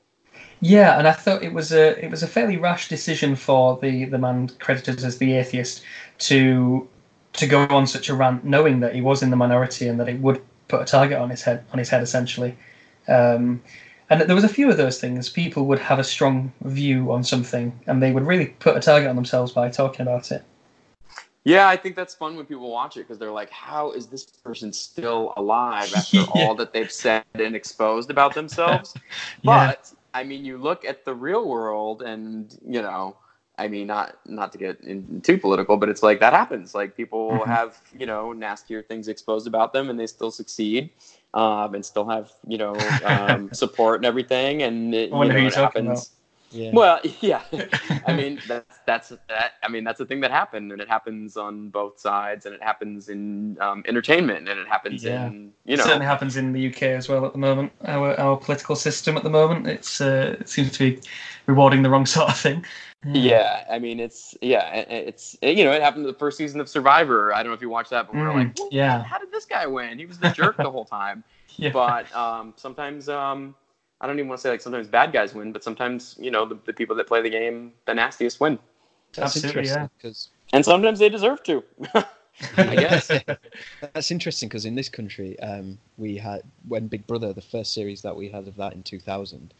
Yeah, 0.60 0.98
and 0.98 1.08
I 1.08 1.12
thought 1.12 1.42
it 1.42 1.52
was 1.52 1.72
a 1.72 2.04
it 2.04 2.10
was 2.10 2.22
a 2.22 2.28
fairly 2.28 2.56
rash 2.56 2.88
decision 2.88 3.34
for 3.34 3.78
the 3.80 4.04
the 4.04 4.18
man 4.18 4.48
credited 4.60 5.02
as 5.02 5.18
the 5.18 5.32
atheist 5.34 5.82
to 6.18 6.88
to 7.32 7.46
go 7.46 7.66
on 7.70 7.86
such 7.86 8.08
a 8.08 8.14
rant, 8.14 8.44
knowing 8.44 8.80
that 8.80 8.94
he 8.94 9.00
was 9.00 9.22
in 9.22 9.30
the 9.30 9.36
minority 9.36 9.88
and 9.88 9.98
that 9.98 10.08
it 10.08 10.20
would 10.20 10.40
put 10.68 10.82
a 10.82 10.84
target 10.84 11.18
on 11.18 11.30
his 11.30 11.42
head 11.42 11.64
on 11.72 11.78
his 11.78 11.88
head 11.88 12.02
essentially. 12.02 12.56
Um, 13.08 13.62
and 14.10 14.22
there 14.22 14.34
was 14.34 14.44
a 14.44 14.48
few 14.48 14.70
of 14.70 14.76
those 14.76 15.00
things. 15.00 15.28
People 15.28 15.66
would 15.66 15.78
have 15.80 15.98
a 15.98 16.04
strong 16.04 16.52
view 16.62 17.12
on 17.12 17.24
something, 17.24 17.78
and 17.86 18.02
they 18.02 18.12
would 18.12 18.26
really 18.26 18.46
put 18.46 18.76
a 18.76 18.80
target 18.80 19.08
on 19.08 19.16
themselves 19.16 19.52
by 19.52 19.68
talking 19.68 20.02
about 20.02 20.30
it. 20.32 20.42
Yeah, 21.44 21.68
I 21.68 21.76
think 21.76 21.96
that's 21.96 22.14
fun 22.14 22.36
when 22.36 22.46
people 22.46 22.70
watch 22.70 22.96
it 22.96 23.00
because 23.00 23.18
they're 23.18 23.32
like, 23.32 23.50
"How 23.50 23.92
is 23.92 24.08
this 24.08 24.24
person 24.26 24.72
still 24.72 25.32
alive 25.36 25.94
after 25.94 26.20
Yeah. 26.20 26.24
all 26.24 26.54
that 26.56 26.72
they've 26.72 26.90
said 26.92 27.24
and 27.34 27.56
exposed 27.56 28.10
about 28.10 28.34
themselves?" 28.34 28.96
Yeah. 29.42 29.72
But 29.72 29.92
I 30.14 30.24
mean, 30.24 30.44
you 30.44 30.58
look 30.58 30.84
at 30.84 31.04
the 31.04 31.14
real 31.14 31.48
world, 31.48 32.02
and 32.02 32.56
you 32.66 32.82
know, 32.82 33.16
I 33.58 33.68
mean, 33.68 33.86
not 33.86 34.16
not 34.26 34.52
to 34.52 34.58
get 34.58 34.80
in, 34.82 35.20
too 35.22 35.38
political, 35.38 35.76
but 35.76 35.88
it's 35.88 36.02
like 36.02 36.20
that 36.20 36.32
happens. 36.34 36.74
Like 36.74 36.96
people 36.96 37.44
Mhm. 37.44 37.46
have 37.46 37.80
you 37.98 38.06
know 38.06 38.32
nastier 38.32 38.82
things 38.82 39.08
exposed 39.08 39.46
about 39.46 39.72
them, 39.72 39.88
and 39.90 39.98
they 39.98 40.06
still 40.06 40.30
succeed, 40.30 40.90
um, 41.34 41.74
and 41.74 41.84
still 41.84 42.08
have 42.08 42.32
you 42.46 42.58
know 42.58 42.96
um, 43.02 43.50
support 43.52 43.96
and 44.00 44.06
everything. 44.06 44.62
And 44.62 44.94
it, 44.94 45.10
you 45.12 45.28
know, 45.28 45.36
you're 45.36 45.50
it 45.50 45.52
talking 45.52 45.84
happens. 45.86 46.10
Yeah. 46.50 46.70
Well, 46.72 47.00
yeah. 47.20 47.42
I 48.06 48.12
mean, 48.12 48.40
that's 48.46 48.78
that's 48.86 49.08
that. 49.28 49.52
I 49.62 49.68
mean, 49.68 49.84
that's 49.84 50.00
a 50.00 50.06
thing 50.06 50.20
that 50.20 50.30
happened, 50.30 50.72
and 50.72 50.80
it 50.80 50.88
happens 50.88 51.36
on 51.36 51.68
both 51.70 52.00
sides, 52.00 52.46
and 52.46 52.54
it 52.54 52.62
happens 52.62 53.08
in 53.08 53.58
um, 53.60 53.82
entertainment, 53.86 54.48
and 54.48 54.58
it 54.58 54.66
happens 54.68 55.04
Yeah. 55.04 55.26
in 55.26 55.52
you 55.64 55.74
It 55.74 55.76
know. 55.76 55.84
certainly 55.84 56.06
happens 56.06 56.36
in 56.36 56.52
the 56.52 56.68
UK 56.68 56.82
as 56.94 57.08
well 57.08 57.26
at 57.26 57.32
the 57.32 57.38
moment. 57.38 57.72
Our 57.84 58.18
our 58.18 58.36
political 58.36 58.76
system 58.76 59.16
at 59.16 59.24
the 59.24 59.30
moment, 59.30 59.66
it's 59.66 60.00
uh, 60.00 60.36
it 60.40 60.48
seems 60.48 60.72
to 60.72 60.78
be 60.96 61.00
rewarding 61.46 61.82
the 61.82 61.90
wrong 61.90 62.06
sort 62.16 62.30
of 62.30 62.38
thing. 62.38 62.64
Yeah, 63.04 63.64
I 63.70 63.78
mean, 63.78 64.00
it's 64.00 64.36
yeah, 64.40 64.74
it- 64.74 65.08
it's 65.08 65.36
you 65.42 65.64
know, 65.64 65.72
it 65.72 65.82
happened 65.82 66.04
to 66.04 66.12
the 66.12 66.18
first 66.18 66.36
season 66.36 66.60
of 66.60 66.68
Survivor. 66.68 67.32
I 67.32 67.42
don't 67.42 67.50
know 67.50 67.54
if 67.54 67.62
you 67.62 67.68
watched 67.70 67.90
that, 67.90 68.06
but 68.06 68.16
we 68.16 68.22
were 68.22 68.32
Mm, 68.32 68.34
like, 68.34 68.58
"Well, 68.58 68.68
yeah. 68.72 69.02
how 69.04 69.18
did 69.18 69.30
this 69.30 69.44
guy 69.44 69.66
win? 69.66 69.98
He 69.98 70.06
was 70.06 70.18
the 70.18 70.28
jerk 70.30 70.56
the 70.56 70.70
whole 70.70 70.84
time. 70.84 71.22
yeah. 71.56 71.70
But 71.70 72.14
um, 72.14 72.54
sometimes, 72.56 73.08
um, 73.08 73.54
I 74.00 74.06
don't 74.06 74.18
even 74.18 74.28
want 74.28 74.38
to 74.38 74.42
say 74.42 74.50
like 74.50 74.60
sometimes 74.60 74.88
bad 74.88 75.12
guys 75.12 75.34
win, 75.34 75.52
but 75.52 75.64
sometimes 75.64 76.16
you 76.18 76.30
know 76.30 76.46
the, 76.46 76.58
the 76.66 76.72
people 76.72 76.94
that 76.96 77.06
play 77.06 77.22
the 77.22 77.30
game 77.30 77.72
the 77.86 77.94
nastiest 77.94 78.40
win, 78.40 78.58
That's 79.14 79.36
Absolutely, 79.36 79.62
interesting 79.62 79.90
because 79.96 80.28
and 80.52 80.64
sometimes 80.64 80.98
they 80.98 81.08
deserve 81.08 81.42
to. 81.44 81.62
I 82.56 82.76
guess. 82.76 83.10
That's 83.80 84.10
interesting 84.10 84.48
because 84.48 84.64
in 84.64 84.76
this 84.76 84.88
country, 84.88 85.38
um, 85.40 85.78
we 85.96 86.16
had 86.16 86.42
when 86.68 86.86
Big 86.86 87.06
Brother, 87.06 87.32
the 87.32 87.40
first 87.40 87.72
series 87.72 88.02
that 88.02 88.14
we 88.14 88.28
had 88.28 88.46
of 88.46 88.56
that 88.56 88.74
in 88.74 88.82
2000, 88.82 89.52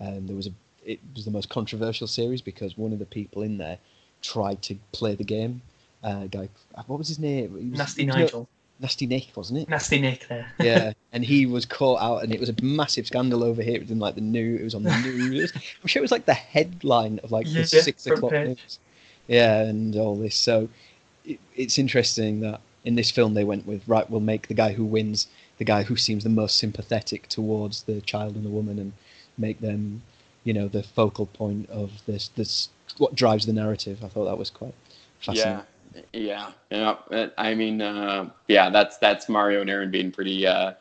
um, 0.00 0.26
there 0.26 0.36
was 0.36 0.48
a 0.48 0.52
it 0.84 1.00
was 1.14 1.24
the 1.24 1.30
most 1.30 1.48
controversial 1.48 2.06
series 2.06 2.42
because 2.42 2.76
one 2.76 2.92
of 2.92 2.98
the 2.98 3.06
people 3.06 3.42
in 3.42 3.58
there 3.58 3.78
tried 4.20 4.60
to 4.62 4.76
play 4.92 5.14
the 5.14 5.24
game. 5.24 5.62
Uh, 6.02 6.26
guy, 6.26 6.48
what 6.86 6.98
was 6.98 7.08
his 7.08 7.18
name? 7.18 7.52
Was- 7.70 7.78
Nasty 7.78 8.02
he 8.02 8.06
was 8.08 8.16
Nigel, 8.16 8.48
Nasty 8.84 9.06
Nick, 9.06 9.28
wasn't 9.34 9.60
it? 9.60 9.68
nasty 9.70 9.98
Nick 9.98 10.28
there. 10.28 10.46
yeah, 10.60 10.92
and 11.12 11.24
he 11.24 11.46
was 11.46 11.64
caught 11.64 12.02
out, 12.02 12.22
and 12.22 12.34
it 12.34 12.38
was 12.38 12.50
a 12.50 12.54
massive 12.62 13.06
scandal 13.06 13.42
over 13.42 13.62
here. 13.62 13.76
It 13.76 13.80
was 13.80 13.90
in 13.90 13.98
like 13.98 14.14
the 14.14 14.20
news. 14.20 14.60
It 14.60 14.64
was 14.64 14.74
on 14.74 14.82
the 14.82 14.90
news. 15.02 15.52
I'm 15.54 15.86
sure 15.88 16.00
it 16.00 16.04
was 16.04 16.12
like 16.12 16.26
the 16.26 16.34
headline 16.34 17.18
of 17.24 17.32
like 17.32 17.46
Yeah, 17.48 17.62
the 17.62 17.66
six 17.66 18.06
o'clock 18.06 18.32
page. 18.32 18.48
news. 18.48 18.78
Yeah, 19.26 19.62
and 19.62 19.96
all 19.96 20.16
this. 20.16 20.36
So 20.36 20.68
it, 21.24 21.40
it's 21.56 21.78
interesting 21.78 22.40
that 22.40 22.60
in 22.84 22.94
this 22.94 23.10
film 23.10 23.32
they 23.32 23.44
went 23.44 23.66
with 23.66 23.82
right. 23.88 24.08
We'll 24.10 24.20
make 24.20 24.48
the 24.48 24.54
guy 24.54 24.74
who 24.74 24.84
wins 24.84 25.28
the 25.56 25.64
guy 25.64 25.82
who 25.84 25.96
seems 25.96 26.24
the 26.24 26.30
most 26.30 26.58
sympathetic 26.58 27.26
towards 27.28 27.84
the 27.84 28.02
child 28.02 28.34
and 28.36 28.44
the 28.44 28.50
woman, 28.50 28.78
and 28.78 28.92
make 29.38 29.60
them, 29.60 30.02
you 30.44 30.52
know, 30.52 30.68
the 30.68 30.82
focal 30.82 31.24
point 31.24 31.70
of 31.70 31.90
this. 32.06 32.28
This 32.36 32.68
what 32.98 33.14
drives 33.14 33.46
the 33.46 33.54
narrative. 33.54 34.04
I 34.04 34.08
thought 34.08 34.26
that 34.26 34.36
was 34.36 34.50
quite 34.50 34.74
fascinating. 35.20 35.52
Yeah, 35.52 35.62
yeah, 36.12 36.50
yeah. 36.70 37.28
I 37.38 37.54
mean, 37.54 37.80
uh, 37.80 38.30
yeah, 38.48 38.70
that's 38.70 38.98
that's 38.98 39.28
Mario 39.28 39.60
and 39.60 39.70
Aaron 39.70 39.90
being 39.90 40.10
pretty, 40.10 40.46
uh, 40.46 40.72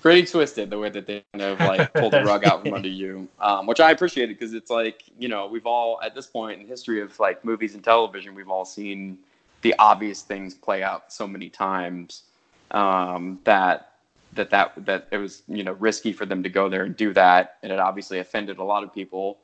pretty 0.00 0.26
twisted 0.26 0.70
the 0.70 0.78
way 0.78 0.90
that 0.90 1.06
they 1.06 1.24
kind 1.32 1.42
of 1.42 1.60
like 1.60 1.92
pulled 1.94 2.12
the 2.12 2.24
rug 2.26 2.44
out 2.44 2.62
from 2.62 2.74
under 2.74 2.88
you, 2.88 3.28
um, 3.40 3.66
which 3.66 3.80
I 3.80 3.90
appreciated 3.90 4.38
because 4.38 4.54
it's 4.54 4.70
like 4.70 5.04
you 5.18 5.28
know 5.28 5.46
we've 5.46 5.66
all 5.66 6.00
at 6.02 6.14
this 6.14 6.26
point 6.26 6.60
in 6.60 6.66
history 6.66 7.00
of 7.00 7.18
like 7.18 7.44
movies 7.44 7.74
and 7.74 7.82
television 7.82 8.34
we've 8.34 8.50
all 8.50 8.64
seen 8.64 9.18
the 9.62 9.74
obvious 9.78 10.22
things 10.22 10.54
play 10.54 10.82
out 10.82 11.12
so 11.12 11.26
many 11.26 11.48
times 11.48 12.24
um, 12.72 13.38
that 13.44 13.92
that 14.34 14.50
that 14.50 14.72
that 14.84 15.08
it 15.10 15.18
was 15.18 15.42
you 15.48 15.62
know 15.62 15.72
risky 15.74 16.12
for 16.12 16.26
them 16.26 16.42
to 16.42 16.48
go 16.48 16.68
there 16.68 16.84
and 16.84 16.96
do 16.96 17.12
that, 17.14 17.56
and 17.62 17.72
it 17.72 17.78
obviously 17.78 18.18
offended 18.18 18.58
a 18.58 18.64
lot 18.64 18.82
of 18.82 18.92
people. 18.92 19.38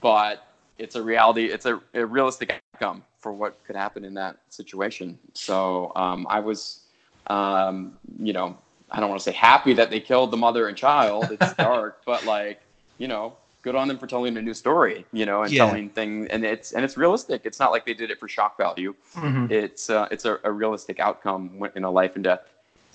But 0.00 0.46
it's 0.78 0.96
a 0.96 1.02
reality. 1.02 1.46
It's 1.46 1.66
a, 1.66 1.80
a 1.94 2.04
realistic 2.06 2.50
outcome 2.52 3.04
for 3.18 3.32
what 3.32 3.64
could 3.64 3.76
happen 3.76 4.04
in 4.04 4.14
that 4.14 4.36
situation. 4.48 5.18
So 5.32 5.92
um, 5.94 6.26
I 6.28 6.40
was, 6.40 6.80
um, 7.26 7.98
you 8.18 8.32
know, 8.32 8.56
I 8.90 9.00
don't 9.00 9.08
want 9.08 9.20
to 9.20 9.24
say 9.24 9.32
happy 9.32 9.74
that 9.74 9.90
they 9.90 10.00
killed 10.00 10.30
the 10.30 10.36
mother 10.36 10.68
and 10.68 10.76
child. 10.76 11.30
It's 11.32 11.52
dark, 11.54 12.00
but 12.06 12.24
like, 12.24 12.60
you 12.98 13.08
know, 13.08 13.36
good 13.62 13.74
on 13.74 13.88
them 13.88 13.98
for 13.98 14.06
telling 14.06 14.36
a 14.36 14.42
new 14.42 14.54
story, 14.54 15.06
you 15.12 15.26
know, 15.26 15.42
and 15.42 15.54
Yeah. 15.54 15.54
telling 15.54 15.90
things, 15.90 16.28
and 16.30 16.44
it's 16.44 16.72
and 16.72 16.84
it's 16.84 16.96
realistic. 16.96 17.42
It's 17.44 17.60
not 17.60 17.70
like 17.72 17.86
they 17.86 17.94
did 17.94 18.10
it 18.10 18.18
for 18.18 18.28
shock 18.28 18.56
value. 18.58 18.94
Mhm. 19.14 19.50
It's 19.50 19.90
uh, 19.90 20.08
it's 20.10 20.24
a, 20.24 20.38
a 20.44 20.52
realistic 20.52 21.00
outcome 21.00 21.60
in 21.74 21.84
a 21.84 21.90
life 21.90 22.14
and 22.16 22.24
death 22.24 22.40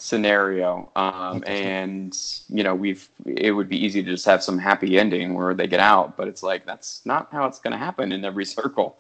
scenario. 0.02 0.90
Um, 0.96 1.44
and 1.46 2.18
you 2.50 2.64
know, 2.64 2.76
we've 2.76 3.08
it 3.26 3.52
would 3.52 3.70
be 3.70 3.84
easy 3.84 4.04
to 4.04 4.12
just 4.12 4.26
have 4.26 4.44
some 4.44 4.58
happy 4.58 4.98
ending 4.98 5.34
where 5.34 5.54
they 5.54 5.68
get 5.68 5.80
out, 5.80 6.18
but 6.18 6.28
it's 6.28 6.44
like 6.44 6.66
that's 6.66 7.06
not 7.06 7.30
how 7.32 7.46
it's 7.46 7.60
going 7.60 7.72
to 7.72 7.78
happen 7.78 8.12
in 8.12 8.26
every 8.26 8.46
circle. 8.58 8.98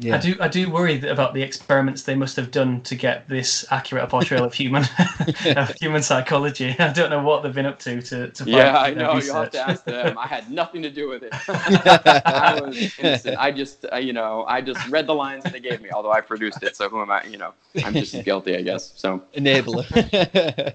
Yeah. 0.00 0.14
I 0.14 0.18
do 0.18 0.36
I 0.38 0.46
do 0.46 0.70
worry 0.70 1.00
about 1.08 1.34
the 1.34 1.42
experiments 1.42 2.02
they 2.02 2.14
must 2.14 2.36
have 2.36 2.52
done 2.52 2.82
to 2.82 2.94
get 2.94 3.28
this 3.28 3.66
accurate 3.72 4.04
a 4.04 4.06
portrayal 4.06 4.44
of 4.44 4.54
human 4.54 4.84
of 5.56 5.74
human 5.80 6.04
psychology. 6.04 6.76
I 6.78 6.92
don't 6.92 7.10
know 7.10 7.20
what 7.20 7.42
they've 7.42 7.54
been 7.54 7.66
up 7.66 7.80
to 7.80 8.00
to, 8.00 8.28
to 8.28 8.44
find 8.44 8.48
Yeah, 8.48 8.78
I 8.78 8.94
their 8.94 9.02
know. 9.02 9.18
You'll 9.18 9.34
have 9.34 9.50
to 9.50 9.68
ask 9.68 9.84
them. 9.84 10.16
I 10.16 10.28
had 10.28 10.52
nothing 10.52 10.82
to 10.82 10.90
do 10.90 11.08
with 11.08 11.24
it. 11.24 11.32
I 11.48 12.60
was 12.60 12.98
innocent. 12.98 13.38
I 13.38 13.50
just, 13.50 13.86
uh, 13.92 13.96
you 13.96 14.12
know, 14.12 14.44
I 14.46 14.60
just 14.60 14.86
read 14.88 15.08
the 15.08 15.14
lines 15.16 15.42
that 15.42 15.52
they 15.52 15.60
gave 15.60 15.80
me. 15.82 15.90
Although 15.90 16.12
I 16.12 16.20
produced 16.20 16.62
it, 16.62 16.76
so 16.76 16.88
who 16.88 17.02
am 17.02 17.10
I? 17.10 17.24
You 17.24 17.38
know, 17.38 17.54
I'm 17.84 17.92
just 17.92 18.14
as 18.14 18.24
guilty, 18.24 18.56
I 18.56 18.62
guess. 18.62 18.92
So 18.94 19.24
Enabler. 19.34 20.74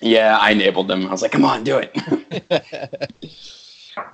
yeah, 0.00 0.38
I 0.38 0.52
enabled 0.52 0.88
them. 0.88 1.06
I 1.06 1.10
was 1.10 1.20
like, 1.20 1.32
come 1.32 1.44
on, 1.44 1.62
do 1.62 1.78
it. 1.82 1.92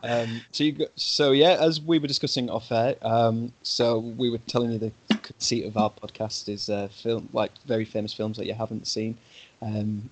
Um, 0.02 0.40
so 0.52 0.64
you 0.64 0.72
go, 0.72 0.86
so 0.96 1.32
yeah, 1.32 1.56
as 1.60 1.80
we 1.80 1.98
were 1.98 2.06
discussing 2.06 2.50
off 2.50 2.70
air, 2.72 2.96
um, 3.02 3.52
so 3.62 3.98
we 3.98 4.30
were 4.30 4.38
telling 4.38 4.72
you 4.72 4.78
the 4.78 4.92
conceit 5.22 5.64
of 5.66 5.76
our 5.76 5.90
podcast 5.90 6.48
is 6.48 6.68
uh, 6.68 6.88
film 6.88 7.28
like 7.32 7.52
very 7.66 7.84
famous 7.84 8.12
films 8.12 8.36
that 8.36 8.46
you 8.46 8.54
haven't 8.54 8.86
seen. 8.86 9.16
Um, 9.60 10.10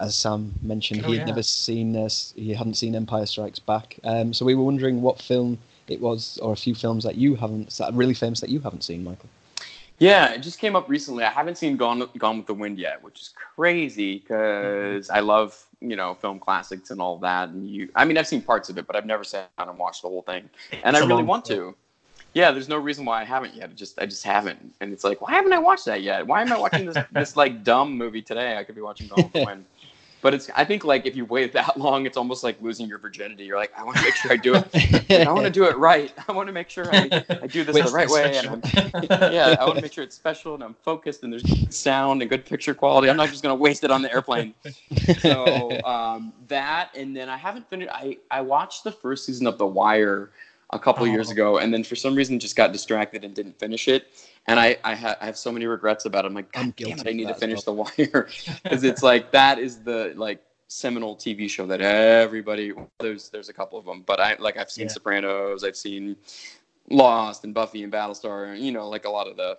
as 0.00 0.14
Sam 0.16 0.54
mentioned, 0.62 1.02
Oh, 1.04 1.08
he 1.08 1.18
had 1.18 1.26
yeah. 1.28 1.32
never 1.32 1.42
seen 1.42 1.92
this. 1.92 2.32
He 2.36 2.52
hadn't 2.52 2.74
seen 2.74 2.94
Empire 2.96 3.26
Strikes 3.26 3.58
Back. 3.60 3.96
Um, 4.04 4.32
so 4.32 4.44
we 4.44 4.54
were 4.54 4.64
wondering 4.64 5.00
what 5.02 5.20
film 5.20 5.58
it 5.86 6.00
was, 6.00 6.38
or 6.42 6.52
a 6.52 6.56
few 6.56 6.74
films 6.74 7.04
that 7.04 7.14
you 7.14 7.36
haven't, 7.36 7.70
that 7.78 7.92
really 7.94 8.14
famous 8.14 8.40
that 8.40 8.50
you 8.50 8.58
haven't 8.60 8.82
seen, 8.84 9.04
Michael. 9.04 9.28
Yeah, 9.98 10.32
it 10.32 10.40
just 10.40 10.58
came 10.58 10.74
up 10.74 10.88
recently. 10.88 11.22
I 11.22 11.30
haven't 11.30 11.56
seen 11.56 11.76
Gone 11.76 12.06
Gone 12.18 12.38
with 12.38 12.46
the 12.46 12.54
Wind 12.54 12.78
yet, 12.78 13.02
which 13.04 13.20
is 13.20 13.28
crazy 13.54 14.18
because 14.18 15.08
I 15.08 15.20
love 15.20 15.64
you 15.88 15.96
know 15.96 16.14
film 16.14 16.38
classics 16.38 16.90
and 16.90 17.00
all 17.00 17.18
that. 17.18 17.50
And 17.50 17.68
you, 17.68 17.88
I 17.94 18.04
mean, 18.04 18.18
I've 18.18 18.26
seen 18.26 18.42
parts 18.42 18.68
of 18.68 18.78
it, 18.78 18.86
but 18.86 18.96
I've 18.96 19.06
never 19.06 19.24
sat 19.24 19.50
down 19.56 19.68
and 19.68 19.78
watched 19.78 20.02
the 20.02 20.08
whole 20.08 20.22
thing. 20.22 20.48
And 20.82 20.96
It's 20.96 21.04
I 21.04 21.08
really 21.08 21.22
want 21.22 21.44
to. 21.46 21.74
Yeah, 22.34 22.50
there's 22.50 22.68
no 22.68 22.78
reason 22.78 23.04
why 23.04 23.20
I 23.20 23.24
haven't 23.24 23.54
yet. 23.54 23.70
It 23.70 23.76
just 23.76 24.00
I 24.00 24.06
just 24.06 24.24
haven't, 24.24 24.74
and 24.80 24.92
it's 24.92 25.04
like, 25.04 25.20
why 25.20 25.32
haven't 25.32 25.52
I 25.52 25.58
watched 25.58 25.84
that 25.84 26.02
yet? 26.02 26.26
Why 26.26 26.42
am 26.42 26.52
I 26.52 26.58
watching 26.58 26.86
this 26.86 26.96
this 27.12 27.36
like 27.36 27.62
dumb 27.62 27.96
movie 27.96 28.22
today? 28.22 28.56
I 28.56 28.64
could 28.64 28.74
be 28.74 28.80
watching 28.80 29.06
Gone 29.08 29.24
with 29.24 29.32
the 29.32 29.44
Wind. 29.46 29.64
But 30.24 30.32
it's 30.32 30.48
I 30.56 30.64
think 30.64 30.84
like 30.84 31.04
if 31.04 31.14
you 31.16 31.26
wait 31.26 31.52
that 31.52 31.76
long, 31.86 32.06
it's 32.06 32.16
almost 32.16 32.42
like 32.42 32.56
losing 32.62 32.88
your 32.88 32.96
virginity. 32.96 33.44
You're 33.44 33.58
like, 33.58 33.78
I 33.78 33.84
want 33.84 33.98
to 33.98 34.02
make 34.04 34.14
sure 34.14 34.32
I 34.32 34.36
do 34.38 34.54
it. 34.54 35.28
I 35.28 35.30
want 35.30 35.44
to 35.44 35.50
do 35.50 35.64
it 35.64 35.76
right. 35.76 36.14
I 36.26 36.32
want 36.32 36.46
to 36.46 36.52
make 36.54 36.70
sure 36.70 36.86
I, 36.90 37.22
I 37.42 37.46
do 37.46 37.62
this 37.62 37.74
Wait, 37.74 37.84
the 37.84 37.90
right 37.90 38.08
way. 38.08 38.38
And 38.38 38.48
I'm, 38.48 38.62
yeah, 39.34 39.54
I 39.60 39.64
want 39.64 39.76
to 39.76 39.82
make 39.82 39.92
sure 39.92 40.02
it's 40.02 40.16
special 40.16 40.54
and 40.54 40.64
I'm 40.64 40.72
focused 40.82 41.24
and 41.24 41.30
there's 41.30 41.42
good 41.42 41.74
sound 41.74 42.22
and 42.22 42.30
good 42.30 42.46
picture 42.46 42.72
quality. 42.72 43.10
I'm 43.10 43.18
not 43.18 43.28
just 43.28 43.42
gonna 43.42 43.54
waste 43.54 43.84
it 43.84 43.90
on 43.90 44.00
the 44.00 44.10
airplane. 44.10 44.54
So 45.18 45.78
um, 45.84 46.32
that, 46.48 46.88
and 46.96 47.14
then 47.14 47.28
I 47.28 47.36
haven't 47.36 47.68
finished. 47.68 47.90
I 47.92 48.16
I 48.30 48.40
watched 48.40 48.82
the 48.82 48.92
first 48.92 49.26
season 49.26 49.46
of 49.46 49.58
The 49.58 49.66
Wire 49.66 50.30
a 50.70 50.78
couple 50.78 51.06
years 51.06 51.28
Oh. 51.28 51.32
ago, 51.32 51.58
and 51.58 51.72
then 51.72 51.84
for 51.84 51.96
some 51.96 52.14
reason 52.14 52.40
just 52.40 52.56
got 52.56 52.72
distracted 52.72 53.24
and 53.24 53.34
didn't 53.34 53.58
finish 53.58 53.88
it. 53.88 54.06
And 54.46 54.60
I 54.60 54.76
I, 54.84 54.94
ha- 54.94 55.16
I 55.20 55.26
have 55.26 55.36
so 55.38 55.50
many 55.50 55.66
regrets 55.66 56.04
about 56.04 56.24
it. 56.24 56.28
I'm 56.28 56.34
like, 56.34 56.48
I'm 56.56 56.70
guilty 56.72 57.00
it, 57.00 57.08
I 57.08 57.12
need 57.12 57.28
to 57.28 57.34
finish 57.34 57.62
The 57.62 57.72
Wire 57.72 58.28
because 58.62 58.84
it's 58.84 59.02
like 59.02 59.30
that 59.32 59.58
is 59.58 59.78
the 59.82 60.12
like 60.16 60.42
seminal 60.68 61.16
TV 61.16 61.48
show 61.48 61.66
that 61.66 61.80
everybody 61.80 62.72
there's 62.98 63.30
there's 63.30 63.48
a 63.48 63.52
couple 63.52 63.78
of 63.78 63.84
them, 63.84 64.02
but 64.06 64.20
I 64.20 64.36
like 64.38 64.56
I've 64.56 64.70
seen 64.70 64.86
Yeah. 64.86 64.92
Sopranos, 64.92 65.64
I've 65.64 65.76
seen 65.76 66.16
Lost 66.90 67.44
and 67.44 67.54
Buffy 67.54 67.82
and 67.84 67.92
Battlestar, 67.92 68.58
you 68.60 68.72
know, 68.72 68.88
like 68.88 69.04
a 69.06 69.10
lot 69.10 69.26
of 69.28 69.36
the 69.36 69.56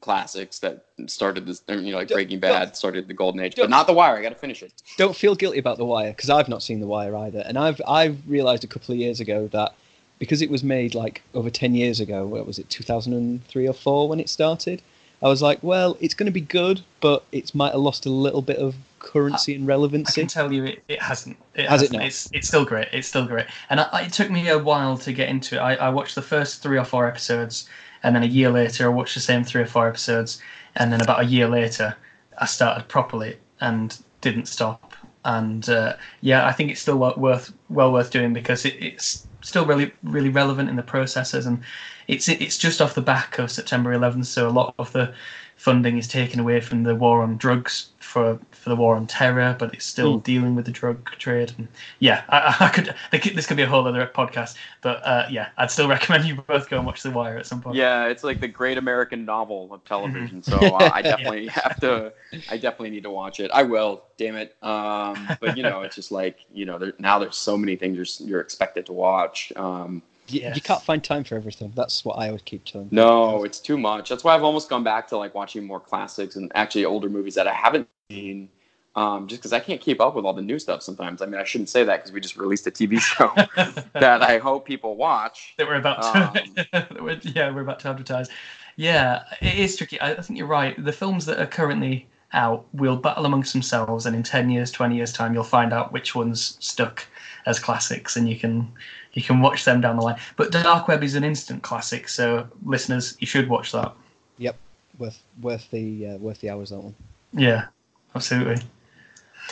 classics 0.00 0.60
that 0.60 0.84
started 1.06 1.46
this, 1.46 1.62
you 1.68 1.90
know, 1.92 1.98
like 1.98 2.08
Breaking 2.08 2.38
Bad 2.38 2.76
started 2.76 3.08
the 3.08 3.14
golden 3.14 3.40
age, 3.40 3.56
but 3.56 3.68
not 3.68 3.86
The 3.86 3.92
Wire. 3.92 4.16
I 4.16 4.22
got 4.22 4.28
to 4.30 4.34
finish 4.36 4.62
it. 4.62 4.72
don't 4.96 5.16
feel 5.16 5.34
guilty 5.34 5.58
about 5.58 5.78
The 5.78 5.84
Wire 5.84 6.12
because 6.12 6.30
I've 6.30 6.48
not 6.48 6.62
seen 6.62 6.80
The 6.80 6.86
Wire 6.86 7.14
either, 7.16 7.42
and 7.44 7.58
I've 7.58 7.80
I've 7.86 8.18
realised 8.28 8.64
a 8.64 8.68
couple 8.68 8.94
of 8.94 8.98
years 9.00 9.20
ago 9.20 9.48
that 9.48 9.74
because 10.20 10.40
it 10.40 10.50
was 10.50 10.62
made 10.62 10.94
like 10.94 11.22
over 11.34 11.50
ten 11.50 11.74
years 11.74 11.98
ago, 11.98 12.24
what 12.24 12.46
was 12.46 12.60
it, 12.60 12.70
two 12.70 12.84
thousand 12.84 13.14
and 13.14 13.44
three 13.48 13.66
or 13.66 13.72
four 13.72 14.08
when 14.08 14.20
it 14.20 14.28
started? 14.28 14.80
I 15.22 15.28
was 15.28 15.42
like, 15.42 15.58
well, 15.62 15.98
it's 16.00 16.14
going 16.14 16.26
to 16.26 16.32
be 16.32 16.40
good, 16.40 16.80
but 17.00 17.24
it 17.32 17.54
might 17.54 17.72
have 17.72 17.80
lost 17.80 18.06
a 18.06 18.10
little 18.10 18.40
bit 18.40 18.56
of 18.56 18.74
currency 19.00 19.54
and 19.54 19.66
relevance. 19.66 20.10
I 20.10 20.12
can 20.12 20.26
tell 20.28 20.50
you 20.50 20.64
it, 20.64 20.82
it 20.88 21.02
hasn't. 21.02 21.36
It 21.54 21.68
Has 21.68 21.82
it 21.82 21.86
hasn't. 21.86 21.92
not? 21.92 22.06
It's 22.06 22.30
it's 22.32 22.48
still 22.48 22.64
great. 22.64 22.88
It's 22.92 23.08
still 23.08 23.26
great. 23.26 23.46
And 23.68 23.80
I, 23.80 24.02
it 24.02 24.12
took 24.12 24.30
me 24.30 24.48
a 24.48 24.58
while 24.58 24.96
to 24.98 25.12
get 25.12 25.28
into 25.28 25.56
it. 25.56 25.58
I, 25.58 25.74
I 25.74 25.88
watched 25.90 26.14
the 26.14 26.22
first 26.22 26.62
three 26.62 26.78
or 26.78 26.84
four 26.84 27.06
episodes, 27.06 27.68
and 28.02 28.14
then 28.14 28.22
a 28.22 28.26
year 28.26 28.50
later, 28.50 28.86
I 28.86 28.88
watched 28.88 29.14
the 29.14 29.20
same 29.20 29.44
three 29.44 29.62
or 29.62 29.66
four 29.66 29.88
episodes, 29.88 30.40
and 30.76 30.92
then 30.92 31.02
about 31.02 31.20
a 31.20 31.24
year 31.24 31.48
later, 31.48 31.96
I 32.38 32.46
started 32.46 32.88
properly 32.88 33.36
and 33.60 33.96
didn't 34.22 34.46
stop. 34.46 34.94
And 35.24 35.68
uh, 35.68 35.96
yeah, 36.22 36.46
I 36.46 36.52
think 36.52 36.70
it's 36.70 36.80
still 36.80 36.96
worth 36.96 37.52
well 37.68 37.92
worth 37.92 38.10
doing 38.10 38.32
because 38.32 38.64
it, 38.64 38.76
it's 38.82 39.26
still 39.42 39.66
really 39.66 39.92
really 40.02 40.28
relevant 40.28 40.68
in 40.68 40.76
the 40.76 40.82
processes, 40.82 41.46
and 41.46 41.62
it's 42.08 42.28
it's 42.28 42.58
just 42.58 42.80
off 42.80 42.94
the 42.94 43.02
back 43.02 43.38
of 43.38 43.50
September 43.50 43.94
11th, 43.94 44.26
so 44.26 44.48
a 44.48 44.50
lot 44.50 44.74
of 44.78 44.92
the 44.92 45.12
funding 45.60 45.98
is 45.98 46.08
taken 46.08 46.40
away 46.40 46.58
from 46.58 46.84
the 46.84 46.94
war 46.94 47.22
on 47.22 47.36
drugs 47.36 47.90
for 47.98 48.38
for 48.50 48.70
the 48.70 48.76
war 48.76 48.96
on 48.96 49.06
terror, 49.06 49.54
but 49.58 49.74
it's 49.74 49.84
still 49.84 50.18
Mm. 50.18 50.22
dealing 50.22 50.54
with 50.54 50.64
the 50.64 50.72
drug 50.72 51.10
trade. 51.18 51.52
And 51.58 51.68
yeah, 51.98 52.22
I, 52.30 52.56
I 53.12 53.18
could 53.18 53.36
this 53.36 53.46
could 53.46 53.58
be 53.58 53.62
a 53.62 53.66
whole 53.66 53.86
other 53.86 54.06
podcast, 54.06 54.56
but 54.80 55.06
uh, 55.06 55.26
yeah, 55.30 55.50
I'd 55.58 55.70
still 55.70 55.86
recommend 55.96 56.24
you 56.24 56.36
both 56.36 56.70
go 56.70 56.78
and 56.78 56.86
watch 56.86 57.02
The 57.02 57.10
Wire 57.10 57.36
at 57.36 57.46
some 57.46 57.60
point. 57.60 57.76
Yeah, 57.76 58.06
it's 58.06 58.24
like 58.24 58.40
the 58.40 58.48
great 58.48 58.78
American 58.78 59.26
novel 59.26 59.68
of 59.70 59.84
television. 59.84 60.40
Mm-hmm. 60.40 60.66
So 60.66 60.76
uh, 60.76 60.90
I 60.94 61.02
definitely 61.10 61.48
have 61.48 61.78
to. 61.80 62.14
I 62.50 62.56
definitely 62.56 62.90
need 62.90 63.02
to 63.02 63.10
watch 63.10 63.38
it. 63.38 63.50
I 63.52 63.62
will. 63.64 64.04
Damn 64.16 64.36
it. 64.36 64.56
Um, 64.62 65.28
but 65.40 65.58
you 65.58 65.62
know, 65.62 65.82
it's 65.82 65.94
just 65.94 66.10
like 66.10 66.38
you 66.54 66.64
know, 66.64 66.78
there, 66.78 66.94
now 66.98 67.18
there's 67.18 67.36
so 67.36 67.58
many 67.58 67.76
things 67.76 67.96
you're 67.98 68.28
you're 68.28 68.40
expected 68.40 68.86
to 68.86 68.94
watch. 68.94 69.52
Um, 69.56 70.02
You, 70.32 70.40
Yes. 70.42 70.56
you 70.56 70.62
can't 70.62 70.82
find 70.82 71.02
time 71.02 71.24
for 71.24 71.34
everything. 71.36 71.72
That's 71.74 72.04
what 72.04 72.14
I 72.18 72.26
always 72.28 72.42
keep 72.42 72.64
telling. 72.64 72.88
people. 72.88 73.04
no, 73.04 73.44
it's 73.44 73.60
too 73.60 73.76
much. 73.78 74.08
That's 74.08 74.24
why 74.24 74.34
I've 74.34 74.44
almost 74.44 74.68
gone 74.68 74.84
back 74.84 75.08
to 75.08 75.16
like 75.16 75.34
watching 75.34 75.66
more 75.66 75.80
classics 75.80 76.36
and 76.36 76.50
actually 76.54 76.84
older 76.84 77.08
movies 77.08 77.34
that 77.34 77.46
I 77.46 77.52
haven't 77.52 77.88
seen. 78.10 78.48
Um, 78.96 79.28
just 79.28 79.40
because 79.40 79.52
I 79.52 79.60
can't 79.60 79.80
keep 79.80 80.00
up 80.00 80.16
with 80.16 80.24
all 80.24 80.32
the 80.32 80.42
new 80.42 80.58
stuff 80.58 80.82
sometimes. 80.82 81.22
I 81.22 81.26
mean, 81.26 81.40
I 81.40 81.44
shouldn't 81.44 81.68
say 81.68 81.84
that 81.84 81.98
because 81.98 82.10
we 82.12 82.20
just 82.20 82.36
released 82.36 82.66
a 82.66 82.72
TV 82.72 82.98
show 82.98 83.32
that 83.94 84.20
I 84.22 84.38
hope 84.38 84.66
people 84.66 84.96
watch. 84.96 85.54
that 85.58 85.66
we're 85.68 85.76
about 85.76 86.02
to 86.02 86.66
that 86.72 87.00
we're- 87.02 87.20
yeah 87.22 87.54
we're 87.54 87.60
about 87.62 87.78
to 87.80 87.88
advertise 87.88 88.28
yeah 88.76 89.22
it 89.40 89.54
is 89.58 89.76
tricky 89.76 90.00
I, 90.00 90.12
I 90.12 90.20
think 90.22 90.38
you're 90.38 90.46
right 90.48 90.74
the 90.84 90.92
films 90.92 91.24
that 91.26 91.38
are 91.38 91.46
currently 91.46 92.08
out 92.32 92.66
will 92.72 92.96
battle 92.96 93.26
amongst 93.26 93.52
themselves 93.52 94.06
and 94.06 94.14
in 94.16 94.22
10 94.22 94.50
years 94.50 94.70
20 94.72 94.94
years 94.96 95.12
time 95.12 95.34
you'll 95.34 95.44
find 95.44 95.72
out 95.72 95.92
which 95.92 96.14
ones 96.14 96.56
stuck 96.60 97.04
as 97.46 97.58
classics 97.58 98.16
and 98.16 98.28
you 98.28 98.36
can 98.38 98.70
you 99.14 99.22
can 99.22 99.40
watch 99.40 99.64
them 99.64 99.80
down 99.80 99.96
the 99.96 100.02
line 100.02 100.18
but 100.36 100.52
dark 100.52 100.88
web 100.88 101.02
is 101.02 101.14
an 101.14 101.24
instant 101.24 101.62
classic 101.62 102.08
so 102.08 102.46
listeners 102.64 103.16
you 103.20 103.26
should 103.26 103.48
watch 103.48 103.72
that 103.72 103.92
Yep, 104.38 104.56
Worth 104.98 105.22
worth 105.40 105.70
the 105.70 106.06
uh, 106.08 106.16
worth 106.18 106.40
the 106.40 106.50
hours 106.50 106.70
that 106.70 106.78
one. 106.80 106.94
yeah 107.32 107.66
absolutely 108.14 108.56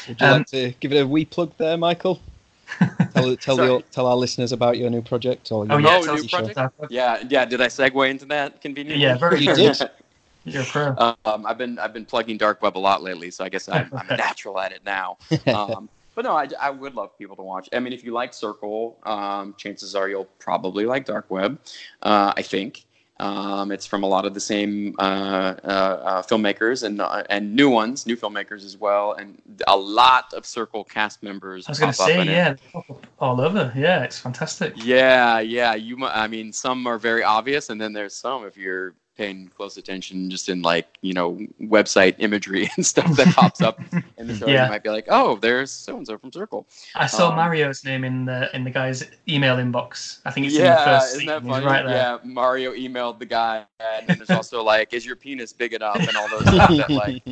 Would 0.09 0.20
you 0.20 0.26
Um, 0.26 0.38
like 0.38 0.46
to 0.46 0.70
give 0.80 0.92
it 0.92 1.00
a 1.00 1.06
wee 1.06 1.24
plug 1.24 1.52
there, 1.59 1.76
Michael? 1.76 2.20
tell 3.12 3.34
tell 3.36 3.56
Sorry. 3.56 3.68
the, 3.68 3.82
tell 3.90 4.06
our 4.06 4.16
listeners 4.16 4.52
about 4.52 4.76
your 4.78 4.90
new 4.90 5.02
project 5.02 5.50
or 5.52 5.66
your 5.66 5.74
oh 5.74 5.78
yeah 5.78 6.00
new 6.14 6.24
project? 6.28 6.52
about 6.52 6.72
Yeah, 6.90 7.22
yeah. 7.28 7.44
Did 7.44 7.61
I 7.61 7.66
segue 7.66 8.11
into 8.11 8.26
that 8.26 8.61
conveniently? 8.61 9.02
Yeah, 9.04 9.16
very 9.16 9.40
You 9.40 9.54
did. 9.54 9.90
you're 10.44 10.62
a 10.62 10.66
pro 10.66 10.96
Um, 11.24 11.46
I've 11.46 11.59
been 11.59 11.78
I've 11.78 11.92
been 11.92 12.04
plugging 12.06 12.36
dark 12.38 12.62
web 12.62 12.76
a 12.76 12.78
lot 12.80 13.02
lately, 13.02 13.30
so 13.30 13.44
I 13.44 13.48
guess 13.48 13.68
I'm, 13.68 13.92
I'm 13.96 14.09
a 14.09 14.12
natural 14.16 14.59
at 14.59 14.72
it 14.72 14.84
now. 14.84 15.18
Um, 15.52 15.88
but 16.18 16.24
no, 16.24 16.36
I, 16.36 16.48
I 16.60 16.70
would 16.70 16.96
love 16.96 17.16
people 17.16 17.36
to 17.36 17.44
watch. 17.44 17.68
I 17.72 17.78
mean, 17.78 17.92
if 17.92 18.02
you 18.02 18.10
like 18.10 18.34
Circle, 18.34 18.98
um, 19.04 19.54
chances 19.56 19.94
are 19.94 20.08
you'll 20.08 20.24
probably 20.40 20.84
like 20.84 21.04
dark 21.04 21.30
web. 21.30 21.60
Uh, 22.02 22.32
I 22.36 22.42
think 22.42 22.86
um, 23.20 23.70
it's 23.70 23.86
from 23.86 24.02
a 24.02 24.06
lot 24.08 24.26
of 24.26 24.34
the 24.34 24.40
same 24.40 24.96
uh, 24.98 25.54
uh, 25.62 25.66
uh, 25.66 26.22
filmmakers 26.22 26.82
and 26.82 27.00
uh, 27.00 27.22
and 27.30 27.54
new 27.54 27.70
ones, 27.70 28.04
new 28.04 28.16
filmmakers 28.16 28.64
as 28.64 28.76
well, 28.76 29.12
and 29.12 29.40
a 29.68 29.76
lot 29.76 30.34
of 30.34 30.44
Circle 30.44 30.82
cast 30.82 31.22
members. 31.22 31.68
I 31.68 31.70
was 31.70 31.78
going 31.78 31.92
to 31.92 31.96
say 31.96 32.20
it. 32.20 32.26
yeah 32.26 32.54
they 32.54 32.60
pop 32.72 32.90
up 32.90 33.06
all 33.20 33.40
over 33.40 33.72
yeah 33.76 34.02
it's 34.02 34.18
fantastic 34.18 34.72
Yeah, 34.74 35.38
yeah. 35.38 35.76
You, 35.76 36.04
I 36.04 36.26
mean, 36.26 36.52
some 36.52 36.84
are 36.88 36.98
very 36.98 37.22
obvious, 37.22 37.70
and 37.70 37.80
then 37.80 37.92
there's 37.92 38.16
some 38.16 38.44
if 38.44 38.56
you're 38.56 38.96
paying 39.18 39.50
close 39.56 39.76
attention 39.76 40.30
just 40.30 40.48
in 40.48 40.62
like 40.62 40.96
you 41.02 41.12
know 41.12 41.36
website 41.60 42.14
imagery 42.18 42.70
and 42.76 42.86
stuff 42.86 43.10
that 43.16 43.26
pops 43.34 43.60
up 43.60 43.80
in 44.16 44.28
the 44.28 44.34
show, 44.36 44.46
Yeah. 44.46 44.64
you 44.64 44.70
might 44.70 44.84
be 44.84 44.90
like, 44.90 45.06
oh, 45.08 45.36
there's 45.36 45.70
so 45.72 45.96
and 45.96 46.06
so 46.06 46.16
from 46.16 46.30
Circle. 46.32 46.66
I 46.94 47.06
saw 47.08 47.30
Um, 47.30 47.36
Mario's 47.36 47.84
name 47.84 48.04
in 48.04 48.24
the 48.24 48.48
in 48.56 48.62
the 48.64 48.70
guy's 48.70 49.04
email 49.28 49.56
inbox. 49.56 50.20
I 50.24 50.30
think 50.30 50.46
it's 50.46 50.56
in 50.56 50.62
the 50.62 50.76
first 50.76 51.14
isn't 51.16 51.26
that 51.26 51.42
funny? 51.44 51.66
right 51.66 51.84
there. 51.84 51.94
Yeah, 51.96 52.18
Mario 52.22 52.72
emailed 52.72 53.18
the 53.18 53.26
guy, 53.26 53.64
and 53.80 54.06
then 54.06 54.18
there's 54.18 54.30
also 54.30 54.62
like, 54.62 54.94
is 54.94 55.04
your 55.04 55.16
penis 55.16 55.52
big 55.52 55.74
enough, 55.74 55.96
and 55.98 56.16
all 56.16 56.28
those 56.28 56.42
stuff 56.54 56.70
that 56.70 56.90
like 56.90 57.22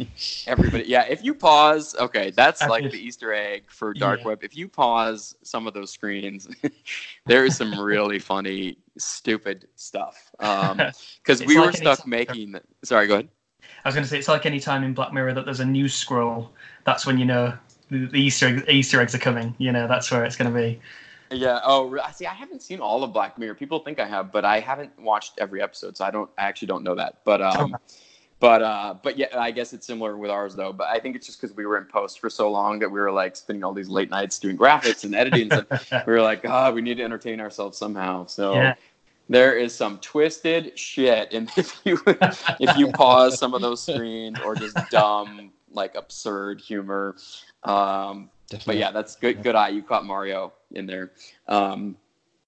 everybody. 0.48 0.84
Yeah, 0.88 1.04
if 1.08 1.22
you 1.24 1.34
pause, 1.34 1.94
okay, 2.00 2.30
that's 2.32 2.62
I 2.62 2.66
like 2.66 2.82
did- 2.82 2.92
the 2.92 2.98
Easter 3.00 3.32
egg 3.32 3.62
for 3.68 3.94
dark 3.94 4.20
Yeah. 4.20 4.26
web. 4.26 4.42
If 4.42 4.56
you 4.56 4.66
pause 4.68 5.36
some 5.42 5.68
of 5.68 5.74
those 5.74 5.90
screens, 5.92 6.48
there 7.26 7.44
is 7.44 7.56
some 7.56 7.78
really 7.78 8.18
funny, 8.18 8.76
stupid 8.98 9.66
stuff. 9.76 10.30
Um, 10.40 10.76
because 10.76 11.40
It's 11.40 11.46
we 11.46 11.56
like 11.58 11.66
were 11.66 11.72
stuck 11.72 12.00
time- 12.00 12.10
making. 12.10 12.56
Sorry, 12.84 13.06
go 13.06 13.14
ahead. 13.14 13.28
I 13.84 13.88
was 13.88 13.94
going 13.94 14.04
to 14.04 14.10
say 14.10 14.18
it's 14.18 14.28
like 14.28 14.46
any 14.46 14.60
time 14.60 14.84
in 14.84 14.94
Black 14.94 15.12
Mirror 15.12 15.34
that 15.34 15.44
there's 15.44 15.60
a 15.60 15.64
news 15.64 15.94
scroll. 15.94 16.50
That's 16.84 17.06
when 17.06 17.18
you 17.18 17.24
know 17.24 17.52
the, 17.90 18.06
the 18.06 18.20
Easter 18.20 18.62
Easter 18.70 19.00
eggs 19.00 19.14
are 19.14 19.18
coming. 19.18 19.54
You 19.58 19.72
know 19.72 19.86
that's 19.88 20.10
where 20.10 20.24
it's 20.24 20.36
going 20.36 20.52
to 20.52 20.56
be. 20.56 20.80
Yeah. 21.30 21.60
Oh, 21.64 21.96
see, 22.12 22.26
I 22.26 22.34
haven't 22.34 22.62
seen 22.62 22.80
all 22.80 23.02
of 23.02 23.12
Black 23.12 23.38
Mirror. 23.38 23.54
People 23.54 23.80
think 23.80 23.98
I 23.98 24.06
have, 24.06 24.30
but 24.30 24.44
I 24.44 24.60
haven't 24.60 24.96
watched 25.00 25.32
every 25.38 25.60
episode, 25.62 25.96
so 25.96 26.04
I 26.04 26.10
don't. 26.10 26.30
I 26.38 26.44
actually 26.44 26.68
don't 26.68 26.84
know 26.84 26.94
that. 26.94 27.18
But 27.24 27.42
um, 27.42 27.76
but 28.38 28.62
uh, 28.62 28.94
but 29.02 29.16
yeah, 29.18 29.26
I 29.38 29.50
guess 29.50 29.72
it's 29.72 29.86
similar 29.86 30.16
with 30.16 30.30
ours 30.30 30.54
though. 30.54 30.72
But 30.72 30.88
I 30.88 30.98
think 30.98 31.16
it's 31.16 31.26
just 31.26 31.40
because 31.40 31.56
we 31.56 31.64
were 31.66 31.78
in 31.78 31.84
post 31.86 32.20
for 32.20 32.28
so 32.28 32.50
long 32.50 32.78
that 32.80 32.90
we 32.90 33.00
were 33.00 33.10
like 33.12 33.34
spending 33.36 33.64
all 33.64 33.72
these 33.72 33.88
late 33.88 34.10
nights 34.10 34.38
doing 34.38 34.56
graphics 34.58 35.04
and 35.04 35.14
editing. 35.14 35.52
and. 35.52 35.66
We 36.06 36.12
were 36.12 36.22
like, 36.22 36.42
God, 36.42 36.74
we 36.74 36.82
need 36.82 36.98
to 36.98 37.02
entertain 37.02 37.40
ourselves 37.40 37.78
somehow. 37.78 38.26
So. 38.26 38.54
Yeah. 38.54 38.74
There 39.28 39.58
is 39.58 39.74
some 39.74 39.98
twisted 39.98 40.78
shit, 40.78 41.32
and 41.32 41.50
if 41.56 41.80
you 41.84 41.98
if 42.60 42.76
you 42.76 42.92
pause 42.92 43.36
some 43.36 43.54
of 43.54 43.60
those 43.60 43.82
screens 43.82 44.38
or 44.44 44.54
just 44.54 44.78
dumb 44.88 45.50
like 45.72 45.96
absurd 45.96 46.60
humor, 46.60 47.16
um, 47.64 48.30
but 48.64 48.76
yeah, 48.76 48.92
that's 48.92 49.16
good. 49.16 49.42
Good 49.42 49.56
eye. 49.56 49.70
You 49.70 49.82
caught 49.82 50.04
Mario 50.04 50.52
in 50.70 50.86
there. 50.86 51.10
Um, 51.48 51.96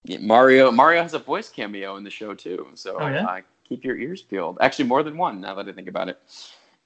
yeah, 0.05 0.18
Mario. 0.20 0.70
Mario 0.70 1.03
has 1.03 1.14
a 1.14 1.18
voice 1.18 1.49
cameo 1.49 1.97
in 1.97 2.05
the 2.05 2.11
show 2.11 2.32
too. 2.32 2.68
So 2.74 2.97
Oh, 3.01 3.09
yeah? 3.09 3.24
uh, 3.24 3.41
keep 3.69 3.85
your 3.85 3.97
ears 3.97 4.23
peeled. 4.23 4.59
Actually, 4.61 4.87
more 4.87 5.03
than 5.03 5.16
one. 5.16 5.41
Now 5.41 5.55
that 5.55 5.69
I 5.69 5.73
think 5.73 5.89
about 5.89 6.09
it, 6.09 6.19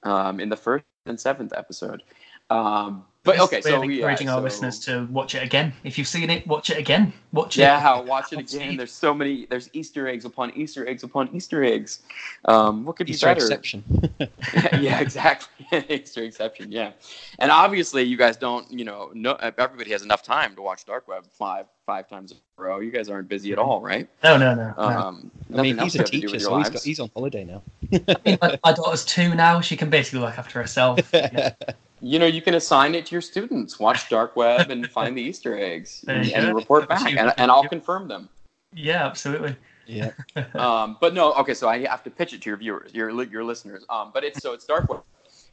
um, 0.03 0.39
in 0.39 0.49
the 0.49 0.57
first 0.57 0.85
and 1.05 1.19
seventh 1.19 1.53
episode. 1.55 2.03
Um, 2.49 3.05
but 3.23 3.39
okay, 3.39 3.61
We're 3.63 3.71
so 3.71 3.79
we 3.79 3.95
encouraging 3.95 4.27
yeah, 4.27 4.33
our 4.33 4.39
so- 4.39 4.43
listeners 4.43 4.79
to 4.81 5.07
watch 5.09 5.33
it 5.33 5.43
again. 5.43 5.71
If 5.85 5.97
you've 5.97 6.09
seen 6.09 6.29
it, 6.29 6.45
watch 6.45 6.69
it 6.69 6.77
again. 6.77 7.13
Watch 7.31 7.57
it. 7.57 7.61
Yeah, 7.61 7.79
how 7.79 8.01
watch 8.01 8.33
it 8.33 8.39
again. 8.39 8.71
it. 8.71 8.77
There's 8.77 8.91
so 8.91 9.13
many. 9.13 9.45
There's 9.45 9.69
Easter 9.71 10.09
eggs 10.09 10.25
upon 10.25 10.51
Easter 10.57 10.85
eggs 10.87 11.03
upon 11.03 11.33
Easter 11.33 11.63
eggs. 11.63 12.01
Um, 12.45 12.83
what 12.83 12.97
could 12.97 13.07
be 13.07 13.13
Easter 13.13 13.27
better? 13.27 13.39
exception. 13.39 13.83
yeah, 14.79 14.99
exactly. 14.99 15.85
Easter 15.89 16.23
exception. 16.23 16.69
Yeah, 16.69 16.91
and 17.39 17.49
obviously 17.49 18.03
you 18.03 18.17
guys 18.17 18.35
don't. 18.35 18.69
You 18.69 18.83
know, 18.83 19.11
no, 19.13 19.35
everybody 19.35 19.91
has 19.91 20.01
enough 20.01 20.21
time 20.21 20.53
to 20.55 20.61
watch 20.61 20.85
Dark 20.85 21.07
Web 21.07 21.25
five 21.31 21.65
five 21.85 22.09
times 22.09 22.33
in 22.33 22.37
a 22.57 22.61
row. 22.61 22.81
You 22.81 22.91
guys 22.91 23.07
aren't 23.07 23.29
busy 23.29 23.53
at 23.53 23.57
all, 23.57 23.79
right? 23.79 24.07
No, 24.21 24.35
no, 24.37 24.53
no. 24.53 24.73
no. 24.77 24.83
Um, 24.83 25.31
I 25.55 25.61
mean, 25.61 25.77
he's 25.77 25.95
a 25.95 25.99
have 25.99 26.07
to 26.07 26.11
do 26.11 26.27
teacher, 26.27 26.39
so 26.39 26.57
he's, 26.57 26.69
got, 26.69 26.81
he's 26.83 26.99
on 26.99 27.09
holiday 27.15 27.45
now. 27.45 27.61
I 27.93 28.15
mean, 28.25 28.37
my, 28.41 28.59
my 28.65 28.73
daughter's 28.73 29.05
two 29.05 29.33
now. 29.33 29.61
She 29.61 29.77
can 29.77 29.89
basically 29.89 30.19
look 30.19 30.37
after 30.37 30.59
herself. 30.59 30.99
You 31.13 31.21
know, 31.31 31.49
you 32.03 32.19
know, 32.19 32.25
you 32.25 32.41
can 32.41 32.55
assign 32.55 32.95
it 32.95 33.05
to 33.05 33.15
your 33.15 33.21
students. 33.21 33.79
Watch 33.79 34.09
Dark 34.09 34.35
Web 34.35 34.69
and 34.69 34.85
find 34.91 35.17
the 35.17 35.21
Easter 35.21 35.57
eggs 35.57 36.03
and, 36.07 36.29
and 36.31 36.53
report 36.53 36.89
back, 36.89 37.09
and, 37.09 37.33
and 37.37 37.49
I'll 37.49 37.67
confirm 37.67 38.09
them. 38.09 38.27
yeah, 38.73 39.05
absolutely. 39.05 39.55
yeah. 39.87 40.11
um, 40.55 40.97
but 40.99 41.13
no, 41.13 41.33
okay, 41.35 41.53
so 41.53 41.69
I 41.69 41.85
have 41.87 42.03
to 42.03 42.09
pitch 42.09 42.33
it 42.33 42.41
to 42.41 42.49
your 42.49 42.57
viewers, 42.57 42.93
your 42.93 43.23
your 43.23 43.43
listeners. 43.43 43.85
Um, 43.89 44.11
but 44.13 44.25
it's 44.25 44.41
so 44.41 44.53
it's 44.53 44.65
Dark 44.65 44.89
Web. 44.89 45.03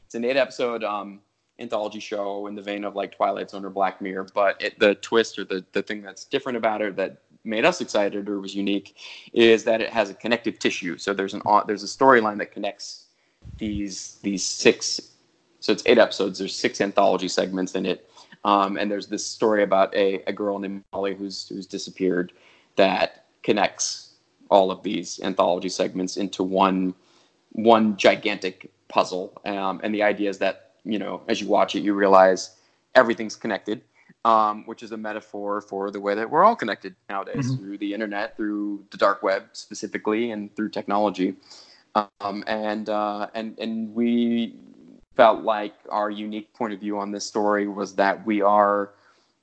It's 0.05 0.13
an 0.13 0.25
eight 0.25 0.35
episode 0.35 0.83
um, 0.83 1.21
anthology 1.57 2.01
show 2.01 2.47
in 2.47 2.55
the 2.55 2.61
vein 2.61 2.83
of 2.83 2.95
like 2.95 3.15
Twilight 3.15 3.49
Zone 3.49 3.63
or 3.63 3.69
Black 3.69 4.01
Mirror. 4.01 4.27
But 4.33 4.61
it, 4.61 4.77
the 4.77 4.95
twist 4.95 5.39
or 5.39 5.45
the 5.45 5.63
the 5.71 5.81
thing 5.81 6.01
that's 6.01 6.25
different 6.25 6.57
about 6.57 6.81
it 6.81 6.97
that 6.97 7.21
made 7.45 7.65
us 7.65 7.79
excited 7.79 8.27
or 8.27 8.39
was 8.39 8.53
unique 8.53 8.97
is 9.33 9.63
that 9.63 9.81
it 9.81 9.89
has 9.89 10.09
a 10.09 10.13
connective 10.13 10.59
tissue. 10.59 10.97
So 10.97 11.13
there's 11.13 11.33
an 11.33 11.41
au- 11.45 11.63
there's 11.65 11.83
a 11.83 11.87
storyline 11.87 12.37
that 12.39 12.51
connects 12.51 13.05
these 13.57 14.17
these 14.21 14.43
six. 14.43 14.99
So 15.61 15.71
it's 15.71 15.83
eight 15.85 15.97
episodes. 15.99 16.39
There's 16.39 16.55
six 16.55 16.81
anthology 16.81 17.29
segments 17.29 17.75
in 17.75 17.85
it. 17.85 18.09
Um, 18.43 18.77
and 18.77 18.91
there's 18.91 19.07
this 19.07 19.25
story 19.25 19.63
about 19.63 19.95
a, 19.95 20.21
a 20.27 20.33
girl 20.33 20.59
named 20.59 20.83
Molly 20.91 21.15
who's 21.15 21.47
who's 21.47 21.67
disappeared 21.67 22.33
that 22.75 23.25
connects 23.43 24.15
all 24.49 24.71
of 24.71 24.83
these 24.83 25.19
anthology 25.23 25.69
segments 25.69 26.17
into 26.17 26.43
one 26.43 26.93
one 27.53 27.95
gigantic 27.97 28.71
puzzle. 28.89 29.39
Um, 29.45 29.79
and 29.83 29.93
the 29.93 30.03
idea 30.03 30.29
is 30.29 30.39
that 30.39 30.71
you 30.83 30.97
know 30.99 31.21
as 31.27 31.39
you 31.39 31.47
watch 31.47 31.75
it, 31.75 31.81
you 31.81 31.93
realize 31.93 32.57
everything's 32.95 33.35
connected, 33.35 33.81
um, 34.25 34.65
which 34.65 34.81
is 34.81 34.91
a 34.91 34.97
metaphor 34.97 35.61
for 35.61 35.91
the 35.91 35.99
way 35.99 36.15
that 36.15 36.29
we're 36.29 36.43
all 36.43 36.55
connected 36.55 36.95
nowadays 37.09 37.51
Mhm. 37.51 37.57
through 37.57 37.77
the 37.77 37.93
internet, 37.93 38.35
through 38.35 38.83
the 38.89 38.97
dark 38.97 39.21
web 39.21 39.43
specifically, 39.53 40.31
and 40.31 40.55
through 40.55 40.69
technology. 40.69 41.35
Um, 41.95 42.43
and 42.47 42.89
uh, 42.89 43.27
and 43.35 43.57
and 43.59 43.93
we 43.93 44.55
felt 45.15 45.43
like 45.43 45.73
our 45.89 46.09
unique 46.09 46.53
point 46.53 46.73
of 46.73 46.79
view 46.79 46.97
on 46.97 47.11
this 47.11 47.25
story 47.25 47.67
was 47.67 47.95
that 47.95 48.25
we 48.25 48.41
are 48.41 48.91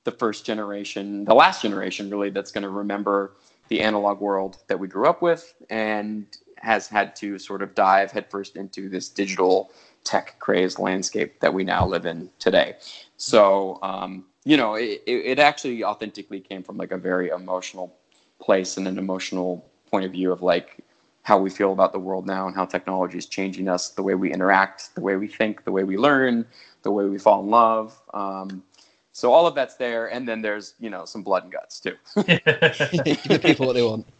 the 0.03 0.11
first 0.11 0.45
generation, 0.45 1.25
the 1.25 1.33
last 1.33 1.61
generation 1.61 2.09
really, 2.09 2.29
that's 2.29 2.51
going 2.51 2.63
to 2.63 2.69
remember 2.69 3.33
the 3.67 3.81
analog 3.81 4.19
world 4.19 4.57
that 4.67 4.79
we 4.79 4.87
grew 4.87 5.07
up 5.07 5.21
with 5.21 5.53
and 5.69 6.25
has 6.57 6.87
had 6.87 7.15
to 7.15 7.37
sort 7.37 7.61
of 7.61 7.75
dive 7.75 8.11
headfirst 8.11 8.55
into 8.55 8.89
this 8.89 9.09
digital 9.09 9.71
tech 10.03 10.37
crazed 10.39 10.79
landscape 10.79 11.39
that 11.39 11.53
we 11.53 11.63
now 11.63 11.85
live 11.85 12.05
in 12.05 12.29
today. 12.39 12.75
So, 13.17 13.79
um, 13.83 14.25
you 14.43 14.57
know, 14.57 14.75
it 14.75 15.01
it 15.05 15.39
actually 15.39 15.83
authentically 15.83 16.39
came 16.39 16.63
from 16.63 16.77
like 16.77 16.91
a 16.91 16.97
very 16.97 17.29
emotional 17.29 17.95
place 18.41 18.77
and 18.77 18.87
an 18.87 18.97
emotional 18.97 19.69
point 19.91 20.05
of 20.05 20.11
view 20.11 20.31
of 20.31 20.41
like 20.41 20.83
how 21.29 21.37
we 21.37 21.49
feel 21.51 21.71
about 21.71 21.91
the 21.93 21.99
world 21.99 22.25
now 22.25 22.47
and 22.47 22.55
how 22.55 22.65
technology 22.65 23.15
is 23.15 23.27
changing 23.27 23.67
us, 23.69 23.89
the 23.89 24.01
way 24.01 24.15
we 24.15 24.33
interact, 24.33 24.95
the 24.95 25.01
way 25.01 25.15
we 25.15 25.27
think, 25.27 25.63
the 25.63 25.71
way 25.71 25.83
we 25.83 25.95
learn, 25.95 26.43
the 26.81 26.89
way 26.89 27.05
we 27.05 27.19
fall 27.19 27.41
in 27.43 27.49
love. 27.51 27.95
Um, 28.15 28.63
so 29.11 29.31
all 29.31 29.45
of 29.45 29.53
that's 29.53 29.75
there, 29.75 30.07
and 30.11 30.27
then 30.27 30.41
there's 30.41 30.73
you 30.79 30.89
know 30.89 31.05
some 31.05 31.21
blood 31.21 31.43
and 31.43 31.51
guts 31.51 31.79
too. 31.79 31.95
Give 32.15 33.23
the 33.23 33.39
people 33.43 33.67
what 33.67 33.73
they 33.73 33.83
want. 33.83 34.07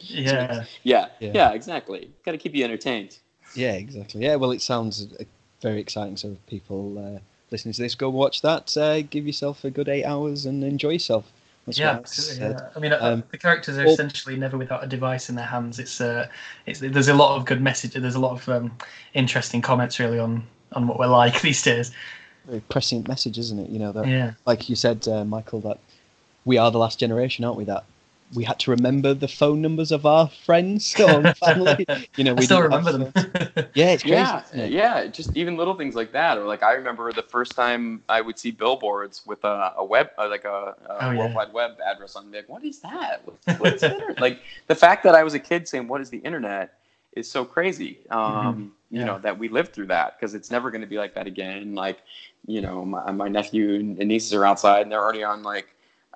yeah. 0.00 0.64
yeah, 0.84 1.08
Yeah. 1.20 1.30
yeah, 1.34 1.50
exactly. 1.52 2.10
Got 2.24 2.32
to 2.32 2.38
keep 2.38 2.54
you 2.54 2.64
entertained. 2.64 3.18
yeah, 3.54 3.72
exactly. 3.72 4.22
Yeah, 4.24 4.36
well, 4.36 4.52
it 4.52 4.62
sounds 4.62 5.06
very 5.60 5.80
exciting. 5.80 6.16
So, 6.16 6.28
if 6.28 6.46
people 6.46 6.98
uh, 6.98 7.18
listening 7.50 7.74
to 7.74 7.82
this, 7.82 7.94
go 7.94 8.08
watch 8.08 8.40
that. 8.40 8.74
Uh, 8.74 9.02
give 9.02 9.26
yourself 9.26 9.64
a 9.64 9.70
good 9.70 9.88
eight 9.88 10.04
hours 10.04 10.46
and 10.46 10.64
enjoy 10.64 10.92
yourself. 10.92 11.30
Yeah, 11.76 11.90
I 11.90 11.94
absolutely. 11.96 12.36
said. 12.36 12.60
Yeah. 12.60 12.68
I 12.74 12.78
mean, 12.78 12.92
uh, 12.92 12.98
Um, 13.00 13.24
the 13.30 13.38
characters 13.38 13.76
are 13.78 13.84
well- 13.84 13.92
essentially 13.94 14.36
never 14.36 14.56
without 14.56 14.82
a 14.82 14.86
device 14.86 15.28
in 15.28 15.34
their 15.34 15.44
hands. 15.46 15.78
It's 15.78 16.00
uh, 16.00 16.28
it's 16.66 16.80
there's 16.80 17.08
a 17.08 17.14
lot 17.14 17.36
of 17.36 17.44
good 17.44 17.60
message. 17.60 17.92
There's 17.92 18.14
a 18.14 18.20
lot 18.20 18.32
of 18.32 18.48
um, 18.48 18.76
interesting 19.14 19.60
comments 19.60 19.98
really 19.98 20.18
on 20.18 20.44
on 20.72 20.86
what 20.86 20.98
we're 20.98 21.06
like 21.06 21.40
these 21.48 21.62
days. 21.62 21.90
Very 22.46 22.60
prescient 22.60 23.08
message, 23.08 23.38
isn't 23.38 23.58
it? 23.58 23.68
You 23.68 23.78
know 23.78 23.92
that, 23.92 24.06
Yeah, 24.06 24.32
like 24.46 24.70
you 24.70 24.76
said, 24.76 25.06
uh, 25.08 25.24
Michael, 25.24 25.60
that 25.60 25.78
we 26.46 26.56
are 26.56 26.70
the 26.70 26.78
last 26.78 26.98
generation, 26.98 27.44
aren't 27.44 27.58
we? 27.58 27.64
That 27.64 27.84
we 28.34 28.44
had 28.44 28.58
to 28.60 28.70
remember 28.70 29.14
the 29.14 29.28
phone 29.28 29.60
numbers 29.62 29.90
of 29.92 30.06
our 30.06 30.28
friends 30.28 30.98
or 31.00 31.32
family. 31.34 31.86
You 32.16 32.24
know, 32.24 32.32
I 32.32 32.34
we 32.34 32.44
still 32.44 32.62
remember 32.62 32.92
them. 32.92 33.12
Yeah, 33.74 33.92
it's 33.92 34.02
crazy. 34.02 34.16
Yeah, 34.16 34.42
it? 34.54 34.70
yeah, 34.72 35.06
just 35.06 35.36
even 35.36 35.56
little 35.56 35.74
things 35.74 35.94
like 35.94 36.12
that, 36.12 36.38
or 36.38 36.44
like 36.44 36.62
I 36.62 36.72
remember 36.72 37.12
the 37.12 37.22
first 37.22 37.52
time 37.52 38.02
I 38.08 38.20
would 38.20 38.38
see 38.38 38.50
billboards 38.50 39.24
with 39.26 39.44
a, 39.44 39.74
a 39.76 39.84
web, 39.84 40.08
uh, 40.18 40.28
like 40.28 40.44
a, 40.44 40.74
a 40.88 41.06
Oh, 41.06 41.10
yeah. 41.10 41.18
World 41.18 41.34
Wide 41.34 41.52
Web 41.52 41.72
address 41.84 42.16
on. 42.16 42.32
Like, 42.32 42.48
what 42.48 42.64
is 42.64 42.80
that? 42.80 43.22
What's, 43.24 43.46
what's 43.60 43.82
the 43.82 43.92
internet? 43.92 44.20
Like 44.20 44.40
the 44.66 44.74
fact 44.74 45.04
that 45.04 45.14
I 45.14 45.22
was 45.22 45.34
a 45.34 45.38
kid 45.38 45.68
saying, 45.68 45.86
"What 45.86 46.00
is 46.00 46.10
the 46.10 46.18
internet?" 46.18 46.74
is 47.12 47.30
so 47.30 47.44
crazy. 47.44 47.98
Um, 48.10 48.20
Mhm. 48.20 48.70
You 48.90 49.04
know 49.04 49.18
that 49.18 49.38
we 49.38 49.48
lived 49.48 49.74
through 49.74 49.88
that 49.88 50.18
because 50.18 50.34
it's 50.34 50.50
never 50.50 50.70
going 50.70 50.80
to 50.80 50.86
be 50.86 50.96
like 50.96 51.14
that 51.14 51.26
again. 51.26 51.74
Like, 51.74 51.98
you 52.46 52.60
know, 52.62 52.84
my, 52.86 53.10
my 53.12 53.28
nephew 53.28 53.74
and 53.74 53.98
nieces 53.98 54.32
are 54.32 54.46
outside 54.46 54.82
and 54.82 54.90
they're 54.90 55.02
already 55.02 55.22
on 55.22 55.42
like 55.42 55.68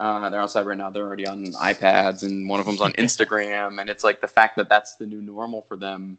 uh, 0.02 0.28
they're 0.30 0.40
outside 0.40 0.66
right 0.66 0.76
now. 0.76 0.90
They're 0.90 1.06
already 1.06 1.26
on 1.26 1.46
iPads, 1.46 2.22
and 2.24 2.48
one 2.48 2.58
of 2.60 2.66
them's 2.66 2.80
on 2.80 2.92
Instagram. 3.04 3.80
And 3.80 3.88
it's 3.88 4.04
like 4.04 4.20
the 4.20 4.28
fact 4.28 4.56
that 4.56 4.68
that's 4.68 4.96
the 4.96 5.06
new 5.06 5.22
normal 5.22 5.62
for 5.62 5.76
them 5.76 6.18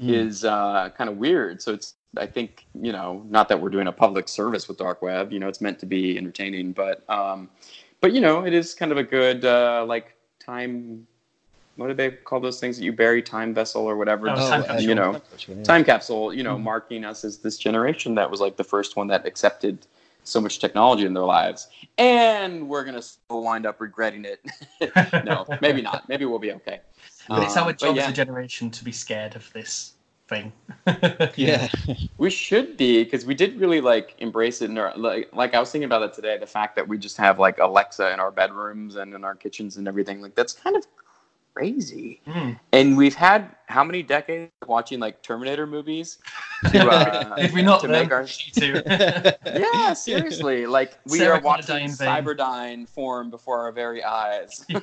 Mm. 0.00 0.08
is 0.10 0.42
uh, 0.44 0.88
kind 0.96 1.10
of 1.10 1.18
weird. 1.18 1.60
So 1.60 1.74
it's, 1.74 1.94
I 2.16 2.26
think, 2.26 2.66
you 2.74 2.92
know, 2.92 3.24
not 3.28 3.48
that 3.50 3.60
we're 3.60 3.68
doing 3.68 3.88
a 3.88 3.92
public 3.92 4.26
service 4.26 4.66
with 4.66 4.78
dark 4.78 5.02
web. 5.02 5.30
You 5.32 5.38
know, 5.38 5.48
it's 5.48 5.60
meant 5.60 5.78
to 5.80 5.86
be 5.86 6.16
entertaining, 6.16 6.72
but, 6.72 7.08
um, 7.10 7.50
but 8.00 8.12
you 8.12 8.20
know, 8.22 8.44
it 8.44 8.54
is 8.54 8.72
kind 8.74 8.90
of 8.90 8.96
a 8.98 9.02
good 9.02 9.44
uh, 9.44 9.84
like 9.86 10.16
time. 10.40 11.06
What 11.76 11.88
do 11.88 11.94
they 11.94 12.10
call 12.10 12.40
those 12.40 12.58
things 12.58 12.78
that 12.78 12.84
you 12.84 12.92
bury? 12.92 13.22
Time 13.22 13.52
vessel 13.54 13.82
or 13.84 13.96
whatever. 13.96 14.30
Oh, 14.30 14.34
time 14.36 14.62
capsule. 14.64 14.80
you 14.88 14.94
know, 14.94 15.20
time 15.62 15.84
capsule. 15.84 16.32
You 16.32 16.42
know, 16.42 16.56
Mhm. 16.56 16.62
marking 16.62 17.04
us 17.04 17.22
as 17.22 17.38
this 17.38 17.58
generation 17.58 18.14
that 18.14 18.30
was 18.30 18.40
like 18.40 18.56
the 18.56 18.64
first 18.64 18.96
one 18.96 19.08
that 19.08 19.26
accepted 19.26 19.86
so 20.24 20.40
much 20.40 20.58
technology 20.58 21.04
in 21.04 21.14
their 21.14 21.24
lives, 21.24 21.68
and 21.98 22.68
we're 22.68 22.84
gonna 22.84 23.02
still 23.02 23.42
wind 23.42 23.66
up 23.66 23.80
regretting 23.80 24.24
it. 24.24 24.40
no, 25.24 25.46
maybe 25.60 25.82
not. 25.82 26.08
Maybe 26.08 26.24
we'll 26.24 26.38
be 26.38 26.52
okay. 26.52 26.80
But 27.28 27.42
it's 27.44 27.56
Um, 27.56 27.64
our 27.64 27.68
but 27.70 27.78
job 27.78 27.96
yeah. 27.96 28.04
as 28.04 28.10
a 28.10 28.14
generation 28.14 28.70
to 28.70 28.84
be 28.84 28.92
scared 28.92 29.36
of 29.36 29.52
this 29.52 29.94
thing. 30.28 30.52
Yeah. 31.36 31.68
We 32.18 32.30
should 32.30 32.76
be 32.76 33.02
because 33.04 33.24
we 33.26 33.34
did 33.34 33.60
really 33.60 33.80
like 33.80 34.14
embrace 34.18 34.62
it. 34.62 34.70
In 34.70 34.78
our, 34.78 34.96
like, 34.96 35.28
like 35.32 35.54
I 35.54 35.60
was 35.60 35.70
thinking 35.70 35.86
about 35.86 36.02
it 36.02 36.12
today. 36.12 36.38
The 36.38 36.46
fact 36.46 36.76
that 36.76 36.86
we 36.86 36.98
just 36.98 37.16
have 37.16 37.38
like 37.38 37.58
Alexa 37.58 38.12
in 38.12 38.20
our 38.20 38.30
bedrooms 38.30 38.96
and 38.96 39.14
in 39.14 39.24
our 39.24 39.34
kitchens 39.34 39.76
and 39.76 39.86
everything. 39.88 40.20
Like 40.20 40.34
that's 40.34 40.52
kind 40.52 40.76
of 40.76 40.86
crazy. 41.54 42.20
Mm. 42.26 42.58
And 42.72 42.96
we've 42.96 43.14
had 43.14 43.54
how 43.66 43.84
many 43.84 44.02
decades 44.02 44.50
watching 44.66 45.00
like 45.00 45.22
Terminator 45.22 45.66
movies? 45.66 46.18
To, 46.70 46.88
uh, 46.88 47.36
Did 47.36 47.52
we 47.52 47.62
not 47.62 47.80
to 47.80 47.88
learn 47.88 48.02
make 48.04 48.12
our 48.12 48.26
from 48.26 48.64
you 48.64 48.82
two? 48.82 48.82
yeah, 49.44 49.92
seriously. 49.92 50.66
Like 50.66 50.98
we 51.06 51.18
Sarah 51.18 51.38
are 51.38 51.40
watching 51.40 51.88
Connor 51.96 52.34
Cyberdyne 52.34 52.88
form 52.88 53.30
before 53.30 53.60
our 53.60 53.72
very 53.72 54.02
eyes. 54.02 54.64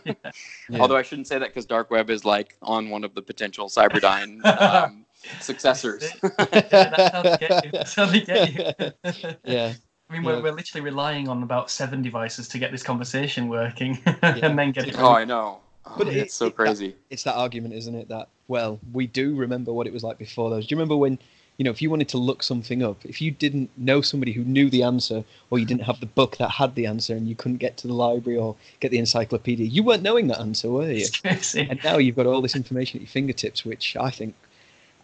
Yeah. 0.69 0.79
Although 0.81 0.97
I 0.97 1.01
shouldn't 1.01 1.27
say 1.27 1.39
that 1.39 1.49
because 1.49 1.65
Dark 1.65 1.89
Web 1.89 2.09
is 2.09 2.23
like 2.25 2.55
on 2.61 2.89
one 2.89 3.03
of 3.03 3.15
the 3.15 3.21
potential 3.21 3.67
Cyberdyne 3.69 4.45
um, 4.45 5.05
successors. 5.39 6.07
That's 6.21 7.11
how 7.11 7.21
they 7.23 7.37
get 7.37 7.65
you. 7.65 7.71
That's 7.71 7.95
how 7.95 8.05
they 8.05 8.21
get 8.21 8.53
you. 8.53 9.31
yeah. 9.43 9.73
I 10.09 10.13
mean, 10.13 10.23
we're, 10.23 10.35
Yeah. 10.35 10.41
we're 10.41 10.51
literally 10.51 10.83
relying 10.83 11.27
on 11.27 11.43
about 11.43 11.69
seven 11.71 12.01
devices 12.01 12.47
to 12.49 12.59
get 12.59 12.71
this 12.71 12.83
conversation 12.83 13.47
working 13.47 13.99
and 14.21 14.57
then 14.57 14.71
get 14.71 14.87
it. 14.87 14.95
oh, 14.99 15.11
I 15.13 15.25
know. 15.25 15.59
Oh, 15.85 15.95
But 15.97 16.07
it- 16.07 16.17
it's 16.17 16.33
so 16.33 16.47
it- 16.47 16.55
crazy. 16.55 16.95
It's 17.09 17.23
that 17.23 17.35
argument, 17.35 17.73
isn't 17.75 17.95
it? 17.95 18.09
That 18.09 18.27
well, 18.47 18.79
we 18.93 19.05
do 19.07 19.35
remember 19.35 19.71
what 19.71 19.85
it 19.87 19.93
was 19.93 20.03
like 20.03 20.17
before 20.17 20.49
those. 20.49 20.65
Do 20.67 20.73
you 20.73 20.77
remember 20.77 20.97
when, 20.97 21.19
you 21.57 21.63
know, 21.65 21.69
if 21.71 21.81
you 21.81 21.89
wanted 21.89 22.09
to 22.09 22.17
look 22.17 22.41
something 22.41 22.81
up, 22.81 23.05
if 23.05 23.21
you 23.21 23.29
didn't 23.31 23.69
know 23.77 24.01
somebody 24.01 24.31
who 24.31 24.43
knew 24.43 24.69
the 24.71 24.81
answer, 24.81 25.23
or 25.51 25.59
you 25.59 25.65
didn't 25.65 25.83
have 25.83 25.99
the 25.99 26.05
book 26.07 26.37
that 26.37 26.49
had 26.51 26.73
the 26.75 26.85
answer, 26.87 27.15
and 27.15 27.27
you 27.29 27.35
couldn't 27.35 27.57
get 27.57 27.77
to 27.77 27.87
the 27.87 27.93
library 27.93 28.39
or 28.39 28.55
get 28.79 28.89
the 28.91 28.97
encyclopedia, 28.97 29.65
you 29.67 29.83
weren't 29.83 30.01
knowing 30.01 30.27
that 30.27 30.39
answer, 30.39 30.69
were 30.69 30.91
you? 30.91 31.05
Crazy. 31.21 31.67
and 31.69 31.79
now 31.83 31.97
you've 31.97 32.15
got 32.15 32.25
all 32.25 32.41
this 32.41 32.55
information 32.55 32.97
at 32.97 33.01
your 33.01 33.09
fingertips, 33.09 33.63
which 33.63 33.95
I 33.97 34.09
think, 34.09 34.33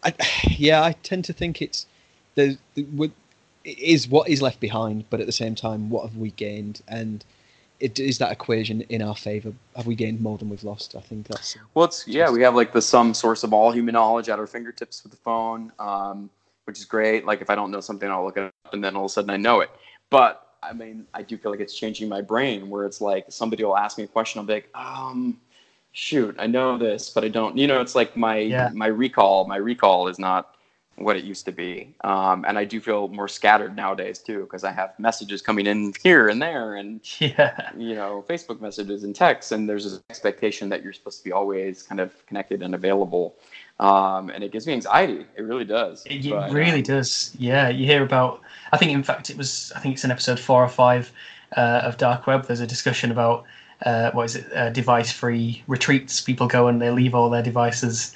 I, 0.04 0.14
yeah, 0.58 0.82
I 0.84 0.94
tend 1.04 1.26
to 1.26 1.34
think 1.34 1.62
it's 1.62 1.86
the, 2.34 2.58
the 2.74 2.84
with- 2.84 3.14
it 3.64 3.80
is 3.80 4.08
what 4.08 4.30
is 4.30 4.42
left 4.42 4.60
behind, 4.60 5.06
but 5.10 5.20
at 5.20 5.26
the 5.26 5.32
same 5.32 5.56
time, 5.56 5.90
what 5.90 6.04
have 6.04 6.18
we 6.18 6.32
gained? 6.32 6.82
And 6.88 7.24
it 7.80 8.00
is 8.00 8.18
that 8.20 8.32
equation 8.32 8.82
in 8.82 9.02
our 9.02 9.16
favor. 9.16 9.54
Have 9.76 9.88
we 9.88 9.96
gained 9.96 10.22
more 10.22 10.38
than 10.38 10.50
we've 10.50 10.64
lost? 10.64 10.96
I 10.96 11.02
think 11.02 11.28
that's 11.28 11.58
Well, 11.74 11.86
it's 11.86 12.08
yeah, 12.08 12.30
we 12.30 12.42
have 12.42 12.56
like 12.56 12.72
the 12.74 12.82
sum 12.82 13.14
source 13.14 13.44
of 13.44 13.54
all 13.54 13.72
human 13.72 13.94
knowledge 13.94 14.30
at 14.30 14.40
our 14.40 14.48
fingertips 14.48 15.04
with 15.04 15.12
the 15.12 15.18
phone, 15.18 15.72
um, 15.80 16.30
which 16.66 16.80
is 16.80 16.86
great. 16.86 17.26
Like 17.26 17.42
if 17.42 17.50
I 17.50 17.56
don't 17.56 17.72
know 17.72 17.82
something, 17.82 18.10
I'll 18.10 18.24
look 18.24 18.38
it 18.38 18.44
up, 18.66 18.74
and 18.74 18.84
then 18.84 18.96
all 18.96 19.06
of 19.06 19.12
a 19.12 19.14
sudden 19.14 19.30
I 19.30 19.38
know 19.38 19.62
it. 19.62 19.70
But 20.10 20.48
I 20.64 20.74
mean, 20.74 21.06
I 21.14 21.22
do 21.22 21.38
feel 21.38 21.52
like 21.52 21.60
it's 21.60 21.76
changing 21.78 22.10
my 22.10 22.22
brain, 22.22 22.70
where 22.70 22.86
it's 22.86 23.02
like 23.02 23.26
somebody 23.30 23.64
will 23.64 23.78
ask 23.78 23.98
me 23.98 24.06
a 24.06 24.08
question, 24.08 24.40
I'll 24.40 24.46
be 24.46 24.54
like, 24.54 24.70
um, 24.74 25.40
shoot, 25.92 26.36
I 26.40 26.48
know 26.48 26.78
this, 26.78 27.10
but 27.10 27.24
I 27.24 27.28
don't. 27.28 27.58
You 27.58 27.68
know, 27.68 27.82
it's 27.82 27.96
like 27.96 28.16
my 28.18 28.38
Yeah. 28.38 28.70
my 28.74 28.88
recall, 28.88 29.48
my 29.48 29.58
recall 29.58 30.08
is 30.08 30.18
not 30.18 30.55
what 30.98 31.16
it 31.18 31.24
used 31.26 31.46
to 31.46 31.52
be, 31.52 31.94
um, 32.04 32.46
and 32.48 32.58
I 32.58 32.64
do 32.66 32.80
feel 32.80 33.08
more 33.10 33.28
scattered 33.28 33.76
nowadays 33.76 34.20
too, 34.20 34.42
because 34.42 34.64
I 34.64 34.72
have 34.72 34.98
messages 34.98 35.42
coming 35.42 35.68
in 35.68 35.94
here 36.02 36.30
and 36.30 36.42
there, 36.42 36.76
and 36.76 37.02
Yeah. 37.20 37.72
you 37.78 37.96
know 37.96 38.24
facebook 38.30 38.62
messages 38.62 39.04
and 39.04 39.16
texts 39.16 39.52
and 39.52 39.68
there's 39.68 39.84
this 39.84 40.00
expectation 40.10 40.70
that 40.70 40.84
you're 40.84 40.94
supposed 40.94 41.18
to 41.20 41.24
be 41.24 41.32
always 41.32 41.84
kind 41.84 42.00
of 42.00 42.26
connected 42.28 42.62
and 42.62 42.74
available 42.76 43.36
um, 43.80 44.30
and 44.30 44.44
it 44.44 44.52
gives 44.52 44.66
me 44.68 44.74
anxiety 44.74 45.26
it 45.36 45.42
really 45.42 45.66
does 45.66 46.06
It, 46.06 46.30
But, 46.30 46.52
really 46.52 46.78
um, 46.78 46.84
does. 46.84 47.36
Yeah, 47.38 47.70
you 47.70 47.86
hear 47.86 48.04
about. 48.04 48.42
I 48.72 48.78
think, 48.78 48.92
in 48.92 49.04
fact, 49.04 49.30
it 49.30 49.38
was. 49.38 49.72
I 49.76 49.80
think 49.80 49.96
it's 49.96 50.04
in 50.04 50.12
episode 50.12 50.40
four 50.40 50.64
or 50.64 50.70
five 50.70 51.12
uh, 51.58 51.82
of 51.84 51.98
Dark 51.98 52.28
Web. 52.28 52.46
There's 52.46 52.62
a 52.62 52.68
discussion 52.68 53.12
about 53.12 53.46
uh, 53.86 54.12
what 54.12 54.24
is 54.26 54.36
it? 54.38 54.46
Uh, 54.56 54.70
device-free 54.70 55.64
retreats. 55.68 56.22
People 56.22 56.48
go 56.48 56.68
and 56.68 56.82
they 56.82 56.90
leave 56.90 57.14
all 57.16 57.30
their 57.30 57.44
devices 57.44 58.14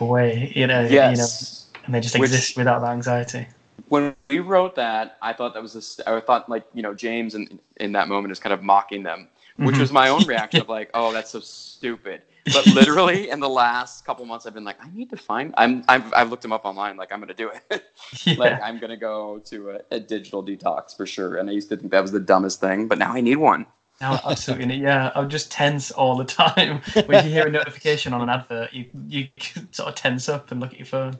away. 0.00 0.52
You 0.56 0.66
know. 0.66 0.80
You 0.82 0.88
know, 1.00 1.10
yes 1.10 1.61
and 1.84 1.94
they 1.94 2.00
just 2.00 2.18
Which- 2.18 2.30
exist 2.30 2.56
without 2.56 2.80
that 2.80 2.90
anxiety. 2.92 3.46
when 3.88 4.14
we 4.30 4.38
wrote 4.38 4.74
that 4.76 5.16
i 5.22 5.32
thought 5.32 5.54
that 5.54 5.62
was 5.62 5.72
this 5.72 6.00
i 6.06 6.20
thought 6.20 6.48
like 6.48 6.64
you 6.74 6.82
know 6.82 6.94
james 6.94 7.34
in, 7.34 7.58
in 7.78 7.92
that 7.92 8.06
moment 8.08 8.30
is 8.32 8.38
kind 8.38 8.52
of 8.52 8.62
mocking 8.62 9.02
them 9.02 9.28
which 9.56 9.76
Mhm. 9.76 9.80
was 9.80 9.92
my 9.92 10.08
own 10.08 10.24
reaction 10.32 10.60
of 10.60 10.68
like 10.68 10.90
oh 10.94 11.12
that's 11.12 11.30
so 11.30 11.40
stupid 11.40 12.22
but 12.52 12.66
literally 12.78 13.30
in 13.30 13.40
the 13.40 13.48
last 13.48 14.04
couple 14.06 14.24
months 14.24 14.46
i've 14.46 14.54
been 14.54 14.64
like 14.64 14.76
i 14.84 14.88
need 14.94 15.10
to 15.10 15.16
find 15.16 15.52
i'm, 15.58 15.84
I'm 15.88 16.04
i've 16.14 16.30
looked 16.30 16.42
them 16.42 16.52
up 16.52 16.64
online 16.64 16.96
like 16.96 17.12
i'm 17.12 17.20
gonna 17.20 17.34
do 17.34 17.50
it 17.70 17.82
Yeah. 18.24 18.34
like 18.38 18.62
i'm 18.62 18.78
gonna 18.78 18.96
go 18.96 19.38
to 19.46 19.70
a, 19.70 19.80
a 19.90 20.00
digital 20.00 20.44
detox 20.44 20.96
for 20.96 21.06
sure 21.06 21.36
and 21.36 21.48
i 21.50 21.52
used 21.52 21.68
to 21.70 21.76
think 21.76 21.90
that 21.92 22.00
was 22.02 22.12
the 22.12 22.20
dumbest 22.20 22.60
thing 22.60 22.88
but 22.88 22.98
now 22.98 23.12
i 23.12 23.20
need 23.20 23.36
one 23.36 23.66
No, 24.00 24.18
absolutely. 24.24 24.76
Yeah, 24.82 25.12
I'm 25.14 25.28
just 25.28 25.52
tense 25.52 25.92
all 25.92 26.16
the 26.16 26.24
time. 26.24 26.80
When 27.06 27.24
you 27.24 27.30
hear 27.30 27.46
a 27.46 27.50
notification 27.50 28.12
on 28.12 28.20
an 28.26 28.30
advert, 28.36 28.72
you 28.72 28.86
you 29.06 29.28
sort 29.70 29.88
of 29.90 29.94
tense 29.94 30.28
up 30.28 30.50
and 30.50 30.58
look 30.60 30.72
at 30.72 30.78
your 30.82 30.90
phone. 30.96 31.14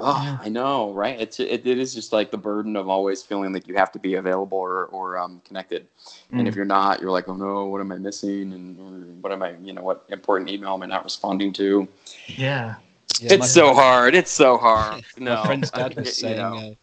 Oh, 0.00 0.22
Yeah. 0.22 0.38
I 0.40 0.48
know, 0.48 0.92
right? 0.92 1.20
It's 1.20 1.40
it, 1.40 1.66
it 1.66 1.78
is 1.78 1.94
just 1.94 2.12
like 2.12 2.30
the 2.30 2.38
burden 2.38 2.76
of 2.76 2.88
always 2.88 3.22
feeling 3.22 3.52
like 3.52 3.66
you 3.68 3.74
have 3.74 3.92
to 3.92 3.98
be 3.98 4.14
available 4.14 4.58
or 4.58 4.86
or 4.86 5.18
um, 5.18 5.40
connected, 5.44 5.86
and 6.32 6.42
Mm. 6.42 6.48
if 6.48 6.54
you're 6.54 6.64
not, 6.64 7.00
you're 7.00 7.10
like, 7.10 7.28
oh 7.28 7.34
no, 7.36 7.64
what 7.66 7.80
am 7.80 7.92
I 7.92 7.98
missing? 7.98 8.52
And 8.52 9.22
what 9.22 9.32
am 9.32 9.42
I, 9.42 9.54
you 9.62 9.72
know, 9.72 9.82
what 9.82 10.04
important 10.08 10.50
email 10.50 10.74
am 10.74 10.82
I 10.82 10.86
not 10.86 11.04
responding 11.04 11.52
to? 11.54 11.88
Yeah. 12.28 12.76
Yeah, 13.20 13.32
it's 13.32 13.50
so 13.50 13.74
hard. 13.74 14.14
It's 14.14 14.30
so 14.30 14.56
hard. 14.56 15.02
No, 15.18 15.34
my 15.34 15.46
friend's 15.46 15.70
dad 15.70 15.96
was 15.96 16.06
you 16.06 16.28
saying. 16.28 16.36
know. 16.38 16.56
Uh, 16.58 16.74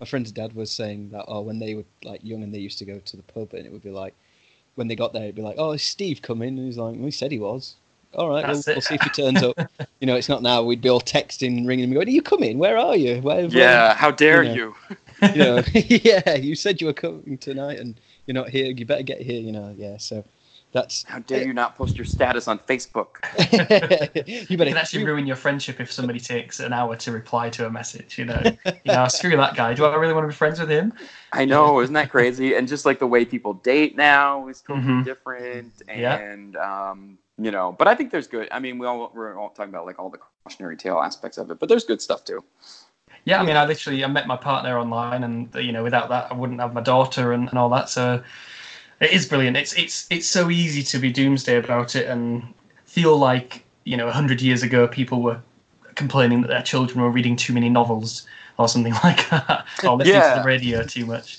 my 0.00 0.06
friend's 0.06 0.32
dad 0.32 0.52
was 0.54 0.70
saying 0.72 1.10
that 1.10 1.24
oh, 1.28 1.42
when 1.42 1.58
they 1.60 1.74
were 1.76 1.84
like 2.02 2.24
young 2.24 2.42
and 2.42 2.52
they 2.52 2.58
used 2.58 2.78
to 2.78 2.84
go 2.84 2.98
to 2.98 3.16
the 3.16 3.22
pub, 3.22 3.54
and 3.54 3.64
it 3.64 3.72
would 3.72 3.82
be 3.84 3.90
like, 3.90 4.14
when 4.74 4.88
they 4.88 4.96
got 4.96 5.12
there, 5.12 5.22
it'd 5.22 5.36
be 5.36 5.42
like, 5.42 5.54
oh, 5.58 5.72
is 5.72 5.82
Steve 5.84 6.20
coming? 6.20 6.58
And 6.58 6.66
he's 6.66 6.78
like, 6.78 6.96
well, 6.96 7.04
he 7.04 7.10
said 7.12 7.30
he 7.30 7.38
was. 7.38 7.76
All 8.16 8.28
right, 8.28 8.46
we'll, 8.46 8.62
we'll 8.66 8.80
see 8.80 8.94
if 8.94 9.02
he 9.02 9.10
turns 9.10 9.42
up. 9.42 9.58
you 10.00 10.06
know, 10.06 10.16
it's 10.16 10.28
not 10.28 10.42
now. 10.42 10.62
We'd 10.62 10.80
be 10.80 10.88
all 10.88 11.00
texting 11.00 11.66
ringing 11.66 11.84
him, 11.88 11.94
going, 11.94 12.08
"Are 12.08 12.10
you 12.10 12.22
coming? 12.22 12.58
Where 12.58 12.78
are 12.78 12.96
you? 12.96 13.20
Where?" 13.20 13.40
yeah, 13.46 13.94
how 13.94 14.10
dare 14.10 14.42
you 14.42 14.48
know. 14.48 14.54
you? 14.54 14.74
you 15.32 15.38
know, 15.38 15.62
yeah, 15.74 16.34
you 16.34 16.54
said 16.54 16.80
you 16.80 16.86
were 16.86 16.92
coming 16.92 17.38
tonight, 17.38 17.78
and 17.78 17.98
you're 18.26 18.34
not 18.34 18.48
here. 18.48 18.66
You 18.66 18.84
better 18.86 19.02
get 19.02 19.20
here. 19.20 19.40
You 19.40 19.52
know, 19.52 19.74
yeah. 19.76 19.98
So 19.98 20.24
that's 20.72 21.04
How 21.04 21.20
dare 21.20 21.46
you 21.46 21.52
not 21.52 21.76
post 21.76 21.96
your 21.96 22.04
status 22.04 22.48
on 22.48 22.58
Facebook? 22.58 23.22
you 24.26 24.56
It 24.56 24.68
can 24.68 24.76
actually 24.76 25.04
ruin 25.04 25.24
your 25.26 25.36
friendship 25.36 25.80
if 25.80 25.90
somebody 25.92 26.18
takes 26.18 26.58
an 26.58 26.72
hour 26.72 26.96
to 26.96 27.12
reply 27.12 27.48
to 27.50 27.66
a 27.66 27.70
message. 27.70 28.18
You 28.18 28.24
know, 28.26 28.42
you 28.66 28.92
know, 28.92 29.06
screw 29.08 29.36
that 29.36 29.54
guy. 29.54 29.74
Do 29.74 29.84
I 29.84 29.94
really 29.94 30.12
want 30.12 30.24
to 30.24 30.28
be 30.28 30.34
friends 30.34 30.58
with 30.58 30.70
him? 30.70 30.92
I 31.32 31.44
know, 31.44 31.80
isn't 31.80 31.94
that 31.94 32.10
crazy? 32.10 32.54
And 32.54 32.66
just 32.66 32.84
like 32.84 32.98
the 32.98 33.06
way 33.06 33.24
people 33.24 33.54
date 33.54 33.96
now 33.96 34.48
is 34.48 34.62
totally 34.62 34.86
Mhm. 34.86 35.04
different. 35.04 35.82
Yeah. 35.88 36.16
And 36.16 36.56
um, 36.56 37.18
you 37.38 37.50
know, 37.50 37.72
but 37.72 37.88
I 37.88 37.94
think 37.94 38.10
there's 38.10 38.26
good. 38.26 38.48
I 38.50 38.60
mean, 38.60 38.78
we 38.78 38.86
all 38.86 39.10
we're 39.14 39.38
all 39.38 39.50
talking 39.50 39.70
about 39.70 39.86
like 39.86 39.98
all 39.98 40.10
the 40.10 40.18
cautionary 40.44 40.76
tale 40.76 40.98
aspects 40.98 41.38
of 41.38 41.50
it, 41.50 41.58
but 41.58 41.68
there's 41.68 41.84
good 41.84 42.00
stuff 42.00 42.24
too. 42.24 42.44
Yeah, 43.24 43.40
I 43.40 43.44
mean, 43.44 43.56
I 43.56 43.64
literally 43.66 44.04
I 44.04 44.08
met 44.08 44.26
my 44.26 44.36
partner 44.36 44.78
online, 44.78 45.24
and 45.24 45.54
you 45.54 45.72
know, 45.72 45.82
without 45.82 46.08
that, 46.10 46.30
I 46.30 46.34
wouldn't 46.34 46.60
have 46.60 46.74
my 46.74 46.82
daughter 46.82 47.32
and, 47.32 47.48
and 47.48 47.58
all 47.58 47.68
that. 47.70 47.88
So 47.88 48.22
it 49.00 49.12
is 49.12 49.26
brilliant. 49.26 49.56
It's 49.56 49.72
it's 49.74 50.06
it's 50.10 50.28
so 50.28 50.50
easy 50.50 50.82
to 50.82 50.98
be 50.98 51.10
doomsday 51.10 51.56
about 51.56 51.96
it 51.96 52.06
and 52.06 52.42
feel 52.84 53.16
like 53.16 53.64
you 53.84 53.96
know, 53.96 54.10
hundred 54.10 54.40
years 54.40 54.62
ago, 54.62 54.86
people 54.88 55.22
were 55.22 55.40
complaining 55.94 56.40
that 56.42 56.48
their 56.48 56.62
children 56.62 57.00
were 57.02 57.10
reading 57.10 57.36
too 57.36 57.52
many 57.52 57.68
novels 57.68 58.26
or 58.58 58.68
something 58.68 58.94
like 59.04 59.28
that, 59.30 59.66
or 59.84 59.96
listening 59.96 60.22
Yeah. 60.22 60.34
to 60.34 60.40
the 60.40 60.46
radio 60.46 60.82
too 60.84 61.06
much. 61.06 61.38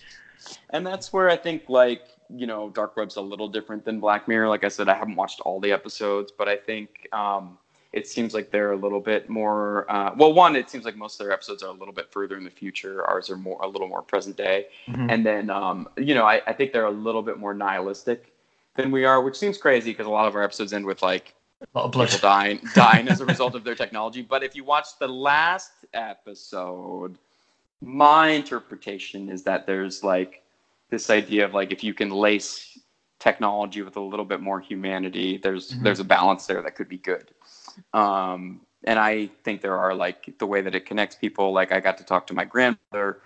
And 0.72 0.86
that's 0.86 1.14
where 1.14 1.30
I 1.30 1.38
think 1.38 1.70
like 1.70 2.02
you 2.30 2.48
know, 2.48 2.70
Dark 2.70 2.96
Web's 2.98 3.16
a 3.18 3.22
little 3.22 3.48
different 3.48 3.84
than 3.86 4.00
Black 4.00 4.28
Mirror. 4.28 4.48
Like 4.50 4.64
I 4.64 4.68
said, 4.70 4.90
I 4.90 4.96
haven't 4.96 5.16
watched 5.16 5.42
all 5.42 5.60
the 5.60 5.72
episodes, 5.72 6.32
but 6.32 6.48
I 6.48 6.56
think 6.58 7.08
um, 7.14 7.58
it 7.94 8.08
seems 8.08 8.34
like 8.34 8.52
they're 8.52 8.72
a 8.74 8.78
little 8.78 9.00
bit 9.00 9.30
more. 9.30 9.86
Uh, 9.90 10.12
well, 10.18 10.34
one, 10.34 10.56
it 10.56 10.70
seems 10.70 10.86
like 10.86 10.96
most 10.98 11.20
of 11.20 11.26
their 11.26 11.34
episodes 11.34 11.64
are 11.64 11.70
a 11.70 11.74
little 11.78 11.94
bit 11.94 12.12
further 12.12 12.36
in 12.38 12.44
the 12.44 12.50
future. 12.50 13.06
Ours 13.06 13.30
are 13.30 13.38
more 13.38 13.60
a 13.62 13.68
little 13.68 13.88
more 13.88 14.02
present 14.02 14.36
day. 14.38 14.68
Mhm. 14.88 15.12
and 15.12 15.26
then 15.26 15.50
um, 15.50 15.88
you 15.98 16.14
know 16.16 16.26
I, 16.26 16.42
I 16.48 16.54
think 16.54 16.74
they're 16.74 16.86
a 16.86 16.92
little 16.92 17.22
bit 17.22 17.38
more 17.40 17.54
nihilistic 17.54 18.34
than 18.76 18.92
we 18.92 19.06
are 19.06 19.22
which 19.22 19.38
seems 19.38 19.58
crazy 19.58 19.92
because 19.92 20.06
a 20.08 20.10
lot 20.10 20.28
of 20.28 20.36
our 20.36 20.44
episodes 20.44 20.74
end 20.74 20.86
with 20.86 21.02
like 21.02 21.34
A 21.62 21.78
lot 21.78 21.86
of 21.86 21.92
blood. 21.92 22.10
people 22.10 22.28
dying 22.30 22.60
dying 22.76 23.08
as 23.08 23.22
a 23.22 23.26
result 23.26 23.56
of 23.56 23.64
their 23.64 23.76
technology 23.76 24.22
but 24.22 24.44
if 24.44 24.56
you 24.56 24.64
watch 24.66 24.98
the 25.00 25.08
last 25.08 25.72
episode 25.94 27.18
my 27.82 28.30
interpretation 28.30 29.30
is 29.30 29.44
that 29.44 29.66
there's 29.66 30.04
like 30.04 30.42
this 30.90 31.10
idea 31.10 31.45
of 31.45 31.53
like 31.53 31.72
if 31.72 31.84
you 31.84 31.94
can 31.94 32.10
lace 32.10 32.78
technology 33.20 33.82
with 33.82 33.98
a 33.98 34.02
little 34.02 34.26
bit 34.26 34.41
more 34.41 34.60
humanity 34.60 35.38
there's 35.38 35.72
Mhm. 35.72 35.84
there's 35.84 35.99
a 35.99 36.03
balance 36.03 36.45
there 36.45 36.62
that 36.62 36.76
could 36.76 36.90
be 36.90 36.98
good 36.98 37.32
um, 37.94 38.62
and 38.84 38.99
i 38.99 39.28
think 39.44 39.62
there 39.62 39.78
are 39.78 39.94
like 39.94 40.38
the 40.38 40.45
way 40.45 40.62
that 40.62 40.76
it 40.76 40.86
connects 40.86 41.16
people 41.16 41.52
like 41.53 41.72
i 41.72 41.80
got 41.80 41.98
to 41.98 42.03
talk 42.03 42.28
to 42.28 42.34
my 42.34 42.45
grandmother 42.45 43.22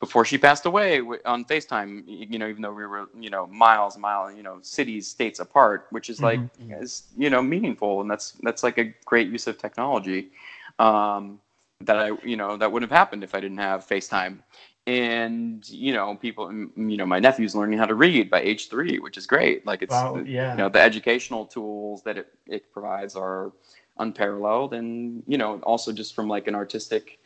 before 0.00 0.24
she 0.24 0.36
passed 0.36 0.66
away 0.66 1.00
on 1.24 1.44
FaceTime, 1.44 2.02
you 2.06 2.38
know, 2.38 2.46
even 2.48 2.60
though 2.62 2.72
we 2.74 2.84
were, 2.84 3.06
you 3.18 3.30
know, 3.30 3.46
miles, 3.46 3.96
mile, 3.96 4.30
you 4.30 4.42
know, 4.42 4.58
cities, 4.60 5.06
states 5.08 5.38
apart, 5.40 5.86
which 5.90 6.10
is 6.10 6.22
like, 6.22 6.42
is, 6.68 7.04
you 7.16 7.30
know, 7.30 7.40
meaningful. 7.40 8.02
And 8.02 8.10
that's, 8.10 8.32
that's 8.42 8.62
like 8.62 8.76
a 8.78 8.92
great 9.06 9.28
use 9.28 9.46
of 9.46 9.56
technology 9.56 10.30
um, 10.78 11.40
that 11.80 11.98
I, 11.98 12.10
you 12.22 12.36
know, 12.36 12.56
that 12.56 12.70
wouldn't 12.70 12.90
have 12.90 12.98
happened 12.98 13.24
if 13.24 13.34
I 13.34 13.40
didn't 13.40 13.58
have 13.58 13.86
FaceTime. 13.86 14.40
And, 14.86 15.66
you 15.68 15.94
know, 15.94 16.14
people, 16.14 16.52
you 16.52 16.96
know, 16.98 17.06
my 17.06 17.18
nephew's 17.18 17.54
learning 17.54 17.78
how 17.78 17.86
to 17.86 17.94
read 17.94 18.30
by 18.30 18.40
age 18.42 18.68
three, 18.68 18.98
which 18.98 19.16
is 19.16 19.26
great. 19.26 19.64
Like 19.64 19.80
it's, 19.80 19.92
Wow, 19.92 20.22
yeah. 20.26 20.52
you 20.52 20.58
know, 20.58 20.68
the 20.68 20.80
educational 20.80 21.46
tools 21.46 22.02
that 22.02 22.18
it, 22.18 22.34
it 22.46 22.70
provides 22.70 23.16
are, 23.16 23.52
unparalleled, 23.98 24.74
and 24.74 25.22
you 25.26 25.38
know, 25.38 25.60
also 25.60 25.92
just 25.92 26.14
from 26.14 26.28
like 26.28 26.46
an 26.48 26.54
artistic 26.54 27.18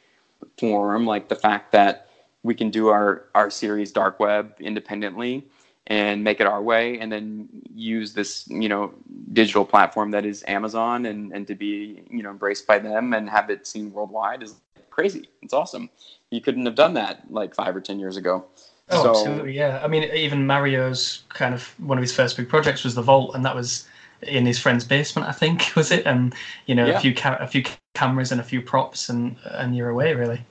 form, 0.59 1.07
like 1.07 1.29
the 1.29 1.35
fact 1.35 1.73
that 1.73 2.09
we 2.43 2.55
can 2.55 2.71
do 2.71 2.89
our 2.89 3.25
our 3.35 3.51
series 3.51 3.93
Dark 3.93 4.21
Web 4.21 4.55
independently 4.61 5.47
and 5.89 6.23
make 6.23 6.39
it 6.41 6.47
our 6.47 6.63
way 6.63 6.99
and 7.01 7.11
then 7.11 7.49
use 7.75 8.13
this 8.13 8.47
you 8.49 8.69
know 8.69 8.93
digital 9.33 9.65
platform 9.65 10.11
that 10.11 10.25
is 10.27 10.45
amazon 10.47 11.07
and, 11.07 11.33
and 11.33 11.47
to 11.47 11.55
be 11.55 12.03
you 12.11 12.23
know 12.23 12.31
embraced 12.31 12.67
by 12.67 12.79
them 12.79 13.15
and 13.15 13.29
have 13.29 13.49
it 13.49 13.67
seen 13.67 13.91
worldwide 13.91 14.43
is 14.43 14.57
crazy 14.91 15.29
it's 15.41 15.55
awesome 15.55 15.89
you 16.31 16.41
couldn't 16.41 16.67
have 16.67 16.75
done 16.75 16.95
that 16.95 17.23
like 17.31 17.55
five 17.55 17.75
or 17.75 17.81
ten 17.81 17.99
years 17.99 18.17
ago 18.17 18.45
oh 18.91 19.03
so, 19.03 19.11
absolutely 19.11 19.53
yeah 19.53 19.81
i 19.83 19.89
mean 19.89 20.05
even 20.15 20.47
mario's 20.47 21.23
kind 21.29 21.55
of 21.55 21.69
one 21.79 21.99
of 21.99 22.03
his 22.03 22.15
first 22.15 22.37
big 22.37 22.49
projects 22.49 22.85
was 22.85 22.95
the 22.95 23.03
vault 23.03 23.35
and 23.35 23.45
that 23.45 23.55
was 23.55 23.87
in 24.23 24.45
his 24.45 24.59
friend's 24.59 24.85
basement 24.85 25.29
i 25.29 25.33
think 25.33 25.71
was 25.77 25.91
it 25.91 26.07
and 26.07 26.35
you 26.67 26.75
know 26.75 26.87
yeah. 26.87 26.97
a 26.97 27.01
few 27.01 27.15
ca- 27.15 27.39
a 27.41 27.47
few 27.47 27.63
cameras 27.95 28.33
and 28.33 28.41
a 28.41 28.45
few 28.45 28.61
props 28.61 29.09
and 29.09 29.37
and 29.45 29.77
you're 29.77 29.91
away 29.91 30.15
really 30.15 30.45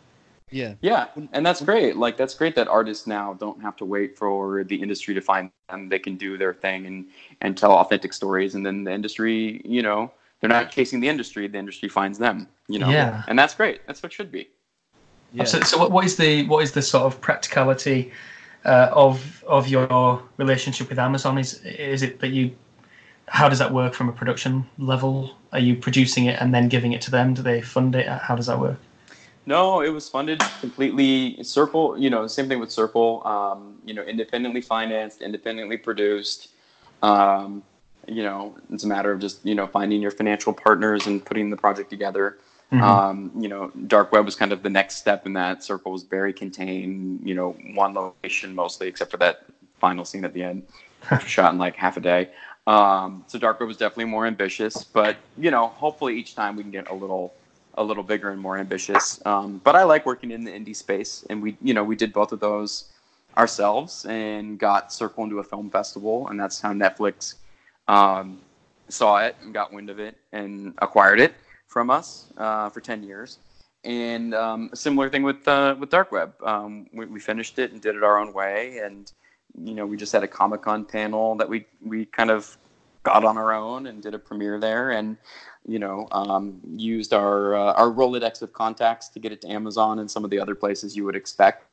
yeah. 0.49 0.76
Yeah, 0.82 1.08
and 1.34 1.45
that's 1.45 1.62
great. 1.62 1.98
Like 1.98 2.18
that's 2.18 2.34
great 2.34 2.56
that 2.56 2.68
artists 2.68 3.06
now 3.06 3.34
don't 3.34 3.62
have 3.62 3.76
to 3.78 3.86
wait 3.86 4.18
for 4.18 4.64
the 4.64 4.76
industry 4.76 5.14
to 5.14 5.22
find 5.22 5.52
them. 5.70 5.90
They 5.90 5.99
can 5.99 6.16
do 6.16 6.38
their 6.38 6.54
thing 6.54 6.86
and 6.86 7.08
and 7.41 7.58
tell 7.58 7.72
authentic 7.74 8.14
stories, 8.14 8.56
and 8.56 8.66
then 8.66 8.84
the 8.84 8.94
industry, 8.94 9.62
you 9.66 9.82
know, 9.82 10.12
they're 10.40 10.49
not 10.49 10.72
chasing 10.72 10.99
the 10.99 11.10
industry. 11.10 11.48
The 11.48 11.58
industry 11.58 11.90
finds 11.90 12.18
them. 12.18 12.48
You 12.68 12.80
know. 12.80 12.90
Yeah. 12.90 13.24
And 13.28 13.38
that's 13.38 13.56
great. 13.56 13.86
That's 13.88 14.02
what 14.02 14.14
should 14.14 14.32
be. 14.32 14.49
Yeah. 15.38 15.43
So, 15.43 15.61
so 15.61 15.88
what 15.88 16.03
is 16.05 16.18
the 16.18 16.47
what 16.47 16.64
is 16.64 16.72
the 16.72 16.81
sort 16.81 17.03
of 17.03 17.22
practicality 17.22 18.11
uh, 18.65 18.89
of 18.91 19.43
of 19.47 19.68
your 19.68 20.22
relationship 20.38 20.89
with 20.89 20.99
Amazon? 20.99 21.38
Is 21.38 21.64
is 21.64 22.01
it 22.01 22.19
that 22.19 22.30
you 22.30 22.55
how 23.27 23.47
does 23.49 23.59
that 23.59 23.72
work 23.72 23.93
from 23.93 24.09
a 24.09 24.11
production 24.11 24.65
level? 24.77 25.31
Are 25.53 25.59
you 25.59 25.76
producing 25.76 26.26
it 26.26 26.41
and 26.41 26.53
then 26.53 26.69
giving 26.69 26.93
it 26.93 27.01
to 27.01 27.11
them? 27.11 27.34
Do 27.34 27.41
they 27.41 27.61
fund 27.61 27.95
it? 27.95 28.07
How 28.07 28.35
does 28.35 28.47
that 28.47 28.59
work? 28.59 28.80
No, 29.45 29.81
it 29.81 29.89
was 29.89 30.09
funded 30.09 30.41
completely. 30.59 31.41
Circle, 31.43 31.97
you 31.97 32.09
know, 32.09 32.27
same 32.27 32.49
thing 32.49 32.59
with 32.59 32.72
Circle. 32.72 33.26
Um, 33.26 33.77
you 33.85 33.93
know, 33.93 34.03
independently 34.03 34.61
financed, 34.61 35.22
independently 35.22 35.77
produced. 35.77 36.49
Um, 37.03 37.64
you 38.07 38.23
know, 38.23 38.57
it's 38.72 38.84
a 38.84 38.88
matter 38.88 39.11
of 39.11 39.19
just 39.19 39.45
you 39.45 39.55
know 39.55 39.68
finding 39.68 40.01
your 40.01 40.11
financial 40.11 40.51
partners 40.51 41.05
and 41.05 41.23
putting 41.23 41.51
the 41.51 41.57
project 41.57 41.89
together. 41.91 42.38
Mm-hmm. 42.72 42.84
Um, 42.84 43.31
you 43.39 43.48
know, 43.48 43.72
Dark 43.88 44.11
Web 44.11 44.26
was 44.26 44.35
kind 44.35 44.52
of 44.52 44.61
the 44.61 44.69
next 44.69 44.98
step 44.98 45.26
in 45.26 45.34
that. 45.34 45.64
Circle 45.64 45.91
was 45.91 46.03
very 46.03 46.34
contained. 46.34 47.22
You 47.23 47.34
know, 47.34 47.52
one 47.73 47.94
location 47.94 48.53
mostly, 48.53 48.88
except 48.88 49.11
for 49.11 49.18
that 49.18 49.45
final 49.80 50.03
scene 50.03 50.26
at 50.26 50.34
the 50.34 50.44
end, 50.44 50.64
shot 51.26 51.53
in 51.53 51.60
like 51.60 51.76
half 51.76 51.95
a 51.98 52.02
day. 52.02 52.30
Um, 52.65 53.23
so 53.27 53.39
Dark 53.39 53.61
Web 53.61 53.68
was 53.68 53.77
definitely 53.77 54.06
more 54.06 54.26
ambitious, 54.26 54.84
but 54.84 55.15
you 55.38 55.49
know, 55.49 55.68
hopefully 55.68 56.18
each 56.18 56.35
time 56.35 56.57
we 56.57 56.64
can 56.64 56.72
get 56.72 56.89
a 56.89 56.94
little 56.94 57.34
a 57.76 57.84
little 57.84 58.03
bigger 58.03 58.31
and 58.31 58.41
more 58.41 58.57
ambitious. 58.57 59.26
Um, 59.26 59.61
but 59.64 59.76
I 59.76 59.84
like 59.84 60.06
working 60.06 60.31
in 60.31 60.44
the 60.44 60.52
indie 60.52 60.76
space, 60.76 61.26
and 61.30 61.41
we, 61.41 61.56
you 61.61 61.73
know, 61.73 61.84
we 61.84 61.95
did 61.95 62.11
both 62.11 62.34
of 62.34 62.39
those 62.41 62.91
ourselves 63.38 64.06
and 64.06 64.60
got 64.60 64.91
Circle 64.91 65.23
into 65.23 65.39
a 65.39 65.44
film 65.44 65.69
festival, 65.69 66.27
and 66.27 66.38
that's 66.38 66.60
how 66.60 66.73
Netflix 66.73 67.35
um, 67.88 68.39
saw 68.89 69.19
it 69.19 69.38
and 69.41 69.53
got 69.53 69.72
wind 69.72 69.89
of 69.89 69.99
it 69.99 70.18
and 70.34 70.73
acquired 70.80 71.22
it 71.22 71.34
from 71.68 71.89
us 71.89 72.31
uh, 72.38 72.69
for 72.69 72.81
ten 72.81 73.03
years. 73.03 73.39
And 73.84 74.34
um, 74.34 74.69
a 74.73 74.76
similar 74.76 75.10
thing 75.10 75.23
with 75.23 75.48
uh, 75.48 75.76
with 75.80 75.89
Dark 75.89 76.11
Web. 76.11 76.34
Um, 76.44 76.88
we, 76.94 77.06
we 77.06 77.19
finished 77.19 77.60
it 77.60 77.72
and 77.72 77.81
did 77.81 77.95
it 77.95 78.03
our 78.03 78.19
own 78.19 78.34
way, 78.34 78.80
and 78.80 79.11
you 79.64 79.73
know, 79.73 79.85
we 79.85 79.98
just 79.98 80.11
had 80.11 80.23
a 80.23 80.27
Comic 80.27 80.61
Con 80.61 80.85
panel 80.85 81.35
that 81.35 81.49
we 81.49 81.65
we 81.81 82.06
kind 82.06 82.31
of 82.31 82.57
got 83.03 83.23
on 83.23 83.38
our 83.38 83.53
own 83.53 83.88
and 83.88 84.03
did 84.03 84.14
a 84.14 84.19
premiere 84.19 84.60
there, 84.60 84.91
and 84.91 85.18
you 85.65 85.80
know, 85.80 86.07
um, 86.11 86.60
used 86.76 87.14
our 87.14 87.56
uh, 87.56 87.73
our 87.73 87.89
Rolodex 87.89 88.41
of 88.41 88.53
contacts 88.53 89.10
to 89.10 89.19
get 89.19 89.31
it 89.31 89.41
to 89.41 89.49
Amazon 89.49 89.99
and 89.99 90.10
some 90.10 90.23
of 90.23 90.30
the 90.30 90.39
other 90.39 90.56
places 90.56 90.95
you 90.95 91.06
would 91.06 91.15
expect. 91.15 91.65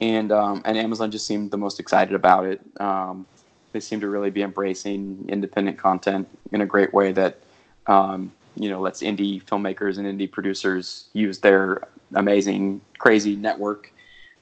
And 0.00 0.30
um, 0.30 0.62
and 0.64 0.76
Amazon 0.76 1.10
just 1.10 1.26
seemed 1.26 1.50
the 1.50 1.58
most 1.58 1.80
excited 1.80 2.14
about 2.14 2.46
it. 2.46 2.60
Um, 2.80 3.26
they 3.72 3.80
seem 3.80 4.00
to 4.00 4.08
really 4.08 4.30
be 4.30 4.42
embracing 4.42 5.26
independent 5.28 5.78
content 5.78 6.28
in 6.52 6.60
a 6.60 6.66
great 6.66 6.94
way 6.94 7.12
that 7.12 7.38
um, 7.86 8.32
you 8.58 8.68
know 8.68 8.80
lets 8.80 9.02
indie 9.02 9.42
filmmakers 9.42 9.98
and 9.98 10.06
indie 10.06 10.30
producers 10.30 11.08
use 11.12 11.38
their 11.38 11.82
amazing, 12.14 12.80
crazy 12.98 13.36
network, 13.36 13.92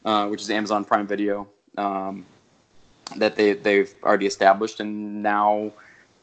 uh, 0.05 0.26
which 0.28 0.40
is 0.40 0.51
Amazon 0.51 0.84
Prime 0.84 1.06
Video, 1.06 1.47
um, 1.76 2.24
that 3.16 3.36
they 3.36 3.52
they've 3.52 3.93
already 4.02 4.26
established, 4.26 4.80
and 4.80 5.22
now 5.22 5.70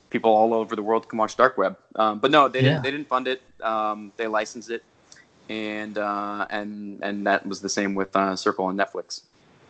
people 0.10 0.32
all 0.32 0.53
over 0.53 0.76
the 0.76 0.84
world 0.84 1.07
can 1.07 1.18
watch 1.18 1.36
Dark 1.38 1.57
Web. 1.57 1.78
Um, 1.95 2.20
but 2.20 2.32
no, 2.32 2.48
they 2.48 2.60
yeah. 2.60 2.70
didn't. 2.70 2.84
They 2.84 2.91
didn't 2.91 3.07
fund 3.07 3.28
it. 3.28 3.41
Um, 3.61 4.11
they 4.18 4.28
licensed 4.28 4.70
it, 4.70 4.84
and 5.49 5.98
uh, 5.98 6.48
and 6.49 7.02
and 7.03 7.28
that 7.28 7.45
was 7.45 7.61
the 7.61 7.70
same 7.70 7.95
with 7.95 8.15
uh, 8.15 8.36
Circle 8.36 8.70
and 8.70 8.80
Netflix. 8.80 9.22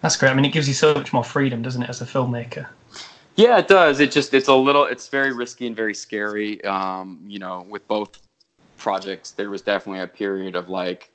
That's 0.02 0.18
great. 0.18 0.32
I 0.32 0.34
mean, 0.34 0.46
it 0.46 0.52
gives 0.52 0.68
you 0.68 0.74
so 0.74 0.94
much 0.94 1.14
more 1.14 1.24
freedom, 1.24 1.62
doesn't 1.62 1.84
it, 1.84 1.90
as 1.90 2.02
a 2.02 2.06
filmmaker? 2.06 2.68
Yeah, 3.36 3.58
it 3.58 3.68
does. 3.68 4.00
It 4.00 4.12
just 4.12 4.34
it's 4.34 4.48
a 4.48 4.56
little. 4.56 4.86
It's 4.86 5.08
very 5.08 5.34
risky 5.34 5.68
and 5.68 5.76
very 5.76 5.96
scary. 5.96 6.64
Um, 6.66 7.20
you 7.26 7.40
know, 7.40 7.66
with 7.70 7.88
both 7.88 8.22
projects, 8.78 9.32
there 9.32 9.50
was 9.50 9.62
definitely 9.62 10.02
a 10.02 10.08
period 10.08 10.56
of 10.56 10.70
like, 10.70 11.12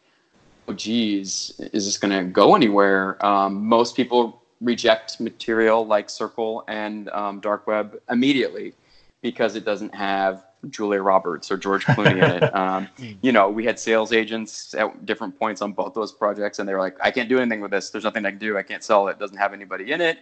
oh, 0.66 0.72
geez, 0.72 1.52
is 1.72 1.84
this 1.84 1.96
going 1.96 2.16
to 2.16 2.30
go 2.30 2.56
anywhere? 2.56 3.24
Um, 3.24 3.64
most 3.64 3.94
people 3.94 4.42
reject 4.60 5.20
material 5.20 5.86
like 5.86 6.10
Circle 6.10 6.64
and 6.66 7.08
um, 7.10 7.38
Dark 7.40 7.66
Web 7.68 8.00
immediately 8.10 8.74
because 9.20 9.54
it 9.54 9.64
doesn't 9.64 9.94
have 9.94 10.44
Julia 10.70 11.00
Roberts 11.00 11.50
or 11.52 11.56
George 11.56 11.84
Clooney 11.84 12.12
in 12.12 12.42
it. 12.42 12.54
Um, 12.58 12.88
you 13.22 13.30
know, 13.30 13.48
we 13.48 13.64
had 13.64 13.78
sales 13.78 14.12
agents 14.12 14.74
at 14.74 15.06
different 15.06 15.38
points 15.38 15.62
on 15.62 15.72
both 15.72 15.94
those 15.94 16.10
projects, 16.10 16.58
and 16.58 16.68
they 16.68 16.74
were 16.74 16.80
like, 16.80 16.96
"I 17.00 17.12
can't 17.12 17.28
do 17.28 17.38
anything 17.38 17.60
with 17.60 17.70
this. 17.70 17.90
There's 17.90 18.02
nothing 18.02 18.26
I 18.26 18.30
can 18.30 18.38
do. 18.38 18.58
I 18.58 18.62
can't 18.62 18.82
sell 18.82 19.06
it. 19.06 19.12
it 19.12 19.18
doesn't 19.20 19.36
have 19.36 19.52
anybody 19.52 19.92
in 19.92 20.00
it. 20.00 20.18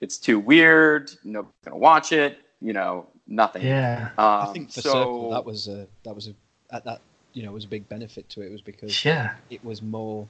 It's 0.00 0.18
too 0.18 0.38
weird. 0.38 1.10
Nobody's 1.24 1.54
gonna 1.64 1.76
watch 1.76 2.12
it. 2.12 2.38
You 2.60 2.72
know, 2.72 3.06
nothing." 3.26 3.64
Yeah, 3.64 4.10
um, 4.18 4.48
I 4.48 4.52
think 4.52 4.70
for 4.70 4.80
so, 4.80 4.92
Circle 4.92 5.30
that 5.30 5.44
was 5.44 5.68
a 5.68 5.86
that 6.04 6.14
was 6.14 6.28
a 6.28 6.34
at 6.70 6.84
that 6.84 7.00
you 7.32 7.42
know 7.42 7.52
was 7.52 7.64
a 7.64 7.68
big 7.68 7.88
benefit 7.88 8.28
to 8.30 8.42
it 8.42 8.50
was 8.50 8.62
because 8.62 9.04
yeah 9.04 9.34
it 9.50 9.64
was 9.64 9.82
more 9.82 10.26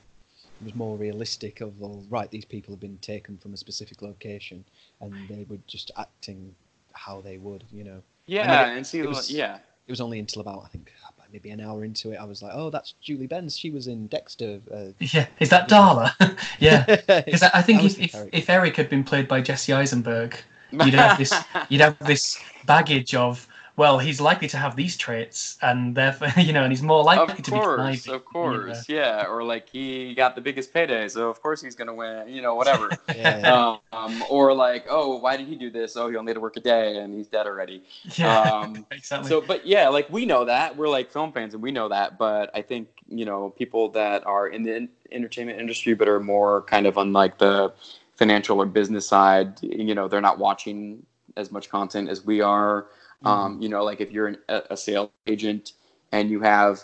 it 0.61 0.65
was 0.65 0.75
more 0.75 0.97
realistic 0.97 1.61
of 1.61 1.79
well 1.79 2.05
right 2.11 2.31
these 2.31 2.45
people 2.45 2.73
have 2.73 2.81
been 2.81 2.99
taken 2.99 3.37
from 3.39 3.55
a 3.55 3.57
specific 3.57 4.03
location 4.03 4.65
and 5.01 5.15
they 5.29 5.47
were 5.49 5.59
just 5.67 5.91
acting 5.97 6.55
how 6.99 7.21
they 7.21 7.39
would, 7.39 7.65
you 7.73 7.85
know. 7.85 8.03
Yeah, 8.27 8.65
and, 8.65 8.73
it, 8.73 8.77
and 8.77 8.87
see, 8.87 8.99
it 8.99 9.09
was, 9.09 9.31
yeah. 9.31 9.59
It 9.87 9.93
was 9.93 10.01
only 10.01 10.19
until 10.19 10.43
about 10.43 10.65
I 10.65 10.69
think 10.69 10.93
maybe 11.33 11.51
an 11.51 11.61
hour 11.61 11.85
into 11.85 12.13
it, 12.13 12.17
I 12.17 12.25
was 12.25 12.43
like, 12.43 12.53
"Oh, 12.55 12.71
that's 12.71 12.95
Julie 13.01 13.27
Benz. 13.27 13.57
She 13.57 13.71
was 13.71 13.87
in 13.87 14.07
Dexter." 14.07 14.61
Uh, 14.73 14.93
yeah, 14.99 15.27
is 15.41 15.51
that 15.51 15.69
Darla? 15.69 16.13
yeah, 16.59 16.85
because 17.25 17.43
I 17.43 17.63
think 17.63 17.85
if, 17.85 17.99
if, 17.99 18.15
if 18.33 18.51
Eric 18.51 18.77
had 18.77 18.89
been 18.89 19.05
played 19.05 19.29
by 19.29 19.41
Jesse 19.41 19.73
Eisenberg, 19.73 20.37
you'd 20.71 20.95
have 20.95 21.19
this 21.19 21.33
you'd 21.69 21.81
have 21.81 21.99
this 22.01 22.39
baggage 22.67 23.15
of 23.15 23.47
well, 23.79 24.01
he's 24.01 24.21
likely 24.21 24.49
to 24.49 24.57
have 24.57 24.75
these 24.75 24.97
traits, 24.97 25.57
and 25.63 25.95
therefore, 25.95 26.31
you 26.37 26.53
know, 26.53 26.65
and 26.65 26.73
he's 26.73 26.83
more 26.83 27.05
likely 27.05 27.35
of 27.35 27.43
to 27.45 27.51
course, 27.53 27.65
be 27.65 27.77
conniving. 27.77 28.15
Of 28.15 28.25
course, 28.25 28.89
you 28.89 28.97
know. 28.97 29.01
yeah. 29.03 29.27
Or 29.27 29.45
like 29.45 29.69
he 29.69 30.15
got 30.15 30.35
the 30.35 30.41
biggest 30.41 30.75
payday, 30.75 31.09
so 31.09 31.31
of 31.31 31.41
course 31.41 31.63
he's 31.63 31.77
gonna 31.77 31.95
win. 31.95 32.29
You 32.29 32.43
know, 32.43 32.57
whatever. 32.57 32.91
yeah. 33.15 33.77
um, 33.93 34.25
or 34.29 34.53
like, 34.53 34.87
oh, 34.91 35.19
why 35.19 35.37
did 35.37 35.47
he 35.47 35.55
do 35.55 35.71
this? 35.71 35.97
Oh, 35.97 36.11
he 36.11 36.17
only 36.17 36.31
had 36.31 36.35
to 36.35 36.41
work 36.41 36.57
a 36.57 36.61
day, 36.61 36.97
and 36.97 37.15
he's 37.15 37.29
dead 37.29 37.47
already. 37.47 37.85
Yeah, 38.17 38.41
um, 38.43 38.85
exactly. 38.91 39.29
So, 39.29 39.41
but 39.41 39.65
yeah, 39.65 39.89
like 39.89 40.11
we 40.11 40.27
know 40.27 40.45
that 40.45 40.77
we're 40.77 40.89
like 40.89 41.13
film 41.13 41.31
fans, 41.31 41.55
and 41.55 41.63
we 41.63 41.71
know 41.71 41.89
that. 41.89 42.19
But 42.19 42.51
I 42.55 42.63
think 42.63 42.89
you 43.09 43.25
know 43.25 43.51
people 43.51 43.91
that 43.91 44.27
are 44.27 44.49
in 44.49 44.65
the 44.65 44.89
entertainment 45.13 45.61
industry, 45.61 45.95
but 45.95 46.09
are 46.09 46.19
more 46.19 46.63
kind 46.63 46.89
of 46.89 46.99
on 46.99 47.13
like 47.13 47.39
the 47.39 47.73
financial 48.17 48.61
or 48.61 48.67
business 48.67 49.07
side. 49.07 49.63
You 49.63 49.95
know, 49.95 50.09
they're 50.09 50.21
not 50.21 50.41
watching 50.41 51.07
as 51.37 51.53
much 51.53 51.71
content 51.71 52.09
as 52.09 52.25
we 52.25 52.41
are 52.41 52.89
um, 53.25 53.55
mm-hmm. 53.55 53.63
you 53.63 53.69
know, 53.69 53.85
like 53.85 54.01
if 54.01 54.11
you're 54.11 54.29
an, 54.29 54.39
a, 54.49 54.63
a 54.71 54.77
sales 54.77 55.11
agent 55.27 55.73
and 56.13 56.31
you 56.31 56.41
have, 56.41 56.81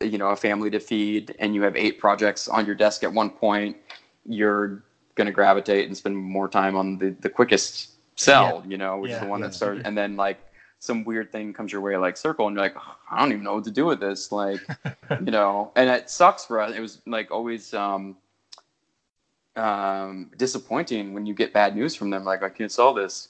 you 0.00 0.18
know, 0.18 0.28
a 0.28 0.36
family 0.36 0.70
to 0.70 0.80
feed 0.80 1.34
and 1.38 1.54
you 1.54 1.62
have 1.62 1.76
eight 1.76 1.98
projects 1.98 2.48
on 2.48 2.66
your 2.66 2.74
desk 2.74 3.02
at 3.02 3.12
one 3.12 3.30
point, 3.30 3.76
you're 4.26 4.82
going 5.14 5.26
to 5.26 5.32
gravitate 5.32 5.86
and 5.86 5.96
spend 5.96 6.16
more 6.16 6.48
time 6.48 6.76
on 6.76 6.98
the, 6.98 7.10
the 7.20 7.28
quickest 7.28 7.90
sell, 8.16 8.62
yeah. 8.64 8.70
you 8.70 8.78
know, 8.78 8.98
which 8.98 9.10
yeah, 9.10 9.16
is 9.16 9.22
the 9.22 9.28
one 9.28 9.40
yeah, 9.40 9.46
that 9.46 9.54
started. 9.54 9.86
And 9.86 9.96
then 9.96 10.16
like 10.16 10.38
some 10.78 11.04
weird 11.04 11.32
thing 11.32 11.52
comes 11.52 11.72
your 11.72 11.80
way, 11.80 11.96
like 11.96 12.16
circle, 12.16 12.46
and 12.46 12.54
you're 12.54 12.64
like, 12.64 12.76
oh, 12.76 12.96
I 13.10 13.18
don't 13.18 13.32
even 13.32 13.44
know 13.44 13.54
what 13.54 13.64
to 13.64 13.70
do 13.70 13.86
with 13.86 14.00
this. 14.00 14.32
Like, 14.32 14.60
you 15.10 15.30
know, 15.30 15.72
and 15.76 15.90
it 15.90 16.10
sucks 16.10 16.44
for 16.44 16.60
us. 16.60 16.74
It 16.74 16.80
was 16.80 17.00
like 17.06 17.30
always, 17.30 17.74
um, 17.74 18.16
um, 19.56 20.30
disappointing 20.38 21.12
when 21.12 21.26
you 21.26 21.34
get 21.34 21.52
bad 21.52 21.74
news 21.74 21.94
from 21.94 22.10
them. 22.10 22.24
Like, 22.24 22.42
I 22.42 22.48
can't 22.48 22.72
sell 22.72 22.94
this, 22.94 23.28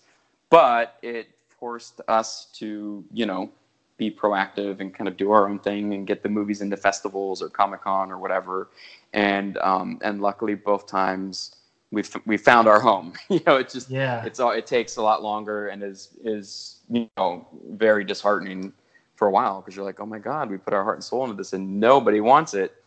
but 0.48 0.98
it 1.02 1.28
forced 1.60 2.00
us 2.08 2.48
to, 2.54 3.04
you 3.12 3.26
know, 3.26 3.50
be 3.98 4.10
proactive 4.10 4.80
and 4.80 4.94
kind 4.94 5.06
of 5.06 5.16
do 5.18 5.30
our 5.30 5.46
own 5.46 5.58
thing 5.58 5.92
and 5.92 6.06
get 6.06 6.22
the 6.22 6.28
movies 6.28 6.62
into 6.62 6.76
festivals 6.76 7.42
or 7.42 7.50
Comic 7.50 7.82
Con 7.82 8.10
or 8.10 8.18
whatever. 8.18 8.70
And 9.12 9.58
um, 9.58 9.98
and 10.02 10.22
luckily, 10.22 10.54
both 10.54 10.86
times 10.86 11.56
we 11.90 12.02
we 12.24 12.36
found 12.36 12.66
our 12.66 12.80
home. 12.80 13.12
you 13.28 13.40
know, 13.46 13.56
it's 13.56 13.74
just 13.74 13.90
yeah, 13.90 14.24
it's 14.24 14.40
all 14.40 14.52
it 14.52 14.66
takes 14.66 14.96
a 14.96 15.02
lot 15.02 15.22
longer 15.22 15.68
and 15.68 15.82
is 15.82 16.16
is 16.24 16.78
you 16.88 17.08
know 17.18 17.46
very 17.68 18.04
disheartening 18.04 18.72
for 19.16 19.28
a 19.28 19.30
while 19.30 19.60
because 19.60 19.76
you're 19.76 19.84
like, 19.84 20.00
oh 20.00 20.06
my 20.06 20.18
god, 20.18 20.50
we 20.50 20.56
put 20.56 20.72
our 20.72 20.82
heart 20.82 20.96
and 20.96 21.04
soul 21.04 21.24
into 21.24 21.36
this 21.36 21.52
and 21.52 21.78
nobody 21.78 22.20
wants 22.20 22.54
it. 22.54 22.82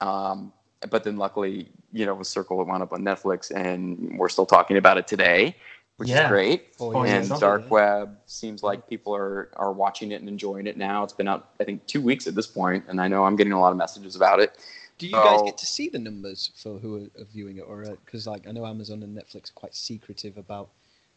Um, 0.00 0.52
but 0.90 1.04
then 1.04 1.16
luckily, 1.16 1.68
you 1.92 2.06
know, 2.06 2.14
with 2.14 2.26
Circle, 2.26 2.60
it 2.60 2.66
wound 2.66 2.82
up 2.82 2.92
on 2.92 3.02
Netflix, 3.02 3.50
and 3.54 4.18
we're 4.18 4.28
still 4.28 4.44
talking 4.46 4.76
about 4.76 4.98
it 4.98 5.06
today, 5.06 5.56
which 5.96 6.08
Yeah. 6.08 6.24
is 6.24 6.28
great. 6.28 6.74
Four 6.76 6.94
and 7.06 7.06
years 7.06 7.30
on. 7.30 7.40
Dark 7.40 7.70
Web 7.70 8.18
seems 8.26 8.62
like 8.62 8.88
people 8.88 9.14
are 9.14 9.50
are 9.56 9.72
watching 9.72 10.12
it 10.12 10.20
and 10.20 10.28
enjoying 10.28 10.66
it 10.66 10.76
now. 10.76 11.02
It's 11.04 11.12
been 11.12 11.28
out, 11.28 11.50
I 11.60 11.64
think, 11.64 11.86
two 11.86 12.00
weeks 12.00 12.26
at 12.26 12.34
this 12.34 12.46
point, 12.46 12.84
and 12.88 13.00
I 13.00 13.08
know 13.08 13.24
I'm 13.24 13.36
getting 13.36 13.52
a 13.52 13.60
lot 13.60 13.70
of 13.70 13.76
messages 13.78 14.16
about 14.16 14.40
it. 14.40 14.56
Do 14.98 15.06
you 15.06 15.12
guys 15.12 15.42
get 15.42 15.58
to 15.58 15.66
see 15.66 15.88
the 15.90 15.98
numbers 15.98 16.50
for 16.56 16.78
who 16.78 16.96
are, 16.96 17.20
are 17.20 17.24
viewing 17.26 17.58
it, 17.58 17.62
or 17.62 17.84
because 18.04 18.26
like 18.26 18.46
I 18.46 18.52
know 18.52 18.66
Amazon 18.66 19.02
and 19.02 19.16
Netflix 19.16 19.50
are 19.50 19.54
quite 19.54 19.74
secretive 19.74 20.38
about, 20.38 20.70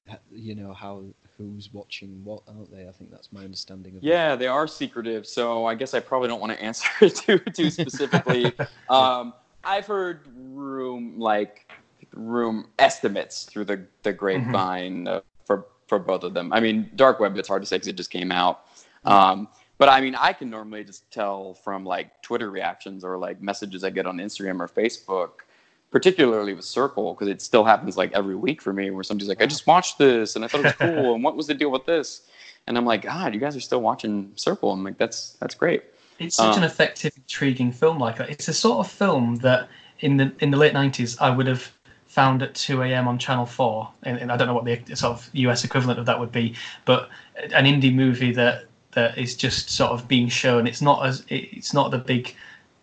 uh, 0.09 0.15
you 0.31 0.55
know, 0.55 0.73
how 0.73 1.03
who's 1.37 1.69
watching 1.73 2.21
what, 2.25 2.41
aren't 2.47 2.71
they? 2.71 2.87
I 2.87 2.91
think 2.91 3.11
that's 3.11 3.31
my 3.31 3.41
understanding 3.41 3.95
of. 3.97 4.03
it. 4.03 4.07
Yeah, 4.07 4.35
they 4.35 4.47
are 4.47 4.67
secretive, 4.67 5.25
so 5.25 5.65
I 5.65 5.75
guess 5.75 5.93
I 5.93 6.01
probably 6.01 6.27
don't 6.27 6.41
want 6.41 6.51
to 6.53 6.61
answer 6.61 6.89
it 7.01 7.15
too 7.25 7.39
too 7.39 7.69
specifically. 7.69 8.53
um, 8.89 9.33
I've 9.63 9.85
heard 9.85 10.21
room 10.35 11.19
like 11.19 11.69
room 12.13 12.67
estimates 12.79 13.43
through 13.43 13.65
the 13.65 13.85
the 14.03 14.13
grapevine 14.13 15.07
uh, 15.07 15.21
for 15.45 15.65
for 15.87 15.99
both 15.99 16.23
of 16.23 16.33
them. 16.33 16.51
I 16.53 16.59
mean, 16.59 16.89
dark 16.95 17.19
web 17.19 17.37
it's 17.37 17.47
hard 17.47 17.61
to 17.61 17.65
say 17.65 17.77
because 17.77 17.87
it 17.87 17.95
just 17.95 18.11
came 18.11 18.31
out. 18.31 18.65
Um, 19.05 19.47
but 19.77 19.89
I 19.89 20.01
mean, 20.01 20.15
I 20.15 20.33
can 20.33 20.49
normally 20.49 20.83
just 20.83 21.09
tell 21.11 21.53
from 21.53 21.85
like 21.85 22.21
Twitter 22.21 22.49
reactions 22.51 23.03
or 23.03 23.17
like 23.17 23.41
messages 23.41 23.83
I 23.83 23.89
get 23.89 24.05
on 24.05 24.17
Instagram 24.17 24.59
or 24.59 24.67
Facebook, 24.67 25.29
particularly 25.89 26.53
with 26.53 26.65
Circle, 26.65 27.13
because 27.13 27.29
it 27.29 27.41
still 27.41 27.63
happens 27.63 27.95
like 27.97 28.11
every 28.13 28.35
week 28.35 28.61
for 28.61 28.73
me, 28.73 28.91
where 28.91 29.03
somebody's 29.03 29.29
like, 29.29 29.41
"I 29.41 29.45
just 29.45 29.65
watched 29.67 29.97
this 29.97 30.35
and 30.35 30.43
I 30.43 30.47
thought 30.49 30.61
it 30.61 30.63
was 30.65 30.73
cool, 30.79 31.15
and 31.15 31.23
what 31.23 31.35
was 31.35 31.47
the 31.47 31.53
deal 31.53 31.71
with 31.71 31.85
this?" 31.85 32.27
And 32.67 32.77
I'm 32.77 32.85
like, 32.85 33.03
God, 33.03 33.33
you 33.33 33.39
guys 33.39 33.55
are 33.55 33.61
still 33.61 33.81
watching 33.81 34.31
Circle. 34.35 34.71
I'm 34.71 34.83
like, 34.83 34.97
that's 34.97 35.37
that's 35.39 35.55
great. 35.55 35.83
It's 36.19 36.35
such 36.35 36.57
an 36.57 36.63
Um, 36.63 36.69
effective, 36.69 37.13
intriguing 37.15 37.71
film 37.71 37.97
like 37.97 38.17
that. 38.17 38.29
It's 38.29 38.49
a 38.49 38.53
sort 38.53 38.85
of 38.85 38.91
film 38.91 39.37
that 39.37 39.69
in 40.01 40.17
the 40.17 40.33
in 40.39 40.51
the 40.51 40.57
late 40.57 40.73
nineties 40.73 41.17
I 41.19 41.29
would 41.29 41.47
have 41.47 41.71
found 42.19 42.43
at 42.43 42.53
two 42.53 42.81
a.m. 42.83 43.07
on 43.07 43.17
Channel 43.17 43.45
Four, 43.45 43.89
and, 44.03 44.17
and 44.17 44.29
I 44.29 44.35
don't 44.35 44.47
know 44.49 44.53
what 44.53 44.65
the 44.65 44.93
sort 44.93 45.13
of 45.13 45.29
US 45.31 45.63
equivalent 45.63 45.99
of 46.01 46.05
that 46.07 46.19
would 46.19 46.33
be, 46.33 46.53
but 46.83 47.07
an 47.55 47.63
indie 47.63 47.95
movie 47.95 48.33
that 48.33 48.65
that 48.91 49.17
is 49.17 49.37
just 49.37 49.69
sort 49.69 49.91
of 49.91 50.05
being 50.09 50.27
shown. 50.27 50.67
It's 50.67 50.81
not 50.81 51.05
as 51.05 51.23
it's 51.29 51.73
not 51.73 51.91
the 51.91 51.97
big 51.97 52.35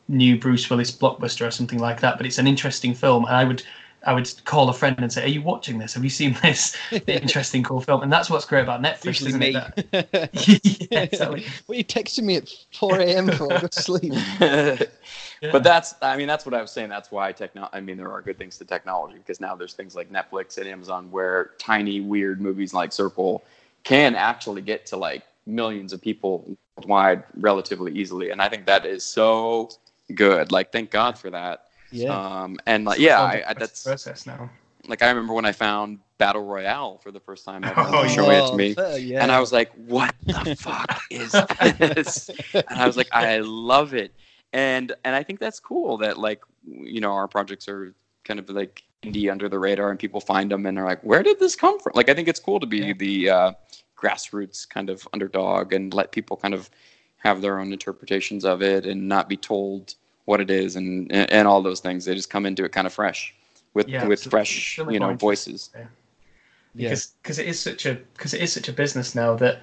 new 0.08 0.38
Bruce 0.38 0.70
Willis 0.70 0.90
blockbuster 0.90 1.46
or 1.46 1.50
something 1.50 1.78
like 1.78 2.00
that, 2.00 2.16
but 2.16 2.24
it's 2.24 2.38
an 2.38 2.46
interesting 2.46 2.94
film, 2.94 3.26
and 3.26 3.36
I 3.36 3.44
would. 3.44 3.62
I 4.06 4.12
would 4.12 4.30
call 4.44 4.68
a 4.68 4.72
friend 4.72 4.96
and 4.98 5.12
say, 5.12 5.24
"Are 5.24 5.34
you 5.36 5.42
watching 5.42 5.78
this? 5.78 5.94
Have 5.94 6.04
you 6.04 6.10
seen 6.10 6.36
this 6.40 6.76
interesting, 7.08 7.64
cool 7.64 7.80
film?" 7.80 8.02
And 8.04 8.12
that's 8.12 8.30
what's 8.30 8.44
great 8.44 8.62
about 8.62 8.80
Netflix, 8.80 9.20
Usually 9.20 9.30
isn't 9.30 9.40
me. 9.40 9.56
it? 9.92 10.30
Yeah, 10.92 11.00
exactly. 11.00 11.44
what 11.66 11.74
are 11.74 11.78
you 11.78 11.84
texting 11.84 12.22
me 12.24 12.36
at 12.36 12.48
4 12.72 13.00
a.m. 13.00 13.26
for? 13.32 13.48
Go 13.48 13.66
to 13.66 13.82
sleep. 13.82 14.14
Yeah. 15.42 15.52
But 15.52 15.64
that's, 15.64 15.94
I 16.02 16.16
mean, 16.16 16.26
that's 16.26 16.46
what 16.46 16.54
I 16.54 16.60
was 16.60 16.70
saying. 16.70 16.88
That's 16.88 17.10
why 17.10 17.32
techno. 17.32 17.68
I 17.72 17.80
mean, 17.80 17.96
there 17.96 18.10
are 18.10 18.22
good 18.22 18.38
things 18.38 18.56
to 18.58 18.64
technology 18.64 19.18
because 19.18 19.40
now 19.40 19.54
there's 19.54 19.74
things 19.74 19.94
like 19.94 20.10
Netflix 20.10 20.58
and 20.58 20.66
Amazon 20.66 21.10
where 21.10 21.50
tiny 21.58 22.00
weird 22.00 22.40
movies 22.40 22.72
like 22.72 22.92
Circle 22.92 23.44
can 23.84 24.14
actually 24.14 24.62
get 24.62 24.86
to 24.86 24.96
like 24.96 25.24
millions 25.46 25.92
of 25.92 26.00
people 26.00 26.56
worldwide 26.76 27.24
relatively 27.36 27.92
easily, 27.92 28.30
and 28.30 28.42
I 28.42 28.48
think 28.48 28.66
that 28.66 28.84
is 28.84 29.04
so 29.04 29.70
good. 30.14 30.52
Like, 30.52 30.72
thank 30.72 30.90
God 30.90 31.18
for 31.18 31.30
that. 31.30 31.66
Yeah. 31.92 32.42
Um, 32.42 32.58
and 32.66 32.84
like, 32.84 32.98
yeah, 32.98 33.20
I, 33.20 33.44
I, 33.48 33.54
that's 33.54 33.84
process 33.84 34.26
now. 34.26 34.50
like 34.88 35.02
I 35.02 35.08
remember 35.08 35.34
when 35.34 35.44
I 35.44 35.52
found 35.52 36.00
Battle 36.18 36.44
Royale 36.44 36.98
for 36.98 37.10
the 37.10 37.20
first 37.20 37.44
time. 37.44 37.64
ever. 37.64 37.74
Oh, 37.76 38.06
showed 38.08 38.30
it 38.30 38.50
to 38.50 38.56
me. 38.56 38.74
fair, 38.74 38.98
yeah. 38.98 39.22
And 39.22 39.30
I 39.30 39.40
was 39.40 39.52
like, 39.52 39.72
what 39.74 40.14
the 40.24 40.56
fuck 40.58 41.00
is 41.10 41.32
this? 41.78 42.30
And 42.52 42.64
I 42.70 42.86
was 42.86 42.96
like, 42.96 43.08
I 43.12 43.38
love 43.38 43.94
it. 43.94 44.12
And 44.52 44.92
and 45.04 45.14
I 45.14 45.22
think 45.22 45.40
that's 45.40 45.60
cool 45.60 45.98
that 45.98 46.18
like 46.18 46.42
you 46.66 47.00
know 47.00 47.12
our 47.12 47.28
projects 47.28 47.68
are 47.68 47.94
kind 48.24 48.40
of 48.40 48.48
like 48.50 48.82
indie 49.02 49.30
under 49.30 49.48
the 49.48 49.58
radar 49.58 49.90
and 49.90 49.98
people 49.98 50.20
find 50.20 50.50
them 50.50 50.66
and 50.66 50.78
are 50.78 50.84
like, 50.86 51.02
where 51.02 51.22
did 51.22 51.38
this 51.38 51.54
come 51.54 51.78
from? 51.80 51.92
Like 51.94 52.08
I 52.08 52.14
think 52.14 52.28
it's 52.28 52.40
cool 52.40 52.58
to 52.60 52.66
be 52.66 52.78
Yeah. 52.78 52.92
the 52.98 53.30
uh, 53.30 53.52
grassroots 53.96 54.68
kind 54.68 54.90
of 54.90 55.06
underdog 55.12 55.72
and 55.72 55.92
let 55.94 56.12
people 56.12 56.36
kind 56.36 56.54
of 56.54 56.70
have 57.18 57.40
their 57.40 57.58
own 57.58 57.72
interpretations 57.72 58.44
of 58.44 58.62
it 58.62 58.86
and 58.86 59.08
not 59.08 59.28
be 59.28 59.36
told 59.36 59.94
what 60.24 60.40
it 60.40 60.50
is 60.50 60.76
and 60.76 61.10
and, 61.12 61.30
and 61.30 61.48
all 61.48 61.62
those 61.62 61.80
things. 61.80 62.04
They 62.04 62.14
just 62.14 62.30
come 62.30 62.46
into 62.46 62.64
it 62.64 62.72
kind 62.72 62.86
of 62.86 62.92
fresh 62.92 63.34
with 63.74 63.88
Yeah, 63.88 64.06
with 64.06 64.20
so- 64.20 64.30
fresh 64.30 64.76
so 64.76 64.84
much 64.84 64.94
you 64.94 65.00
know 65.00 65.14
voices. 65.14 65.70
yeah. 65.74 65.86
because 66.74 67.08
because 67.22 67.38
it 67.38 67.46
is 67.46 67.60
such 67.60 67.84
a 67.86 67.94
because 68.14 68.32
it 68.34 68.40
is 68.40 68.52
such 68.52 68.68
a 68.68 68.72
business 68.72 69.14
now 69.14 69.34
that 69.36 69.60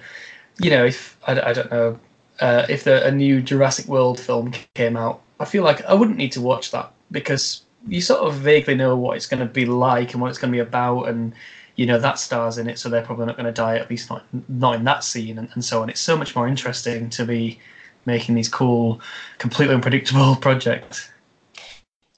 you 0.58 0.70
know 0.70 0.84
if 0.84 1.16
I, 1.26 1.32
I 1.50 1.52
don't 1.52 1.70
know 1.70 1.98
uh, 2.40 2.66
if 2.68 2.84
the, 2.84 3.04
a 3.06 3.10
new 3.10 3.40
Jurassic 3.40 3.86
World 3.86 4.18
film 4.18 4.52
came 4.74 4.96
out, 4.96 5.20
I 5.40 5.44
feel 5.44 5.62
like 5.62 5.84
I 5.84 5.94
wouldn't 5.94 6.18
need 6.18 6.32
to 6.32 6.40
watch 6.40 6.70
that 6.70 6.92
because 7.10 7.62
you 7.86 8.00
sort 8.00 8.20
of 8.20 8.34
vaguely 8.34 8.74
know 8.74 8.96
what 8.96 9.16
it's 9.16 9.26
going 9.26 9.40
to 9.40 9.46
be 9.46 9.66
like 9.66 10.12
and 10.12 10.22
what 10.22 10.28
it's 10.28 10.38
going 10.38 10.52
to 10.52 10.56
be 10.56 10.60
about, 10.60 11.04
and 11.04 11.32
you 11.76 11.86
know 11.86 11.98
that 11.98 12.18
stars 12.18 12.58
in 12.58 12.68
it, 12.68 12.78
so 12.78 12.88
they're 12.88 13.02
probably 13.02 13.26
not 13.26 13.36
going 13.36 13.46
to 13.46 13.52
die 13.52 13.76
at 13.76 13.90
least 13.90 14.10
not 14.10 14.24
not 14.48 14.76
in 14.76 14.84
that 14.84 15.04
scene 15.04 15.38
and, 15.38 15.48
and 15.54 15.64
so 15.64 15.82
on. 15.82 15.90
It's 15.90 16.00
so 16.00 16.16
much 16.16 16.34
more 16.34 16.48
interesting 16.48 17.10
to 17.10 17.24
be 17.24 17.58
making 18.06 18.34
these 18.34 18.48
cool, 18.48 19.00
completely 19.38 19.74
unpredictable 19.74 20.36
projects. 20.40 21.10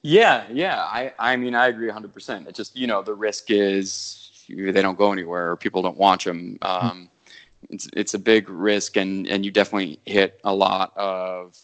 Yeah, 0.01 0.45
yeah. 0.51 0.83
I, 0.83 1.13
I 1.19 1.35
mean, 1.35 1.55
I 1.55 1.67
agree 1.67 1.89
100%. 1.89 2.47
It's 2.47 2.57
just, 2.57 2.75
you 2.75 2.87
know, 2.87 3.01
the 3.01 3.13
risk 3.13 3.49
is 3.49 4.31
they 4.47 4.81
don't 4.81 4.97
go 4.97 5.11
anywhere 5.11 5.51
or 5.51 5.57
people 5.57 5.81
don't 5.81 5.97
watch 5.97 6.25
them. 6.25 6.57
Um, 6.61 7.09
it's, 7.69 7.89
it's 7.93 8.13
a 8.13 8.19
big 8.19 8.49
risk, 8.49 8.97
and, 8.97 9.27
and 9.27 9.45
you 9.45 9.51
definitely 9.51 9.99
hit 10.05 10.39
a 10.43 10.53
lot 10.53 10.93
of 10.95 11.57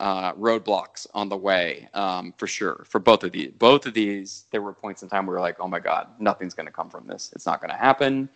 uh, 0.00 0.32
roadblocks 0.34 1.06
on 1.14 1.28
the 1.28 1.36
way 1.36 1.88
um, 1.94 2.34
for 2.36 2.46
sure. 2.46 2.84
For 2.88 2.98
both 2.98 3.24
of 3.24 3.32
these, 3.32 3.52
both 3.58 3.86
of 3.86 3.94
these, 3.94 4.46
there 4.50 4.62
were 4.62 4.72
points 4.72 5.02
in 5.02 5.08
time 5.08 5.26
where 5.26 5.36
we 5.36 5.40
were 5.40 5.46
like, 5.46 5.60
oh 5.60 5.68
my 5.68 5.80
God, 5.80 6.08
nothing's 6.18 6.54
going 6.54 6.66
to 6.66 6.72
come 6.72 6.90
from 6.90 7.06
this. 7.06 7.30
It's 7.34 7.46
not 7.46 7.60
going 7.60 7.70
to 7.70 7.76
happen. 7.76 8.28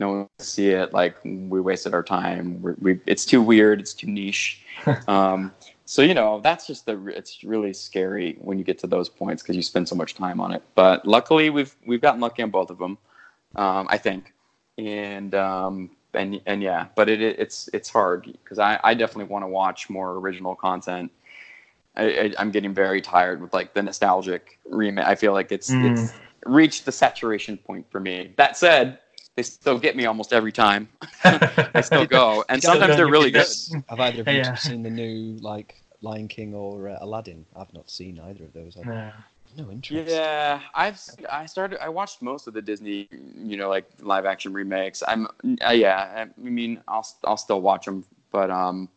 No 0.00 0.08
one 0.08 0.18
will 0.18 0.30
see 0.38 0.70
it. 0.70 0.92
Like, 0.92 1.16
we 1.24 1.60
wasted 1.60 1.94
our 1.94 2.02
time. 2.02 2.60
We're, 2.60 2.76
we, 2.80 3.00
it's 3.06 3.24
too 3.24 3.40
weird. 3.40 3.80
It's 3.80 3.94
too 3.94 4.08
niche. 4.08 4.64
um, 5.08 5.52
so 5.86 6.02
you 6.02 6.14
know 6.14 6.40
that's 6.40 6.66
just 6.66 6.86
the 6.86 7.06
it's 7.08 7.44
really 7.44 7.72
scary 7.72 8.36
when 8.40 8.58
you 8.58 8.64
get 8.64 8.78
to 8.78 8.86
those 8.86 9.08
points 9.08 9.42
because 9.42 9.56
you 9.56 9.62
spend 9.62 9.88
so 9.88 9.94
much 9.94 10.14
time 10.14 10.40
on 10.40 10.52
it 10.52 10.62
but 10.74 11.06
luckily 11.06 11.50
we've 11.50 11.76
we've 11.86 12.00
gotten 12.00 12.20
lucky 12.20 12.42
on 12.42 12.50
both 12.50 12.70
of 12.70 12.78
them 12.78 12.96
um, 13.56 13.86
i 13.90 13.98
think 13.98 14.32
and 14.78 15.34
um, 15.34 15.90
and 16.14 16.40
and 16.46 16.62
yeah 16.62 16.86
but 16.94 17.08
it, 17.08 17.20
it 17.20 17.38
it's 17.38 17.68
it's 17.72 17.88
hard 17.90 18.24
because 18.24 18.58
I, 18.58 18.78
I 18.84 18.94
definitely 18.94 19.24
want 19.32 19.42
to 19.44 19.48
watch 19.48 19.88
more 19.90 20.12
original 20.18 20.54
content 20.54 21.10
I, 21.96 22.04
I, 22.04 22.34
i'm 22.38 22.50
getting 22.50 22.74
very 22.74 23.00
tired 23.00 23.40
with 23.40 23.52
like 23.52 23.74
the 23.74 23.82
nostalgic 23.82 24.58
remake 24.64 25.06
i 25.06 25.14
feel 25.14 25.32
like 25.32 25.52
it's 25.52 25.70
Mm. 25.70 25.92
it's 25.92 26.12
reached 26.46 26.84
the 26.84 26.92
saturation 26.92 27.56
point 27.56 27.86
for 27.90 28.00
me 28.00 28.32
that 28.36 28.56
said 28.56 28.98
they 29.36 29.42
still 29.42 29.78
get 29.78 29.96
me 29.96 30.04
almost 30.06 30.32
every 30.32 30.52
time 30.52 30.88
i 31.24 31.80
still 31.80 32.06
go 32.06 32.44
and 32.48 32.60
Still 32.62 32.74
sometimes 32.74 32.96
they're 32.96 33.06
really 33.08 33.30
good 33.30 33.40
that's- 33.40 33.72
Have 33.88 34.00
either 34.00 34.20
of 34.22 34.28
you 34.28 34.34
Yeah. 34.34 34.54
seen 34.54 34.82
the 34.82 34.90
new 34.90 35.38
like 35.40 35.80
Lion 36.02 36.28
King 36.28 36.52
or 36.54 36.90
uh, 36.90 36.98
Aladdin? 37.00 37.46
I've 37.56 37.72
not 37.72 37.88
seen 37.88 38.20
either 38.20 38.44
of 38.44 38.52
those. 38.52 38.76
I've 38.76 38.84
No. 38.84 39.10
No 39.56 39.70
interest. 39.70 40.10
Yeah, 40.10 40.60
I've 40.74 41.00
I 41.30 41.46
started 41.46 41.82
I 41.82 41.88
watched 41.88 42.22
most 42.22 42.46
of 42.46 42.54
the 42.54 42.62
Disney, 42.62 43.08
you 43.36 43.56
know, 43.56 43.68
like 43.68 43.86
live 44.00 44.26
action 44.26 44.52
remakes. 44.52 45.02
I'm 45.06 45.26
uh, 45.66 45.70
yeah, 45.70 46.26
I 46.26 46.40
mean, 46.40 46.80
I'll 46.88 47.06
I'll 47.24 47.36
still 47.36 47.60
watch 47.60 47.86
them, 47.86 48.04
but 48.30 48.50
um 48.50 48.88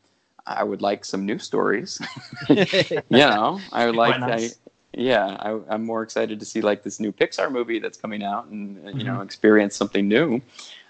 I 0.45 0.63
would 0.63 0.81
like 0.81 1.03
some 1.03 1.25
new 1.25 1.39
stories. 1.39 1.99
you 2.49 2.65
know, 3.09 3.59
I 3.71 3.85
would 3.85 3.95
like. 4.03 4.21
I, 4.21 4.49
yeah, 4.93 5.37
I, 5.39 5.59
I'm 5.69 5.85
more 5.85 6.01
excited 6.01 6.39
to 6.39 6.45
see 6.45 6.61
like 6.61 6.81
this 6.81 6.99
new 6.99 7.11
Pixar 7.11 7.51
movie 7.51 7.77
that's 7.77 7.97
coming 7.97 8.23
out 8.23 8.47
and 8.47 8.83
uh, 8.87 8.89
you 8.91 9.03
know 9.03 9.21
experience 9.21 9.75
something 9.75 10.07
new. 10.07 10.41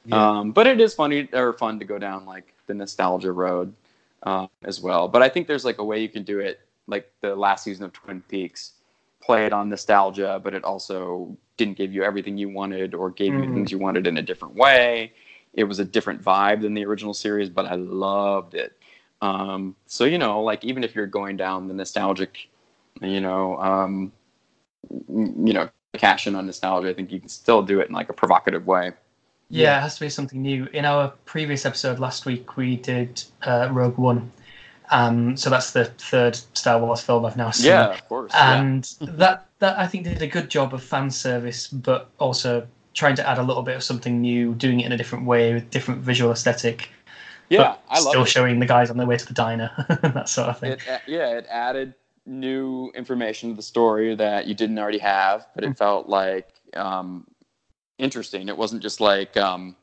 Yeah. 0.05 0.39
Um, 0.39 0.51
but 0.51 0.65
it 0.65 0.79
is 0.79 0.93
funny 0.93 1.27
or 1.33 1.51
fun 1.53 1.79
to 1.79 1.85
go 1.85 1.99
down 1.99 2.25
like 2.25 2.53
the 2.67 2.73
nostalgia 2.73 3.33
road 3.33 3.73
um, 4.23 4.49
as 4.63 4.79
well. 4.79 5.09
But 5.09 5.23
I 5.23 5.29
think 5.29 5.47
there's 5.47 5.65
like 5.65 5.79
a 5.79 5.83
way 5.83 6.01
you 6.01 6.07
can 6.07 6.23
do 6.23 6.39
it, 6.39 6.61
like 6.85 7.11
the 7.21 7.35
last 7.35 7.65
season 7.65 7.83
of 7.83 7.91
Twin 7.91 8.21
Peaks, 8.29 8.73
play 9.27 9.45
it 9.45 9.51
on 9.53 9.67
nostalgia, 9.69 10.39
but 10.41 10.53
it 10.53 10.63
also 10.63 11.37
didn't 11.57 11.77
give 11.77 11.93
you 11.93 12.01
everything 12.03 12.37
you 12.37 12.49
wanted 12.49 12.95
or 12.95 13.11
gave 13.11 13.33
you 13.33 13.41
Mhm. 13.41 13.53
things 13.53 13.71
you 13.73 13.77
wanted 13.77 14.07
in 14.07 14.17
a 14.17 14.21
different 14.21 14.55
way. 14.55 15.11
It 15.53 15.65
was 15.65 15.79
a 15.79 15.85
different 15.85 16.23
vibe 16.23 16.61
than 16.61 16.73
the 16.73 16.85
original 16.85 17.13
series, 17.13 17.49
but 17.49 17.65
I 17.65 17.75
loved 17.75 18.55
it. 18.55 18.71
Um, 19.21 19.75
so 19.85 20.05
you 20.05 20.17
know, 20.17 20.41
like 20.41 20.63
even 20.63 20.83
if 20.83 20.95
you're 20.95 21.07
going 21.07 21.35
down 21.35 21.67
the 21.67 21.73
nostalgic, 21.73 22.47
you 23.01 23.19
know, 23.19 23.57
um, 23.59 24.13
you 25.09 25.53
know, 25.53 25.69
cash 25.93 26.27
in 26.27 26.35
on 26.35 26.45
nostalgia, 26.45 26.89
I 26.89 26.93
think 26.93 27.11
you 27.11 27.19
can 27.19 27.29
still 27.29 27.61
do 27.61 27.81
it 27.81 27.89
in 27.89 27.93
like 27.93 28.09
a 28.09 28.13
provocative 28.13 28.65
way. 28.65 28.93
Yeah, 29.49 29.63
Yeah. 29.63 29.77
it 29.77 29.81
has 29.81 29.95
to 29.95 30.01
be 30.01 30.09
something 30.09 30.41
new. 30.41 30.67
In 30.71 30.85
our 30.85 31.09
previous 31.25 31.65
episode 31.65 31.99
last 31.99 32.25
week, 32.25 32.55
we 32.55 32.77
did 32.77 33.23
uh, 33.41 33.67
Rogue 33.71 33.97
One. 33.97 34.31
Um, 34.89 35.35
so 35.35 35.49
that's 35.49 35.71
the 35.71 35.85
third 35.85 36.35
Star 36.53 36.79
Wars 36.79 37.01
film 37.01 37.25
I've 37.25 37.37
now 37.37 37.51
seen. 37.51 37.67
Yeah, 37.67 37.93
of 37.93 38.07
course. 38.07 38.31
yeah. 38.33 38.61
And 38.61 38.83
that 39.01 39.47
that 39.59 39.77
I 39.77 39.87
think 39.87 40.05
did 40.05 40.21
a 40.21 40.27
good 40.27 40.49
job 40.49 40.73
of 40.73 40.83
fan 40.83 41.11
service, 41.11 41.67
but 41.67 42.09
also 42.19 42.67
trying 42.93 43.15
to 43.15 43.27
add 43.27 43.37
a 43.37 43.43
little 43.43 43.63
bit 43.63 43.75
of 43.75 43.83
something 43.83 44.21
new, 44.21 44.55
doing 44.55 44.79
it 44.79 44.85
in 44.85 44.91
a 44.91 44.97
different 44.97 45.25
way 45.25 45.53
with 45.53 45.69
different 45.69 46.01
visual 46.01 46.31
aesthetic. 46.31 46.89
Yeah, 47.49 47.75
I 47.89 47.99
love 47.99 48.09
still 48.09 48.23
it. 48.23 48.29
showing 48.29 48.59
the 48.59 48.65
guys 48.65 48.89
on 48.89 48.97
their 48.97 49.07
way 49.07 49.17
to 49.17 49.25
the 49.25 49.33
diner, 49.33 49.71
that 50.01 50.27
sort 50.27 50.49
of 50.49 50.59
thing. 50.59 50.73
it. 50.73 50.81
Yeah, 51.07 51.37
it 51.37 51.45
added 51.49 51.93
new 52.25 52.91
information 52.93 53.51
to 53.51 53.55
the 53.55 53.61
story 53.61 54.13
that 54.15 54.47
you 54.47 54.53
didn't 54.53 54.77
already 54.77 54.97
have, 54.97 55.47
but 55.55 55.63
it 55.63 55.77
felt 55.77 56.09
like 56.09 56.49
um, 56.75 57.25
interesting. 57.97 58.49
It 58.49 58.57
wasn't 58.57 58.81
just 58.81 58.99
like 58.99 59.37
um, 59.37 59.76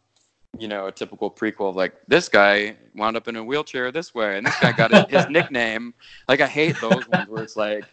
you 0.59 0.69
know 0.69 0.87
a 0.87 0.93
typical 0.93 1.31
prequel 1.31 1.71
of 1.71 1.77
like 1.77 1.95
this 2.09 2.29
guy 2.29 2.77
wound 2.95 3.17
up 3.17 3.29
in 3.29 3.37
a 3.37 3.45
wheelchair 3.45 3.91
this 3.93 4.15
way, 4.15 4.37
and 4.39 4.47
this 4.47 4.55
guy 4.61 4.73
got 4.73 4.93
his, 4.93 5.05
his 5.23 5.31
nickname. 5.31 5.95
Like 6.29 6.41
I 6.41 6.47
hate 6.47 6.77
those 6.81 7.07
ones 7.09 7.29
where 7.29 7.43
it's 7.43 7.57
like 7.57 7.85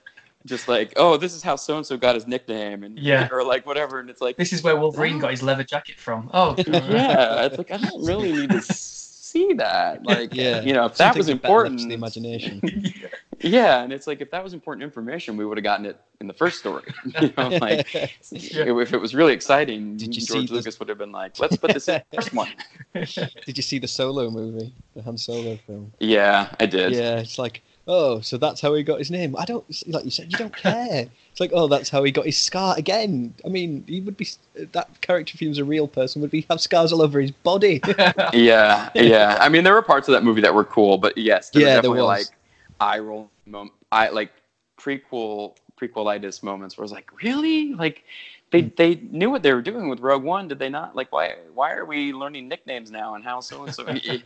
just 0.46 0.68
like 0.68 0.92
oh 0.96 1.18
this 1.18 1.34
is 1.36 1.44
how 1.44 1.56
so 1.56 1.78
and 1.78 1.86
so 1.86 1.96
got 1.98 2.16
his 2.16 2.26
nickname 2.26 2.84
and 2.84 2.98
Yeah. 2.98 3.28
or 3.32 3.44
like 3.44 3.66
whatever, 3.66 4.00
and 4.00 4.10
it's 4.10 4.22
like 4.22 4.38
This 4.38 4.54
is 4.54 4.64
where 4.64 4.76
Wolverine 4.76 5.18
oh. 5.18 5.20
got 5.20 5.32
his 5.32 5.44
leather 5.44 5.64
jacket 5.64 6.00
from. 6.00 6.30
Oh, 6.34 6.56
yeah, 6.68 7.46
it's 7.46 7.58
like 7.58 7.72
I 7.72 7.78
don't 7.78 8.04
really 8.06 8.32
need 8.32 8.50
to 8.52 8.62
see 9.32 9.54
that. 9.54 10.04
Like, 10.06 10.34
Yeah. 10.34 10.62
you 10.62 10.74
know, 10.74 10.86
if 10.86 10.96
Some 10.98 11.10
that 11.10 11.18
was 11.18 11.30
are 11.30 11.36
better 11.36 11.54
left 11.54 11.68
important, 11.70 11.80
to 11.82 11.88
the 11.88 11.94
imagination. 11.94 12.60
yeah, 12.64 13.08
and 13.44 13.92
it's 13.94 14.08
like 14.08 14.22
if 14.22 14.32
that 14.32 14.44
was 14.44 14.54
important 14.54 14.84
information, 14.84 15.38
we 15.38 15.46
would 15.46 15.58
have 15.58 15.64
gotten 15.64 15.86
it 15.86 16.00
in 16.20 16.28
the 16.28 16.34
first 16.34 16.60
story. 16.60 16.84
You 17.22 17.34
know, 17.38 17.50
like 17.62 17.94
Yeah. 18.32 18.80
if 18.82 18.94
it 18.94 18.98
was 18.98 19.14
really 19.16 19.34
exciting, 19.34 19.98
Did 19.98 20.16
you 20.16 20.22
see 20.22 20.34
George 20.34 20.48
the- 20.50 20.56
Lucas 20.56 20.80
would 20.80 20.90
have 20.90 20.98
been 20.98 21.12
like, 21.12 21.40
"Let's 21.40 21.58
put 21.58 21.74
this 21.74 21.88
in 21.88 22.02
the 22.12 22.18
first 22.18 22.34
one." 22.34 22.50
Did 22.94 23.58
you 23.58 23.64
see 23.64 23.80
the 23.80 23.88
Solo 23.88 24.30
movie, 24.30 24.72
the 24.96 25.02
Han 25.04 25.18
Solo 25.18 25.58
film? 25.68 25.92
Yeah, 26.00 26.54
I 26.60 26.66
did. 26.66 26.94
Yeah, 26.94 27.20
it's 27.20 27.40
like, 27.40 27.62
oh, 27.88 28.22
so 28.22 28.38
that's 28.38 28.62
how 28.62 28.74
he 28.76 28.84
got 28.84 29.00
his 29.00 29.10
name. 29.12 29.36
I 29.38 29.46
don't 29.46 29.66
like 29.88 30.06
you 30.06 30.12
said. 30.12 30.32
You 30.32 30.38
don't 30.38 30.56
care. 30.56 31.08
It's 31.32 31.40
like, 31.40 31.52
oh, 31.54 31.68
that's 31.68 31.90
how 31.90 32.04
he 32.04 32.12
got 32.12 32.26
his 32.26 32.38
scar 32.38 32.76
again. 32.78 33.34
I 33.46 33.50
mean, 33.50 33.84
he 33.88 34.02
would 34.02 34.18
be 34.18 34.28
that 34.56 35.02
character 35.02 35.32
if 35.34 35.40
he 35.40 35.48
was 35.48 35.58
a 35.58 35.66
real 35.66 35.88
person 35.88 36.22
would 36.22 36.32
be 36.32 36.46
have 36.50 36.62
scars 36.62 36.94
all 36.94 37.02
over 37.02 37.20
his 37.20 37.32
body. 37.32 37.82
yeah, 38.34 38.90
yeah. 38.96 39.38
I 39.42 39.50
mean, 39.50 39.64
there 39.64 39.74
were 39.74 39.82
parts 39.82 40.08
of 40.08 40.12
that 40.14 40.24
movie 40.24 40.42
that 40.42 40.54
were 40.54 40.66
cool, 40.66 40.98
but 40.98 41.18
yes, 41.18 41.50
there 41.50 41.62
Yeah, 41.62 41.68
were 41.68 41.72
there 41.74 41.82
definitely 41.82 42.02
was. 42.02 42.28
like 42.30 42.38
eye 42.80 43.00
roll, 43.00 43.31
mom- 43.46 43.72
I 43.92 44.10
like 44.10 44.32
prequel 44.80 45.56
prequelitis 45.80 46.44
moments 46.44 46.78
where 46.78 46.84
I 46.84 46.86
was 46.86 46.92
like, 46.92 47.22
really? 47.22 47.74
Like 47.74 48.04
they 48.52 48.62
hmm. 48.62 48.70
they 48.78 48.96
knew 48.96 49.30
what 49.30 49.44
they 49.44 49.54
were 49.54 49.62
doing 49.62 49.90
with 49.90 50.00
Rogue 50.00 50.24
One, 50.24 50.48
did 50.48 50.60
they 50.60 50.70
not? 50.70 50.96
Like 50.96 51.12
why 51.12 51.36
why 51.54 51.74
are 51.74 51.86
we 51.86 52.14
learning 52.14 52.48
nicknames 52.48 52.92
now 52.92 53.16
and 53.16 53.24
how 53.24 53.40
so 53.40 53.64
and 53.64 53.74
so? 53.74 53.86
I 53.88 53.94
was 53.94 54.22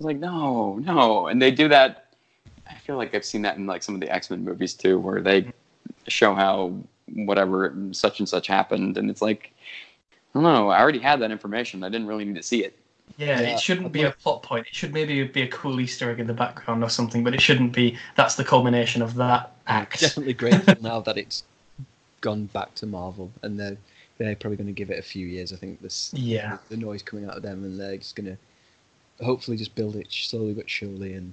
like, 0.00 0.18
no, 0.18 0.76
no, 0.76 1.28
and 1.28 1.40
they 1.40 1.50
do 1.50 1.68
that. 1.68 2.14
I 2.68 2.74
feel 2.74 2.96
like 2.96 3.14
I've 3.14 3.24
seen 3.24 3.42
that 3.42 3.56
in 3.56 3.66
like 3.66 3.82
some 3.82 3.94
of 3.94 4.00
the 4.00 4.10
X 4.10 4.30
Men 4.30 4.44
movies 4.44 4.74
too, 4.74 4.98
where 4.98 5.20
they 5.20 5.42
hmm. 5.42 5.50
show 6.08 6.34
how 6.34 6.74
whatever 7.14 7.74
such 7.92 8.18
and 8.18 8.28
such 8.28 8.46
happened, 8.46 8.96
and 8.98 9.10
it's 9.10 9.22
like. 9.22 9.52
I 10.34 10.38
don't 10.40 10.52
know. 10.52 10.68
I 10.68 10.82
already 10.82 10.98
had 10.98 11.22
that 11.22 11.30
information. 11.30 11.82
I 11.82 11.88
didn't 11.88 12.08
really 12.08 12.26
need 12.26 12.34
to 12.34 12.42
see 12.42 12.62
it. 12.62 12.78
Yeah, 13.16 13.40
Yeah, 13.40 13.54
it 13.54 13.60
shouldn't 13.60 13.92
be 13.92 14.02
a 14.02 14.10
plot 14.12 14.42
point. 14.42 14.66
It 14.66 14.74
should 14.74 14.92
maybe 14.92 15.22
be 15.24 15.42
a 15.42 15.48
cool 15.48 15.80
Easter 15.80 16.10
egg 16.10 16.20
in 16.20 16.26
the 16.26 16.34
background 16.34 16.82
or 16.82 16.90
something, 16.90 17.24
but 17.24 17.34
it 17.34 17.40
shouldn't 17.40 17.72
be. 17.72 17.96
That's 18.14 18.34
the 18.34 18.44
culmination 18.44 19.00
of 19.02 19.14
that 19.14 19.52
act. 19.66 20.00
Definitely 20.00 20.34
grateful 20.34 20.74
now 20.80 21.00
that 21.00 21.16
it's 21.16 21.44
gone 22.20 22.46
back 22.46 22.74
to 22.76 22.86
Marvel, 22.86 23.30
and 23.42 23.58
they're 23.58 23.76
they're 24.18 24.34
probably 24.36 24.56
going 24.56 24.66
to 24.66 24.72
give 24.72 24.90
it 24.90 24.98
a 24.98 25.02
few 25.02 25.26
years. 25.26 25.52
I 25.52 25.56
think 25.56 25.80
this 25.82 26.10
Yeah. 26.14 26.58
the 26.68 26.76
noise 26.76 27.02
coming 27.02 27.26
out 27.26 27.36
of 27.36 27.42
them, 27.42 27.64
and 27.64 27.78
they're 27.78 27.96
just 27.96 28.16
going 28.16 28.26
to 28.26 29.24
hopefully 29.24 29.56
just 29.56 29.74
build 29.74 29.96
it 29.96 30.06
slowly 30.10 30.52
but 30.52 30.68
surely. 30.68 31.14
And 31.14 31.32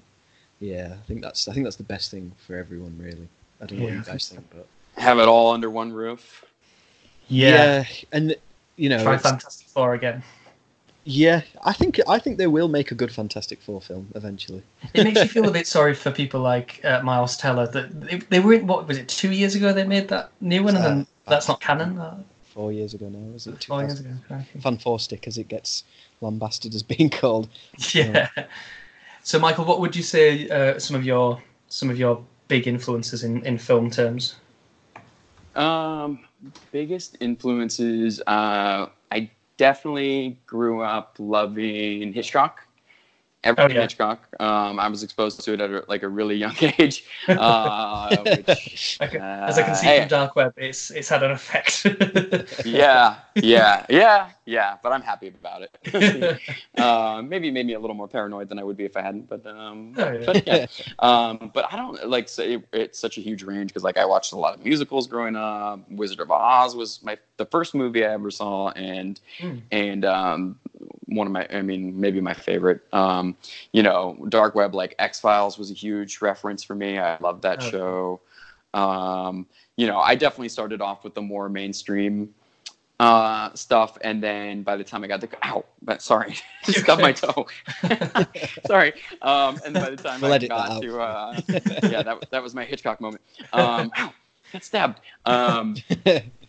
yeah, 0.59 0.93
I 0.93 1.05
think 1.07 1.21
that's 1.21 1.47
I 1.47 1.53
think 1.53 1.65
that's 1.65 1.75
the 1.75 1.83
best 1.83 2.11
thing 2.11 2.31
for 2.45 2.55
everyone, 2.57 2.95
really. 2.97 3.27
I 3.61 3.65
don't 3.65 3.79
know 3.79 3.85
Yeah, 3.87 3.97
what 3.97 4.07
you 4.07 4.11
guys 4.13 4.29
think, 4.29 4.45
but 4.55 4.67
Have 5.01 5.19
it 5.19 5.27
all 5.27 5.51
under 5.51 5.69
one 5.69 5.91
roof. 5.91 6.45
Yeah. 7.27 7.85
and 8.11 8.35
you 8.77 8.89
know, 8.89 9.01
Try 9.03 9.17
Fantastic 9.17 9.67
Four 9.67 9.93
again. 9.93 10.23
Yeah, 11.05 11.41
I 11.63 11.73
think 11.73 11.99
I 12.07 12.19
think 12.19 12.37
they 12.37 12.47
will 12.47 12.67
make 12.67 12.91
a 12.91 12.95
good 12.95 13.11
Fantastic 13.11 13.61
Four 13.61 13.81
film 13.81 14.07
eventually. 14.15 14.63
It 14.93 15.03
makes 15.03 15.21
you 15.21 15.27
feel 15.27 15.47
a 15.47 15.51
bit 15.59 15.67
sorry 15.67 15.93
for 15.93 16.11
people 16.11 16.39
like 16.39 16.79
uh, 16.85 17.01
Miles 17.03 17.35
Teller 17.37 17.67
that 17.67 18.01
they, 18.01 18.17
they 18.17 18.39
were 18.39 18.53
in, 18.53 18.67
what 18.67 18.87
was 18.87 18.97
it 18.97 19.07
two 19.09 19.31
years 19.31 19.55
ago 19.55 19.73
they 19.73 19.83
made 19.85 20.07
that 20.09 20.31
new 20.41 20.63
one 20.63 20.75
and 20.75 20.83
then 20.85 21.07
Uh, 21.27 21.29
that's 21.31 21.47
not 21.47 21.59
canon. 21.61 21.97
Uh, 21.97 22.23
Four 22.53 22.71
years 22.71 22.93
ago 22.93 23.09
now, 23.09 23.35
is 23.35 23.47
it? 23.47 23.63
four 23.63 23.81
years 23.81 23.99
ago. 23.99 24.11
crikey. 24.27 24.59
Fan 24.59 24.77
Four 24.77 24.99
stick, 24.99 25.25
as 25.27 25.39
it 25.39 25.47
gets 25.47 25.83
lambasted 26.21 26.75
as 26.75 26.83
being 26.83 27.09
called. 27.09 27.49
Yeah. 27.93 28.29
So 29.23 29.39
Michael, 29.39 29.65
what 29.65 29.79
would 29.79 29.95
you 29.95 30.03
say 30.03 30.47
uh, 30.49 30.77
some 30.79 30.95
of 30.95 31.03
your 31.05 31.41
some 31.69 31.89
of 31.89 31.97
your 31.97 32.23
big 32.47 32.67
influences 32.67 33.23
in, 33.23 33.43
in 33.45 33.57
film 33.57 33.89
terms? 33.89 34.35
Um, 35.55 36.19
biggest 36.71 37.17
influences. 37.19 38.19
Uh, 38.27 38.87
I 38.87 38.87
definitely 39.63 40.37
grew 40.45 40.81
up 40.81 41.15
loving 41.19 42.11
Hitchcock. 42.11 42.67
Everything 43.43 43.75
yeah. 43.75 43.81
Hitchcock. 43.81 44.25
Um, 44.39 44.79
I 44.79 44.87
was 44.87 45.03
exposed 45.03 45.41
to 45.41 45.53
it 45.53 45.59
at 45.61 45.69
a, 45.69 45.83
like 45.89 46.03
a 46.03 46.07
really 46.07 46.35
young 46.35 46.55
age. 46.79 47.03
Uh, 47.27 48.15
which, 48.23 48.97
I 49.01 49.07
can- 49.07 49.21
As 49.21 49.57
I 49.57 49.63
can 49.63 49.71
uh, 49.71 49.75
see 49.75 49.85
hey, 49.87 49.99
from 49.99 50.07
Dark 50.09 50.35
Web, 50.35 50.53
it's 50.57 50.91
it's 50.91 51.09
had 51.09 51.23
an 51.23 51.31
effect. 51.31 51.85
yeah, 52.65 53.15
yeah, 53.35 53.85
yeah, 53.89 54.29
yeah. 54.45 54.77
But 54.81 54.93
I'm 54.93 55.01
happy 55.01 55.27
about 55.27 55.63
it. 55.63 56.39
uh, 56.77 57.21
maybe 57.21 57.51
made 57.51 57.65
me 57.65 57.73
a 57.73 57.79
little 57.79 57.95
more 57.95 58.07
paranoid 58.07 58.47
than 58.49 58.59
I 58.59 58.63
would 58.63 58.77
be 58.77 58.85
if 58.85 58.95
I 58.95 59.01
hadn't. 59.01 59.27
But 59.27 59.45
um, 59.45 59.93
Oh, 59.97 60.11
yeah. 60.11 60.25
but 60.25 60.47
yeah. 60.47 60.65
Um, 60.99 61.51
but 61.53 61.71
I 61.71 61.75
don't 61.75 62.07
like 62.07 62.29
say 62.29 62.63
it's 62.71 62.99
such 62.99 63.17
a 63.17 63.21
huge 63.21 63.43
range 63.43 63.69
because 63.71 63.83
like 63.83 63.97
I 63.97 64.05
watched 64.05 64.31
a 64.31 64.37
lot 64.37 64.53
of 64.55 64.63
musicals 64.63 65.07
growing 65.07 65.35
up. 65.35 65.79
Wizard 65.91 66.19
of 66.21 66.31
Oz 66.31 66.75
was 66.75 67.03
my 67.03 67.17
the 67.37 67.45
first 67.45 67.73
movie 67.75 68.05
I 68.05 68.13
ever 68.13 68.31
saw, 68.31 68.69
and 68.71 69.19
Hmm. 69.39 69.57
and 69.71 70.05
um, 70.05 70.59
one 71.05 71.27
of 71.27 71.33
my 71.33 71.47
I 71.51 71.61
mean 71.61 71.99
maybe 71.99 72.21
my 72.21 72.33
favorite. 72.33 72.81
Um, 72.93 73.35
you 73.71 73.83
know, 73.83 74.25
dark 74.29 74.55
web 74.55 74.73
like 74.75 74.95
X 74.99 75.19
Files 75.19 75.57
was 75.57 75.71
a 75.71 75.73
huge 75.73 76.21
reference 76.21 76.63
for 76.63 76.75
me. 76.75 76.99
I 76.99 77.17
loved 77.19 77.43
that 77.43 77.61
Okay. 77.61 77.69
show. 77.71 78.21
Um, 78.73 79.47
you 79.77 79.87
know, 79.87 79.99
I 79.99 80.15
definitely 80.15 80.49
started 80.49 80.81
off 80.81 81.03
with 81.03 81.13
the 81.15 81.21
more 81.21 81.49
mainstream 81.49 82.33
uh 82.99 83.51
stuff 83.55 83.97
and 84.01 84.21
then 84.23 84.61
by 84.61 84.75
the 84.77 84.83
time 84.83 85.03
i 85.03 85.07
got 85.07 85.19
to 85.19 85.27
ow 85.43 85.65
but 85.81 86.01
sorry 86.01 86.35
stubbed 86.63 87.01
my 87.01 87.11
toe 87.11 87.45
sorry 88.65 88.93
um 89.21 89.59
and 89.65 89.79
by 89.79 89.89
the 89.89 89.97
time 89.97 90.21
We'll 90.21 90.31
i 90.31 90.37
got 90.37 90.79
to 90.81 90.99
uh 90.99 91.41
yeah 91.87 92.03
that, 92.03 92.17
that 92.29 92.43
was 92.43 92.53
my 92.53 92.63
hitchcock 92.63 93.01
moment 93.01 93.21
um 93.51 93.91
ow, 93.97 94.13
got 94.51 94.63
stabbed 94.63 95.01
um 95.25 95.75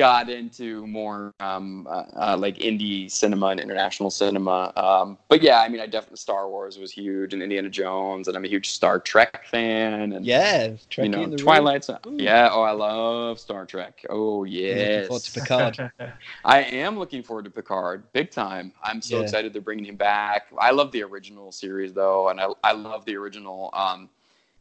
got 0.00 0.30
into 0.30 0.86
more 0.86 1.30
um, 1.40 1.86
uh, 1.86 2.04
uh, 2.16 2.36
like 2.38 2.56
indie 2.56 3.10
cinema 3.10 3.48
and 3.48 3.60
international 3.60 4.10
cinema. 4.10 4.72
Um, 4.74 5.18
but 5.28 5.42
yeah, 5.42 5.60
I 5.60 5.68
mean, 5.68 5.78
I 5.82 5.84
definitely 5.84 6.16
Star 6.16 6.48
Wars 6.48 6.78
was 6.78 6.90
huge, 6.90 7.34
and 7.34 7.42
Indiana 7.42 7.68
Jones, 7.68 8.26
and 8.26 8.34
I'm 8.34 8.42
a 8.46 8.48
huge 8.48 8.70
Star 8.70 8.98
Trek 8.98 9.44
fan, 9.44 10.14
and 10.14 10.24
yeah, 10.24 10.68
you 10.68 10.78
Trekkie 10.90 11.10
know, 11.10 11.24
in 11.24 11.30
the 11.30 11.36
Twilight. 11.36 11.86
Ooh. 11.90 12.16
Yeah, 12.16 12.48
oh, 12.50 12.62
I 12.62 12.70
love 12.70 13.38
Star 13.38 13.66
Trek. 13.66 14.06
Oh 14.08 14.44
yes. 14.44 15.10
Looking 15.10 15.36
forward 15.36 15.74
to 15.74 15.80
Picard. 15.98 16.12
I 16.46 16.62
am 16.62 16.98
looking 16.98 17.22
forward 17.22 17.44
to 17.44 17.50
Picard, 17.50 18.10
big 18.14 18.30
time. 18.30 18.72
I'm 18.82 19.02
so 19.02 19.16
Yeah. 19.16 19.22
excited 19.24 19.52
they're 19.52 19.60
bringing 19.60 19.84
him 19.84 19.96
back. 19.96 20.46
I 20.58 20.70
love 20.70 20.92
the 20.92 21.02
original 21.02 21.52
series 21.52 21.92
though, 21.92 22.30
and 22.30 22.40
I 22.40 22.46
I 22.64 22.72
love 22.72 23.04
the 23.04 23.16
original 23.16 23.68
um, 23.74 24.08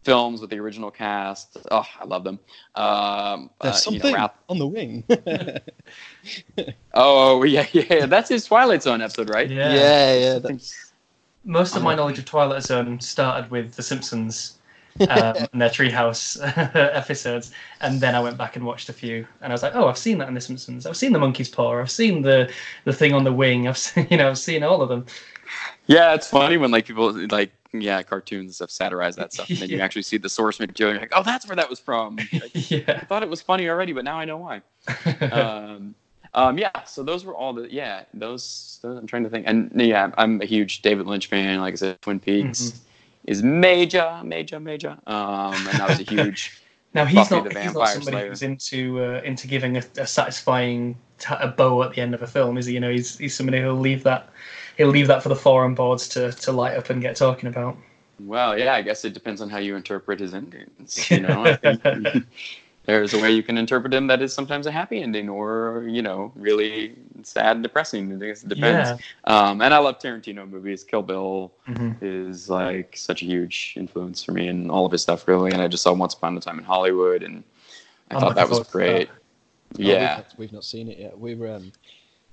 films 0.04 0.42
with 0.42 0.50
the 0.50 0.60
original 0.60 0.92
cast. 0.92 1.58
Oh, 1.72 1.86
I 2.00 2.06
love 2.06 2.24
them. 2.24 2.40
Um, 2.76 3.50
There's 3.62 3.88
uh, 3.88 3.92
you 3.92 3.98
know, 3.98 4.02
something 4.02 4.14
Ralph- 4.16 4.38
on 4.48 4.60
the 4.60 4.68
wing. 4.68 5.04
Oh 6.94 7.44
yeah, 7.44 7.66
yeah. 7.74 8.06
That's 8.06 8.30
his 8.30 8.46
Twilight 8.46 8.84
Zone 8.84 9.02
episode, 9.02 9.30
right? 9.30 9.50
Yeah. 9.50 9.74
yeah, 9.74 10.14
yeah. 10.16 10.40
That's, 10.40 10.92
Most 11.46 11.76
of 11.76 11.84
my 11.84 11.96
knowledge 11.96 12.20
of 12.20 12.26
Twilight 12.26 12.64
Zone 12.64 13.00
started 13.00 13.50
with 13.50 13.76
The 13.76 13.84
Simpsons 13.84 14.58
um, 15.02 15.36
and 15.54 15.62
their 15.62 15.70
Treehouse 15.70 16.38
episodes, 16.76 17.52
and 17.80 18.02
then 18.02 18.16
I 18.16 18.20
went 18.20 18.38
back 18.38 18.56
and 18.58 18.66
watched 18.66 18.90
a 18.90 18.94
few, 18.94 19.26
and 19.42 19.52
I 19.52 19.54
was 19.54 19.64
like, 19.64 19.76
"Oh, 19.76 19.88
I've 19.88 19.98
seen 19.98 20.18
that 20.18 20.28
in 20.28 20.34
The 20.34 20.42
Simpsons. 20.42 20.86
I've 20.86 20.98
seen 20.98 21.14
the 21.14 21.20
Monkey's 21.20 21.48
Paw. 21.50 21.80
I've 21.80 21.92
seen 21.92 22.22
the 22.22 22.52
the 22.84 22.94
thing 22.94 23.14
on 23.14 23.24
the 23.24 23.34
wing. 23.34 23.68
I've 23.68 23.78
seen, 23.78 24.08
you 24.10 24.18
know, 24.18 24.30
I've 24.30 24.38
seen 24.38 24.64
all 24.64 24.82
of 24.82 24.90
them." 24.90 25.06
Yeah, 25.88 26.14
it's 26.14 26.28
funny 26.30 26.58
when 26.58 26.72
like 26.72 26.86
people 26.86 27.12
like 27.30 27.52
yeah, 27.74 28.02
cartoons 28.02 28.46
and 28.46 28.56
stuff 28.56 28.72
satirize 28.72 29.16
that 29.18 29.34
stuff, 29.34 29.50
and 29.50 29.60
then 29.60 29.70
you 29.70 29.80
actually 29.82 30.02
see 30.02 30.18
the 30.18 30.30
source 30.30 30.60
material. 30.60 30.92
And 30.96 31.02
you're 31.02 31.10
like, 31.10 31.20
oh, 31.20 31.24
that's 31.24 31.48
where 31.48 31.56
that 31.56 31.70
was 31.70 31.80
from. 31.80 32.18
Like, 32.34 32.52
I 32.88 33.06
thought 33.08 33.24
it 33.24 33.30
was 33.30 33.42
funny 33.42 33.70
already, 33.70 33.94
but 33.94 34.04
now 34.04 34.18
I 34.18 34.26
know 34.26 34.38
why. 34.38 34.62
um, 35.32 35.96
um, 36.34 36.58
yeah, 36.58 36.84
so 36.84 37.04
those 37.04 37.26
were 37.26 37.36
all 37.36 37.54
the 37.54 37.72
yeah 37.72 38.04
those, 38.14 38.80
those. 38.82 38.98
I'm 38.98 39.08
trying 39.08 39.24
to 39.24 39.30
think, 39.30 39.46
and 39.48 39.72
yeah, 39.76 40.12
I'm 40.18 40.42
a 40.42 40.46
huge 40.46 40.82
David 40.82 41.08
Lynch 41.08 41.28
fan. 41.28 41.60
Like 41.60 41.74
I 41.74 41.76
said, 41.76 42.02
Twin 42.02 42.20
Peaks 42.20 42.62
Mhm. 42.62 42.80
is 43.26 43.44
major, 43.44 44.22
major, 44.24 44.60
major. 44.60 44.98
Um, 45.08 45.54
and 45.54 45.80
that 45.80 45.90
was 45.90 46.00
a 46.00 46.04
huge. 46.04 46.62
Now 46.94 47.06
he's 47.06 47.30
Buffy 47.30 47.36
not 47.36 47.56
he's 47.56 47.74
not 47.74 47.88
somebody 47.90 48.18
Slayer. 48.18 48.30
who's 48.30 48.42
into 48.42 49.04
uh, 49.04 49.22
into 49.24 49.48
giving 49.48 49.78
a, 49.78 49.84
a 49.98 50.08
satisfying 50.08 50.96
t- 51.20 51.36
a 51.40 51.48
bow 51.48 51.84
at 51.84 51.94
the 51.94 52.02
end 52.02 52.16
of 52.16 52.24
a 52.24 52.28
film, 52.28 52.58
is 52.58 52.66
he? 52.66 52.74
You 52.74 52.80
know, 52.80 52.92
he's 52.92 53.18
he's 53.18 53.36
somebody 53.36 53.62
who'll 53.62 53.76
leave 53.76 54.02
that 54.04 54.30
he'll 54.80 54.88
leave 54.88 55.08
that 55.08 55.22
for 55.22 55.28
the 55.28 55.36
forum 55.36 55.76
boards 55.76 56.08
to, 56.08 56.32
to 56.32 56.54
light 56.54 56.78
up 56.78 56.90
and 56.90 57.02
get 57.02 57.14
talking 57.18 57.50
about. 57.50 57.76
Well, 58.22 58.58
yeah, 58.58 58.74
I 58.74 58.82
guess 58.82 59.04
it 59.04 59.14
depends 59.14 59.42
on 59.42 59.50
how 59.50 59.58
you 59.58 59.76
interpret 59.76 60.20
his 60.22 60.34
endings. 60.34 61.12
You 61.12 61.20
know, 61.20 61.58
there's 62.86 63.14
a 63.14 63.20
way 63.22 63.32
you 63.32 63.44
can 63.44 63.58
interpret 63.58 63.94
him 63.94 64.08
that 64.08 64.22
is 64.22 64.34
sometimes 64.34 64.66
a 64.66 64.72
happy 64.72 65.02
ending 65.02 65.28
or 65.30 65.86
you 65.88 66.02
know 66.02 66.32
really 66.36 66.96
sad 67.24 67.58
and 67.58 67.64
depressing. 67.64 68.12
I 68.24 68.28
guess 68.28 68.42
it 68.44 68.50
depends. 68.50 68.90
Yeah. 68.90 68.98
Um, 69.26 69.62
and 69.62 69.74
I 69.74 69.78
love 69.80 70.00
Tarantino 70.00 70.50
movies. 70.50 70.84
Kill 70.86 71.04
Bill 71.04 71.52
Mhm. 71.68 71.98
is 72.02 72.50
like 72.50 72.96
such 72.98 73.22
a 73.22 73.26
huge 73.26 73.74
influence 73.76 74.24
for 74.24 74.32
me 74.32 74.48
and 74.48 74.72
all 74.72 74.86
of 74.86 74.92
his 74.94 75.02
stuff 75.02 75.28
really. 75.28 75.52
And 75.52 75.62
I 75.62 75.68
just 75.68 75.84
saw 75.84 75.92
Once 75.94 76.14
Upon 76.14 76.38
a 76.38 76.40
Time 76.40 76.58
in 76.58 76.64
Hollywood 76.66 77.22
and 77.22 77.44
I 78.10 78.16
I'm 78.16 78.22
thought 78.22 78.36
that 78.36 78.48
was 78.50 78.60
forward 78.60 78.66
to 78.66 78.72
great. 78.72 79.10
Oh, 79.12 79.16
we've 79.78 79.88
Yeah. 79.88 80.16
not- 80.16 80.34
we've 80.38 80.54
not 80.54 80.64
seen 80.64 80.88
it 80.90 80.98
yet. 80.98 81.20
We 81.20 81.36
were, 81.36 81.54
um, 81.56 81.72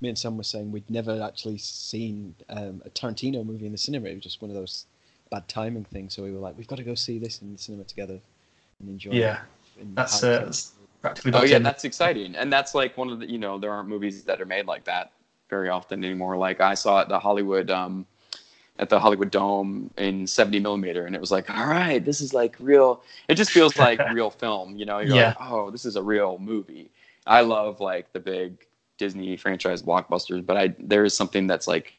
me 0.01 0.09
and 0.09 0.19
Sam 0.19 0.37
were 0.37 0.43
saying 0.43 0.73
we'd 0.73 0.91
never 0.91 1.23
actually 1.23 1.59
seen 1.59 2.35
um, 2.49 2.83
a 2.85 2.91
Tarantino 2.91 3.45
movie 3.45 3.67
in 3.67 3.73
the 3.73 3.79
cinema. 3.79 4.09
It 4.09 4.15
was 4.17 4.23
just 4.25 4.43
one 4.43 4.51
of 4.51 4.57
those 4.57 4.87
bad 5.31 5.49
timing 5.49 5.85
things. 5.85 6.15
So 6.15 6.23
we 6.23 6.33
were 6.33 6.39
like, 6.39 6.57
we've 6.57 6.67
got 6.69 6.77
to 6.77 6.85
go 6.85 6.95
see 6.95 7.19
this 7.19 7.41
in 7.43 7.53
the 7.53 7.59
cinema 7.59 7.85
together 7.85 8.21
and 8.81 8.89
enjoy 8.89 9.13
Yeah. 9.13 9.41
it. 9.77 9.83
in 9.83 9.95
That's 9.95 10.21
high 10.21 10.29
uh, 10.29 10.45
that's 10.45 10.73
practically. 11.03 11.33
Oh 11.35 11.43
yeah, 11.45 11.59
that's 11.59 11.85
exciting, 11.85 12.35
and 12.35 12.53
that's 12.53 12.75
like 12.75 12.97
one 12.97 13.11
of 13.11 13.21
the 13.21 13.31
you 13.31 13.39
know 13.39 13.59
there 13.59 13.71
aren't 13.73 13.89
movies 13.89 14.25
that 14.25 14.41
are 14.41 14.47
made 14.47 14.67
like 14.67 14.85
that 14.85 15.13
very 15.51 15.69
often 15.69 16.05
anymore. 16.05 16.37
Like 16.37 16.61
I 16.61 16.75
saw 16.75 17.01
at 17.01 17.09
the 17.09 17.19
Hollywood 17.19 17.71
um, 17.71 18.07
at 18.79 18.89
the 18.89 18.99
Hollywood 19.01 19.31
Dome 19.31 19.91
in 19.97 20.27
70 20.27 20.61
millimeter, 20.61 21.07
and 21.07 21.15
it 21.15 21.21
was 21.21 21.31
like, 21.31 21.49
all 21.51 21.67
right, 21.67 22.05
this 22.05 22.21
is 22.21 22.35
like 22.35 22.57
real. 22.59 23.03
It 23.29 23.35
just 23.37 23.51
feels 23.51 23.79
like 23.79 24.01
real 24.13 24.31
film, 24.31 24.77
you 24.77 24.85
know. 24.85 24.99
You're 24.99 25.17
Yeah. 25.17 25.29
like, 25.29 25.37
oh, 25.41 25.71
this 25.71 25.85
is 25.85 25.97
a 25.97 26.03
real 26.03 26.39
movie. 26.39 26.91
I 27.27 27.41
love 27.41 27.81
like 27.81 28.13
the 28.13 28.21
big 28.21 28.67
Disney 28.99 29.37
franchise 29.37 29.83
blockbusters, 29.83 30.45
but 30.45 30.57
I 30.57 30.75
there 30.79 31.05
is 31.05 31.17
something 31.17 31.47
that's 31.47 31.67
like 31.67 31.95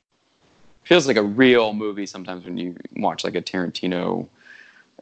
feels 0.84 1.08
like 1.08 1.18
a 1.18 1.24
real 1.24 1.74
movie 1.74 2.06
sometimes 2.06 2.46
when 2.46 2.58
you 2.58 2.76
watch 2.96 3.24
like 3.24 3.36
a 3.36 3.42
Tarantino 3.42 4.28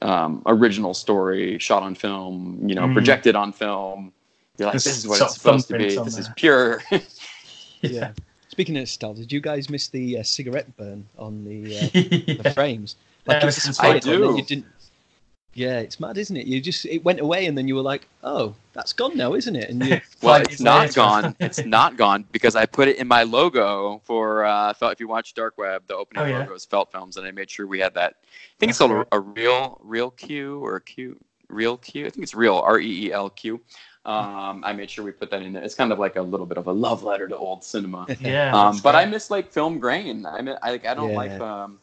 um, 0.02 0.42
original 0.46 0.94
story 0.94 1.58
shot 1.60 1.84
on 1.84 1.96
film, 1.96 2.60
you 2.68 2.76
know, 2.76 2.82
Mhm. 2.88 2.94
projected 2.94 3.36
on 3.36 3.54
film. 3.54 4.12
You're 4.58 4.68
like, 4.68 4.74
There's 4.74 4.84
this 4.84 4.98
is 4.98 5.08
what 5.08 5.22
it's 5.22 5.36
supposed 5.36 5.68
to 5.70 5.78
be. 5.78 5.98
on 5.98 6.06
This 6.06 6.18
is 6.18 6.30
pure. 6.36 6.84
yeah. 7.82 8.12
Speaking 8.50 8.78
of 8.78 8.88
style, 8.90 9.14
did 9.14 9.32
you 9.32 9.42
guys 9.42 9.70
miss 9.70 9.88
the 9.90 10.20
uh, 10.20 10.24
cigarette 10.24 10.76
burn 10.78 11.06
on 11.18 11.44
the, 11.44 11.78
uh, 11.78 12.42
the 12.44 12.52
frames? 12.54 12.96
Yeah, 13.28 13.38
it 13.38 13.44
it 13.44 13.46
was 13.46 13.68
was 13.68 13.80
I 13.80 14.00
do. 14.00 14.36
You 14.38 14.44
didn't. 14.44 14.66
Yeah, 15.56 15.80
it's 15.80 16.02
mad, 16.02 16.18
isn't 16.18 16.36
it? 16.36 16.48
You 16.48 16.60
just 16.60 16.86
it 16.86 17.02
went 17.06 17.22
away, 17.22 17.46
and 17.46 17.58
then 17.58 17.66
you 17.66 17.76
were 17.76 17.82
like, 17.82 18.10
"Oh, 18.24 18.54
that's 18.74 18.92
gone 18.92 19.16
now, 19.16 19.36
isn't 19.36 19.56
it?" 19.56 19.70
And 19.70 19.86
you, 19.86 20.02
well, 20.22 20.42
it's 20.42 20.60
not 20.60 20.94
gone. 20.94 21.34
It's 21.40 21.64
not 21.64 21.96
gone 21.96 22.26
because 22.34 22.58
I 22.58 22.66
put 22.66 22.90
it 22.90 22.98
in 22.98 23.08
my 23.08 23.24
logo 23.24 24.02
for. 24.04 24.44
Uh, 24.44 24.74
felt 24.74 24.92
if 24.92 25.00
you 25.00 25.08
watch 25.08 25.34
Dark 25.34 25.58
Web, 25.58 25.84
the 25.88 25.96
opening 25.96 26.24
Oh, 26.24 26.26
yeah. 26.28 26.40
logo 26.40 26.54
is 26.56 26.66
Felt 26.66 26.92
Films, 26.92 27.16
and 27.16 27.26
I 27.26 27.32
made 27.32 27.50
sure 27.50 27.68
we 27.68 27.80
had 27.80 27.94
that. 27.94 28.16
I 28.22 28.26
think 28.60 28.70
it's 28.72 28.80
called 28.80 28.92
a, 28.92 29.08
a 29.14 29.20
real, 29.20 29.80
real 29.82 30.12
Q 30.12 30.60
or 30.60 30.76
a 30.76 30.82
Q, 30.82 31.18
real 31.48 31.78
Q. 31.78 32.06
I 32.06 32.10
think 32.10 32.24
it's 32.24 32.36
real, 32.36 32.58
R 32.58 32.78
E 32.80 33.06
E 33.08 33.14
L 33.14 33.30
Q. 33.30 33.62
Um, 34.06 34.62
I 34.66 34.74
made 34.74 34.92
sure 34.92 35.06
we 35.06 35.12
put 35.12 35.32
that 35.32 35.42
in 35.42 35.54
there. 35.54 35.64
It's 35.64 35.74
kind 35.74 35.92
of 35.94 36.00
like 36.00 36.18
a 36.18 36.22
little 36.22 36.46
bit 36.46 36.58
of 36.58 36.68
a 36.68 36.72
love 36.72 37.02
letter 37.04 37.30
to 37.30 37.36
old 37.38 37.64
cinema. 37.64 38.06
yeah. 38.20 38.52
um, 38.54 38.74
that's 38.74 38.82
but 38.82 38.94
I 38.96 39.06
miss 39.06 39.32
like 39.32 39.52
film 39.54 39.80
grain. 39.80 40.26
I 40.26 40.42
mean, 40.42 40.58
I, 40.62 40.72
like, 40.72 40.86
I 40.86 40.94
don't 40.94 41.12
Yeah. 41.12 41.16
like, 41.16 41.40
um, 41.40 41.80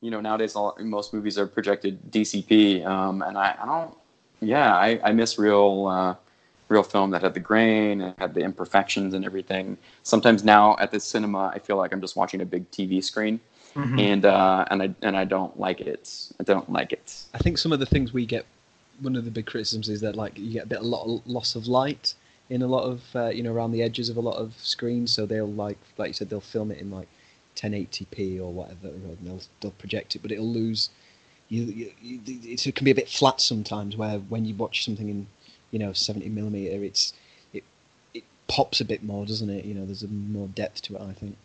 you 0.00 0.10
know, 0.10 0.20
nowadays 0.20 0.54
all, 0.54 0.76
most 0.80 1.12
movies 1.12 1.38
are 1.38 1.46
projected 1.46 1.98
DCP, 2.10 2.84
um, 2.86 3.22
and 3.22 3.36
I, 3.36 3.56
I 3.60 3.66
don't. 3.66 3.96
Yeah, 4.40 4.76
I, 4.76 5.00
I 5.02 5.12
miss 5.12 5.36
real, 5.38 5.88
uh, 5.88 6.14
real 6.68 6.84
film 6.84 7.10
that 7.10 7.22
had 7.22 7.34
the 7.34 7.40
grain 7.40 8.00
and 8.02 8.14
had 8.18 8.34
the 8.34 8.40
imperfections 8.40 9.14
and 9.14 9.24
everything. 9.24 9.76
Sometimes 10.04 10.44
now 10.44 10.76
at 10.78 10.92
the 10.92 11.00
cinema, 11.00 11.50
I 11.52 11.58
feel 11.58 11.76
like 11.76 11.92
I'm 11.92 12.00
just 12.00 12.14
watching 12.14 12.40
a 12.40 12.44
big 12.46 12.70
TV 12.70 13.02
screen, 13.02 13.40
Mhm. 13.74 13.98
and 13.98 14.24
uh, 14.24 14.64
and 14.70 14.82
I 14.82 14.94
and 15.02 15.16
I 15.16 15.24
don't 15.24 15.58
like 15.58 15.80
it. 15.80 16.30
I 16.38 16.44
don't 16.44 16.70
like 16.70 16.92
it. 16.92 17.24
I 17.34 17.38
think 17.38 17.58
some 17.58 17.72
of 17.72 17.80
the 17.80 17.86
things 17.86 18.12
we 18.12 18.24
get, 18.26 18.46
one 19.00 19.16
of 19.16 19.24
the 19.24 19.30
big 19.32 19.46
criticisms 19.46 19.88
is 19.88 20.00
that 20.02 20.14
like 20.14 20.38
you 20.38 20.52
get 20.52 20.64
a 20.64 20.68
bit 20.68 20.78
a 20.80 20.84
lot 20.84 21.04
of 21.04 21.26
loss 21.26 21.56
of 21.56 21.66
light 21.66 22.14
in 22.50 22.62
a 22.62 22.66
lot 22.66 22.84
of 22.84 23.02
uh, 23.16 23.28
you 23.28 23.42
know 23.42 23.52
around 23.52 23.72
the 23.72 23.82
edges 23.82 24.08
of 24.08 24.16
a 24.16 24.20
lot 24.20 24.36
of 24.36 24.54
screens. 24.58 25.10
So 25.12 25.26
they'll 25.26 25.52
like 25.52 25.78
like 25.96 26.08
you 26.08 26.14
said 26.14 26.30
they'll 26.30 26.40
film 26.40 26.70
it 26.70 26.78
in 26.78 26.90
like 26.92 27.08
1080p 27.58 28.40
or 28.40 28.52
whatever, 28.52 28.88
and 28.88 29.18
they'll 29.22 29.40
they'll 29.60 29.70
project 29.72 30.16
it, 30.16 30.22
but 30.22 30.32
it'll 30.32 30.48
lose. 30.48 30.90
You, 31.48 31.62
you, 32.02 32.20
it 32.26 32.74
can 32.74 32.84
be 32.84 32.90
a 32.90 32.94
bit 32.94 33.08
flat 33.08 33.40
sometimes. 33.40 33.96
Where 33.96 34.18
when 34.18 34.44
you 34.44 34.54
watch 34.54 34.84
something 34.84 35.08
in 35.08 35.26
you 35.70 35.78
know 35.78 35.92
70 35.92 36.28
millimeter, 36.28 36.84
it's 36.84 37.14
it 37.52 37.64
it 38.14 38.24
pops 38.48 38.80
a 38.80 38.84
bit 38.84 39.02
more, 39.02 39.26
doesn't 39.26 39.50
it? 39.50 39.64
You 39.64 39.74
know, 39.74 39.86
there's 39.86 40.02
a 40.02 40.08
more 40.08 40.48
depth 40.48 40.82
to 40.82 40.96
it. 40.96 41.02
I 41.02 41.12
think. 41.12 41.36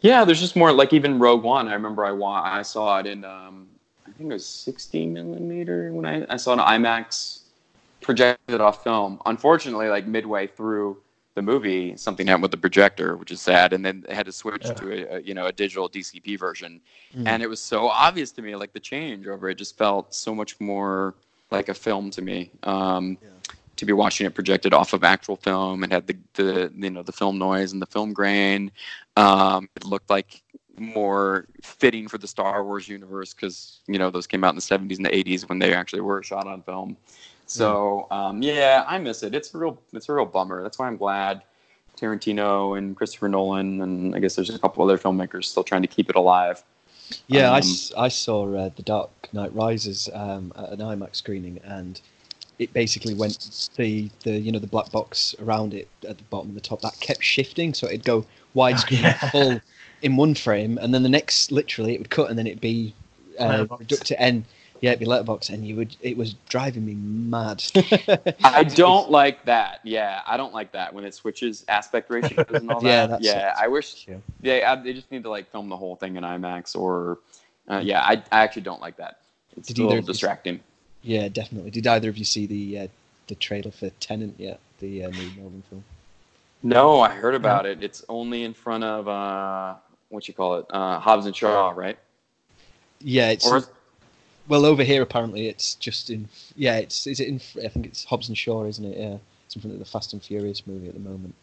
Yeah, 0.00 0.24
there's 0.24 0.40
just 0.40 0.56
more 0.56 0.72
like 0.72 0.92
even 0.92 1.18
Rogue 1.18 1.42
One. 1.42 1.68
I 1.68 1.74
remember 1.74 2.04
I 2.04 2.12
wa- 2.12 2.42
I 2.44 2.62
saw 2.62 2.98
it 2.98 3.06
in 3.06 3.24
um, 3.24 3.68
I 4.06 4.12
think 4.12 4.30
it 4.30 4.34
was 4.34 4.46
60 4.46 5.06
millimeter 5.06 5.92
when 5.92 6.06
I, 6.06 6.24
I 6.28 6.36
saw 6.36 6.52
an 6.52 6.58
IMAX 6.60 7.40
projected 8.00 8.60
off 8.60 8.84
film. 8.84 9.20
Unfortunately, 9.26 9.88
like 9.88 10.06
midway 10.06 10.46
through 10.46 10.98
the 11.36 11.42
movie, 11.42 11.94
something 11.96 12.26
happened 12.26 12.42
with 12.42 12.50
the 12.50 12.56
projector, 12.56 13.14
which 13.16 13.30
is 13.30 13.40
sad, 13.42 13.74
and 13.74 13.84
then 13.84 14.04
they 14.08 14.14
had 14.14 14.24
to 14.26 14.32
switch 14.32 14.64
Yeah. 14.64 14.72
to 14.72 14.84
a, 14.92 15.16
a 15.16 15.20
you 15.20 15.34
know 15.34 15.46
a 15.46 15.52
digital 15.52 15.88
DCP 15.88 16.36
version, 16.38 16.80
Mm. 17.14 17.28
and 17.28 17.42
it 17.42 17.46
was 17.48 17.60
so 17.60 17.88
obvious 17.88 18.32
to 18.32 18.42
me 18.42 18.56
like 18.56 18.72
the 18.72 18.80
change 18.80 19.28
over 19.28 19.48
it 19.50 19.56
just 19.58 19.76
felt 19.78 20.14
so 20.14 20.34
much 20.34 20.58
more 20.60 21.14
like 21.50 21.68
a 21.68 21.74
film 21.74 22.10
to 22.10 22.22
me. 22.22 22.50
Um, 22.64 23.18
Yeah. 23.22 23.28
To 23.76 23.84
be 23.84 23.92
watching 23.92 24.26
it 24.26 24.34
projected 24.34 24.72
off 24.72 24.94
of 24.94 25.04
actual 25.04 25.36
film 25.36 25.82
and 25.84 25.92
had 25.92 26.06
the, 26.06 26.16
the 26.32 26.72
you 26.74 26.88
know 26.88 27.02
the 27.02 27.12
film 27.12 27.36
noise 27.38 27.72
and 27.74 27.82
the 27.82 27.86
film 27.96 28.14
grain, 28.14 28.72
um, 29.18 29.68
it 29.76 29.84
looked 29.84 30.08
like 30.08 30.42
more 30.78 31.46
fitting 31.62 32.08
for 32.08 32.16
the 32.16 32.26
Star 32.26 32.64
Wars 32.64 32.88
universe 32.88 33.34
because 33.34 33.80
you 33.86 33.98
know 33.98 34.08
those 34.10 34.26
came 34.26 34.42
out 34.44 34.50
in 34.54 34.56
the 34.56 34.62
70s 34.62 34.96
and 34.96 35.04
the 35.04 35.10
80s 35.10 35.46
when 35.50 35.58
they 35.58 35.74
actually 35.74 36.00
were 36.00 36.22
shot 36.22 36.46
on 36.46 36.62
film. 36.62 36.96
So 37.46 38.06
um, 38.10 38.42
yeah, 38.42 38.84
I 38.86 38.98
miss 38.98 39.22
it. 39.22 39.34
It's 39.34 39.54
a 39.54 39.58
real 39.58 39.80
it's 39.92 40.08
a 40.08 40.12
real 40.12 40.26
bummer. 40.26 40.62
That's 40.62 40.78
why 40.78 40.88
I'm 40.88 40.96
glad 40.96 41.42
Tarantino 41.96 42.76
and 42.76 42.96
Christopher 42.96 43.28
Nolan 43.28 43.80
and 43.80 44.14
I 44.14 44.18
guess 44.18 44.36
there's 44.36 44.50
a 44.50 44.58
couple 44.58 44.82
other 44.84 44.98
filmmakers 44.98 45.44
still 45.44 45.64
trying 45.64 45.82
to 45.82 45.88
keep 45.88 46.10
it 46.10 46.16
alive. 46.16 46.62
Yeah, 47.28 47.52
I 47.52 47.58
Um, 47.58 47.62
s 47.62 47.92
I 47.96 48.04
I, 48.04 48.08
saw 48.08 48.52
uh, 48.52 48.70
The 48.74 48.82
Dark 48.82 49.10
Knight 49.32 49.54
Rises 49.54 50.08
um, 50.12 50.52
at 50.56 50.70
an 50.70 50.80
IMAX 50.80 51.16
screening, 51.16 51.60
and 51.64 52.00
it 52.58 52.72
basically 52.72 53.14
went 53.14 53.70
the 53.76 54.10
the 54.24 54.32
you 54.32 54.50
know 54.50 54.58
the 54.58 54.66
black 54.66 54.90
box 54.90 55.34
around 55.40 55.74
it 55.74 55.88
at 56.08 56.18
the 56.18 56.24
bottom 56.24 56.48
and 56.48 56.56
the 56.56 56.60
top 56.60 56.80
that 56.82 56.98
kept 57.00 57.22
shifting, 57.22 57.74
so 57.74 57.86
it'd 57.86 58.04
go 58.04 58.26
widescreen 58.54 59.02
yeah. 59.02 59.30
full 59.30 59.60
in 60.02 60.16
one 60.16 60.34
frame, 60.34 60.78
and 60.78 60.92
then 60.92 61.02
the 61.02 61.08
next 61.08 61.52
literally 61.52 61.94
it 61.94 61.98
would 61.98 62.10
cut, 62.10 62.28
and 62.28 62.38
then 62.38 62.46
it'd 62.46 62.60
be 62.60 62.94
uh, 63.38 63.66
reduced 63.78 64.06
to 64.06 64.20
N. 64.20 64.44
Yeah, 64.80 64.90
it'd 64.90 65.00
be 65.00 65.06
letterbox, 65.06 65.48
and 65.48 65.66
you 65.66 65.76
would 65.76 65.96
it 66.00 66.16
was 66.16 66.34
driving 66.48 66.84
me 66.84 66.94
mad. 66.94 67.62
I 68.44 68.64
don't 68.74 69.10
like 69.10 69.44
that. 69.46 69.80
Yeah, 69.84 70.20
I 70.26 70.36
don't 70.36 70.52
like 70.54 70.72
that 70.72 70.92
when 70.94 71.04
it 71.04 71.14
switches 71.14 71.64
aspect 71.68 72.10
ratios 72.10 72.46
and 72.50 72.70
all 72.70 72.80
that. 72.82 72.88
Yeah, 72.88 73.06
that's- 73.06 73.24
yeah, 73.24 73.54
I 73.58 73.68
wish 73.68 74.06
Yeah. 74.08 74.16
they 74.40 74.62
I, 74.62 74.74
they 74.76 74.92
just 74.92 75.10
need 75.10 75.22
to 75.24 75.30
like 75.30 75.50
film 75.50 75.68
the 75.68 75.76
whole 75.76 75.96
thing 75.96 76.16
in 76.16 76.24
IMAX 76.24 76.76
or 76.76 77.18
uh, 77.68 77.80
yeah, 77.82 78.00
I, 78.02 78.22
I 78.30 78.42
actually 78.44 78.62
don't 78.62 78.80
like 78.80 78.96
that. 78.98 79.20
It's 79.56 79.68
Did 79.68 79.78
a 79.78 79.82
little 79.82 79.98
of 79.98 80.04
you- 80.04 80.12
distracting. 80.12 80.60
Yeah, 81.02 81.28
definitely. 81.28 81.70
Did 81.70 81.86
either 81.86 82.08
of 82.08 82.16
you 82.18 82.24
see 82.24 82.46
the 82.46 82.78
uh, 82.80 82.88
the 83.28 83.34
trailer 83.36 83.70
for 83.70 83.90
Tenet 84.00 84.34
yet? 84.38 84.58
The 84.80 85.04
uh, 85.04 85.08
new 85.10 85.30
Melbourne 85.38 85.62
film. 85.70 85.84
No, 86.62 87.00
I 87.00 87.10
heard 87.10 87.34
about 87.34 87.64
it. 87.64 87.82
It's 87.82 88.04
only 88.08 88.42
in 88.42 88.52
front 88.54 88.82
of 88.84 89.06
uh, 89.08 89.74
what 90.08 90.26
you 90.26 90.34
call 90.34 90.56
it, 90.56 90.66
uh, 90.70 90.98
Hobbs 90.98 91.26
and 91.26 91.34
Shaw, 91.36 91.70
right? 91.76 91.96
Yeah, 93.00 93.30
it's 93.30 93.46
Or 93.46 93.62
well 94.48 94.64
over 94.64 94.82
here. 94.82 95.02
Apparently, 95.02 95.48
it's 95.48 95.74
just 95.74 96.10
in. 96.10 96.28
Yeah, 96.56 96.76
it's 96.76 97.06
is 97.06 97.20
it 97.20 97.28
in? 97.28 97.40
I 97.64 97.68
think 97.68 97.86
it's 97.86 98.04
Hobbs 98.04 98.28
and 98.28 98.36
Shaw, 98.36 98.64
isn't 98.64 98.84
it? 98.84 98.96
Yeah, 98.98 99.16
it's 99.44 99.54
in 99.56 99.62
front 99.62 99.74
of 99.74 99.78
the 99.78 99.84
Fast 99.84 100.12
and 100.12 100.22
Furious 100.22 100.66
movie 100.66 100.88
at 100.88 100.94
the 100.94 101.00
moment. 101.00 101.34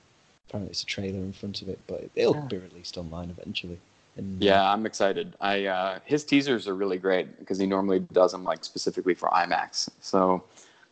Apparently, 0.49 0.71
it's 0.71 0.83
a 0.83 0.85
trailer 0.85 1.19
in 1.19 1.33
front 1.33 1.61
of 1.61 1.69
it, 1.69 1.79
but 1.87 2.09
it'll 2.15 2.35
Yeah. 2.35 2.47
be 2.47 2.57
released 2.57 2.97
online 2.97 3.29
eventually. 3.29 3.79
And, 4.15 4.41
uh, 4.41 4.45
yeah, 4.45 4.71
I'm 4.71 4.85
excited. 4.85 5.33
I 5.41 5.65
uh, 5.65 5.99
his 6.05 6.23
teasers 6.23 6.67
are 6.67 6.75
really 6.75 6.97
great 6.97 7.39
because 7.39 7.57
he 7.57 7.65
normally 7.65 7.99
does 8.11 8.31
them 8.31 8.43
like 8.43 8.63
specifically 8.63 9.15
for 9.15 9.29
IMAX. 9.29 9.89
So 10.01 10.43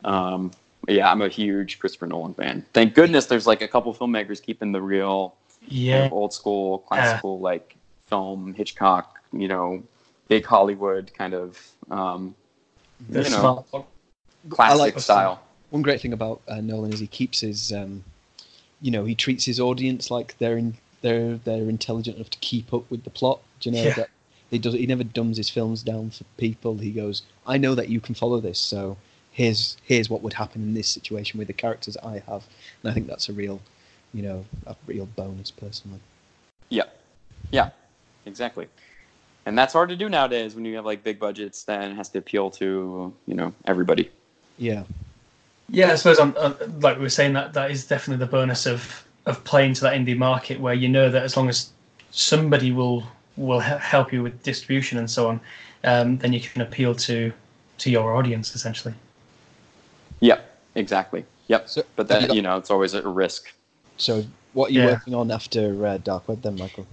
um, 0.04 0.50
yeah, 0.88 1.08
I'm 1.10 1.22
a 1.22 1.28
huge 1.28 1.78
Christopher 1.78 2.08
Nolan 2.08 2.34
fan. 2.34 2.66
Thank 2.72 2.94
goodness 2.94 3.26
there's 3.26 3.46
like 3.46 3.62
a 3.62 3.68
couple 3.68 3.94
filmmakers 3.94 4.42
keeping 4.42 4.72
the 4.72 4.82
real 4.82 5.34
kind 5.60 5.68
Yeah. 5.68 6.06
of 6.06 6.12
old 6.12 6.32
school, 6.32 6.78
classical 6.78 7.38
like 7.38 7.76
film 8.08 8.54
Hitchcock, 8.54 9.20
you 9.32 9.46
know, 9.46 9.80
big 10.28 10.44
Hollywood 10.46 11.10
kind 11.16 11.34
of 11.34 11.58
um, 11.90 12.34
The 13.10 13.22
you 13.24 13.30
know, 13.30 13.64
smart- 13.70 13.86
classic 14.50 14.78
like- 14.78 14.98
style. 15.00 15.42
One 15.70 15.80
great 15.82 16.00
thing 16.02 16.12
about 16.12 16.42
uh, 16.48 16.60
Nolan 16.60 16.92
is 16.92 17.00
he 17.00 17.06
keeps 17.06 17.40
his, 17.40 17.72
um, 17.72 18.04
you 18.82 18.90
know, 18.90 19.04
he 19.06 19.14
treats 19.14 19.46
his 19.46 19.58
audience 19.58 20.10
like 20.10 20.36
they're 20.38 20.58
in, 20.58 20.74
they're 21.00 21.36
they're 21.38 21.68
intelligent 21.70 22.16
enough 22.16 22.28
to 22.30 22.38
keep 22.40 22.74
up 22.74 22.90
with 22.90 23.04
the 23.04 23.10
plot. 23.10 23.40
Do 23.60 23.70
you 23.70 23.76
know 23.76 23.82
Yeah. 23.84 23.94
that 23.94 24.10
he 24.50 24.58
does? 24.58 24.74
He 24.74 24.84
never 24.86 25.02
dumbs 25.02 25.38
his 25.38 25.48
films 25.48 25.82
down 25.82 26.10
for 26.10 26.24
people. 26.36 26.76
He 26.76 26.90
goes, 26.90 27.22
I 27.46 27.56
know 27.56 27.74
that 27.74 27.88
you 27.88 28.00
can 28.02 28.14
follow 28.14 28.38
this, 28.38 28.58
so 28.58 28.98
here's 29.30 29.78
here's 29.82 30.10
what 30.10 30.20
would 30.20 30.34
happen 30.34 30.60
in 30.60 30.74
this 30.74 30.88
situation 30.90 31.38
with 31.38 31.46
the 31.46 31.54
characters 31.54 31.96
I 32.02 32.22
have, 32.28 32.44
and 32.82 32.90
I 32.90 32.92
think 32.92 33.06
that's 33.06 33.30
a 33.30 33.32
real, 33.32 33.62
you 34.12 34.22
know, 34.22 34.44
a 34.66 34.76
real 34.86 35.06
bonus 35.06 35.50
personally. 35.50 36.00
Yeah, 36.68 36.84
yeah, 37.50 37.70
exactly. 38.26 38.68
And 39.44 39.58
that's 39.58 39.72
hard 39.72 39.88
to 39.88 39.96
do 39.96 40.08
nowadays 40.08 40.54
when 40.54 40.64
you 40.64 40.76
have 40.76 40.86
like 40.86 41.02
big 41.02 41.18
budgets. 41.18 41.64
Then 41.64 41.92
it 41.92 41.94
has 41.94 42.08
to 42.10 42.18
appeal 42.18 42.50
to 42.52 43.12
you 43.26 43.34
know 43.34 43.52
everybody. 43.66 44.10
Yeah, 44.58 44.84
Yeah, 45.68 45.92
I 45.92 45.94
suppose 45.96 46.18
on, 46.18 46.36
on, 46.36 46.54
like 46.80 46.96
we 46.96 47.02
were 47.02 47.08
saying 47.08 47.32
that 47.32 47.54
that 47.54 47.70
is 47.70 47.86
definitely 47.86 48.24
the 48.24 48.30
bonus 48.30 48.66
of 48.66 49.04
of 49.26 49.42
playing 49.44 49.74
to 49.74 49.80
that 49.82 49.94
indie 49.94 50.16
market 50.16 50.60
where 50.60 50.74
you 50.74 50.88
know 50.88 51.10
that 51.10 51.22
as 51.22 51.36
long 51.36 51.48
as 51.48 51.70
somebody 52.10 52.72
will 52.72 53.04
will 53.36 53.60
help 53.60 54.12
you 54.12 54.22
with 54.22 54.42
distribution 54.42 54.98
and 54.98 55.10
so 55.10 55.28
on, 55.28 55.40
um, 55.84 56.18
then 56.18 56.32
you 56.32 56.40
can 56.40 56.62
appeal 56.62 56.94
to 56.94 57.32
to 57.78 57.90
your 57.90 58.14
audience 58.14 58.54
essentially. 58.54 58.94
Yep, 60.20 60.58
exactly. 60.74 61.24
Yep. 61.48 61.68
So, 61.68 61.82
but 61.96 62.06
then 62.06 62.22
you, 62.22 62.26
got... 62.28 62.36
you, 62.36 62.42
know 62.42 62.56
it's 62.58 62.70
always 62.70 62.94
a 62.94 63.08
risk. 63.08 63.52
So 63.96 64.24
what 64.52 64.70
are 64.70 64.72
you 64.72 64.82
yeah. 64.82 64.92
working 64.92 65.14
on 65.14 65.30
after 65.30 65.86
uh, 65.86 65.98
Dark 65.98 66.28
Web 66.28 66.42
then, 66.42 66.56
Michael? 66.56 66.86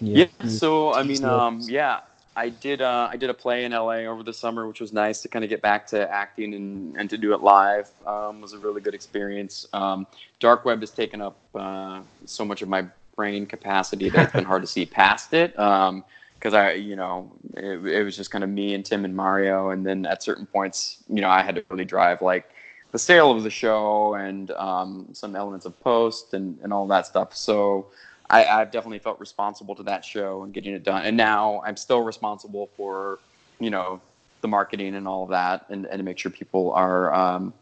You, 0.00 0.26
yeah. 0.40 0.48
So 0.48 0.92
I 0.92 1.02
mean, 1.02 1.24
um, 1.24 1.60
yeah, 1.62 2.00
I 2.36 2.48
did. 2.48 2.82
Uh, 2.82 3.08
I 3.10 3.16
did 3.16 3.30
a 3.30 3.34
play 3.34 3.64
in 3.64 3.72
LA 3.72 4.06
over 4.06 4.22
the 4.22 4.32
summer, 4.32 4.66
which 4.66 4.80
was 4.80 4.92
nice 4.92 5.22
to 5.22 5.28
kind 5.28 5.44
of 5.44 5.48
get 5.48 5.62
back 5.62 5.86
to 5.88 6.10
acting 6.10 6.54
and, 6.54 6.96
and 6.96 7.08
to 7.10 7.18
do 7.18 7.32
it 7.32 7.40
live. 7.40 7.88
Um, 8.06 8.40
was 8.40 8.52
a 8.52 8.58
really 8.58 8.80
good 8.80 8.94
experience. 8.94 9.66
Um, 9.72 10.06
Dark 10.40 10.64
Web 10.64 10.80
has 10.80 10.90
taken 10.90 11.20
up 11.20 11.36
uh, 11.54 12.00
so 12.26 12.44
much 12.44 12.62
of 12.62 12.68
my 12.68 12.86
brain 13.14 13.46
capacity 13.46 14.08
that 14.10 14.24
it's 14.24 14.32
been 14.32 14.44
hard 14.44 14.62
to 14.62 14.66
see 14.66 14.84
past 14.84 15.32
it. 15.32 15.52
Because 15.52 15.92
um, 15.92 16.54
I, 16.54 16.72
you 16.72 16.96
know, 16.96 17.30
it, 17.56 17.86
it 17.86 18.02
was 18.02 18.16
just 18.16 18.30
kind 18.32 18.42
of 18.42 18.50
me 18.50 18.74
and 18.74 18.84
Tim 18.84 19.04
and 19.04 19.14
Mario, 19.14 19.70
and 19.70 19.86
then 19.86 20.04
at 20.04 20.22
certain 20.22 20.46
points, 20.46 20.98
you 21.08 21.20
know, 21.20 21.28
I 21.28 21.42
had 21.42 21.54
to 21.54 21.64
really 21.70 21.84
drive 21.84 22.20
like 22.20 22.50
the 22.90 22.98
sale 22.98 23.30
of 23.30 23.42
the 23.42 23.50
show 23.50 24.14
and 24.14 24.50
um, 24.52 25.06
some 25.12 25.36
elements 25.36 25.66
of 25.66 25.78
post 25.80 26.34
and, 26.34 26.58
and 26.62 26.72
all 26.72 26.86
that 26.88 27.06
stuff. 27.06 27.34
So 27.34 27.86
I, 28.30 28.42
have 28.42 28.70
definitely 28.70 28.98
felt 28.98 29.20
responsible 29.20 29.74
to 29.76 29.82
that 29.84 30.04
show 30.04 30.42
and 30.42 30.52
getting 30.52 30.74
it 30.74 30.82
done. 30.82 31.04
And 31.04 31.16
now 31.16 31.62
I'm 31.64 31.76
still 31.76 32.00
responsible 32.00 32.70
for, 32.76 33.18
you 33.60 33.70
know, 33.70 34.00
the 34.40 34.48
marketing 34.48 34.94
and 34.94 35.06
all 35.06 35.24
of 35.24 35.30
that, 35.30 35.66
and, 35.70 35.86
and 35.86 35.98
to 35.98 36.02
make 36.02 36.18
sure 36.18 36.30
people 36.30 36.72
are, 36.72 37.14
um, 37.14 37.52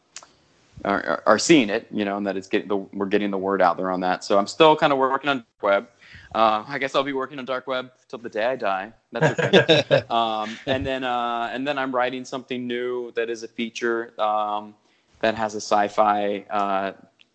are 0.85 1.23
are 1.27 1.39
seeing 1.39 1.71
it, 1.71 1.87
you 1.91 2.05
know, 2.05 2.17
and 2.17 2.27
that 2.27 2.37
it's 2.37 2.49
getting 2.49 2.69
the 2.69 2.77
we're 2.77 3.07
getting 3.07 3.31
the 3.31 3.39
word 3.39 3.63
out 3.63 3.77
there 3.77 3.91
on 3.91 4.01
that. 4.01 4.25
So 4.25 4.39
I'm 4.39 4.47
still 4.47 4.75
kind 4.77 4.93
of 4.93 4.99
working 4.99 5.31
on 5.31 5.39
dark 5.39 5.63
web. 5.63 5.89
Uh, 6.35 6.65
I 6.67 6.79
guess 6.79 6.95
I'll 6.95 7.05
be 7.05 7.13
working 7.13 7.39
on 7.39 7.45
dark 7.45 7.67
web 7.67 7.93
till 8.09 8.19
the 8.19 8.29
day 8.29 8.45
I 8.45 8.57
die. 8.57 8.93
That's 9.13 9.39
okay. 9.39 10.03
um, 10.11 10.57
and 10.67 10.85
then 10.85 11.05
uh, 11.05 11.51
and 11.53 11.67
then 11.67 11.79
I'm 11.79 11.95
writing 11.95 12.25
something 12.25 12.67
new 12.67 13.13
that 13.13 13.31
is 13.31 13.43
a 13.43 13.49
feature 13.49 14.13
um, 14.21 14.75
that 15.21 15.35
has 15.35 15.55
a 15.55 15.61
sci-fi 15.61 16.45
uh, 16.51 16.93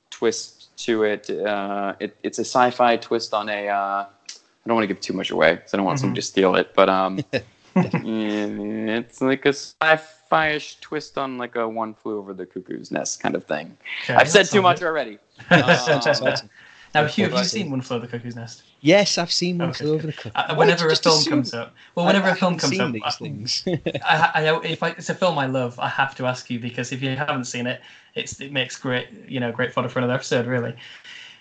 twist 0.09 0.56
to 0.77 1.03
it. 1.03 1.29
Uh, 1.29 1.93
it 1.99 2.17
it's 2.23 2.39
a 2.39 2.45
sci-fi 2.45 2.97
twist 2.97 3.33
on 3.33 3.49
a. 3.49 3.67
Uh, 3.67 4.05
I 4.05 4.67
don't 4.67 4.75
want 4.75 4.83
to 4.83 4.93
give 4.93 5.01
too 5.01 5.13
much 5.13 5.31
away 5.31 5.55
because 5.55 5.73
I 5.73 5.77
don't 5.77 5.85
want 5.85 5.97
mm-hmm. 5.97 6.07
somebody 6.07 6.21
to 6.21 6.27
steal 6.27 6.55
it, 6.55 6.73
but 6.75 6.89
um, 6.89 7.19
it's 7.75 9.21
like 9.21 9.45
a 9.45 9.53
sci-fi-ish 9.53 10.79
twist 10.81 11.17
on 11.17 11.37
like 11.37 11.55
a 11.55 11.67
One 11.67 11.93
Flew 11.93 12.17
Over 12.17 12.33
the 12.33 12.45
Cuckoo's 12.45 12.91
Nest 12.91 13.21
kind 13.21 13.35
of 13.35 13.45
thing. 13.45 13.77
Okay, 14.03 14.15
I've 14.15 14.29
said 14.29 14.43
too 14.43 14.61
much 14.61 14.79
good. 14.79 14.87
already. 14.87 15.19
Um, 15.51 16.49
now, 16.93 17.05
Hugh, 17.05 17.25
have 17.25 17.33
you 17.33 17.43
seen 17.43 17.71
One 17.71 17.81
Flew 17.81 17.97
Over 17.97 18.05
the 18.05 18.11
Cuckoo's 18.11 18.35
Nest? 18.35 18.63
Yes, 18.81 19.17
I've 19.17 19.31
seen 19.31 19.57
One 19.57 19.69
okay, 19.69 19.83
Flew 19.83 19.93
Over 19.95 20.07
the 20.07 20.13
Cuckoo's 20.13 20.33
Nest. 20.35 20.49
Uh, 20.51 20.55
whenever 20.55 20.87
a 20.87 20.95
film 20.95 21.17
assume... 21.17 21.31
comes 21.31 21.53
up, 21.53 21.73
well, 21.95 22.05
whenever 22.05 22.27
I, 22.27 22.31
a 22.31 22.35
film 22.35 22.57
comes 22.57 22.79
up, 22.79 22.91
these 22.91 23.15
things. 23.17 23.63
I, 24.05 24.31
I, 24.35 24.61
if 24.63 24.83
I, 24.83 24.89
it's 24.89 25.09
a 25.09 25.15
film 25.15 25.37
I 25.37 25.47
love, 25.47 25.79
I 25.79 25.89
have 25.89 26.15
to 26.15 26.25
ask 26.25 26.49
you 26.49 26.59
because 26.59 26.91
if 26.91 27.01
you 27.01 27.15
haven't 27.15 27.45
seen 27.45 27.67
it, 27.67 27.81
it's 28.15 28.39
it 28.39 28.51
makes 28.51 28.77
great 28.77 29.09
you 29.27 29.39
know 29.39 29.51
great 29.51 29.73
fodder 29.73 29.89
for 29.89 29.99
another 29.99 30.13
episode 30.13 30.47
really. 30.47 30.75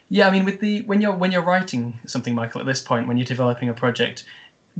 Yeah, 0.09 0.28
I 0.28 0.31
mean, 0.31 0.44
with 0.44 0.60
the 0.60 0.82
when 0.82 1.01
you're 1.01 1.14
when 1.14 1.32
you're 1.32 1.43
writing 1.43 1.98
something, 2.06 2.35
Michael, 2.35 2.60
at 2.60 2.66
this 2.66 2.82
point, 2.82 3.09
when 3.09 3.16
you're 3.16 3.27
developing 3.27 3.68
a 3.68 3.74
project, 3.74 4.24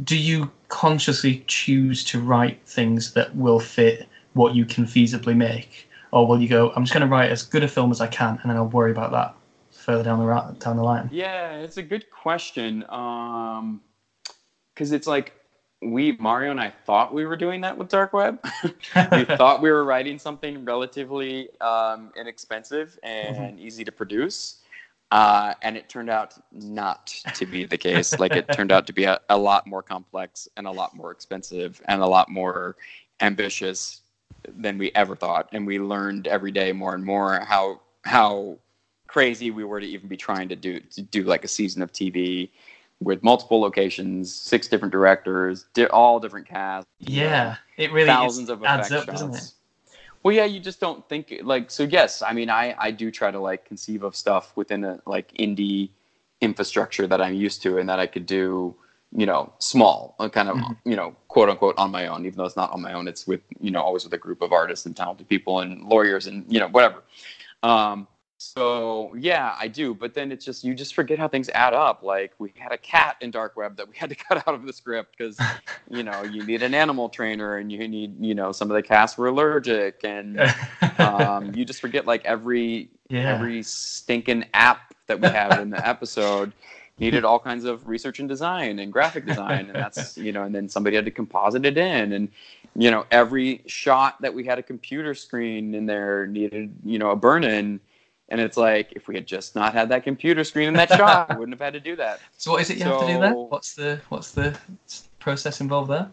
do 0.05 0.17
you 0.17 0.51
consciously 0.69 1.45
choose 1.47 2.05
to 2.05 2.21
write 2.21 2.61
things 2.67 3.13
that 3.15 3.35
will 3.35 3.61
fit 3.61 4.09
what 4.35 4.55
you 4.55 4.65
can 4.65 4.85
feasibly 4.85 5.35
make, 5.35 5.89
or 6.13 6.27
will 6.27 6.41
you 6.41 6.49
go, 6.49 6.71
I'm 6.77 6.85
just 6.85 6.93
going 6.93 7.07
to 7.07 7.13
write 7.13 7.31
as 7.31 7.43
good 7.43 7.65
a 7.65 7.69
film 7.69 7.91
as 7.91 8.01
I 8.01 8.07
can, 8.07 8.39
and 8.43 8.51
then 8.51 8.57
I'll 8.57 8.69
worry 8.69 8.91
about 8.91 9.11
that 9.13 9.35
further 9.87 10.03
down 10.03 10.19
the 10.19 10.57
down 10.59 10.77
the 10.77 10.83
line? 10.83 11.09
Yeah, 11.13 11.53
it's 11.59 11.77
a 11.77 11.83
good 11.83 12.11
question. 12.11 12.85
Um, 12.89 13.81
because 14.75 14.93
it's 14.93 15.07
like 15.07 15.33
we 15.81 16.13
Mario 16.19 16.51
and 16.51 16.61
I 16.61 16.71
thought 16.85 17.15
we 17.15 17.25
were 17.25 17.37
doing 17.37 17.61
that 17.63 17.79
with 17.79 17.89
Dark 17.89 18.13
Web. 18.13 18.45
we 19.13 19.25
thought 19.37 19.63
we 19.63 19.71
were 19.71 19.85
writing 19.85 20.19
something 20.19 20.65
relatively 20.65 21.49
um, 21.61 22.13
inexpensive 22.17 22.99
and 23.05 23.37
mm-hmm. 23.37 23.59
easy 23.59 23.85
to 23.85 23.93
produce. 23.93 24.63
Uh, 25.13 25.55
and 25.63 25.77
it 25.77 25.89
turned 25.89 26.11
out 26.11 26.35
not 26.51 27.07
to 27.33 27.47
be 27.47 27.65
the 27.65 27.79
case. 27.79 28.19
like 28.19 28.33
it 28.33 28.53
turned 28.53 28.73
out 28.73 28.89
to 28.89 28.93
be 28.93 29.05
a, 29.05 29.21
a 29.29 29.39
lot 29.39 29.65
more 29.65 29.81
complex 29.81 30.49
and 30.57 30.67
a 30.67 30.71
lot 30.71 30.97
more 30.97 31.13
expensive 31.13 31.81
and 31.87 32.03
a 32.03 32.07
lot 32.07 32.29
more 32.29 32.77
ambitious 33.21 34.01
than 34.49 34.77
we 34.77 34.91
ever 34.97 35.15
thought. 35.15 35.49
And 35.53 35.65
we 35.65 35.79
learned 35.79 36.27
every 36.27 36.51
day 36.51 36.73
more 36.73 36.95
and 36.95 37.05
more 37.05 37.39
how 37.41 37.81
how 38.05 38.59
crazy 39.17 39.51
we 39.51 39.65
were 39.65 39.81
to 39.81 39.87
even 39.87 40.09
be 40.09 40.17
trying 40.17 40.47
to 40.47 40.55
do 40.55 40.79
to 40.79 41.01
do 41.01 41.23
like 41.23 41.43
a 41.43 41.49
season 41.49 41.81
of 41.81 41.91
TV 41.91 42.51
with 43.01 43.23
multiple 43.23 43.59
locations, 43.59 44.35
six 44.35 44.69
different 44.69 44.93
directors, 44.93 45.65
di- 45.73 45.87
all 45.87 46.21
different 46.21 46.47
casts. 46.47 46.87
Yeah, 46.99 47.57
know, 47.79 47.85
it 47.85 47.93
really 47.93 48.09
thousands 48.09 48.51
of 48.51 48.63
adds 48.63 48.93
up, 48.93 49.07
shots. 49.07 49.23
doesn't 49.23 49.35
it? 49.35 49.53
Well, 50.23 50.35
yeah, 50.35 50.45
you 50.45 50.61
just 50.61 50.81
don't 50.81 51.09
think 51.09 51.33
like 51.43 51.71
so. 51.71 51.85
Yes, 51.85 52.21
I 52.21 52.35
mean, 52.35 52.51
I 52.51 52.75
I 52.79 52.91
do 52.91 53.11
try 53.11 53.31
to 53.31 53.41
like 53.41 53.65
conceive 53.65 54.03
of 54.03 54.15
stuff 54.15 54.53
within 54.55 54.85
a 54.85 55.01
like 55.07 55.33
indie 55.39 55.89
infrastructure 56.43 57.07
that 57.07 57.23
I'm 57.23 57.33
used 57.33 57.63
to 57.63 57.79
and 57.79 57.89
that 57.89 57.99
I 57.99 58.07
could 58.07 58.27
do, 58.27 58.75
you 59.17 59.25
know, 59.25 59.51
small, 59.61 60.15
uh, 60.19 60.29
kind 60.29 60.51
of, 60.51 60.57
mm-hmm. 60.59 60.91
you 60.91 60.97
know, 60.97 61.17
quote 61.29 61.49
unquote 61.49 61.79
on 61.79 61.91
my 61.91 62.09
own. 62.09 62.27
Even 62.27 62.37
though 62.37 62.45
it's 62.45 62.55
not 62.55 62.71
on 62.71 62.83
my 62.83 62.93
own, 62.93 63.09
it's 63.09 63.27
with 63.27 63.41
you 63.63 63.71
know 63.71 63.81
always 63.81 64.05
with 64.05 64.13
a 64.13 64.19
group 64.19 64.43
of 64.43 64.53
artists 64.53 64.85
and 64.85 64.95
talented 64.95 65.27
people 65.27 65.61
and 65.61 65.85
lawyers 65.85 66.27
and 66.27 66.45
you 66.53 66.61
know 66.61 66.69
whatever. 66.69 67.03
Um, 67.63 68.07
so 68.39 69.15
yeah, 69.19 69.57
I 69.59 69.69
do, 69.69 69.95
but 69.95 70.13
then 70.13 70.31
it's 70.31 70.45
just 70.45 70.63
you 70.63 70.75
just 70.75 70.95
forget 70.95 71.19
how 71.19 71.27
things 71.27 71.49
add 71.51 71.73
up. 71.73 72.03
Like 72.03 72.35
we 72.39 72.53
had 72.59 72.71
a 72.71 72.77
cat 72.77 73.17
in 73.23 73.31
dark 73.31 73.57
web 73.57 73.77
that 73.79 73.89
we 73.89 73.97
had 73.97 74.11
to 74.11 74.15
cut 74.29 74.47
out 74.47 74.55
of 74.55 74.67
the 74.67 74.73
script 74.73 75.17
because 75.17 75.39
you 75.91 76.03
know 76.03 76.23
you 76.23 76.45
need 76.45 76.63
an 76.63 76.75
animal 76.75 77.09
trainer 77.09 77.57
and 77.57 77.73
you 77.73 77.89
need 77.89 78.23
you 78.23 78.35
know 78.35 78.53
some 78.53 78.71
of 78.71 78.75
the 78.75 78.83
cast 78.83 79.17
were 79.17 79.29
allergic 79.29 80.01
and 80.05 80.41
um, 80.99 81.53
you 81.55 81.65
just 81.65 81.81
forget 81.81 82.07
like 82.07 82.25
every 82.25 82.91
yeah. 83.09 83.35
every 83.35 83.63
stinking 83.63 84.45
app 84.53 84.95
that 85.07 85.21
we 85.21 85.29
have 85.29 85.59
in 85.61 85.71
the 85.71 85.89
episode 85.89 86.53
needed 86.99 87.25
all 87.25 87.39
kinds 87.39 87.65
of 87.65 87.87
research 87.87 88.21
and 88.21 88.29
design 88.29 88.79
and 88.79 88.93
graphic 88.93 89.27
design 89.27 89.67
and 89.67 89.75
that's 89.75 90.19
you 90.19 90.33
know 90.33 90.43
and 90.43 90.55
then 90.55 90.69
somebody 90.69 90.97
had 90.97 91.05
to 91.05 91.11
composite 91.11 91.65
it 91.65 91.79
in 91.79 92.13
and 92.13 92.29
you 92.75 92.91
know 92.91 93.07
every 93.11 93.63
shot 93.67 94.21
that 94.21 94.35
we 94.35 94.45
had 94.45 94.59
a 94.59 94.63
computer 94.63 95.15
screen 95.15 95.75
in 95.75 95.87
there 95.87 96.27
needed 96.27 96.75
you 96.85 96.99
know 96.99 97.11
a 97.11 97.17
burn 97.17 97.45
in 97.45 97.81
and 98.29 98.41
it's 98.41 98.57
like 98.57 98.93
if 98.93 99.09
we 99.09 99.15
had 99.15 99.27
just 99.27 99.55
not 99.55 99.73
had 99.73 99.89
that 99.91 100.05
computer 100.05 100.45
screen 100.45 100.69
in 100.69 100.75
that 100.75 100.89
shot, 100.97 101.31
we 101.31 101.37
wouldn't 101.37 101.59
have 101.59 101.65
had 101.65 101.75
to 101.75 101.81
do 101.81 101.97
that. 101.97 102.21
So 102.37 102.53
what 102.53 102.61
is 102.61 102.71
it 102.71 102.79
you 102.79 102.85
so, 102.85 102.91
have 102.91 103.01
to 103.01 103.07
do 103.07 103.21
there? 103.21 103.35
What's 103.35 103.75
the 103.75 104.01
what's 104.09 104.33
the 104.33 104.59
process 105.21 105.61
involved 105.61 105.91
there? 105.91 106.09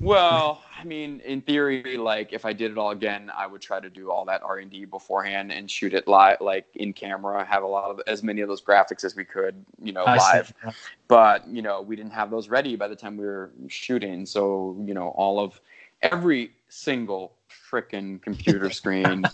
Well, 0.00 0.62
I 0.78 0.84
mean, 0.84 1.20
in 1.24 1.40
theory, 1.40 1.96
like 1.96 2.32
if 2.32 2.44
I 2.44 2.52
did 2.52 2.70
it 2.70 2.78
all 2.78 2.90
again, 2.90 3.30
I 3.36 3.46
would 3.46 3.60
try 3.60 3.80
to 3.80 3.90
do 3.90 4.10
all 4.10 4.24
that 4.26 4.42
R 4.42 4.58
and 4.58 4.70
D 4.70 4.84
beforehand 4.84 5.52
and 5.52 5.70
shoot 5.70 5.94
it 5.94 6.06
live, 6.06 6.40
like 6.40 6.66
in 6.74 6.92
camera, 6.92 7.44
have 7.44 7.64
a 7.64 7.66
lot 7.66 7.90
of 7.90 8.00
as 8.06 8.22
many 8.22 8.40
of 8.40 8.48
those 8.48 8.62
graphics 8.62 9.04
as 9.04 9.16
we 9.16 9.24
could, 9.24 9.64
you 9.82 9.92
know, 9.92 10.04
I 10.04 10.34
live. 10.34 10.54
See. 10.64 10.70
But 11.08 11.46
you 11.48 11.62
know, 11.62 11.82
we 11.82 11.96
didn't 11.96 12.12
have 12.12 12.30
those 12.30 12.48
ready 12.48 12.76
by 12.76 12.88
the 12.88 12.96
time 12.96 13.16
we 13.16 13.26
were 13.26 13.50
shooting, 13.66 14.24
so 14.26 14.76
you 14.84 14.94
know, 14.94 15.08
all 15.08 15.40
of 15.40 15.60
every 16.02 16.52
single 16.68 17.32
freaking 17.70 18.20
computer 18.22 18.70
screen 18.70 19.24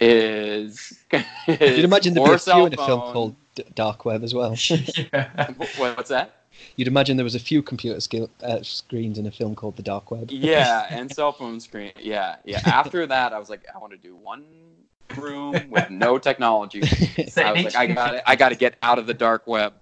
is, 0.00 0.98
is. 1.10 1.24
You'd 1.48 1.84
imagine 1.84 2.14
there'd 2.14 2.26
be 2.26 2.34
a 2.34 2.38
few 2.38 2.66
in 2.66 2.74
a 2.74 2.76
film 2.76 3.12
called 3.12 3.36
D- 3.54 3.64
Dark 3.74 4.04
Web 4.04 4.22
as 4.22 4.34
well. 4.34 4.56
yeah. 5.12 5.50
What's 5.76 6.10
that? 6.10 6.36
You'd 6.76 6.88
imagine 6.88 7.16
there 7.16 7.24
was 7.24 7.34
a 7.34 7.40
few 7.40 7.62
computer 7.62 8.00
skill, 8.00 8.30
uh, 8.42 8.62
screens 8.62 9.18
in 9.18 9.26
a 9.26 9.30
film 9.30 9.54
called 9.54 9.76
The 9.76 9.82
Dark 9.82 10.10
Web. 10.10 10.30
yeah, 10.30 10.86
and 10.90 11.12
cell 11.12 11.32
phone 11.32 11.60
screen. 11.60 11.92
Yeah, 11.98 12.36
yeah. 12.44 12.60
After 12.66 13.06
that, 13.06 13.32
I 13.32 13.38
was 13.38 13.50
like, 13.50 13.64
I 13.74 13.78
want 13.78 13.92
to 13.92 13.98
do 13.98 14.14
one 14.14 14.44
room 15.16 15.54
with 15.70 15.90
no 15.90 16.18
technology. 16.18 16.82
I 17.36 17.52
was 17.52 17.64
like, 17.64 17.76
I 17.76 17.86
got 17.86 18.14
it. 18.14 18.22
I 18.26 18.36
got 18.36 18.50
to 18.50 18.54
get 18.54 18.76
out 18.82 18.98
of 18.98 19.06
the 19.06 19.14
dark 19.14 19.46
web. 19.46 19.74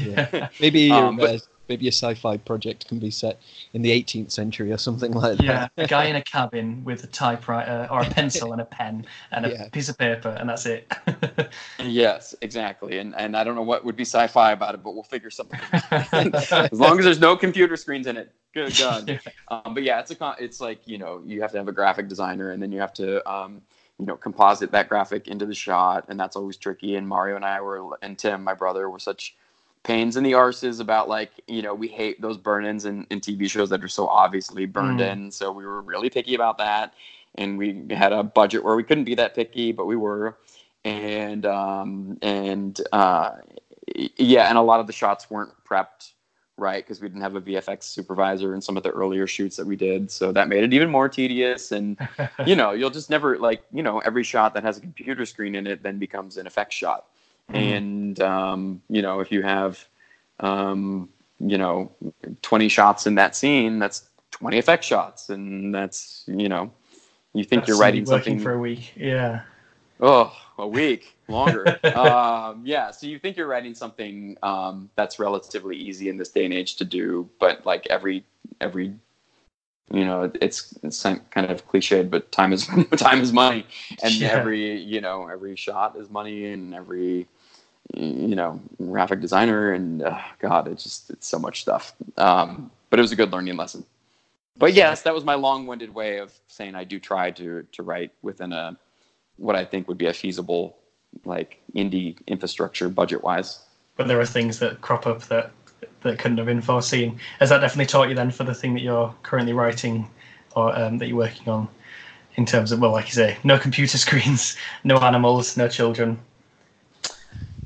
Yeah. 0.00 0.48
Maybe 0.60 0.90
um, 0.90 1.16
but, 1.16 1.46
maybe 1.68 1.86
a 1.86 1.92
sci-fi 1.92 2.36
project 2.36 2.88
can 2.88 2.98
be 2.98 3.10
set 3.10 3.40
in 3.72 3.82
the 3.82 3.90
18th 3.90 4.30
century 4.30 4.72
or 4.72 4.78
something 4.78 5.12
like 5.12 5.38
that. 5.38 5.44
Yeah, 5.44 5.68
a 5.76 5.86
guy 5.86 6.06
in 6.06 6.16
a 6.16 6.22
cabin 6.22 6.84
with 6.84 7.04
a 7.04 7.06
typewriter 7.06 7.88
or 7.90 8.02
a 8.02 8.04
pencil 8.10 8.52
and 8.52 8.60
a 8.60 8.64
pen 8.64 9.06
and 9.30 9.46
a 9.46 9.50
yeah. 9.50 9.68
piece 9.70 9.88
of 9.88 9.98
paper, 9.98 10.30
and 10.30 10.48
that's 10.48 10.66
it. 10.66 10.92
yes, 11.82 12.34
exactly. 12.40 12.98
And 12.98 13.14
and 13.16 13.36
I 13.36 13.44
don't 13.44 13.54
know 13.54 13.62
what 13.62 13.84
would 13.84 13.96
be 13.96 14.04
sci-fi 14.04 14.52
about 14.52 14.74
it, 14.74 14.82
but 14.82 14.94
we'll 14.94 15.02
figure 15.02 15.30
something. 15.30 15.60
Out. 15.72 16.12
As 16.52 16.80
long 16.80 16.98
as 16.98 17.04
there's 17.04 17.20
no 17.20 17.36
computer 17.36 17.76
screens 17.76 18.06
in 18.06 18.16
it. 18.16 18.32
Good 18.52 18.76
God. 18.78 19.08
Yeah. 19.08 19.18
Um, 19.48 19.74
but 19.74 19.82
yeah, 19.82 20.00
it's 20.00 20.10
a 20.10 20.36
it's 20.38 20.60
like 20.60 20.86
you 20.86 20.98
know 20.98 21.22
you 21.26 21.42
have 21.42 21.52
to 21.52 21.58
have 21.58 21.68
a 21.68 21.72
graphic 21.72 22.08
designer, 22.08 22.50
and 22.50 22.62
then 22.62 22.72
you 22.72 22.80
have 22.80 22.92
to. 22.94 23.28
Um, 23.30 23.62
you 24.00 24.06
know, 24.06 24.16
composite 24.16 24.72
that 24.72 24.88
graphic 24.88 25.28
into 25.28 25.46
the 25.46 25.54
shot, 25.54 26.06
and 26.08 26.18
that's 26.18 26.34
always 26.34 26.56
tricky. 26.56 26.96
And 26.96 27.06
Mario 27.06 27.36
and 27.36 27.44
I 27.44 27.60
were, 27.60 27.96
and 28.02 28.18
Tim, 28.18 28.42
my 28.42 28.52
brother, 28.52 28.90
were 28.90 28.98
such 28.98 29.36
pains 29.84 30.16
in 30.16 30.24
the 30.24 30.32
arses 30.32 30.80
about 30.80 31.08
like 31.08 31.30
you 31.46 31.62
know 31.62 31.74
we 31.74 31.86
hate 31.86 32.20
those 32.20 32.38
burn-ins 32.38 32.86
in, 32.86 33.06
in 33.10 33.20
tv 33.20 33.48
shows 33.48 33.68
that 33.68 33.84
are 33.84 33.88
so 33.88 34.08
obviously 34.08 34.66
burned 34.66 35.00
mm. 35.00 35.12
in. 35.12 35.30
So 35.30 35.52
we 35.52 35.64
were 35.64 35.82
really 35.82 36.10
picky 36.10 36.34
about 36.34 36.58
that. 36.58 36.94
And 37.36 37.58
we 37.58 37.86
had 37.90 38.12
a 38.12 38.22
budget 38.22 38.64
where 38.64 38.76
we 38.76 38.84
couldn't 38.84 39.04
be 39.04 39.14
that 39.16 39.34
picky, 39.34 39.72
but 39.72 39.86
we 39.86 39.96
were, 39.96 40.38
and 40.84 41.44
um, 41.44 42.16
and 42.22 42.80
uh, 42.92 43.32
yeah, 44.16 44.48
and 44.48 44.56
a 44.56 44.62
lot 44.62 44.80
of 44.80 44.86
the 44.86 44.92
shots 44.92 45.30
weren't 45.30 45.52
prepped 45.68 46.12
right 46.56 46.84
because 46.84 47.00
we 47.00 47.08
didn't 47.08 47.22
have 47.22 47.34
a 47.34 47.40
VFX 47.40 47.82
supervisor 47.84 48.54
in 48.54 48.60
some 48.60 48.76
of 48.76 48.84
the 48.84 48.90
earlier 48.90 49.26
shoots 49.26 49.56
that 49.56 49.66
we 49.66 49.74
did, 49.74 50.10
so 50.10 50.30
that 50.30 50.48
made 50.48 50.62
it 50.62 50.72
even 50.72 50.90
more 50.90 51.08
tedious. 51.08 51.72
And 51.72 51.98
you 52.46 52.54
know, 52.54 52.72
you'll 52.72 52.90
just 52.90 53.10
never 53.10 53.36
like 53.38 53.64
you 53.72 53.82
know 53.82 53.98
every 54.00 54.22
shot 54.22 54.54
that 54.54 54.62
has 54.62 54.78
a 54.78 54.80
computer 54.80 55.26
screen 55.26 55.56
in 55.56 55.66
it 55.66 55.82
then 55.82 55.98
becomes 55.98 56.36
an 56.36 56.46
effects 56.46 56.76
shot, 56.76 57.06
mm-hmm. 57.48 57.56
and 57.56 58.20
um, 58.20 58.82
you 58.88 59.02
know 59.02 59.20
if 59.20 59.30
you 59.32 59.42
have 59.42 59.84
um, 60.40 61.08
you 61.40 61.58
know 61.58 61.92
20 62.42 62.68
shots 62.68 63.06
in 63.06 63.14
that 63.16 63.36
scene, 63.36 63.78
that's 63.78 64.08
20 64.32 64.58
effect 64.58 64.84
shots, 64.84 65.30
and 65.30 65.74
that's 65.74 66.24
you 66.26 66.48
know 66.48 66.70
you 67.34 67.44
think 67.44 67.62
That's 67.62 67.68
you're 67.68 67.78
writing 67.78 68.06
something 68.06 68.38
for 68.38 68.52
a 68.52 68.58
week. 68.58 68.92
Yeah. 68.96 69.42
Oh, 70.00 70.32
a 70.58 70.66
week 70.66 71.16
longer. 71.28 71.78
um, 71.96 72.62
yeah, 72.64 72.90
so 72.90 73.06
you 73.06 73.18
think 73.18 73.36
you're 73.36 73.46
writing 73.48 73.74
something 73.74 74.36
um, 74.42 74.88
that's 74.96 75.18
relatively 75.18 75.76
easy 75.76 76.08
in 76.08 76.16
this 76.16 76.30
day 76.30 76.44
and 76.44 76.54
age 76.54 76.76
to 76.76 76.84
do, 76.84 77.28
but 77.40 77.66
like 77.66 77.86
every 77.90 78.24
every 78.60 78.94
you 79.92 80.04
know 80.04 80.30
it's 80.40 80.76
it's 80.82 81.02
kind 81.02 81.50
of 81.50 81.66
cliched, 81.68 82.08
but 82.08 82.30
time 82.32 82.52
is 82.52 82.66
time 82.96 83.20
is 83.20 83.32
money, 83.32 83.66
and 84.02 84.14
Yeah. 84.14 84.28
every 84.28 84.80
you 84.80 85.00
know 85.00 85.26
every 85.26 85.56
shot 85.56 85.96
is 85.96 86.08
money, 86.08 86.46
and 86.46 86.74
every 86.74 87.26
you 87.92 88.34
know 88.34 88.60
graphic 88.78 89.20
designer, 89.20 89.72
and 89.72 90.02
uh, 90.02 90.18
God, 90.38 90.68
it's 90.68 90.82
just 90.82 91.10
it's 91.10 91.26
so 91.26 91.38
much 91.38 91.62
stuff. 91.62 91.94
Um, 92.16 92.70
but 92.90 92.98
it 92.98 93.02
was 93.02 93.12
a 93.12 93.16
good 93.16 93.32
learning 93.32 93.56
lesson. 93.56 93.84
But 94.56 94.72
yes, 94.72 95.02
that 95.02 95.14
was 95.14 95.24
my 95.24 95.34
long-winded 95.34 95.94
way 95.94 96.18
of 96.18 96.32
saying 96.46 96.74
I 96.74 96.84
do 96.84 96.98
try 96.98 97.30
to 97.32 97.66
to 97.72 97.82
write 97.82 98.12
within 98.22 98.52
a 98.52 98.76
what 99.36 99.56
I 99.56 99.64
think 99.64 99.88
would 99.88 99.98
be 99.98 100.06
a 100.06 100.12
feasible 100.12 100.76
like 101.24 101.60
indie 101.74 102.16
infrastructure 102.26 102.88
budget 102.88 103.22
wise. 103.22 103.60
But 103.96 104.08
there 104.08 104.20
are 104.20 104.26
things 104.26 104.58
that 104.58 104.80
crop 104.80 105.06
up 105.06 105.22
that 105.24 105.50
that 106.02 106.18
couldn't 106.18 106.38
have 106.38 106.46
been 106.46 106.62
foreseen. 106.62 107.18
Has 107.40 107.50
that 107.50 107.60
definitely 107.60 107.86
taught 107.86 108.08
you 108.08 108.14
then 108.14 108.30
for 108.30 108.44
the 108.44 108.54
thing 108.54 108.74
that 108.74 108.82
you're 108.82 109.14
currently 109.22 109.52
writing 109.52 110.08
or 110.54 110.76
um, 110.78 110.98
that 110.98 111.08
you're 111.08 111.16
working 111.16 111.48
on? 111.48 111.68
In 112.36 112.46
terms 112.46 112.72
of 112.72 112.80
well, 112.80 112.90
like 112.90 113.06
you 113.06 113.12
say, 113.12 113.36
no 113.44 113.58
computer 113.58 113.96
screens, 114.06 114.56
no 114.82 114.98
animals, 114.98 115.56
no 115.56 115.68
children. 115.68 116.18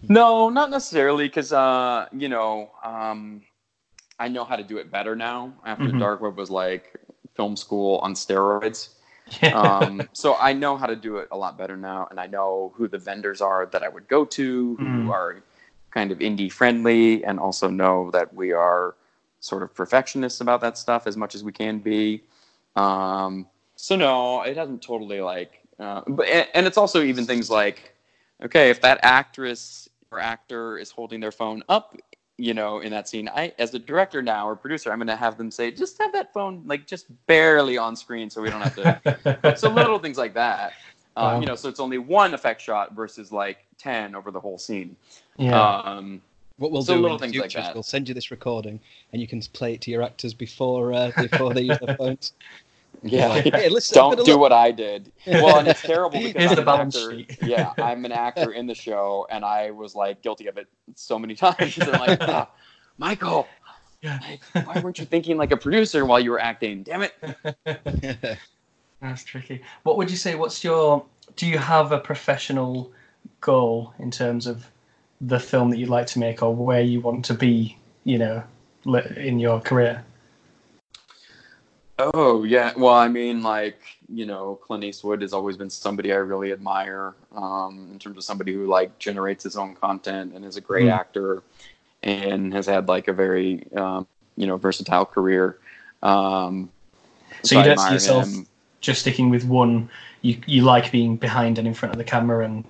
No, 0.09 0.49
not 0.49 0.71
necessarily, 0.71 1.29
because 1.29 1.53
uh, 1.53 2.07
you 2.13 2.29
know, 2.29 2.71
um, 2.83 3.43
I 4.19 4.29
know 4.29 4.45
how 4.45 4.57
to 4.57 4.63
do 4.65 4.79
it 4.79 4.91
better 4.91 5.15
now. 5.15 5.53
After 5.65 5.85
Mhm. 5.85 5.99
Dark 5.99 6.21
Web 6.21 6.37
was 6.37 6.51
like 6.51 6.95
film 7.35 7.57
school 7.57 7.99
on 7.99 8.15
steroids. 8.15 8.91
Yeah. 9.43 9.51
um, 9.51 10.09
so 10.15 10.37
I 10.41 10.55
know 10.55 10.77
how 10.77 10.87
to 10.87 10.97
do 10.97 11.19
it 11.19 11.29
a 11.31 11.37
lot 11.37 11.59
better 11.59 11.77
now, 11.77 12.09
and 12.11 12.19
I 12.19 12.27
know 12.27 12.73
who 12.77 12.89
the 12.89 12.99
vendors 12.99 13.41
are 13.43 13.67
that 13.67 13.83
I 13.83 13.89
would 13.89 14.09
go 14.09 14.25
to, 14.25 14.77
who 14.77 14.85
Mm. 14.85 15.11
are 15.11 15.43
kind 15.91 16.11
of 16.11 16.19
indie 16.19 16.51
friendly, 16.51 17.25
and 17.25 17.39
also 17.39 17.69
know 17.69 18.11
that 18.13 18.33
we 18.35 18.53
are 18.53 18.95
sort 19.41 19.63
of 19.63 19.75
perfectionists 19.75 20.41
about 20.41 20.61
that 20.63 20.79
stuff 20.79 21.07
as 21.07 21.17
much 21.17 21.35
as 21.35 21.45
we 21.45 21.53
can 21.53 21.79
be. 21.79 22.25
Um, 22.75 23.47
so 23.77 23.95
no, 23.97 24.43
it 24.43 24.57
hasn't 24.57 24.83
totally 24.83 25.21
like, 25.21 25.61
uh, 25.79 26.03
but 26.09 26.27
and, 26.29 26.49
and 26.55 26.67
it's 26.67 26.79
also 26.79 27.03
even 27.03 27.27
things 27.27 27.51
like, 27.51 27.95
okay, 28.43 28.71
if 28.71 28.81
that 28.81 28.99
actress 29.03 29.89
or 30.11 30.21
actor 30.21 30.79
is 30.79 30.91
holding 30.91 31.21
their 31.21 31.33
phone 31.33 31.63
up 31.69 31.97
you 32.41 32.55
know, 32.55 32.79
in 32.79 32.93
that 32.93 33.09
scene, 33.09 33.29
I, 33.29 33.53
as 33.59 33.75
a 33.75 33.81
director 33.81 34.23
now 34.23 34.49
or 34.49 34.55
producer, 34.55 34.93
I'm 34.93 34.99
going 34.99 35.09
to 35.09 35.17
have 35.17 35.37
them 35.37 35.51
say, 35.51 35.73
just 35.73 35.99
have 35.99 36.13
that 36.13 36.33
phone 36.33 36.63
like 36.67 36.87
just 36.87 37.07
barely 37.27 37.77
on 37.77 37.97
screen, 37.97 38.31
so 38.31 38.41
we 38.41 38.49
don't 38.49 38.61
have 38.61 38.77
to. 38.77 39.57
so 39.57 39.69
little 39.69 39.99
things 39.99 40.17
like 40.17 40.35
that, 40.35 40.75
uh, 41.17 41.23
Wow. 41.35 41.41
you 41.41 41.47
know. 41.47 41.57
So 41.57 41.69
it's 41.69 41.81
only 41.81 41.99
one 41.99 42.35
effect 42.35 42.61
shot 42.63 42.95
versus 42.95 43.33
like 43.33 43.67
ten 43.77 44.15
over 44.15 44.31
the 44.31 44.39
whole 44.39 44.57
scene. 44.57 44.95
yeah. 45.37 45.79
Um, 45.81 46.23
What 46.59 46.71
we'll 46.71 46.83
So 46.83 46.95
do 46.95 47.01
little 47.03 47.17
in 47.17 47.23
things 47.23 47.33
future 47.33 47.43
like 47.43 47.49
is 47.49 47.55
that. 47.67 47.75
we'll 47.75 47.83
send 47.83 48.07
you 48.07 48.15
this 48.15 48.31
recording, 48.31 48.79
and 49.13 49.21
you 49.21 49.27
can 49.27 49.41
play 49.53 49.75
it 49.75 49.81
to 49.81 49.91
your 49.91 50.05
actors 50.05 50.33
before 50.33 50.93
uh, 50.93 51.11
before 51.19 51.53
they 51.53 51.63
use 51.63 51.79
their 51.81 51.97
phones. 51.99 52.35
Yeah. 53.03 53.29
Like, 53.29 53.45
hey, 53.55 53.69
listen, 53.69 53.95
Don't 53.95 54.25
do 54.25 54.33
look- 54.33 54.41
what 54.41 54.53
I 54.53 54.71
did. 54.73 55.13
Well, 55.27 55.59
and 55.59 55.69
it's 55.69 55.83
terrible 55.83 56.21
because 56.21 56.35
Here's 56.51 56.59
I'm 56.59 56.69
an 56.69 56.69
actor. 56.87 57.11
sheet. 57.13 57.39
yeah, 57.43 57.73
I'm 57.79 58.05
an 58.05 58.13
actor 58.13 58.53
in 58.53 58.67
the 58.67 58.75
show, 58.75 59.27
and 59.31 59.45
I 59.45 59.71
was 59.71 59.95
like 59.95 60.23
guilty 60.23 60.47
of 60.49 60.57
it 60.59 60.67
so 60.95 61.19
many 61.19 61.35
times. 61.47 61.79
I'm 61.79 61.93
like, 61.93 62.19
"Ah, 62.23 62.49
Michael, 62.97 63.47
Yeah. 64.03 64.19
like, 64.55 64.67
why 64.67 64.81
weren't 64.81 64.99
you 64.99 65.05
thinking 65.05 65.37
like 65.37 65.53
a 65.53 65.57
producer 65.57 66.05
while 66.07 66.19
you 66.21 66.31
were 66.31 66.41
acting? 66.41 66.83
Damn 66.83 67.03
it! 67.03 67.15
That's 69.01 69.23
tricky. 69.25 69.63
What 69.85 69.97
would 69.97 70.11
you 70.11 70.17
say? 70.17 70.35
What's 70.35 70.65
your? 70.65 71.05
Do 71.37 71.47
you 71.47 71.59
have 71.59 71.93
a 71.93 71.99
professional 72.01 72.91
goal 73.41 73.95
in 73.99 74.11
terms 74.11 74.47
of 74.47 74.67
the 75.21 75.39
film 75.39 75.71
that 75.71 75.79
you'd 75.79 75.89
like 75.89 76.07
to 76.09 76.19
make, 76.19 76.43
or 76.43 76.55
where 76.55 76.81
you 76.83 77.01
want 77.01 77.25
to 77.27 77.35
be? 77.35 77.77
You 78.05 78.19
know, 78.19 78.43
in 79.17 79.39
your 79.39 79.61
career. 79.61 80.05
Oh 81.99 82.45
yeah, 82.45 82.73
well, 82.77 82.95
I 82.95 83.09
mean, 83.09 83.43
like 83.43 83.81
you 84.09 84.25
know, 84.25 84.57
Clint 84.63 84.85
Eastwood 84.85 85.21
has 85.23 85.33
always 85.33 85.57
been 85.57 85.69
somebody 85.71 86.13
I 86.13 86.17
really 86.17 86.53
admire 86.53 87.15
um, 87.35 87.89
in 87.93 87.99
terms 87.99 88.17
of 88.17 88.25
somebody 88.25 88.53
who 88.55 88.67
like 88.67 88.99
generates 88.99 89.43
his 89.45 89.57
own 89.57 89.75
content 89.75 90.33
and 90.35 90.45
is 90.45 90.57
a 90.57 90.61
great 90.61 90.87
Mm. 90.87 90.93
actor 90.93 91.43
and 92.03 92.53
has 92.55 92.67
had 92.67 92.89
like 92.89 93.09
a 93.09 93.13
very 93.13 93.67
um, 93.77 94.07
you 94.37 94.47
know 94.47 94.57
versatile 94.57 95.07
career. 95.07 95.59
Um, 96.03 96.71
So 97.43 97.57
you 97.57 97.63
I 97.63 97.65
don't 97.65 97.79
see 97.79 97.95
yourself 97.95 98.27
him. 98.27 98.47
just 98.81 99.01
sticking 99.01 99.31
with 99.31 99.45
one. 99.45 99.91
You 100.23 100.39
you 100.47 100.63
like 100.63 100.93
being 100.93 101.17
behind 101.17 101.59
and 101.59 101.67
in 101.67 101.75
front 101.75 101.93
of 101.93 101.99
the 101.99 102.05
camera 102.05 102.45
and 102.45 102.65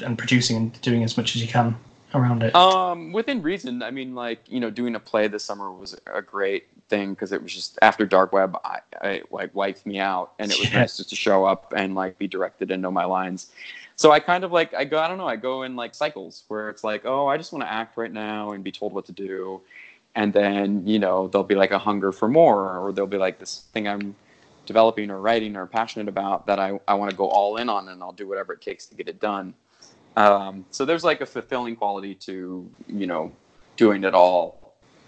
and 0.00 0.16
producing 0.18 0.56
and 0.56 0.80
doing 0.80 1.04
as 1.04 1.16
much 1.18 1.36
as 1.36 1.42
you 1.42 1.48
can 1.48 1.76
around 2.14 2.42
it. 2.42 2.54
Um, 2.54 3.12
within 3.12 3.42
reason. 3.42 3.82
I 3.82 3.90
mean, 3.90 4.14
like 4.14 4.40
you 4.48 4.60
know, 4.60 4.70
doing 4.70 4.94
a 4.94 5.00
play 5.00 5.28
this 5.28 5.44
summer 5.44 5.70
was 5.70 5.96
a 6.06 6.22
great 6.22 6.68
thing 6.90 7.14
because 7.14 7.32
it 7.32 7.42
was 7.42 7.54
just 7.54 7.78
after 7.80 8.04
Dark 8.04 8.32
Web, 8.32 8.56
I, 8.64 8.80
I 9.00 9.22
like 9.30 9.54
wiped 9.54 9.86
me 9.86 9.98
out, 9.98 10.32
and 10.38 10.50
it 10.50 10.58
was 10.58 10.72
nice 10.72 10.96
just 10.98 11.08
to 11.10 11.16
show 11.16 11.44
up 11.46 11.72
and 11.74 11.94
like 11.94 12.18
be 12.18 12.28
directed 12.28 12.70
and 12.70 12.82
know 12.82 12.90
my 12.90 13.04
lines. 13.04 13.50
So 13.96 14.10
I 14.10 14.20
kind 14.20 14.44
of 14.44 14.52
like 14.52 14.74
I 14.74 14.84
go 14.84 14.98
I 14.98 15.08
don't 15.08 15.18
know 15.18 15.26
I 15.26 15.36
go 15.36 15.62
in 15.62 15.76
like 15.76 15.94
cycles 15.94 16.44
where 16.48 16.68
it's 16.68 16.84
like 16.84 17.06
oh 17.06 17.26
I 17.26 17.36
just 17.36 17.52
want 17.52 17.64
to 17.64 17.72
act 17.72 17.96
right 17.96 18.12
now 18.12 18.52
and 18.52 18.64
be 18.64 18.72
told 18.72 18.92
what 18.92 19.06
to 19.06 19.12
do, 19.12 19.60
and 20.14 20.32
then 20.32 20.86
you 20.86 20.98
know 20.98 21.28
there'll 21.28 21.44
be 21.44 21.54
like 21.54 21.70
a 21.70 21.78
hunger 21.78 22.12
for 22.12 22.28
more 22.28 22.78
or 22.78 22.92
there'll 22.92 23.08
be 23.08 23.16
like 23.16 23.38
this 23.38 23.64
thing 23.72 23.88
I'm 23.88 24.14
developing 24.66 25.10
or 25.10 25.20
writing 25.20 25.56
or 25.56 25.66
passionate 25.66 26.08
about 26.08 26.46
that 26.46 26.60
I, 26.60 26.78
I 26.86 26.94
want 26.94 27.10
to 27.10 27.16
go 27.16 27.28
all 27.28 27.56
in 27.56 27.68
on 27.68 27.88
and 27.88 28.02
I'll 28.02 28.12
do 28.12 28.28
whatever 28.28 28.52
it 28.52 28.60
takes 28.60 28.86
to 28.86 28.94
get 28.94 29.08
it 29.08 29.20
done. 29.20 29.54
Um, 30.16 30.64
so 30.70 30.84
there's 30.84 31.02
like 31.02 31.20
a 31.20 31.26
fulfilling 31.26 31.76
quality 31.76 32.14
to 32.26 32.70
you 32.86 33.06
know 33.06 33.32
doing 33.76 34.04
it 34.04 34.14
all. 34.14 34.59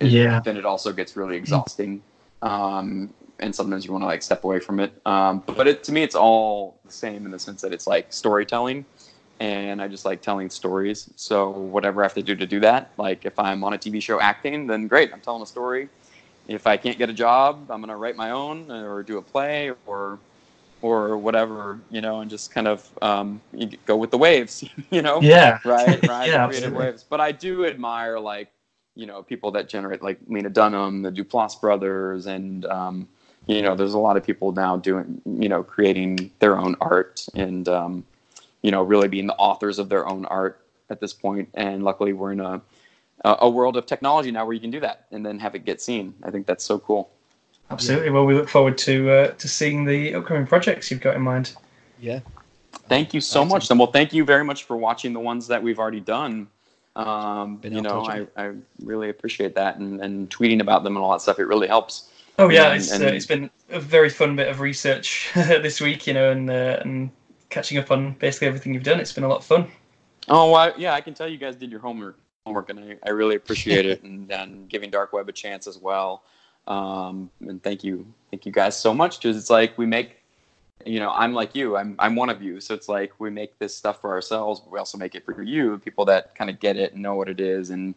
It- 0.02 0.12
Yeah. 0.12 0.40
Then 0.40 0.56
it 0.56 0.64
also 0.64 0.92
gets 0.92 1.16
really 1.16 1.36
exhausting, 1.36 2.02
um, 2.42 3.12
and 3.38 3.54
sometimes 3.54 3.84
you 3.84 3.92
want 3.92 4.02
to 4.02 4.06
like 4.06 4.22
step 4.22 4.44
away 4.44 4.60
from 4.60 4.80
it. 4.80 4.92
Um, 5.06 5.42
but 5.46 5.66
it, 5.66 5.84
to 5.84 5.92
me, 5.92 6.02
it's 6.02 6.14
all 6.14 6.78
the 6.84 6.92
same 6.92 7.24
in 7.24 7.30
the 7.32 7.38
sense 7.38 7.60
that 7.62 7.72
it's 7.72 7.86
like 7.86 8.12
storytelling, 8.12 8.84
and 9.40 9.80
I 9.82 9.88
just 9.88 10.04
like 10.04 10.22
telling 10.22 10.50
stories. 10.50 11.10
So 11.16 11.50
whatever 11.50 12.02
I 12.02 12.04
have 12.06 12.14
to 12.14 12.22
do 12.22 12.34
to 12.36 12.46
do 12.46 12.60
that, 12.60 12.92
like 12.98 13.24
if 13.24 13.38
I'm 13.38 13.64
on 13.64 13.72
a 13.74 13.78
TV 13.78 14.00
show 14.00 14.20
acting, 14.20 14.66
then 14.66 14.86
great, 14.88 15.12
I'm 15.12 15.20
telling 15.20 15.42
a 15.42 15.46
story. 15.46 15.88
If 16.48 16.66
I 16.66 16.76
can't 16.76 16.98
get 16.98 17.08
a 17.08 17.12
job, 17.12 17.70
I'm 17.70 17.80
gonna 17.80 17.96
write 17.96 18.16
my 18.16 18.30
own 18.30 18.70
or 18.70 19.02
do 19.02 19.18
a 19.18 19.22
play 19.22 19.72
or 19.86 20.18
or 20.82 21.16
whatever, 21.16 21.78
you 21.90 22.00
know, 22.00 22.20
and 22.20 22.30
just 22.30 22.52
kind 22.52 22.66
of 22.66 22.88
um, 23.02 23.40
go 23.86 23.96
with 23.96 24.10
the 24.10 24.18
waves, 24.18 24.64
you 24.90 25.00
know 25.02 25.20
yeah. 25.20 25.58
right 25.64 26.04
right 26.08 26.28
Yeah, 26.28 26.46
creative 26.46 26.72
waves 26.74 27.04
but 27.08 27.20
i 27.20 27.30
do 27.32 27.64
admire 27.66 28.18
like 28.18 28.48
you 28.94 29.06
know 29.06 29.22
people 29.22 29.50
that 29.50 29.68
generate 29.68 30.02
like 30.02 30.18
lena 30.26 30.50
dunham 30.50 31.02
the 31.02 31.10
duplass 31.10 31.60
brothers 31.60 32.26
and 32.26 32.64
um, 32.66 33.08
you 33.46 33.62
know 33.62 33.74
there's 33.74 33.94
a 33.94 33.98
lot 33.98 34.16
of 34.16 34.24
people 34.24 34.52
now 34.52 34.76
doing 34.76 35.20
you 35.24 35.48
know 35.48 35.62
creating 35.62 36.30
their 36.38 36.58
own 36.58 36.76
art 36.80 37.26
and 37.34 37.68
um, 37.68 38.04
you 38.62 38.70
know 38.70 38.82
really 38.82 39.08
being 39.08 39.26
the 39.26 39.36
authors 39.36 39.78
of 39.78 39.88
their 39.88 40.06
own 40.06 40.24
art 40.26 40.64
at 40.90 41.00
this 41.00 41.12
point. 41.12 41.50
point 41.52 41.66
and 41.66 41.82
luckily 41.82 42.12
we're 42.12 42.32
in 42.32 42.40
a 42.40 42.60
a 43.24 43.36
a 43.40 43.50
world 43.50 43.76
of 43.76 43.86
technology 43.86 44.30
now 44.30 44.44
where 44.44 44.54
you 44.54 44.60
can 44.60 44.70
do 44.70 44.80
that 44.80 45.06
and 45.10 45.24
then 45.24 45.38
have 45.38 45.54
it 45.54 45.64
get 45.64 45.80
seen 45.80 46.14
i 46.22 46.30
think 46.30 46.46
that's 46.46 46.64
so 46.64 46.78
cool 46.78 47.10
Absolutely. 47.72 48.10
Well, 48.10 48.26
we 48.26 48.34
look 48.34 48.50
forward 48.50 48.76
to 48.78 49.10
uh, 49.10 49.28
to 49.28 49.48
seeing 49.48 49.86
the 49.86 50.14
upcoming 50.14 50.46
projects 50.46 50.90
you've 50.90 51.00
got 51.00 51.16
in 51.16 51.22
mind. 51.22 51.56
Yeah. 51.98 52.20
Thank 52.88 53.14
you 53.14 53.20
so 53.20 53.40
Awesome. 53.40 53.48
much. 53.48 53.70
And 53.70 53.80
well, 53.80 53.90
thank 53.90 54.12
you 54.12 54.24
very 54.24 54.44
much 54.44 54.64
for 54.64 54.76
watching 54.76 55.12
the 55.14 55.20
ones 55.20 55.46
that 55.46 55.62
we've 55.62 55.78
already 55.78 56.00
done. 56.00 56.48
Um, 56.94 57.56
Been 57.56 57.72
you 57.72 57.82
know, 57.82 58.04
I. 58.04 58.26
I 58.36 58.52
really 58.82 59.08
appreciate 59.08 59.54
that 59.54 59.78
and, 59.78 60.00
and 60.00 60.28
tweeting 60.28 60.60
about 60.60 60.84
them 60.84 60.96
and 60.96 61.02
all 61.04 61.12
that 61.12 61.22
stuff. 61.22 61.38
It 61.38 61.44
really 61.44 61.68
helps. 61.68 62.10
Oh 62.38 62.48
yeah, 62.48 62.72
And- 62.72 62.76
it's 62.80 62.92
uh, 62.92 63.04
it's 63.04 63.26
been 63.26 63.50
a 63.70 63.80
very 63.80 64.10
fun 64.10 64.36
bit 64.36 64.48
of 64.48 64.60
research 64.60 65.30
this 65.34 65.80
week, 65.80 66.06
you 66.06 66.14
know, 66.14 66.30
and 66.30 66.50
uh, 66.50 66.80
and 66.82 67.10
catching 67.50 67.78
up 67.78 67.90
on 67.90 68.12
basically 68.14 68.48
everything 68.48 68.74
you've 68.74 68.82
done. 68.82 69.00
It's 69.00 69.12
been 69.12 69.24
a 69.24 69.28
lot 69.28 69.38
of 69.38 69.44
fun. 69.44 69.66
Oh, 70.28 70.54
I, 70.54 70.74
yeah, 70.76 70.94
I 70.94 71.00
can 71.00 71.14
tell 71.14 71.28
you 71.28 71.36
guys 71.36 71.56
did 71.56 71.70
your 71.70 71.80
homework, 71.80 72.18
homework, 72.46 72.70
and 72.70 72.78
I, 72.78 72.96
I 73.04 73.10
really 73.10 73.34
appreciate 73.34 73.86
it, 73.86 74.02
and, 74.04 74.30
and 74.30 74.68
giving 74.68 74.90
Dark 74.90 75.12
Web 75.12 75.28
a 75.28 75.32
chance 75.32 75.66
as 75.66 75.78
well. 75.78 76.22
Um, 76.66 77.30
and 77.40 77.62
thank 77.62 77.82
you, 77.82 78.06
thank 78.30 78.46
you 78.46 78.52
guys 78.52 78.78
so 78.78 78.94
much 78.94 79.18
because 79.18 79.36
it's 79.36 79.50
like 79.50 79.76
we 79.76 79.84
make 79.84 80.21
you 80.86 81.00
know, 81.00 81.10
I'm 81.10 81.32
like 81.32 81.54
you. 81.54 81.76
I'm 81.76 81.96
I'm 81.98 82.14
one 82.16 82.30
of 82.30 82.42
you. 82.42 82.60
So 82.60 82.74
it's 82.74 82.88
like 82.88 83.12
we 83.18 83.30
make 83.30 83.58
this 83.58 83.74
stuff 83.74 84.00
for 84.00 84.10
ourselves, 84.12 84.60
but 84.60 84.72
we 84.72 84.78
also 84.78 84.98
make 84.98 85.14
it 85.14 85.24
for 85.24 85.42
you, 85.42 85.78
people 85.78 86.04
that 86.06 86.34
kind 86.34 86.50
of 86.50 86.60
get 86.60 86.76
it 86.76 86.92
and 86.92 87.02
know 87.02 87.14
what 87.14 87.28
it 87.28 87.40
is 87.40 87.70
and 87.70 87.94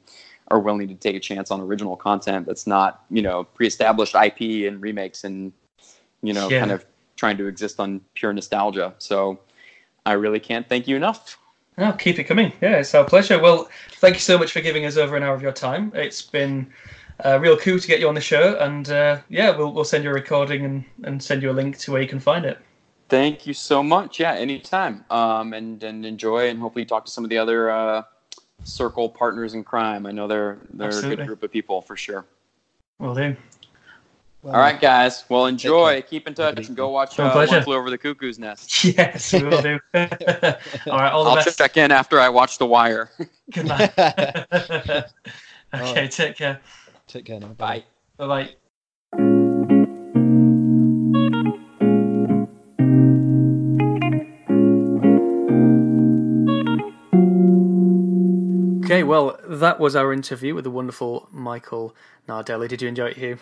are 0.50 0.60
willing 0.60 0.88
to 0.88 0.96
take 0.96 1.16
a 1.16 1.20
chance 1.20 1.50
on 1.52 1.60
original 1.60 1.96
content 1.96 2.46
that's 2.46 2.68
not, 2.68 3.04
you 3.10 3.22
know, 3.22 3.44
pre-established 3.44 4.14
IP 4.16 4.68
and 4.68 4.82
remakes 4.82 5.24
and 5.24 5.52
you 6.22 6.34
know, 6.34 6.50
Yeah. 6.50 6.60
kind 6.60 6.72
of 6.72 6.86
trying 7.16 7.38
to 7.38 7.48
exist 7.48 7.80
on 7.80 8.02
pure 8.14 8.34
nostalgia. 8.34 8.94
So 8.98 9.40
I 10.06 10.14
really 10.14 10.40
can't 10.40 10.68
thank 10.68 10.88
you 10.88 10.96
enough. 10.96 11.38
Oh, 11.78 11.92
keep 11.94 12.20
it 12.20 12.24
coming. 12.26 12.54
Yeah, 12.62 12.78
it's 12.78 12.96
our 12.96 13.04
pleasure. 13.04 13.40
Well, 13.40 13.70
thank 13.94 14.16
you 14.16 14.22
so 14.22 14.38
much 14.38 14.52
for 14.52 14.62
giving 14.62 14.86
us 14.86 14.98
over 14.98 15.16
an 15.16 15.24
hour 15.24 15.36
of 15.36 15.42
your 15.42 15.52
time. 15.52 15.92
It's 15.94 16.22
been 16.22 16.72
a 17.20 17.40
real 17.40 17.58
coup 17.58 17.80
to 17.80 17.88
get 17.88 18.00
you 18.00 18.08
on 18.08 18.16
the 18.16 18.22
show, 18.22 18.58
and 18.60 18.90
uh, 18.90 19.20
yeah, 19.30 19.56
we'll 19.56 19.72
we'll 19.74 19.84
send 19.84 20.04
you 20.04 20.10
a 20.10 20.14
recording 20.14 20.64
and, 20.66 20.86
and 21.04 21.22
send 21.22 21.42
you 21.42 21.52
a 21.52 21.54
link 21.54 21.78
to 21.80 21.92
where 21.92 22.02
you 22.02 22.08
can 22.08 22.20
find 22.20 22.46
it. 22.46 22.60
Thank 23.16 23.48
you 23.48 23.54
so 23.54 23.82
much. 23.82 24.20
Yeah, 24.20 24.34
anytime. 24.34 25.06
Um, 25.10 25.54
and 25.54 25.82
and 25.84 26.06
enjoy, 26.06 26.50
and 26.50 26.60
hopefully 26.60 26.84
talk 26.84 27.06
to 27.06 27.12
some 27.12 27.24
of 27.24 27.30
the 27.30 27.38
other 27.38 27.70
uh, 27.70 28.04
circle 28.66 29.08
partners 29.08 29.54
in 29.54 29.64
crime. 29.64 30.06
I 30.06 30.12
know 30.12 30.28
they're 30.28 30.58
they're 30.74 30.90
a 30.90 31.02
good 31.02 31.26
group 31.26 31.42
of 31.42 31.50
people 31.50 31.82
for 31.82 31.96
sure. 31.96 32.26
Will 33.00 33.16
do. 33.16 33.34
All 34.44 34.52
right, 34.52 34.80
guys. 34.80 35.24
Well, 35.30 35.46
enjoy. 35.46 36.02
Keep 36.02 36.28
in 36.28 36.34
touch 36.34 36.68
and 36.68 36.76
go 36.76 36.90
watch 36.90 37.18
My 37.18 37.28
uh, 37.28 37.32
pleasure. 37.32 37.56
One 37.56 37.64
Flew 37.64 37.76
Over 37.78 37.90
the 37.90 37.98
Cuckoo's 37.98 38.38
Nest. 38.38 38.84
Yes, 38.98 39.32
we 39.32 39.44
will 39.44 39.62
do. 39.62 39.80
all 39.96 40.04
right, 40.04 41.12
all 41.12 41.24
the 41.24 41.30
I'll 41.30 41.36
best. 41.38 41.58
check 41.58 41.78
in 41.78 41.92
after 41.92 42.20
I 42.20 42.28
watch 42.28 42.58
The 42.58 42.66
Wire. 42.66 43.12
Good 43.52 43.66
night. 43.66 43.98
okay, 43.98 45.04
right. 45.74 46.12
take 46.12 46.36
care. 46.36 46.60
Take 47.08 47.26
care 47.26 47.40
now. 47.40 47.48
Bye. 47.48 47.86
Bye 48.18 48.28
bye. 48.28 48.56
Okay, 58.86 59.04
well, 59.04 59.40
that 59.44 59.80
was 59.80 59.96
our 59.96 60.14
interview 60.14 60.54
with 60.54 60.64
the 60.64 60.72
wonderful 60.72 61.28
Michael 61.32 61.96
Nardelli. 62.30 62.68
Did 62.68 62.82
you 62.84 62.88
enjoy 62.88 63.08
it, 63.08 63.18
Hugh? 63.18 63.40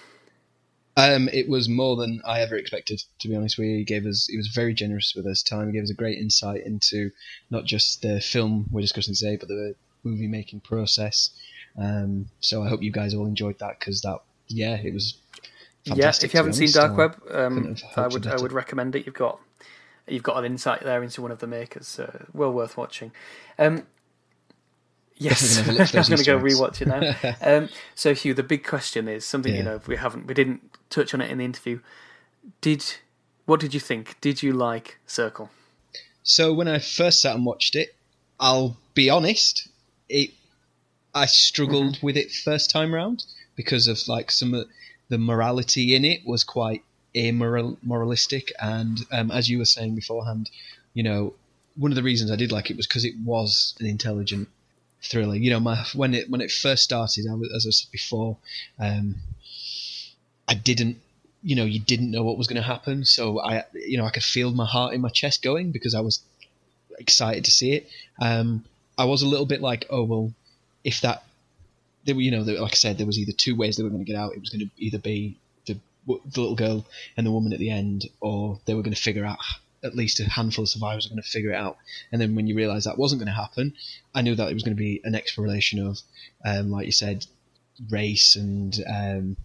Um, 0.95 1.28
it 1.34 1.49
was 1.49 1.68
more 1.68 1.95
than 1.98 2.22
I 2.26 2.40
ever 2.41 2.56
expected, 2.56 3.03
to 3.20 3.28
be 3.28 3.36
honest. 3.36 3.57
He 3.57 3.84
gave 3.84 4.06
us, 4.06 4.28
he 4.28 4.38
was 4.38 4.48
very 4.48 4.74
generous 4.74 5.14
with 5.15 5.26
his 5.26 5.44
time. 5.44 5.68
He 5.68 5.74
gave 5.74 5.84
us 5.84 5.90
a 5.90 5.95
great 5.95 6.18
insight 6.18 6.65
into 6.65 7.11
not 7.49 7.65
just 7.65 8.02
the 8.02 8.22
film 8.22 8.68
we're 8.72 8.82
discussing 8.82 9.15
today, 9.15 9.36
but 9.36 9.49
the 9.49 9.76
movie 10.03 10.28
making 10.28 10.61
process. 10.61 11.32
Um, 11.78 12.28
so 12.40 12.64
I 12.64 12.70
hope 12.70 12.82
you 12.82 12.91
guys 12.91 13.14
all 13.14 13.26
enjoyed 13.26 13.60
that 13.60 13.80
because 13.80 14.02
that, 14.02 14.20
yeah, 14.48 14.76
it 14.76 14.94
was. 14.94 15.18
yeah, 15.84 15.95
Fantastic, 15.95 16.30
if 16.30 16.34
you 16.36 16.38
haven't 16.38 16.53
seen 16.53 16.72
Dark. 16.72 16.95
Web, 16.95 17.22
um, 17.32 17.76
I 17.98 18.07
would 18.07 18.28
I 18.28 18.36
would 18.36 18.53
recommend 18.53 18.95
it. 18.95 19.06
You've 19.06 19.15
got 19.15 19.40
you've 20.07 20.24
got 20.24 20.38
an 20.38 20.45
insight 20.45 20.84
there 20.84 21.02
into 21.02 21.22
one 21.22 21.32
of 21.32 21.40
the 21.40 21.48
makers. 21.48 21.99
Uh, 21.99 22.26
well 22.34 22.53
worth 22.53 22.78
watching. 22.78 23.11
Um, 23.57 23.88
yes, 25.24 25.60
I'm 25.60 25.66
gonna 25.66 25.66
have 25.66 25.76
a 25.76 25.80
look 25.80 25.88
for 25.88 25.95
those 25.98 26.10
going 26.10 26.24
to 26.24 26.26
go 26.26 26.40
rewatch 26.40 26.82
it 26.82 26.88
now. 26.88 27.36
um, 27.58 27.70
so 27.95 28.14
Hugh, 28.14 28.34
the 28.34 28.44
big 28.44 28.66
question 28.66 29.08
is 29.08 29.26
something 29.26 29.54
you 29.56 29.64
know 29.64 29.82
we 29.88 29.95
haven't 29.95 30.28
we 30.28 30.34
didn't 30.34 30.72
touch 30.90 31.14
on 31.14 31.22
it 31.22 31.32
in 31.32 31.38
the 31.40 31.45
interview. 31.45 31.80
Did 32.62 32.84
what 33.45 33.60
did 33.60 33.74
you 33.74 33.80
think? 33.80 34.20
Did 34.22 34.44
you 34.44 34.54
like 34.54 35.00
Circle? 35.08 35.50
So 36.24 36.54
when 36.54 36.68
I 36.68 36.80
first 36.80 37.22
sat 37.22 37.36
and 37.36 37.45
watched 37.45 37.76
it, 37.76 37.95
I'll 38.40 38.78
be 38.94 39.10
honest, 39.10 39.68
it 40.10 40.32
I 41.14 41.26
struggled 41.26 42.00
with 42.02 42.18
it 42.18 42.32
first 42.32 42.70
time 42.70 42.94
round 42.94 43.26
because 43.56 43.88
of 43.88 44.00
like 44.08 44.32
some 44.32 44.54
of 44.54 44.68
the 45.10 45.18
morality 45.18 45.95
in 45.95 46.06
it 46.06 46.26
was 46.26 46.44
quite 46.44 46.84
amoral 47.16 47.78
moralistic 47.84 48.52
and 48.60 49.06
um, 49.12 49.30
as 49.30 49.50
you 49.50 49.60
were 49.60 49.66
saying 49.66 49.95
beforehand, 49.95 50.50
you 50.94 51.04
know, 51.04 51.34
one 51.76 51.91
of 51.91 51.95
the 51.95 52.04
reasons 52.04 52.32
I 52.32 52.36
did 52.36 52.52
like 52.52 52.70
it 52.70 52.78
was 52.78 52.88
because 52.88 53.06
it 53.06 53.16
was 53.24 53.76
an 53.80 53.86
intelligent 53.86 54.48
thriller. 55.03 55.35
You 55.35 55.51
know, 55.51 55.59
my 55.59 55.85
when 55.93 56.13
it 56.13 56.30
when 56.30 56.41
it 56.41 56.51
first 56.51 56.84
started, 56.84 57.25
I 57.30 57.35
was, 57.35 57.51
as 57.55 57.67
I 57.67 57.71
said 57.71 57.91
before, 57.91 58.38
um, 58.80 59.15
I 60.47 60.53
didn't 60.53 60.97
you 61.43 61.57
know, 61.57 61.65
you 61.65 61.80
didn't 61.80 62.09
know 62.09 62.23
what 62.23 62.38
was 62.38 62.47
going 62.47 62.61
to 62.61 62.67
happen. 62.67 63.03
So 63.03 63.39
I, 63.39 63.65
you 63.73 63.97
know, 63.97 64.05
I 64.05 64.11
could 64.11 64.23
feel 64.23 64.51
my 64.51 64.65
heart 64.65 64.93
in 64.93 65.01
my 65.01 65.09
chest 65.09 65.43
going 65.43 65.71
because 65.71 65.93
I 65.93 65.99
was 65.99 66.21
excited 66.97 67.45
to 67.45 67.51
see 67.51 67.73
it. 67.73 67.89
Um, 68.19 68.63
I 68.97 69.05
was 69.05 69.21
a 69.21 69.27
little 69.27 69.45
bit 69.45 69.61
like, 69.61 69.85
oh 69.89 70.03
well, 70.03 70.34
if 70.84 71.01
that, 71.01 71.23
there 72.05 72.15
were, 72.15 72.21
you 72.21 72.31
know, 72.31 72.41
like 72.41 72.71
I 72.71 72.75
said, 72.75 72.97
there 72.97 73.05
was 73.05 73.19
either 73.19 73.34
two 73.34 73.55
ways 73.55 73.75
they 73.75 73.84
were 73.84 73.89
going 73.89 74.05
to 74.05 74.11
get 74.11 74.19
out. 74.19 74.34
It 74.34 74.39
was 74.39 74.49
going 74.49 74.61
to 74.61 74.69
either 74.77 74.99
be 74.99 75.38
the, 75.65 75.77
the 76.05 76.19
little 76.41 76.55
girl 76.55 76.85
and 77.17 77.27
the 77.27 77.31
woman 77.31 77.51
at 77.51 77.59
the 77.59 77.69
end, 77.69 78.09
or 78.21 78.59
they 78.65 78.73
were 78.73 78.81
going 78.81 78.95
to 78.95 79.01
figure 79.01 79.25
out 79.25 79.39
at 79.84 79.95
least 79.95 80.19
a 80.19 80.30
handful 80.30 80.64
of 80.64 80.69
survivors 80.69 81.05
are 81.05 81.10
going 81.10 81.22
to 81.22 81.27
figure 81.27 81.51
it 81.51 81.55
out. 81.55 81.77
And 82.11 82.22
then 82.22 82.35
when 82.35 82.47
you 82.47 82.55
realise 82.55 82.85
that 82.85 82.97
wasn't 82.97 83.19
going 83.19 83.34
to 83.34 83.41
happen, 83.41 83.73
I 84.15 84.22
knew 84.22 84.35
that 84.35 84.49
it 84.49 84.53
was 84.53 84.64
going 84.64 84.76
to 84.76 84.81
be 84.81 85.01
an 85.03 85.15
exploration 85.15 85.85
of, 85.85 85.99
um, 86.45 86.72
like 86.72 86.85
you 86.85 86.91
said, 86.91 87.26
race 87.89 88.35
and 88.35 88.77
um, 88.88 89.38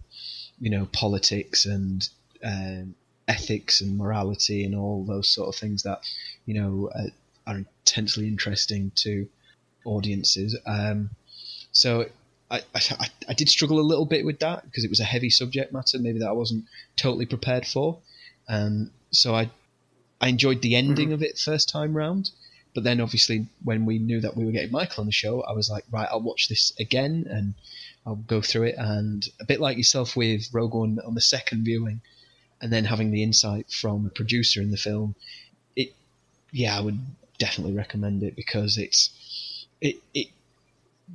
you 0.59 0.69
know 0.69 0.85
politics 0.91 1.65
and 1.65 2.07
um, 2.43 2.95
ethics 3.27 3.81
and 3.81 3.97
morality 3.97 4.63
and 4.63 4.75
all 4.75 5.03
those 5.03 5.27
sort 5.27 5.49
of 5.49 5.55
things 5.55 5.83
that 5.83 6.01
you 6.45 6.53
know 6.53 6.89
uh, 6.93 7.07
are 7.47 7.57
intensely 7.57 8.27
interesting 8.27 8.91
to 8.95 9.27
audiences. 9.85 10.57
Um, 10.65 11.11
so 11.71 12.05
I, 12.51 12.61
I, 12.75 13.07
I 13.29 13.33
did 13.33 13.49
struggle 13.49 13.79
a 13.79 13.81
little 13.81 14.05
bit 14.05 14.25
with 14.25 14.39
that 14.39 14.65
because 14.65 14.83
it 14.83 14.89
was 14.89 14.99
a 14.99 15.05
heavy 15.05 15.29
subject 15.29 15.71
matter, 15.71 15.99
maybe 15.99 16.19
that 16.19 16.29
I 16.29 16.33
wasn't 16.33 16.65
totally 16.95 17.25
prepared 17.25 17.65
for. 17.65 17.99
Um, 18.47 18.91
so 19.11 19.35
I 19.35 19.49
I 20.21 20.27
enjoyed 20.27 20.61
the 20.61 20.75
ending 20.75 21.07
mm-hmm. 21.07 21.13
of 21.13 21.23
it 21.23 21.37
first 21.37 21.69
time 21.69 21.95
round. 21.95 22.31
But 22.75 22.83
then, 22.83 23.01
obviously, 23.01 23.47
when 23.63 23.85
we 23.85 23.97
knew 23.97 24.21
that 24.21 24.37
we 24.37 24.45
were 24.45 24.51
getting 24.51 24.71
Michael 24.71 25.01
on 25.01 25.07
the 25.07 25.11
show, 25.11 25.41
I 25.41 25.53
was 25.53 25.71
like, 25.71 25.85
right, 25.91 26.07
I'll 26.11 26.21
watch 26.21 26.49
this 26.49 26.71
again 26.79 27.25
and 27.27 27.55
I'll 28.05 28.15
go 28.15 28.41
through 28.41 28.63
it. 28.63 28.75
And 28.77 29.27
a 29.41 29.45
bit 29.45 29.59
like 29.59 29.77
yourself 29.77 30.15
with 30.15 30.49
Rogue 30.53 30.75
One 30.75 30.99
on 31.05 31.15
the 31.15 31.21
second 31.21 31.63
viewing, 31.63 32.01
and 32.61 32.71
then 32.71 32.85
having 32.85 33.09
the 33.09 33.23
insight 33.23 33.71
from 33.71 34.05
a 34.05 34.09
producer 34.09 34.61
in 34.61 34.69
the 34.69 34.77
film, 34.77 35.15
it, 35.75 35.93
yeah, 36.51 36.77
I 36.77 36.81
would 36.81 36.99
definitely 37.39 37.73
recommend 37.73 38.21
it 38.21 38.35
because 38.35 38.77
it's, 38.77 39.65
it, 39.81 39.95
it, 40.13 40.27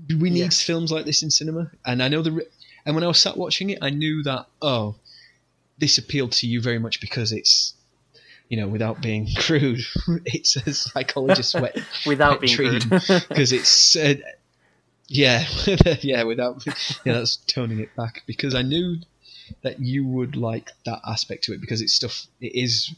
we 0.09 0.31
need 0.31 0.40
Yes. 0.40 0.62
films 0.62 0.90
like 0.90 1.05
this 1.05 1.22
in 1.22 1.31
cinema. 1.31 1.70
And 1.86 2.02
I 2.02 2.09
know 2.09 2.22
the, 2.22 2.47
and 2.85 2.97
when 2.97 3.05
I 3.05 3.09
was 3.09 3.20
sat 3.20 3.36
watching 3.36 3.70
it, 3.70 3.78
I 3.81 3.90
knew 3.90 4.24
that, 4.24 4.47
oh, 4.60 4.97
this 5.78 5.98
appealed 5.98 6.32
to 6.32 6.48
you 6.48 6.60
very 6.60 6.81
much 6.81 7.01
because 7.01 7.31
it's, 7.31 7.74
you 8.48 8.56
know, 8.56 8.68
without 8.68 9.00
being 9.00 9.28
crude, 9.36 9.80
it's 10.24 10.56
a 10.56 10.72
psychologist's 10.72 11.54
wet 11.60 11.78
Without 12.06 12.40
being 12.40 12.54
dream 12.54 12.80
crude. 12.80 12.90
because 13.28 13.52
it's 13.52 13.96
uh, 13.96 14.14
yeah 15.08 15.44
yeah 16.00 16.22
without 16.22 16.64
yeah 17.04 17.12
that's 17.12 17.36
toning 17.36 17.78
it 17.80 17.94
back 17.94 18.22
because 18.26 18.54
I 18.54 18.62
knew 18.62 18.96
that 19.62 19.78
you 19.80 20.06
would 20.06 20.34
like 20.34 20.70
that 20.86 21.00
aspect 21.06 21.44
to 21.44 21.52
it 21.52 21.60
because 21.60 21.82
it's 21.82 21.92
stuff 21.92 22.26
it 22.40 22.54
is 22.54 22.94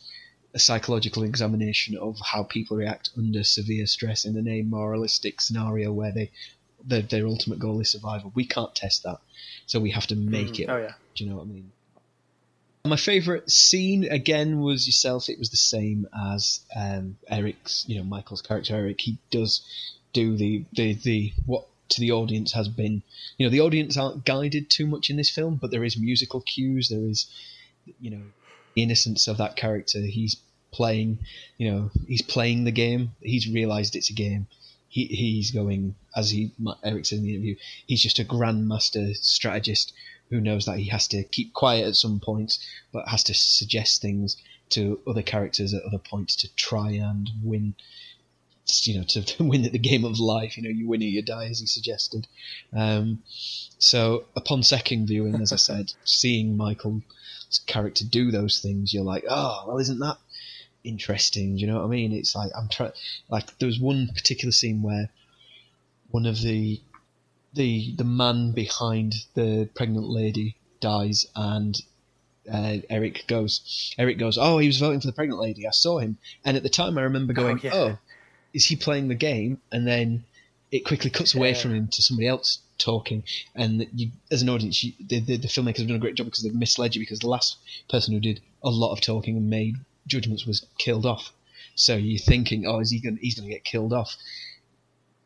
a 0.54 0.58
psychological 0.58 1.22
examination 1.24 1.96
of 1.98 2.18
how 2.20 2.42
people 2.42 2.76
react 2.76 3.10
under 3.16 3.42
severe 3.42 3.86
stress 3.86 4.24
in 4.24 4.36
an 4.36 4.46
amoralistic 4.46 5.40
scenario 5.40 5.92
where 5.92 6.12
they 6.12 6.30
their, 6.84 7.02
their 7.02 7.26
ultimate 7.26 7.58
goal 7.58 7.80
is 7.80 7.90
survival. 7.90 8.32
We 8.34 8.46
can't 8.46 8.74
test 8.74 9.02
that, 9.02 9.18
so 9.66 9.80
we 9.80 9.90
have 9.90 10.06
to 10.08 10.16
make 10.16 10.60
it. 10.60 10.68
oh 10.68 10.76
yeah. 10.76 10.92
Do 11.14 11.24
you 11.24 11.30
know 11.30 11.36
what 11.36 11.44
I 11.44 11.46
mean? 11.46 11.72
My 12.86 12.96
favourite 12.96 13.50
scene 13.50 14.04
again 14.04 14.60
was 14.60 14.86
yourself. 14.86 15.28
It 15.28 15.38
was 15.38 15.50
the 15.50 15.56
same 15.56 16.06
as 16.16 16.60
um, 16.74 17.18
Eric's, 17.28 17.84
you 17.88 17.98
know, 17.98 18.04
Michael's 18.04 18.42
character 18.42 18.74
Eric. 18.74 19.00
He 19.00 19.18
does 19.30 19.62
do 20.12 20.36
the, 20.36 20.64
the 20.72 20.94
the 20.94 21.32
what 21.44 21.66
to 21.90 22.00
the 22.00 22.12
audience 22.12 22.52
has 22.52 22.68
been, 22.68 23.02
you 23.38 23.46
know, 23.46 23.50
the 23.50 23.60
audience 23.60 23.96
aren't 23.96 24.24
guided 24.24 24.70
too 24.70 24.86
much 24.86 25.10
in 25.10 25.16
this 25.16 25.30
film, 25.30 25.56
but 25.56 25.70
there 25.70 25.84
is 25.84 25.98
musical 25.98 26.40
cues. 26.40 26.88
There 26.88 27.06
is, 27.06 27.26
you 28.00 28.10
know, 28.10 28.22
innocence 28.74 29.28
of 29.28 29.38
that 29.38 29.56
character. 29.56 30.00
He's 30.00 30.36
playing, 30.72 31.18
you 31.58 31.70
know, 31.70 31.90
he's 32.06 32.22
playing 32.22 32.64
the 32.64 32.72
game. 32.72 33.12
He's 33.20 33.48
realised 33.48 33.96
it's 33.96 34.10
a 34.10 34.14
game. 34.14 34.46
He 34.88 35.04
he's 35.06 35.50
going 35.50 35.94
as 36.14 36.30
he 36.30 36.52
Eric 36.82 37.06
said 37.06 37.18
in 37.18 37.24
the 37.24 37.34
interview. 37.34 37.56
He's 37.86 38.02
just 38.02 38.18
a 38.18 38.24
grandmaster 38.24 39.16
strategist 39.16 39.92
who 40.30 40.40
knows 40.40 40.66
that 40.66 40.78
he 40.78 40.86
has 40.86 41.08
to 41.08 41.22
keep 41.24 41.52
quiet 41.52 41.86
at 41.86 41.96
some 41.96 42.20
points, 42.20 42.64
but 42.92 43.08
has 43.08 43.24
to 43.24 43.34
suggest 43.34 44.02
things 44.02 44.36
to 44.70 45.00
other 45.06 45.22
characters 45.22 45.72
at 45.72 45.82
other 45.82 45.98
points 45.98 46.36
to 46.36 46.54
try 46.54 46.90
and 46.92 47.30
win. 47.42 47.74
You 48.82 48.98
know, 48.98 49.04
to, 49.04 49.42
win 49.44 49.64
at 49.64 49.70
the 49.70 49.78
game 49.78 50.04
of 50.04 50.18
life. 50.18 50.56
You 50.56 50.64
know, 50.64 50.70
you 50.70 50.88
win 50.88 51.00
or 51.02 51.06
you 51.06 51.22
die, 51.22 51.46
as 51.46 51.60
he 51.60 51.66
suggested. 51.66 52.26
Um, 52.72 53.22
so, 53.78 54.24
upon 54.34 54.64
second 54.64 55.06
viewing, 55.06 55.36
as 55.36 55.52
I 55.52 55.56
said, 55.56 55.92
seeing 56.04 56.56
Michael's 56.56 57.02
character 57.66 58.04
do 58.04 58.32
those 58.32 58.58
things, 58.60 58.92
you're 58.92 59.04
like, 59.04 59.24
oh, 59.28 59.64
well, 59.68 59.78
isn't 59.78 60.00
that 60.00 60.18
interesting? 60.82 61.54
Do 61.54 61.60
you 61.60 61.66
know 61.66 61.76
what 61.76 61.84
I 61.84 61.88
mean? 61.88 62.12
It's 62.12 62.34
like 62.34 62.50
I'm 62.56 62.68
trying. 62.68 62.92
Like 63.28 63.56
there 63.58 63.66
was 63.66 63.78
one 63.78 64.08
particular 64.08 64.52
scene 64.52 64.82
where 64.82 65.10
one 66.10 66.26
of 66.26 66.40
the 66.40 66.80
the 67.56 67.94
the 67.96 68.04
man 68.04 68.52
behind 68.52 69.14
the 69.34 69.68
pregnant 69.74 70.08
lady 70.08 70.56
dies, 70.80 71.26
and 71.34 71.76
uh, 72.52 72.76
Eric 72.88 73.24
goes, 73.26 73.94
Eric 73.98 74.18
goes, 74.18 74.38
oh, 74.38 74.58
he 74.58 74.68
was 74.68 74.78
voting 74.78 75.00
for 75.00 75.08
the 75.08 75.12
pregnant 75.12 75.40
lady. 75.40 75.66
I 75.66 75.70
saw 75.72 75.98
him, 75.98 76.18
and 76.44 76.56
at 76.56 76.62
the 76.62 76.68
time 76.68 76.96
I 76.98 77.02
remember 77.02 77.32
going, 77.32 77.58
yeah. 77.62 77.74
oh, 77.74 77.98
is 78.54 78.66
he 78.66 78.76
playing 78.76 79.08
the 79.08 79.14
game? 79.14 79.60
And 79.72 79.86
then 79.86 80.24
it 80.70 80.84
quickly 80.84 81.10
cuts 81.10 81.34
away 81.34 81.50
Yeah. 81.50 81.58
from 81.62 81.74
him 81.74 81.88
to 81.88 82.02
somebody 82.02 82.28
else 82.28 82.60
talking, 82.78 83.24
and 83.54 83.86
you, 83.94 84.10
as 84.30 84.42
an 84.42 84.48
audience, 84.50 84.84
you, 84.84 84.92
the, 85.00 85.20
the, 85.20 85.36
the 85.38 85.48
filmmakers 85.48 85.78
have 85.78 85.88
done 85.88 85.96
a 85.96 86.00
great 86.00 86.14
job 86.14 86.26
because 86.26 86.42
they've 86.44 86.54
misled 86.54 86.94
you 86.94 87.00
because 87.00 87.20
the 87.20 87.28
last 87.28 87.56
person 87.88 88.14
who 88.14 88.20
did 88.20 88.40
a 88.62 88.70
lot 88.70 88.92
of 88.92 89.00
talking 89.00 89.36
and 89.36 89.48
made 89.50 89.76
judgments 90.06 90.46
was 90.46 90.64
killed 90.78 91.06
off. 91.06 91.32
So 91.74 91.96
you're 91.96 92.18
thinking, 92.18 92.66
oh, 92.66 92.80
is 92.80 92.90
he 92.90 93.00
going? 93.00 93.18
He's 93.20 93.34
going 93.34 93.48
to 93.48 93.54
get 93.54 93.64
killed 93.64 93.92
off. 93.92 94.16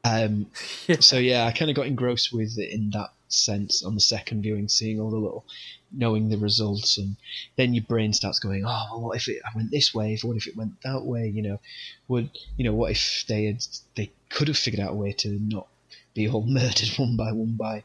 Um, 0.05 0.47
Yeah. 0.89 1.01
so 1.01 1.19
yeah, 1.19 1.45
I 1.47 1.53
kind 1.53 1.71
of 1.71 1.77
got 1.77 1.87
engrossed 1.87 2.33
with 2.33 2.59
it 2.59 2.71
in 2.71 2.91
that 2.91 3.11
sense 3.29 3.83
on 3.85 3.95
the 3.95 4.01
second 4.01 4.43
viewing, 4.43 4.69
seeing 4.69 4.99
all 5.01 5.11
the 5.11 5.17
little, 5.19 5.45
knowing 5.93 6.29
the 6.29 6.37
results, 6.39 6.99
and 6.99 7.17
then 7.57 7.75
your 7.75 7.85
brain 7.85 8.13
starts 8.13 8.39
going, 8.39 8.65
oh, 8.67 8.87
well, 8.91 9.01
what 9.03 9.17
if 9.17 9.29
it 9.29 9.41
I 9.45 9.57
went 9.57 9.71
this 9.71 9.95
way? 9.95 10.15
If 10.15 10.25
what 10.25 10.37
if 10.37 10.47
it 10.47 10.57
went 10.57 10.81
that 10.83 11.03
way? 11.05 11.29
You 11.29 11.43
know, 11.43 11.61
would 12.09 12.31
you 12.57 12.65
know 12.65 12.73
what 12.75 12.91
if 12.93 13.25
they 13.29 13.45
had 13.45 13.65
they 13.95 14.11
could 14.31 14.49
have 14.49 14.57
figured 14.59 14.81
out 14.85 14.93
a 14.93 14.97
way 14.97 15.13
to 15.13 15.29
not 15.29 15.69
be 16.15 16.29
all 16.29 16.43
murdered 16.47 16.91
one 16.97 17.17
by 17.17 17.33
one 17.33 17.53
by 17.57 17.85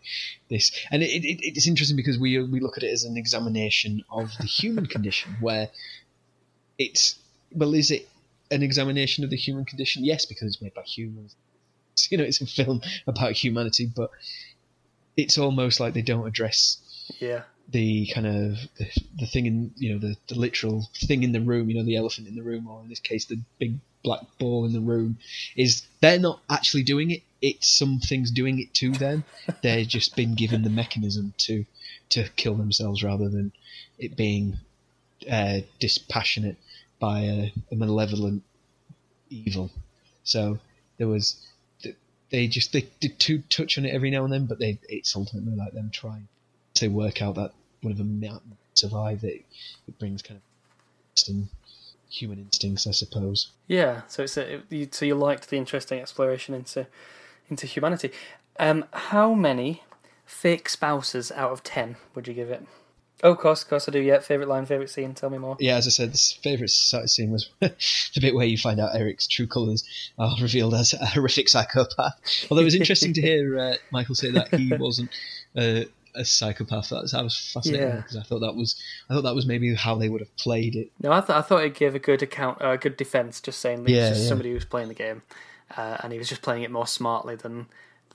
this? 0.50 0.72
And 0.92 1.04
it, 1.04 1.08
it, 1.24 1.40
it's 1.46 1.68
interesting 1.68 1.98
because 1.98 2.18
we 2.18 2.42
we 2.44 2.60
look 2.60 2.78
at 2.78 2.84
it 2.84 2.92
as 2.92 3.04
an 3.04 3.18
examination 3.18 4.04
of 4.10 4.32
the 4.40 4.48
human 4.48 4.86
condition, 4.88 5.36
where 5.42 5.70
it's 6.78 7.20
well, 7.52 7.74
is 7.74 7.92
it 7.92 8.08
an 8.52 8.64
examination 8.64 9.24
of 9.24 9.30
the 9.30 9.38
human 9.38 9.66
condition? 9.66 10.04
Yes, 10.04 10.26
because 10.26 10.48
it's 10.48 10.62
made 10.62 10.74
by 10.74 10.84
humans. 10.84 11.36
You 12.12 12.18
know, 12.18 12.24
it's 12.24 12.42
a 12.42 12.46
film 12.46 12.82
about 13.08 13.32
humanity, 13.34 13.86
but 13.94 14.10
it's 15.18 15.38
almost 15.38 15.80
like 15.80 15.94
they 15.94 16.02
don't 16.02 16.28
address 16.28 16.78
Yeah. 17.20 17.44
the 17.72 18.08
kind 18.14 18.28
of 18.28 18.58
the, 18.78 18.88
the 19.20 19.26
thing 19.28 19.46
in 19.46 19.72
you 19.78 19.94
know 19.94 20.00
the, 20.00 20.16
the 20.28 20.36
literal 20.36 20.88
thing 21.08 21.24
in 21.24 21.32
the 21.32 21.40
room 21.42 21.70
you 21.70 21.76
know 21.78 21.84
the 21.84 21.96
elephant 21.96 22.28
in 22.28 22.36
the 22.36 22.44
room 22.44 22.68
or 22.68 22.82
in 22.82 22.90
this 22.90 23.00
case 23.00 23.26
the 23.26 23.40
big 23.60 23.74
black 24.04 24.22
ball 24.38 24.66
in 24.66 24.74
the 24.74 24.80
room 24.82 25.18
is 25.56 25.84
they're 26.02 26.20
not 26.20 26.40
actually 26.50 26.84
doing 26.84 27.10
it. 27.12 27.22
It's 27.42 27.68
something's 27.70 28.30
doing 28.32 28.60
it 28.60 28.74
to 28.76 28.92
them. 28.92 29.24
They're 29.64 29.84
just 29.86 30.16
been 30.16 30.36
given 30.36 30.62
the 30.64 30.70
mechanism 30.70 31.34
to 31.40 31.66
to 32.10 32.30
kill 32.36 32.54
themselves 32.56 33.04
rather 33.04 33.30
than 33.30 33.52
it 33.98 34.16
being 34.16 34.58
uh, 35.32 35.62
dispassionate 35.80 36.58
by 37.00 37.22
a, 37.22 37.52
a 37.72 37.76
malevolent 37.76 38.44
evil. 39.30 39.72
So 40.24 40.60
there 40.98 41.08
was 41.08 41.36
they 42.36 42.48
just 42.48 42.74
they 42.74 42.88
did 43.00 43.18
to 43.20 43.40
touch 43.50 43.78
on 43.78 43.86
it 43.86 43.94
every 43.94 44.12
now 44.12 44.24
and 44.24 44.34
then 44.34 44.46
but 44.46 44.60
they 44.60 44.78
it's 44.90 45.16
ultimately 45.16 45.56
like 45.56 45.74
them 45.74 45.90
trying 45.92 46.28
to 46.76 46.88
work 46.90 47.22
out 47.22 47.36
that 47.36 47.52
one 47.82 47.92
of 47.92 47.98
them 47.98 48.20
might 48.20 48.42
survive, 48.74 49.24
it, 49.24 49.46
it 49.88 50.00
brings 50.00 50.22
kind 50.22 50.42
of 51.30 51.34
human 52.10 52.40
instincts, 52.40 52.88
I 52.88 52.92
suppose. 52.92 53.52
Yeah, 53.68 54.02
so 54.08 54.24
it's 54.24 54.38
a, 54.38 54.62
so 54.92 55.06
you 55.06 55.16
liked 55.16 55.50
the 55.50 55.58
interesting 55.58 56.00
exploration 56.00 56.54
into 56.54 56.88
into 57.50 57.68
humanity. 57.68 58.12
Um, 58.60 58.86
how 58.92 59.34
many 59.34 59.84
fake 60.26 60.68
spouses 60.68 61.32
out 61.32 61.52
of 61.52 61.64
ten 61.64 61.96
would 62.16 62.28
you 62.28 62.34
give 62.34 62.50
it? 62.50 62.66
Oh, 63.26 63.32
of 63.32 63.40
course, 63.40 63.64
of 63.64 63.70
course 63.70 63.90
I 63.90 63.92
do. 63.92 64.00
Yeah, 64.00 64.20
favorite 64.20 64.48
line, 64.48 64.68
favorite 64.68 64.92
scene. 64.92 65.16
Tell 65.16 65.32
me 65.32 65.40
more. 65.40 65.58
Yeah, 65.60 65.78
as 65.78 65.88
I 65.88 65.90
said, 65.90 66.14
this 66.14 66.32
favourite 66.32 66.70
sight 66.70 67.10
scene 67.10 67.32
was 67.32 67.50
the 67.60 68.22
bit 68.22 68.36
where 68.36 68.46
you 68.46 68.56
find 68.58 68.80
out 68.80 68.96
Eric's 68.96 69.26
true 69.28 69.48
colours 69.48 69.84
are 70.20 70.36
revealed 70.42 70.76
as 70.76 70.94
a 70.94 71.06
horrific 71.08 71.50
psychopath. 71.50 72.20
Although 72.52 72.62
it 72.62 72.66
was 72.66 72.76
interesting 72.76 73.14
to 73.14 73.22
hear 73.22 73.58
uh, 73.60 73.76
Michael 73.92 74.14
say 74.14 74.30
that 74.30 74.54
he 74.54 74.72
wasn't 74.80 75.10
uh, 75.58 75.82
a 76.14 76.24
psychopath. 76.24 76.90
That 76.90 77.02
was, 77.02 77.12
that 77.14 77.24
was 77.24 77.36
fascinating 77.52 77.88
Yeah. 77.88 77.96
because 77.96 78.16
I 78.18 78.22
thought 78.22 78.42
that 78.42 78.56
was 78.56 78.80
I 79.10 79.16
thought 79.16 79.24
that 79.24 79.34
was 79.34 79.48
maybe 79.48 79.74
how 79.74 79.96
they 79.96 80.08
would 80.08 80.22
have 80.22 80.38
played 80.38 80.76
it. 80.76 80.92
No, 81.02 81.12
I 81.12 81.20
thought 81.22 81.38
I 81.38 81.42
thought 81.42 81.64
it 81.64 81.74
gave 81.74 81.96
a 81.96 82.00
good 82.00 82.22
account, 82.22 82.62
uh, 82.62 82.70
a 82.70 82.78
good 82.78 82.96
defense, 82.96 83.42
just 83.42 83.58
saying 83.60 83.86
that 83.86 83.92
Yeah, 83.92 84.10
just 84.10 84.22
yeah. 84.22 84.30
somebody 84.30 84.50
who 84.50 84.56
was 84.56 84.66
playing 84.66 84.90
the 84.90 84.94
game, 84.94 85.24
uh, 85.76 85.98
and 86.04 86.14
he 86.14 86.20
was 86.20 86.30
just 86.30 86.44
playing 86.44 86.62
it 86.62 86.70
more 86.70 86.86
smartly 86.86 87.36
than 87.36 87.66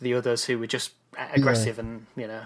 the 0.01 0.15
others 0.15 0.45
who 0.45 0.57
were 0.57 0.69
just 0.69 0.93
aggressive 1.19 1.81
and 1.81 2.07
you 2.17 2.29
know. 2.29 2.45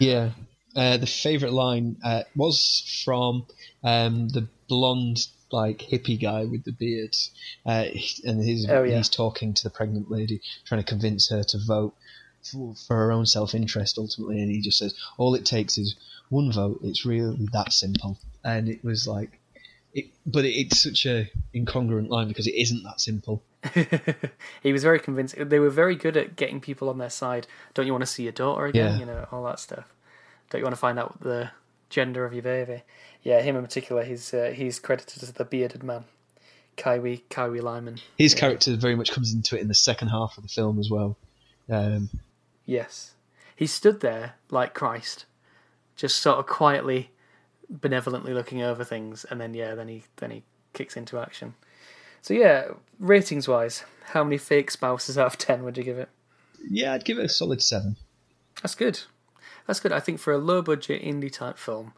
Yeah. 0.00 0.30
Uh, 0.76 0.96
the 0.98 1.06
favourite 1.06 1.54
line 1.54 1.96
uh, 2.04 2.22
was 2.36 3.02
from 3.04 3.46
um, 3.82 4.28
the 4.28 4.46
blonde, 4.68 5.26
like 5.50 5.78
hippie 5.78 6.20
guy 6.20 6.44
with 6.44 6.64
the 6.64 6.72
beard, 6.72 7.16
uh, 7.64 7.86
and 8.24 8.42
his, 8.42 8.68
Oh, 8.68 8.82
yeah. 8.82 8.96
he's 8.98 9.08
talking 9.08 9.54
to 9.54 9.62
the 9.62 9.70
pregnant 9.70 10.10
lady, 10.10 10.40
trying 10.66 10.82
to 10.82 10.86
convince 10.86 11.30
her 11.30 11.42
to 11.44 11.58
vote 11.58 11.94
for, 12.42 12.74
for 12.74 12.96
her 12.96 13.10
own 13.12 13.26
self-interest 13.26 13.96
ultimately, 13.98 14.40
and 14.42 14.50
he 14.50 14.60
just 14.60 14.78
says, 14.78 14.94
"All 15.16 15.34
it 15.34 15.46
takes 15.46 15.78
is 15.78 15.96
one 16.28 16.52
vote. 16.52 16.80
It's 16.82 17.06
really 17.06 17.48
that 17.52 17.72
simple." 17.72 18.18
And 18.44 18.68
it 18.68 18.84
was 18.84 19.08
like, 19.08 19.40
it, 19.94 20.06
but 20.26 20.44
it, 20.44 20.50
it's 20.50 20.82
such 20.82 21.06
a 21.06 21.30
incongruent 21.54 22.08
line 22.10 22.28
because 22.28 22.46
it 22.46 22.54
isn't 22.54 22.82
that 22.84 23.00
simple. 23.00 23.42
he 24.62 24.72
was 24.72 24.82
very 24.82 25.00
convincing. 25.00 25.48
They 25.48 25.58
were 25.58 25.70
very 25.70 25.96
good 25.96 26.16
at 26.16 26.36
getting 26.36 26.60
people 26.60 26.88
on 26.88 26.98
their 26.98 27.10
side. 27.10 27.46
Don't 27.74 27.86
you 27.86 27.92
want 27.92 28.02
to 28.02 28.06
see 28.06 28.24
your 28.24 28.32
daughter 28.32 28.66
again? 28.66 28.92
Yeah. 28.94 28.98
You 28.98 29.06
know 29.06 29.26
all 29.32 29.42
that 29.44 29.58
stuff. 29.58 29.92
Don't 30.50 30.60
you 30.60 30.64
want 30.64 30.74
to 30.74 30.80
find 30.80 30.98
out 30.98 31.20
the 31.20 31.50
gender 31.90 32.24
of 32.24 32.32
your 32.32 32.42
baby? 32.42 32.82
Yeah, 33.22 33.40
him 33.42 33.56
in 33.56 33.62
particular. 33.62 34.04
He's 34.04 34.32
uh, 34.32 34.52
he's 34.54 34.78
credited 34.78 35.22
as 35.22 35.32
the 35.32 35.44
bearded 35.44 35.82
man, 35.82 36.04
Kaiwi 36.76 37.22
Kaiwi 37.30 37.62
Lyman. 37.62 37.98
His 38.16 38.34
character 38.34 38.76
very 38.76 38.94
much 38.94 39.12
comes 39.12 39.32
into 39.32 39.56
it 39.56 39.62
in 39.62 39.68
the 39.68 39.74
second 39.74 40.08
half 40.08 40.36
of 40.36 40.42
the 40.42 40.48
film 40.48 40.78
as 40.78 40.90
well. 40.90 41.16
Um, 41.68 42.10
Yes, 42.64 43.12
he 43.54 43.66
stood 43.66 44.00
there 44.00 44.34
like 44.50 44.74
Christ, 44.74 45.24
just 45.94 46.16
sort 46.20 46.38
of 46.38 46.46
quietly, 46.46 47.10
benevolently 47.70 48.34
looking 48.34 48.60
over 48.62 48.82
things, 48.82 49.24
and 49.30 49.40
then 49.40 49.54
yeah, 49.54 49.74
then 49.74 49.88
he 49.88 50.02
then 50.16 50.30
he 50.30 50.42
kicks 50.72 50.96
into 50.96 51.18
action. 51.18 51.54
So 52.22 52.34
yeah, 52.34 52.68
ratings 52.98 53.46
wise, 53.46 53.84
how 54.06 54.24
many 54.24 54.36
fake 54.38 54.72
spouses 54.72 55.16
out 55.16 55.26
of 55.26 55.38
ten 55.38 55.62
would 55.64 55.76
you 55.78 55.84
give 55.84 55.98
it? 55.98 56.08
yeah, 56.68 56.92
I'd 56.92 57.04
give 57.04 57.18
it 57.18 57.24
a 57.24 57.28
solid 57.28 57.62
seven. 57.62 57.96
That's 58.62 58.74
good. 58.74 59.00
That's 59.66 59.80
good. 59.80 59.92
I 59.92 60.00
think 60.00 60.20
for 60.20 60.32
a 60.32 60.38
low 60.38 60.62
budget 60.62 61.02
indie 61.02 61.32
type 61.32 61.58
film, 61.58 61.92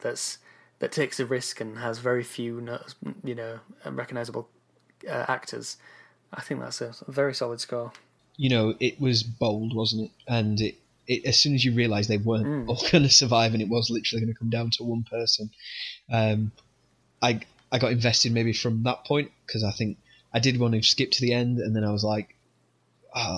that's 0.00 0.38
that 0.78 0.92
takes 0.92 1.20
a 1.20 1.26
risk 1.26 1.60
and 1.60 1.78
has 1.78 1.98
very 1.98 2.22
few, 2.24 2.80
you 3.22 3.34
know, 3.34 3.60
recognizable 3.84 4.48
uh, 5.08 5.26
actors. 5.28 5.76
I 6.32 6.40
think 6.40 6.60
that's 6.60 6.80
a 6.80 6.94
very 7.08 7.34
solid 7.34 7.60
score. 7.60 7.92
you 8.36 8.48
know, 8.48 8.74
it 8.80 9.00
was 9.00 9.22
bold, 9.22 9.74
wasn't 9.74 10.04
it? 10.04 10.10
And 10.26 10.60
it, 10.60 10.76
it 11.06 11.26
as 11.26 11.38
soon 11.38 11.54
as 11.54 11.64
you 11.64 11.72
realised 11.74 12.08
they 12.08 12.16
weren't 12.16 12.68
all 12.68 12.82
going 12.90 13.04
to 13.04 13.10
survive, 13.10 13.52
and 13.52 13.62
it 13.62 13.68
was 13.68 13.90
literally 13.90 14.24
going 14.24 14.32
to 14.32 14.38
come 14.38 14.48
down 14.50 14.70
to 14.70 14.84
one 14.84 15.02
person, 15.02 15.50
um, 16.10 16.52
I 17.20 17.40
I 17.70 17.78
got 17.78 17.92
invested 17.92 18.32
maybe 18.32 18.52
from 18.52 18.82
that 18.84 19.04
point 19.04 19.30
because 19.46 19.62
I 19.64 19.72
think 19.72 19.98
I 20.32 20.38
did 20.38 20.58
want 20.58 20.74
to 20.74 20.82
skip 20.82 21.10
to 21.12 21.20
the 21.20 21.34
end, 21.34 21.58
and 21.58 21.76
then 21.76 21.84
I 21.84 21.92
was 21.92 22.04
like, 22.04 22.34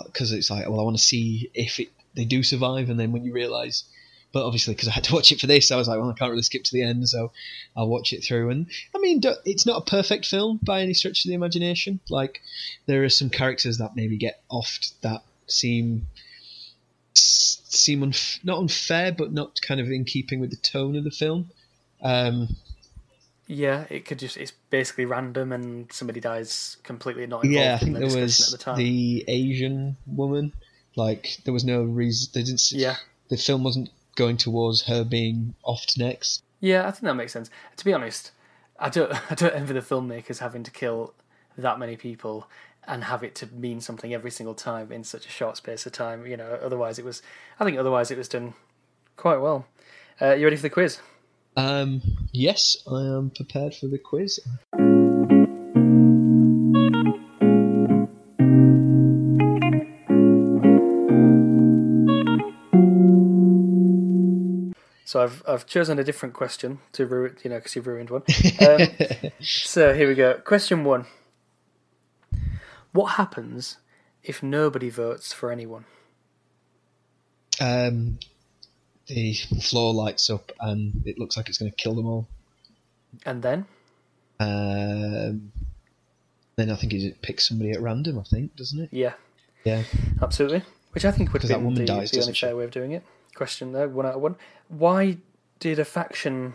because 0.07 0.33
it's 0.33 0.51
like, 0.51 0.69
well, 0.69 0.81
I 0.81 0.85
want 0.85 0.99
to 0.99 1.03
see 1.03 1.51
if 1.55 1.81
it 1.81 1.89
they 2.15 2.25
do 2.25 2.43
survive, 2.43 2.91
and 2.91 2.99
then 2.99 3.13
when 3.13 3.25
you 3.25 3.33
realise. 3.33 3.85
But 4.33 4.47
obviously, 4.47 4.73
because 4.75 4.89
I 4.89 4.93
had 4.93 5.05
to 5.05 5.13
watch 5.15 5.31
it 5.31 5.41
for 5.41 5.47
this, 5.47 5.71
I 5.71 5.77
was 5.77 5.89
like, 5.89 5.99
well, 6.01 6.09
I 6.09 6.15
can't 6.15 6.31
really 6.31 6.43
skip 6.43 6.65
to 6.65 6.73
the 6.73 6.83
end, 6.83 7.07
so 7.07 7.33
I'll 7.77 7.89
watch 7.89 8.15
it 8.15 8.25
through. 8.25 8.49
And 8.49 8.67
I 8.95 8.99
mean, 8.99 9.21
it's 9.45 9.67
not 9.67 9.83
a 9.83 9.91
perfect 9.91 10.25
film 10.25 10.59
by 10.63 10.81
any 10.81 10.95
stretch 10.95 11.25
of 11.25 11.29
the 11.29 11.35
imagination. 11.35 12.01
Like, 12.09 12.41
there 12.87 13.05
are 13.05 13.11
some 13.11 13.29
characters 13.29 13.77
that 13.79 13.95
maybe 13.95 14.17
get 14.17 14.43
offed 14.51 14.93
that 15.03 15.23
seem 15.47 16.07
seem 17.15 18.01
unf- 18.01 18.43
not 18.43 18.59
unfair, 18.59 19.13
but 19.13 19.33
not 19.33 19.61
kind 19.61 19.81
of 19.81 19.89
in 19.91 20.05
keeping 20.05 20.41
with 20.41 20.51
the 20.51 20.57
tone 20.57 20.97
of 20.97 21.05
the 21.05 21.11
film. 21.11 21.51
Um, 22.03 22.57
Yeah, 23.47 23.85
it 23.91 24.07
could 24.07 24.19
just, 24.19 24.37
it's 24.37 24.53
basically 24.71 25.05
random 25.05 25.53
and 25.53 25.93
somebody 25.93 26.21
dies 26.21 26.79
completely 26.85 27.27
not 27.27 27.45
involved 27.45 27.55
yeah, 27.55 27.71
I 27.71 27.73
in 27.75 27.79
think 27.81 27.93
the 27.95 27.99
there 28.01 28.09
discussion 28.09 28.23
was 28.23 28.55
at 28.55 28.59
the 28.59 28.65
time. 28.65 28.77
the 28.79 29.25
Asian 29.29 29.97
woman. 30.07 30.53
Like, 30.97 31.39
there 31.45 31.55
was 31.55 31.65
no 31.65 31.83
reason. 31.83 32.31
They 32.35 32.43
didn't. 32.43 32.61
s- 32.61 32.73
Yeah. 32.73 32.97
The 33.29 33.37
film 33.37 33.65
wasn't 33.65 33.91
going 34.17 34.37
towards 34.37 34.83
her 34.83 35.05
being 35.05 35.55
offed 35.65 35.97
next. 35.99 36.43
Yeah, 36.61 36.87
I 36.87 36.91
think 36.91 37.03
that 37.05 37.15
makes 37.15 37.33
sense. 37.33 37.49
To 37.77 37.85
be 37.85 37.93
honest, 37.95 38.31
I 38.79 38.89
don't 38.91 39.13
I 39.31 39.35
don't 39.35 39.55
envy 39.55 39.73
the 39.75 39.81
filmmakers 39.81 40.39
having 40.39 40.63
to 40.65 40.71
kill 40.71 41.15
that 41.57 41.79
many 41.79 41.97
people 41.97 42.49
and 42.87 43.05
have 43.05 43.23
it 43.23 43.35
to 43.37 43.47
mean 43.47 43.81
something 43.81 44.13
every 44.13 44.31
single 44.31 44.55
time 44.55 44.91
in 44.93 45.05
such 45.05 45.25
a 45.27 45.31
short 45.31 45.57
space 45.57 45.87
of 45.87 45.93
time. 45.93 46.27
You 46.27 46.37
know, 46.37 46.59
otherwise 46.63 46.99
it 46.99 47.05
was 47.05 47.23
I 47.59 47.65
think 47.65 47.79
otherwise 47.79 48.11
it 48.11 48.19
was 48.19 48.29
done 48.29 48.55
quite 49.17 49.39
well. 49.41 49.67
Uh, 50.21 50.35
you 50.35 50.45
ready 50.45 50.57
for 50.57 50.63
the 50.63 50.71
quiz? 50.71 50.99
Um, 51.57 52.01
yes, 52.33 52.77
I 52.91 53.01
am 53.03 53.31
prepared 53.31 53.75
for 53.75 53.87
the 53.87 53.99
quiz. 53.99 54.41
So 65.13 65.23
I've 65.23 65.43
I've 65.47 65.67
chosen 65.67 65.99
a 65.99 66.05
different 66.05 66.35
question 66.35 66.79
to 66.93 67.05
ruin, 67.05 67.37
you 67.45 67.51
know, 67.51 67.57
because 67.57 67.77
you've 67.77 67.87
ruined 67.87 68.09
one. 68.09 68.23
Um, 68.67 68.89
so 69.43 69.93
here 69.93 70.09
we 70.09 70.15
go. 70.15 70.41
Question 70.43 70.85
one: 70.85 71.05
What 72.93 73.09
happens 73.21 73.77
if 74.23 74.43
nobody 74.43 74.89
votes 74.89 75.31
for 75.35 75.53
anyone? 75.53 75.85
Um, 77.61 78.21
the 79.07 79.35
floor 79.61 79.93
lights 79.93 80.31
up 80.31 80.51
and 80.59 81.03
it 81.05 81.19
looks 81.19 81.37
like 81.37 81.51
it's 81.51 81.59
going 81.59 81.71
to 81.71 81.77
kill 81.77 81.95
them 81.95 82.07
all. 82.07 82.27
And 83.27 83.43
then 83.43 83.67
Um, 84.41 85.53
then 86.57 86.71
I 86.71 86.75
think 86.77 86.95
it 86.95 87.21
picks 87.21 87.47
somebody 87.47 87.73
at 87.73 87.83
random. 87.83 88.19
I 88.19 88.23
think 88.23 88.57
doesn't 88.57 88.81
it? 88.81 88.89
yeah, 88.91 89.13
Yeah. 89.65 89.83
absolutely. 90.23 90.63
Which 90.93 91.05
I 91.05 91.11
think 91.11 91.35
would 91.35 91.43
be 91.43 91.49
the, 91.49 91.59
the 91.59 92.21
only 92.23 92.33
fair 92.33 92.57
way 92.57 92.65
of 92.65 92.71
doing 92.71 92.93
it. 92.93 93.03
Question 93.35 93.73
there, 93.73 93.89
one 93.89 94.07
out 94.07 94.15
of 94.15 94.21
one. 94.21 94.37
Why 94.69 95.19
did 95.59 95.79
a 95.79 95.85
faction? 95.85 96.55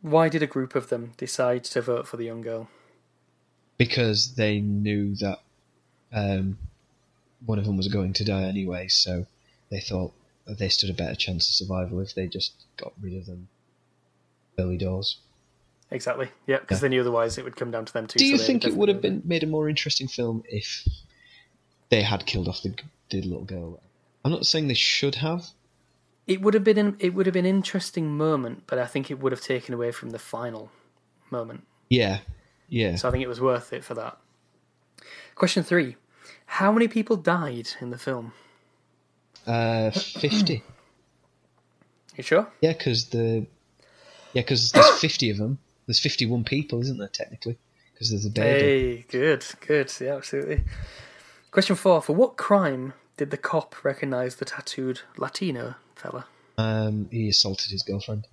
Why 0.00 0.28
did 0.28 0.42
a 0.42 0.46
group 0.46 0.74
of 0.74 0.88
them 0.88 1.12
decide 1.16 1.64
to 1.64 1.82
vote 1.82 2.06
for 2.06 2.16
the 2.16 2.24
young 2.24 2.40
girl? 2.42 2.68
because 3.78 4.34
they 4.34 4.58
knew 4.58 5.14
that 5.14 5.38
um, 6.12 6.58
one 7.46 7.60
of 7.60 7.64
them 7.64 7.76
was 7.76 7.86
going 7.86 8.12
to 8.12 8.24
die 8.24 8.42
anyway, 8.42 8.88
so 8.88 9.24
they 9.70 9.78
thought 9.78 10.12
they 10.48 10.68
stood 10.68 10.90
a 10.90 10.94
better 10.94 11.14
chance 11.14 11.48
of 11.48 11.54
survival 11.54 12.00
if 12.00 12.12
they 12.12 12.26
just 12.26 12.52
got 12.76 12.92
rid 13.00 13.14
of 13.14 13.26
them 13.26 13.46
early 14.58 14.76
doors. 14.76 15.18
Exactly. 15.92 16.28
Yeah, 16.46 16.58
because 16.58 16.78
Yeah. 16.78 16.82
they 16.82 16.88
knew 16.88 17.00
otherwise 17.02 17.38
it 17.38 17.44
would 17.44 17.54
come 17.54 17.70
down 17.70 17.84
to 17.84 17.92
them 17.92 18.08
too. 18.08 18.18
Do 18.18 18.26
you 18.26 18.36
they 18.36 18.44
think 18.44 18.64
it 18.64 18.74
would 18.74 18.88
have 18.88 19.00
been 19.00 19.22
made 19.24 19.44
a 19.44 19.46
more 19.46 19.68
interesting 19.68 20.08
film 20.08 20.42
if 20.48 20.84
they 21.88 22.02
had 22.02 22.26
killed 22.26 22.48
off 22.48 22.62
the, 22.62 22.74
the 23.10 23.22
little 23.22 23.44
girl? 23.44 23.80
I'm 24.24 24.32
not 24.32 24.44
saying 24.44 24.66
they 24.66 24.74
should 24.74 25.14
have. 25.14 25.46
It 26.28 26.42
would 26.42 26.52
have 26.54 26.62
been. 26.62 26.78
An, 26.78 26.96
it 27.00 27.14
would 27.14 27.24
have 27.26 27.32
been 27.32 27.46
an 27.46 27.56
interesting 27.56 28.16
moment, 28.16 28.64
but 28.66 28.78
I 28.78 28.86
think 28.86 29.10
it 29.10 29.18
would 29.18 29.32
have 29.32 29.40
taken 29.40 29.74
away 29.74 29.90
from 29.90 30.10
the 30.10 30.18
final 30.18 30.70
moment. 31.30 31.64
Yeah, 31.88 32.18
yeah. 32.68 32.96
So 32.96 33.08
I 33.08 33.10
think 33.10 33.24
it 33.24 33.28
was 33.28 33.40
worth 33.40 33.72
it 33.72 33.82
for 33.82 33.94
that. 33.94 34.18
Question 35.34 35.62
three: 35.62 35.96
How 36.44 36.70
many 36.70 36.86
people 36.86 37.16
died 37.16 37.70
in 37.80 37.88
the 37.88 37.98
film? 37.98 38.32
Uh, 39.46 39.90
Fifty. 39.90 40.62
You 42.16 42.24
sure? 42.24 42.48
Yeah, 42.60 42.72
because 42.72 43.06
the 43.10 43.46
yeah, 44.32 44.42
because 44.42 44.72
there's 44.72 44.90
fifty 45.00 45.30
of 45.30 45.38
them. 45.38 45.58
There's 45.86 46.00
fifty-one 46.00 46.42
people, 46.42 46.80
isn't 46.82 46.98
there? 46.98 47.06
Technically, 47.06 47.56
because 47.94 48.10
there's 48.10 48.26
a 48.26 48.30
baby. 48.30 48.58
Hey, 48.58 49.04
good, 49.08 49.46
good. 49.64 49.92
Yeah, 50.00 50.16
absolutely. 50.16 50.64
Question 51.52 51.76
four: 51.76 52.02
For 52.02 52.14
what 52.14 52.36
crime 52.36 52.92
did 53.16 53.30
the 53.30 53.36
cop 53.36 53.84
recognize 53.84 54.36
the 54.36 54.44
tattooed 54.44 55.02
Latino 55.16 55.76
fella? 55.98 56.26
Um, 56.56 57.08
he 57.10 57.28
assaulted 57.28 57.70
his 57.70 57.82
girlfriend. 57.82 58.26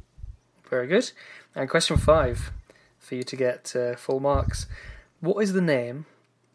Very 0.69 0.87
good. 0.87 1.11
And 1.53 1.69
question 1.69 1.97
five, 1.97 2.51
for 2.99 3.15
you 3.15 3.23
to 3.23 3.35
get 3.35 3.75
uh, 3.75 3.95
full 3.95 4.19
marks. 4.19 4.65
What 5.21 5.41
is 5.43 5.53
the 5.53 5.61
name 5.61 6.05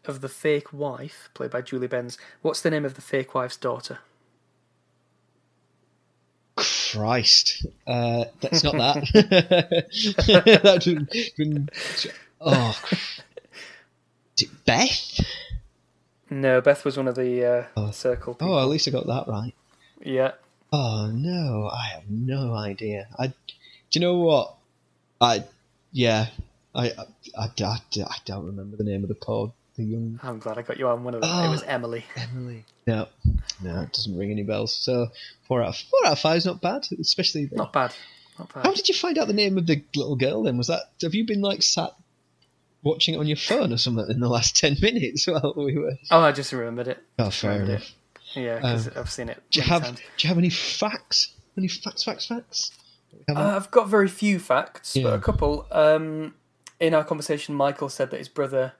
of 0.07 0.21
the 0.21 0.29
fake 0.29 0.73
wife, 0.73 1.29
played 1.35 1.51
by 1.51 1.61
Julie 1.63 1.87
Benz? 1.87 2.19
What's 2.43 2.61
the 2.61 2.71
name 2.71 2.85
of 2.85 2.95
the 2.95 3.01
fake 3.03 3.35
wife's 3.35 3.57
daughter? 3.57 3.99
Christ, 6.57 7.67
uh, 7.87 8.25
that's 8.41 8.65
not 8.65 8.75
that. 8.75 9.05
that 10.27 10.81
didn't, 10.83 11.11
didn't- 11.37 11.71
oh, 12.41 12.79
is 14.37 14.43
it 14.43 14.65
Beth? 14.67 15.21
No, 16.29 16.61
Beth 16.61 16.85
was 16.85 16.97
one 16.97 17.09
of 17.09 17.15
the 17.15 17.45
uh, 17.45 17.65
Oh. 17.77 17.91
circle 17.93 18.35
people. 18.35 18.55
Oh, 18.55 18.61
at 18.63 18.69
least 18.69 18.89
I 18.89 18.91
got 18.91 19.07
that 19.07 19.25
right. 19.29 19.55
Yeah. 20.03 20.33
Oh 20.73 21.11
no, 21.13 21.69
I 21.73 21.89
have 21.95 22.09
no 22.09 22.55
idea. 22.55 23.09
I, 23.19 23.29
do 23.29 23.35
you 23.93 24.01
know 24.01 24.19
what? 24.19 24.55
I, 25.21 25.45
yeah, 25.93 26.29
I, 26.75 26.91
I, 26.91 27.05
I, 27.39 27.45
I, 27.65 27.77
I 28.01 28.17
don't 28.25 28.47
remember 28.47 28.77
the 28.77 28.85
name 28.85 29.03
of 29.03 29.09
the 29.09 29.15
pod. 29.17 29.53
The 29.77 29.85
young 29.85 30.19
I'm 30.23 30.39
glad 30.39 30.59
I 30.59 30.63
got 30.63 30.79
you 30.79 30.89
on 30.89 31.05
one 31.05 31.15
of 31.15 31.23
them. 31.23 31.31
it 31.31 31.47
Oh. 31.47 31.51
was 31.51 31.63
ah, 31.63 31.67
Emily. 31.69 32.05
Emily. 32.17 32.65
No, 32.87 33.09
no, 33.63 33.81
it 33.83 33.93
doesn't 33.93 34.17
ring 34.17 34.31
any 34.31 34.43
bells. 34.43 34.75
So 34.75 35.09
four 35.47 35.63
out 35.63 35.69
of 35.71 35.77
four 35.77 36.07
out 36.07 36.13
of 36.13 36.19
five 36.19 36.37
is 36.39 36.47
not 36.47 36.61
bad, 36.61 36.87
especially. 37.01 37.47
The, 37.47 37.57
Not 37.57 37.73
bad. 37.73 37.95
Not 38.39 38.53
bad. 38.53 38.67
How 38.67 38.73
did 38.75 38.89
you 38.89 38.95
find 38.95 39.17
out 39.19 39.27
the 39.29 39.33
name 39.33 39.59
of 39.59 39.67
the 39.67 39.83
little 39.97 40.17
girl? 40.17 40.43
Then 40.43 40.57
was 40.59 40.67
that? 40.69 40.83
Have 41.03 41.15
you 41.15 41.25
been 41.27 41.41
like 41.41 41.63
sat 41.63 41.93
watching 42.83 43.15
it 43.15 43.19
on 43.19 43.27
your 43.27 43.37
phone 43.37 43.73
or 43.73 43.77
something 43.79 44.07
in 44.11 44.21
the 44.21 44.29
last 44.29 44.57
ten 44.57 44.77
minutes 44.83 45.27
while 45.29 45.55
we 45.57 45.77
were? 45.79 45.97
Oh, 46.11 46.21
I 46.21 46.33
just 46.33 46.53
remembered 46.53 46.89
it. 46.89 46.99
Oh, 47.19 47.31
fair 47.31 47.53
remembered 47.53 47.75
enough. 47.77 47.95
Yeah, 48.35 48.57
because 48.57 48.87
Um, 48.89 48.93
I've 48.97 49.11
seen 49.11 49.29
it. 49.29 49.43
Do 49.51 49.61
you 49.61 49.67
have 49.67 49.83
times. 49.85 49.99
Do 49.99 50.05
you 50.19 50.29
have 50.29 50.39
any 50.39 50.51
facts? 50.51 51.35
Any 51.57 51.69
facts? 51.69 52.05
Facts? 52.05 52.27
Facts? 52.27 52.71
Have 53.29 53.37
Uh, 53.37 53.57
I've 53.57 53.71
got 53.71 53.89
very 53.89 54.09
few 54.09 54.39
facts, 54.39 54.95
Yeah. 54.97 55.05
but 55.05 55.13
a 55.15 55.19
couple. 55.19 55.67
Um, 55.73 56.35
in 56.79 56.95
our 56.95 57.05
conversation, 57.05 57.55
Michael 57.55 57.89
said 57.89 58.11
that 58.11 58.19
his 58.19 58.29
brother 58.29 58.73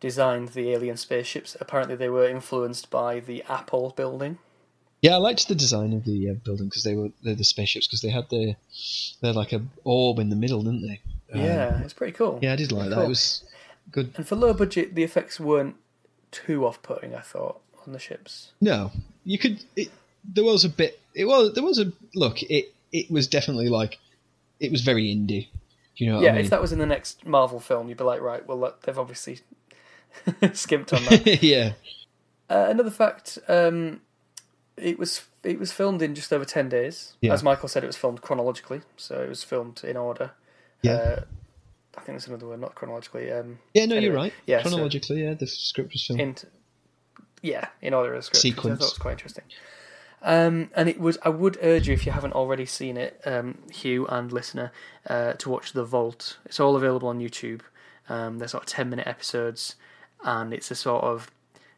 designed 0.00 0.48
the 0.50 0.70
alien 0.70 0.96
spaceships. 0.96 1.56
Apparently, 1.60 1.96
they 1.96 2.08
were 2.08 2.28
influenced 2.28 2.90
by 2.90 3.20
the 3.20 3.42
Apple 3.48 3.92
building. 3.96 4.38
Yeah, 5.00 5.14
I 5.14 5.18
liked 5.18 5.48
the 5.48 5.54
design 5.54 5.92
of 5.92 6.04
the 6.04 6.30
uh, 6.30 6.34
building 6.34 6.68
because 6.68 6.82
they 6.82 6.94
were 6.94 7.10
they're 7.22 7.34
the 7.34 7.44
spaceships 7.44 7.86
because 7.86 8.00
they 8.00 8.10
had 8.10 8.28
the 8.30 8.56
they're 9.20 9.32
like 9.32 9.52
a 9.52 9.62
orb 9.84 10.18
in 10.18 10.28
the 10.28 10.36
middle, 10.36 10.62
didn't 10.62 10.82
they? 10.82 11.00
Um, 11.32 11.40
yeah, 11.44 11.80
it's 11.82 11.92
pretty 11.94 12.12
cool. 12.12 12.38
yeah, 12.42 12.52
I 12.52 12.56
did 12.56 12.72
like 12.72 12.88
that. 12.90 12.96
Cool. 12.96 13.04
It 13.04 13.08
was 13.08 13.44
good. 13.92 14.12
And 14.16 14.26
for 14.26 14.34
low 14.36 14.52
budget, 14.54 14.94
the 14.94 15.02
effects 15.04 15.38
weren't 15.40 15.76
too 16.30 16.66
off-putting. 16.66 17.14
I 17.14 17.20
thought 17.20 17.60
on 17.88 17.92
the 17.92 17.98
ships. 17.98 18.52
No, 18.60 18.92
you 19.24 19.38
could. 19.38 19.64
It, 19.76 19.90
there 20.24 20.44
was 20.44 20.64
a 20.64 20.68
bit. 20.68 21.00
It 21.14 21.24
was 21.24 21.54
there 21.54 21.64
was 21.64 21.78
a 21.78 21.92
look. 22.14 22.42
It 22.42 22.72
it 22.92 23.10
was 23.10 23.26
definitely 23.26 23.68
like 23.68 23.98
it 24.60 24.70
was 24.70 24.82
very 24.82 25.04
indie. 25.06 25.48
You 25.96 26.08
know 26.08 26.14
what 26.16 26.22
yeah, 26.24 26.30
I 26.30 26.32
mean? 26.36 26.44
if 26.44 26.50
that 26.50 26.60
was 26.60 26.72
in 26.72 26.78
the 26.78 26.86
next 26.86 27.26
Marvel 27.26 27.58
film, 27.58 27.88
you'd 27.88 27.98
be 27.98 28.04
like, 28.04 28.20
right, 28.20 28.46
well, 28.46 28.58
look, 28.58 28.82
they've 28.82 28.98
obviously 28.98 29.40
skimped 30.52 30.92
on 30.92 31.04
that. 31.06 31.42
yeah. 31.42 31.72
Uh, 32.48 32.66
another 32.70 32.90
fact: 32.90 33.38
um, 33.48 34.00
it 34.76 34.98
was 34.98 35.22
it 35.42 35.58
was 35.58 35.72
filmed 35.72 36.02
in 36.02 36.14
just 36.14 36.32
over 36.32 36.44
ten 36.44 36.68
days. 36.68 37.14
Yeah. 37.20 37.32
As 37.32 37.42
Michael 37.42 37.68
said, 37.68 37.82
it 37.82 37.88
was 37.88 37.96
filmed 37.96 38.22
chronologically, 38.22 38.82
so 38.96 39.20
it 39.20 39.28
was 39.28 39.42
filmed 39.42 39.82
in 39.82 39.96
order. 39.96 40.32
Yeah. 40.82 40.92
Uh, 40.92 41.20
I 41.96 42.00
think 42.02 42.06
there's 42.14 42.28
another 42.28 42.46
word, 42.46 42.60
not 42.60 42.76
chronologically. 42.76 43.32
Um, 43.32 43.58
Yeah, 43.74 43.86
no, 43.86 43.96
Anyway, 43.96 44.04
you're 44.12 44.14
right. 44.14 44.32
yeah, 44.46 44.62
so- 44.62 44.68
Chronologically, 44.68 45.24
yeah, 45.24 45.34
the 45.34 45.48
script 45.48 45.92
was 45.92 46.06
filmed. 46.06 46.20
in, 46.20 46.36
yeah, 47.42 47.68
in 47.80 47.94
order 47.94 48.14
of 48.14 48.24
script. 48.24 48.44
which 48.44 48.52
I 48.52 48.56
Sequence. 48.56 48.78
thought 48.80 48.90
was 48.92 48.98
quite 48.98 49.12
interesting. 49.12 49.44
Um, 50.20 50.70
and 50.74 50.88
it 50.88 50.98
would 51.00 51.16
I 51.22 51.28
would 51.28 51.58
urge 51.62 51.86
you 51.86 51.94
if 51.94 52.04
you 52.04 52.12
haven't 52.12 52.32
already 52.32 52.66
seen 52.66 52.96
it, 52.96 53.20
um, 53.24 53.58
Hugh 53.72 54.06
and 54.08 54.32
listener, 54.32 54.72
uh, 55.08 55.34
to 55.34 55.48
watch 55.48 55.72
The 55.72 55.84
Vault. 55.84 56.38
It's 56.44 56.58
all 56.58 56.74
available 56.74 57.08
on 57.08 57.20
YouTube. 57.20 57.60
Um, 58.08 58.38
they're 58.38 58.48
sort 58.48 58.64
of 58.64 58.68
ten 58.68 58.90
minute 58.90 59.06
episodes, 59.06 59.76
and 60.24 60.52
it's 60.52 60.70
a 60.70 60.74
sort 60.74 61.04
of 61.04 61.30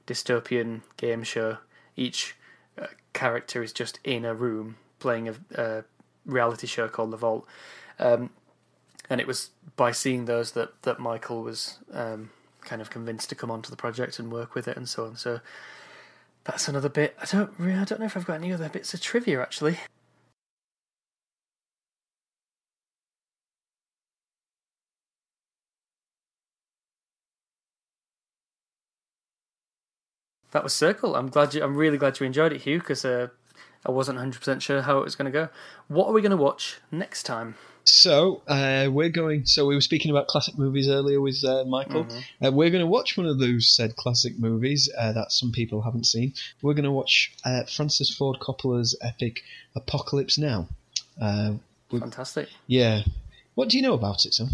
dystopian 0.07 0.81
game 0.97 1.23
show. 1.23 1.59
Each 1.97 2.35
uh, 2.81 2.87
character 3.12 3.62
is 3.62 3.73
just 3.74 3.99
in 4.05 4.24
a 4.24 4.35
room 4.35 4.77
playing 5.01 5.28
a, 5.28 5.35
a 5.55 5.85
reality 6.24 6.66
show 6.66 6.89
called 6.89 7.11
The 7.11 7.16
Vault. 7.19 7.47
Um, 7.99 8.31
and 9.11 9.20
it 9.20 9.27
was 9.27 9.51
by 9.77 9.93
seeing 9.93 10.24
those 10.24 10.53
that 10.53 10.81
that 10.82 10.99
Michael 10.99 11.43
was 11.43 11.78
um, 11.93 12.31
kind 12.71 12.81
of 12.81 12.89
convinced 12.89 13.29
to 13.29 13.35
come 13.35 13.51
onto 13.51 13.69
the 13.69 13.77
project 13.77 14.21
and 14.21 14.31
work 14.31 14.55
with 14.55 14.69
it 14.69 14.77
and 14.77 14.89
so 14.89 15.05
on. 15.05 15.17
So 15.17 15.41
that's 16.45 16.69
another 16.69 16.89
bit. 16.89 17.17
I 17.21 17.27
don't 17.27 17.53
really, 17.59 17.81
I 17.81 17.85
don't 17.85 17.99
know 17.99 18.07
if 18.07 18.17
I've 18.17 18.25
got 18.25 18.35
any 18.35 18.53
other 18.53 18.69
bits 18.69 18.95
of 18.95 19.01
trivia 19.01 19.43
actually. 19.43 19.79
That 30.53 30.63
was 30.63 30.73
Circle. 30.73 31.17
I'm 31.17 31.29
glad 31.29 31.55
you. 31.55 31.63
I'm 31.63 31.77
really 31.77 31.99
glad 31.99 32.19
you 32.19 32.27
enjoyed 32.27 32.53
it, 32.53 32.63
Hugh, 32.63 32.79
because 32.79 33.05
uh, 33.05 33.29
I 33.87 33.91
wasn't 33.91 34.17
100 34.17 34.39
percent 34.39 34.63
sure 34.63 34.83
how 34.83 34.99
it 34.99 35.05
was 35.05 35.15
going 35.17 35.27
to 35.27 35.31
go. 35.31 35.49
What 35.89 36.09
are 36.09 36.13
we 36.13 36.23
going 36.23 36.31
to 36.31 36.37
watch 36.37 36.79
next 36.91 37.23
time? 37.25 37.55
So 37.85 38.43
uh, 38.47 38.89
we're 38.90 39.09
going. 39.09 39.47
So 39.47 39.66
we 39.66 39.74
were 39.74 39.81
speaking 39.81 40.11
about 40.11 40.28
classic 40.28 40.59
movies 40.59 40.89
earlier 40.89 41.20
with 41.20 41.43
uh, 41.44 41.65
Michael. 41.65 42.05
Mm-hmm. 42.05 42.44
Uh, 42.44 42.51
we're 42.51 42.70
going 42.70 42.85
to 42.85 42.86
watch 42.86 43.16
one 43.16 43.27
of 43.27 43.39
those 43.39 43.74
said 43.74 43.97
classic 43.97 44.39
movies 44.39 44.89
uh, 44.98 45.12
that 45.12 45.32
some 45.32 45.51
people 45.52 45.82
haven't 45.82 46.07
seen. 46.07 46.35
We're 46.62 46.74
going 46.74 46.85
to 46.85 46.93
watch 46.93 47.32
uh, 47.44 47.65
Francis 47.65 48.15
Ford 48.15 48.39
Coppola's 48.40 48.97
epic 49.02 49.43
Apocalypse 49.74 50.39
Now. 50.39 50.69
Uh, 51.20 51.55
Fantastic. 51.90 52.48
yeah. 52.66 53.02
What 53.55 53.69
do 53.69 53.77
you 53.77 53.82
know 53.82 53.94
about 53.94 54.24
it, 54.24 54.35
Sam? 54.35 54.51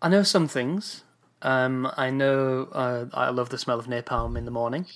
I 0.00 0.08
know 0.08 0.22
some 0.22 0.48
things. 0.48 1.02
Um, 1.42 1.90
I 1.96 2.10
know 2.10 2.68
uh, 2.72 3.06
I 3.12 3.30
love 3.30 3.50
the 3.50 3.58
smell 3.58 3.78
of 3.78 3.86
napalm 3.86 4.36
in 4.38 4.44
the 4.44 4.50
morning. 4.50 4.86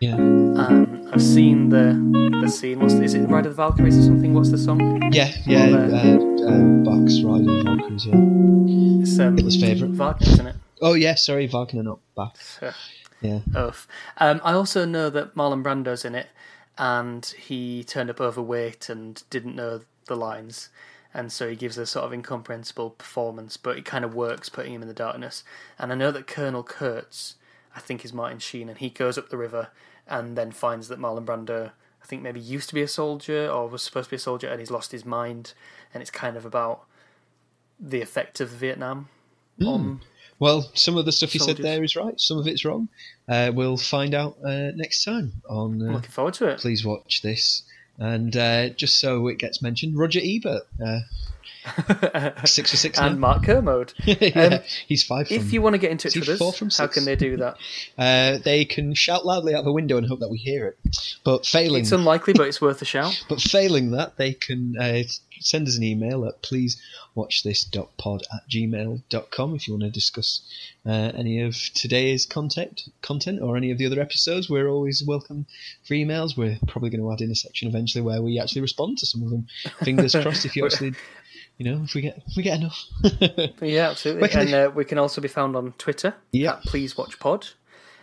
Yeah. 0.00 0.14
Um, 0.14 1.08
I've 1.12 1.22
seen 1.22 1.70
the 1.70 1.94
the 2.42 2.48
scene. 2.48 2.80
What's 2.80 2.94
is 2.94 3.14
it 3.14 3.26
Ride 3.26 3.46
of 3.46 3.52
the 3.52 3.56
Valkyries 3.56 3.98
or 3.98 4.02
something? 4.02 4.34
What's 4.34 4.50
the 4.50 4.58
song? 4.58 5.10
Yeah, 5.12 5.32
yeah. 5.46 5.66
Uh, 5.66 6.16
uh, 6.46 6.58
Bach's 6.84 7.22
Ride 7.22 7.40
of 7.40 7.46
the 7.46 7.62
Valkyries. 7.64 8.06
Yeah. 8.06 8.14
It's 9.02 9.18
um, 9.18 9.36
Hitler's 9.36 9.60
favourite. 9.60 9.94
Wagner, 9.94 10.28
isn't 10.28 10.46
it? 10.46 10.56
Oh 10.82 10.94
yeah, 10.94 11.14
sorry, 11.14 11.46
Wagner, 11.46 11.82
not 11.82 12.00
Bach. 12.14 12.36
Yeah. 13.22 13.40
Oath. 13.54 13.88
Um, 14.18 14.40
I 14.44 14.52
also 14.52 14.84
know 14.84 15.08
that 15.10 15.34
Marlon 15.34 15.62
Brando's 15.62 16.04
in 16.04 16.14
it, 16.14 16.28
and 16.76 17.24
he 17.24 17.82
turned 17.82 18.10
up 18.10 18.20
overweight 18.20 18.90
and 18.90 19.22
didn't 19.30 19.56
know 19.56 19.80
the 20.06 20.16
lines, 20.16 20.68
and 21.14 21.32
so 21.32 21.48
he 21.48 21.56
gives 21.56 21.78
a 21.78 21.86
sort 21.86 22.04
of 22.04 22.12
incomprehensible 22.12 22.90
performance, 22.90 23.56
but 23.56 23.78
it 23.78 23.86
kind 23.86 24.04
of 24.04 24.14
works, 24.14 24.50
putting 24.50 24.74
him 24.74 24.82
in 24.82 24.88
the 24.88 24.94
darkness. 24.94 25.42
And 25.78 25.90
I 25.90 25.94
know 25.94 26.10
that 26.12 26.26
Colonel 26.26 26.62
Kurtz, 26.62 27.36
I 27.76 27.80
think, 27.80 28.04
is 28.04 28.12
Martin 28.12 28.38
Sheen, 28.40 28.68
and 28.68 28.78
he 28.78 28.88
goes 28.90 29.16
up 29.18 29.28
the 29.28 29.36
river 29.36 29.68
and 30.08 30.36
then 30.36 30.50
finds 30.50 30.88
that 30.88 30.98
Marlon 30.98 31.24
Brando, 31.26 31.70
I 32.02 32.06
think 32.06 32.22
maybe 32.22 32.40
used 32.40 32.68
to 32.70 32.74
be 32.74 32.82
a 32.82 32.88
soldier 32.88 33.48
or 33.50 33.68
was 33.68 33.82
supposed 33.82 34.06
to 34.06 34.10
be 34.10 34.16
a 34.16 34.20
soldier 34.20 34.48
and 34.48 34.58
he's 34.60 34.70
lost 34.70 34.90
his 34.92 35.04
mind, 35.04 35.52
and 35.92 36.00
it's 36.00 36.10
kind 36.10 36.36
of 36.36 36.44
about 36.44 36.84
the 37.78 38.00
effect 38.00 38.40
of 38.40 38.48
Vietnam 38.48 39.08
on 39.64 40.00
Well, 40.38 40.70
some 40.74 40.96
of 40.96 41.04
the 41.04 41.12
stuff 41.12 41.34
you 41.34 41.40
said 41.40 41.58
there 41.58 41.82
is 41.84 41.96
right. 41.96 42.18
Some 42.20 42.38
of 42.38 42.46
it's 42.46 42.64
wrong. 42.64 42.88
Uh, 43.28 43.52
we'll 43.54 43.76
find 43.76 44.14
out 44.14 44.36
uh, 44.44 44.70
next 44.74 45.04
time 45.04 45.32
on. 45.48 45.80
I'm 45.82 45.90
Uh, 45.90 45.92
looking 45.94 46.10
forward 46.10 46.34
to 46.34 46.48
it. 46.48 46.58
please 46.60 46.84
watch 46.84 47.20
this. 47.22 47.62
And 47.98 48.36
uh, 48.36 48.68
just 48.70 49.00
so 49.00 49.26
it 49.28 49.38
gets 49.38 49.60
mentioned, 49.62 49.96
Roger 49.98 50.20
Ebert, 50.22 50.64
uh, 52.14 52.44
six 52.44 52.70
for 52.70 52.76
six 52.76 52.98
and 52.98 53.14
now. 53.14 53.28
Mark 53.28 53.44
Kermode. 53.44 53.92
yeah, 54.04 54.62
he's 54.86 55.02
five. 55.02 55.28
From, 55.28 55.36
If 55.36 55.52
you 55.52 55.62
want 55.62 55.74
to 55.74 55.78
get 55.78 55.90
in 55.90 55.98
touch 55.98 56.14
with 56.16 56.28
us, 56.28 56.78
how 56.78 56.86
can 56.86 57.04
they 57.04 57.16
do 57.16 57.36
that? 57.38 57.56
uh, 57.98 58.38
they 58.38 58.64
can 58.64 58.94
shout 58.94 59.26
loudly 59.26 59.54
out 59.54 59.64
the 59.64 59.72
window 59.72 59.96
and 59.96 60.06
hope 60.06 60.20
that 60.20 60.28
we 60.28 60.38
hear 60.38 60.66
it. 60.66 60.78
But 61.24 61.46
failing, 61.46 61.82
It's 61.82 61.92
unlikely, 61.92 62.34
but 62.34 62.46
it's 62.48 62.60
worth 62.60 62.82
a 62.82 62.84
shout. 62.84 63.24
but 63.28 63.40
failing 63.40 63.90
that, 63.92 64.16
they 64.16 64.32
can 64.32 64.76
uh, 64.78 65.02
send 65.40 65.68
us 65.68 65.76
an 65.76 65.82
email 65.82 66.24
at 66.24 66.42
pleasewatchthis.pod 66.42 68.22
at 68.32 68.48
gmail.com 68.48 69.54
if 69.54 69.68
you 69.68 69.74
want 69.74 69.82
to 69.84 69.90
discuss 69.90 70.40
uh, 70.84 71.12
any 71.14 71.40
of 71.40 71.56
today's 71.74 72.26
content, 72.26 72.82
content 73.02 73.40
or 73.42 73.56
any 73.56 73.70
of 73.70 73.78
the 73.78 73.86
other 73.86 74.00
episodes. 74.00 74.48
We're 74.48 74.68
always 74.68 75.04
welcome 75.04 75.46
for 75.84 75.94
emails. 75.94 76.36
We're 76.36 76.58
probably 76.66 76.90
going 76.90 77.00
to 77.02 77.12
add 77.12 77.20
in 77.20 77.30
a 77.30 77.34
section 77.34 77.68
eventually 77.68 78.02
where 78.02 78.22
we 78.22 78.38
actually 78.40 78.62
respond 78.62 78.98
to 78.98 79.06
some 79.06 79.22
of 79.22 79.30
them. 79.30 79.46
Fingers 79.82 80.12
crossed 80.14 80.44
if 80.44 80.56
you 80.56 80.64
actually, 80.64 80.94
you 81.58 81.64
know, 81.70 81.82
if 81.84 81.94
we 81.94 82.00
get 82.02 82.22
if 82.26 82.36
we 82.36 82.42
get 82.42 82.60
enough. 82.60 82.84
Yeah, 83.62 83.90
absolutely. 83.90 84.30
And 84.32 84.48
they- 84.48 84.64
uh, 84.64 84.70
we 84.70 84.84
can 84.84 84.98
also 84.98 85.20
be 85.20 85.28
found 85.28 85.56
on 85.56 85.72
Twitter. 85.78 86.14
Yeah. 86.32 86.54
At 86.54 86.62
Please 86.64 86.96
Watch 86.96 87.18
Pod. 87.18 87.48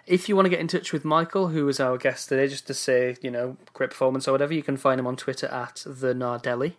If 0.06 0.28
you 0.28 0.36
want 0.36 0.48
to 0.48 0.50
get 0.50 0.60
in 0.60 0.68
touch 0.68 0.92
with 0.92 1.06
Michael, 1.06 1.48
who 1.48 1.66
was 1.66 1.80
our 1.80 1.98
guest 1.98 2.28
today, 2.28 2.48
just 2.50 2.68
to 2.68 2.74
say, 2.74 3.16
you 3.22 3.32
know, 3.32 3.56
great 3.74 3.92
performance 3.92 4.28
or 4.28 4.34
whatever, 4.34 4.54
you 4.54 4.62
can 4.62 4.76
find 4.76 5.00
him 5.00 5.08
on 5.08 5.16
Twitter 5.16 5.48
at 5.48 5.82
the 5.86 6.14
Nardelli. 6.14 6.74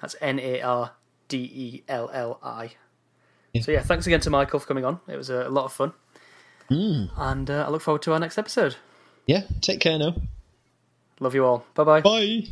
That's 0.00 0.14
N 0.20 0.38
A 0.38 0.60
R 0.62 0.92
D 1.26 1.38
E 1.38 1.82
L 1.88 2.08
L 2.12 2.38
I. 2.42 2.72
So 3.60 3.72
yeah, 3.72 3.82
thanks 3.82 4.06
again 4.06 4.20
to 4.20 4.30
Michael 4.30 4.60
for 4.60 4.66
coming 4.66 4.84
on. 4.84 5.00
It 5.08 5.16
was 5.16 5.30
a 5.30 5.48
lot 5.48 5.64
of 5.64 5.72
fun, 5.72 5.92
and 6.70 7.50
uh, 7.50 7.64
I 7.66 7.70
look 7.70 7.82
forward 7.82 8.02
to 8.02 8.12
our 8.12 8.20
next 8.20 8.38
episode. 8.38 8.76
yeah, 9.26 9.42
take 9.60 9.80
care 9.80 9.98
now. 9.98 10.14
Love 11.18 11.34
you 11.34 11.44
all. 11.44 11.64
Bye 11.74 11.82
bye. 11.84 12.00
Bye. 12.02 12.42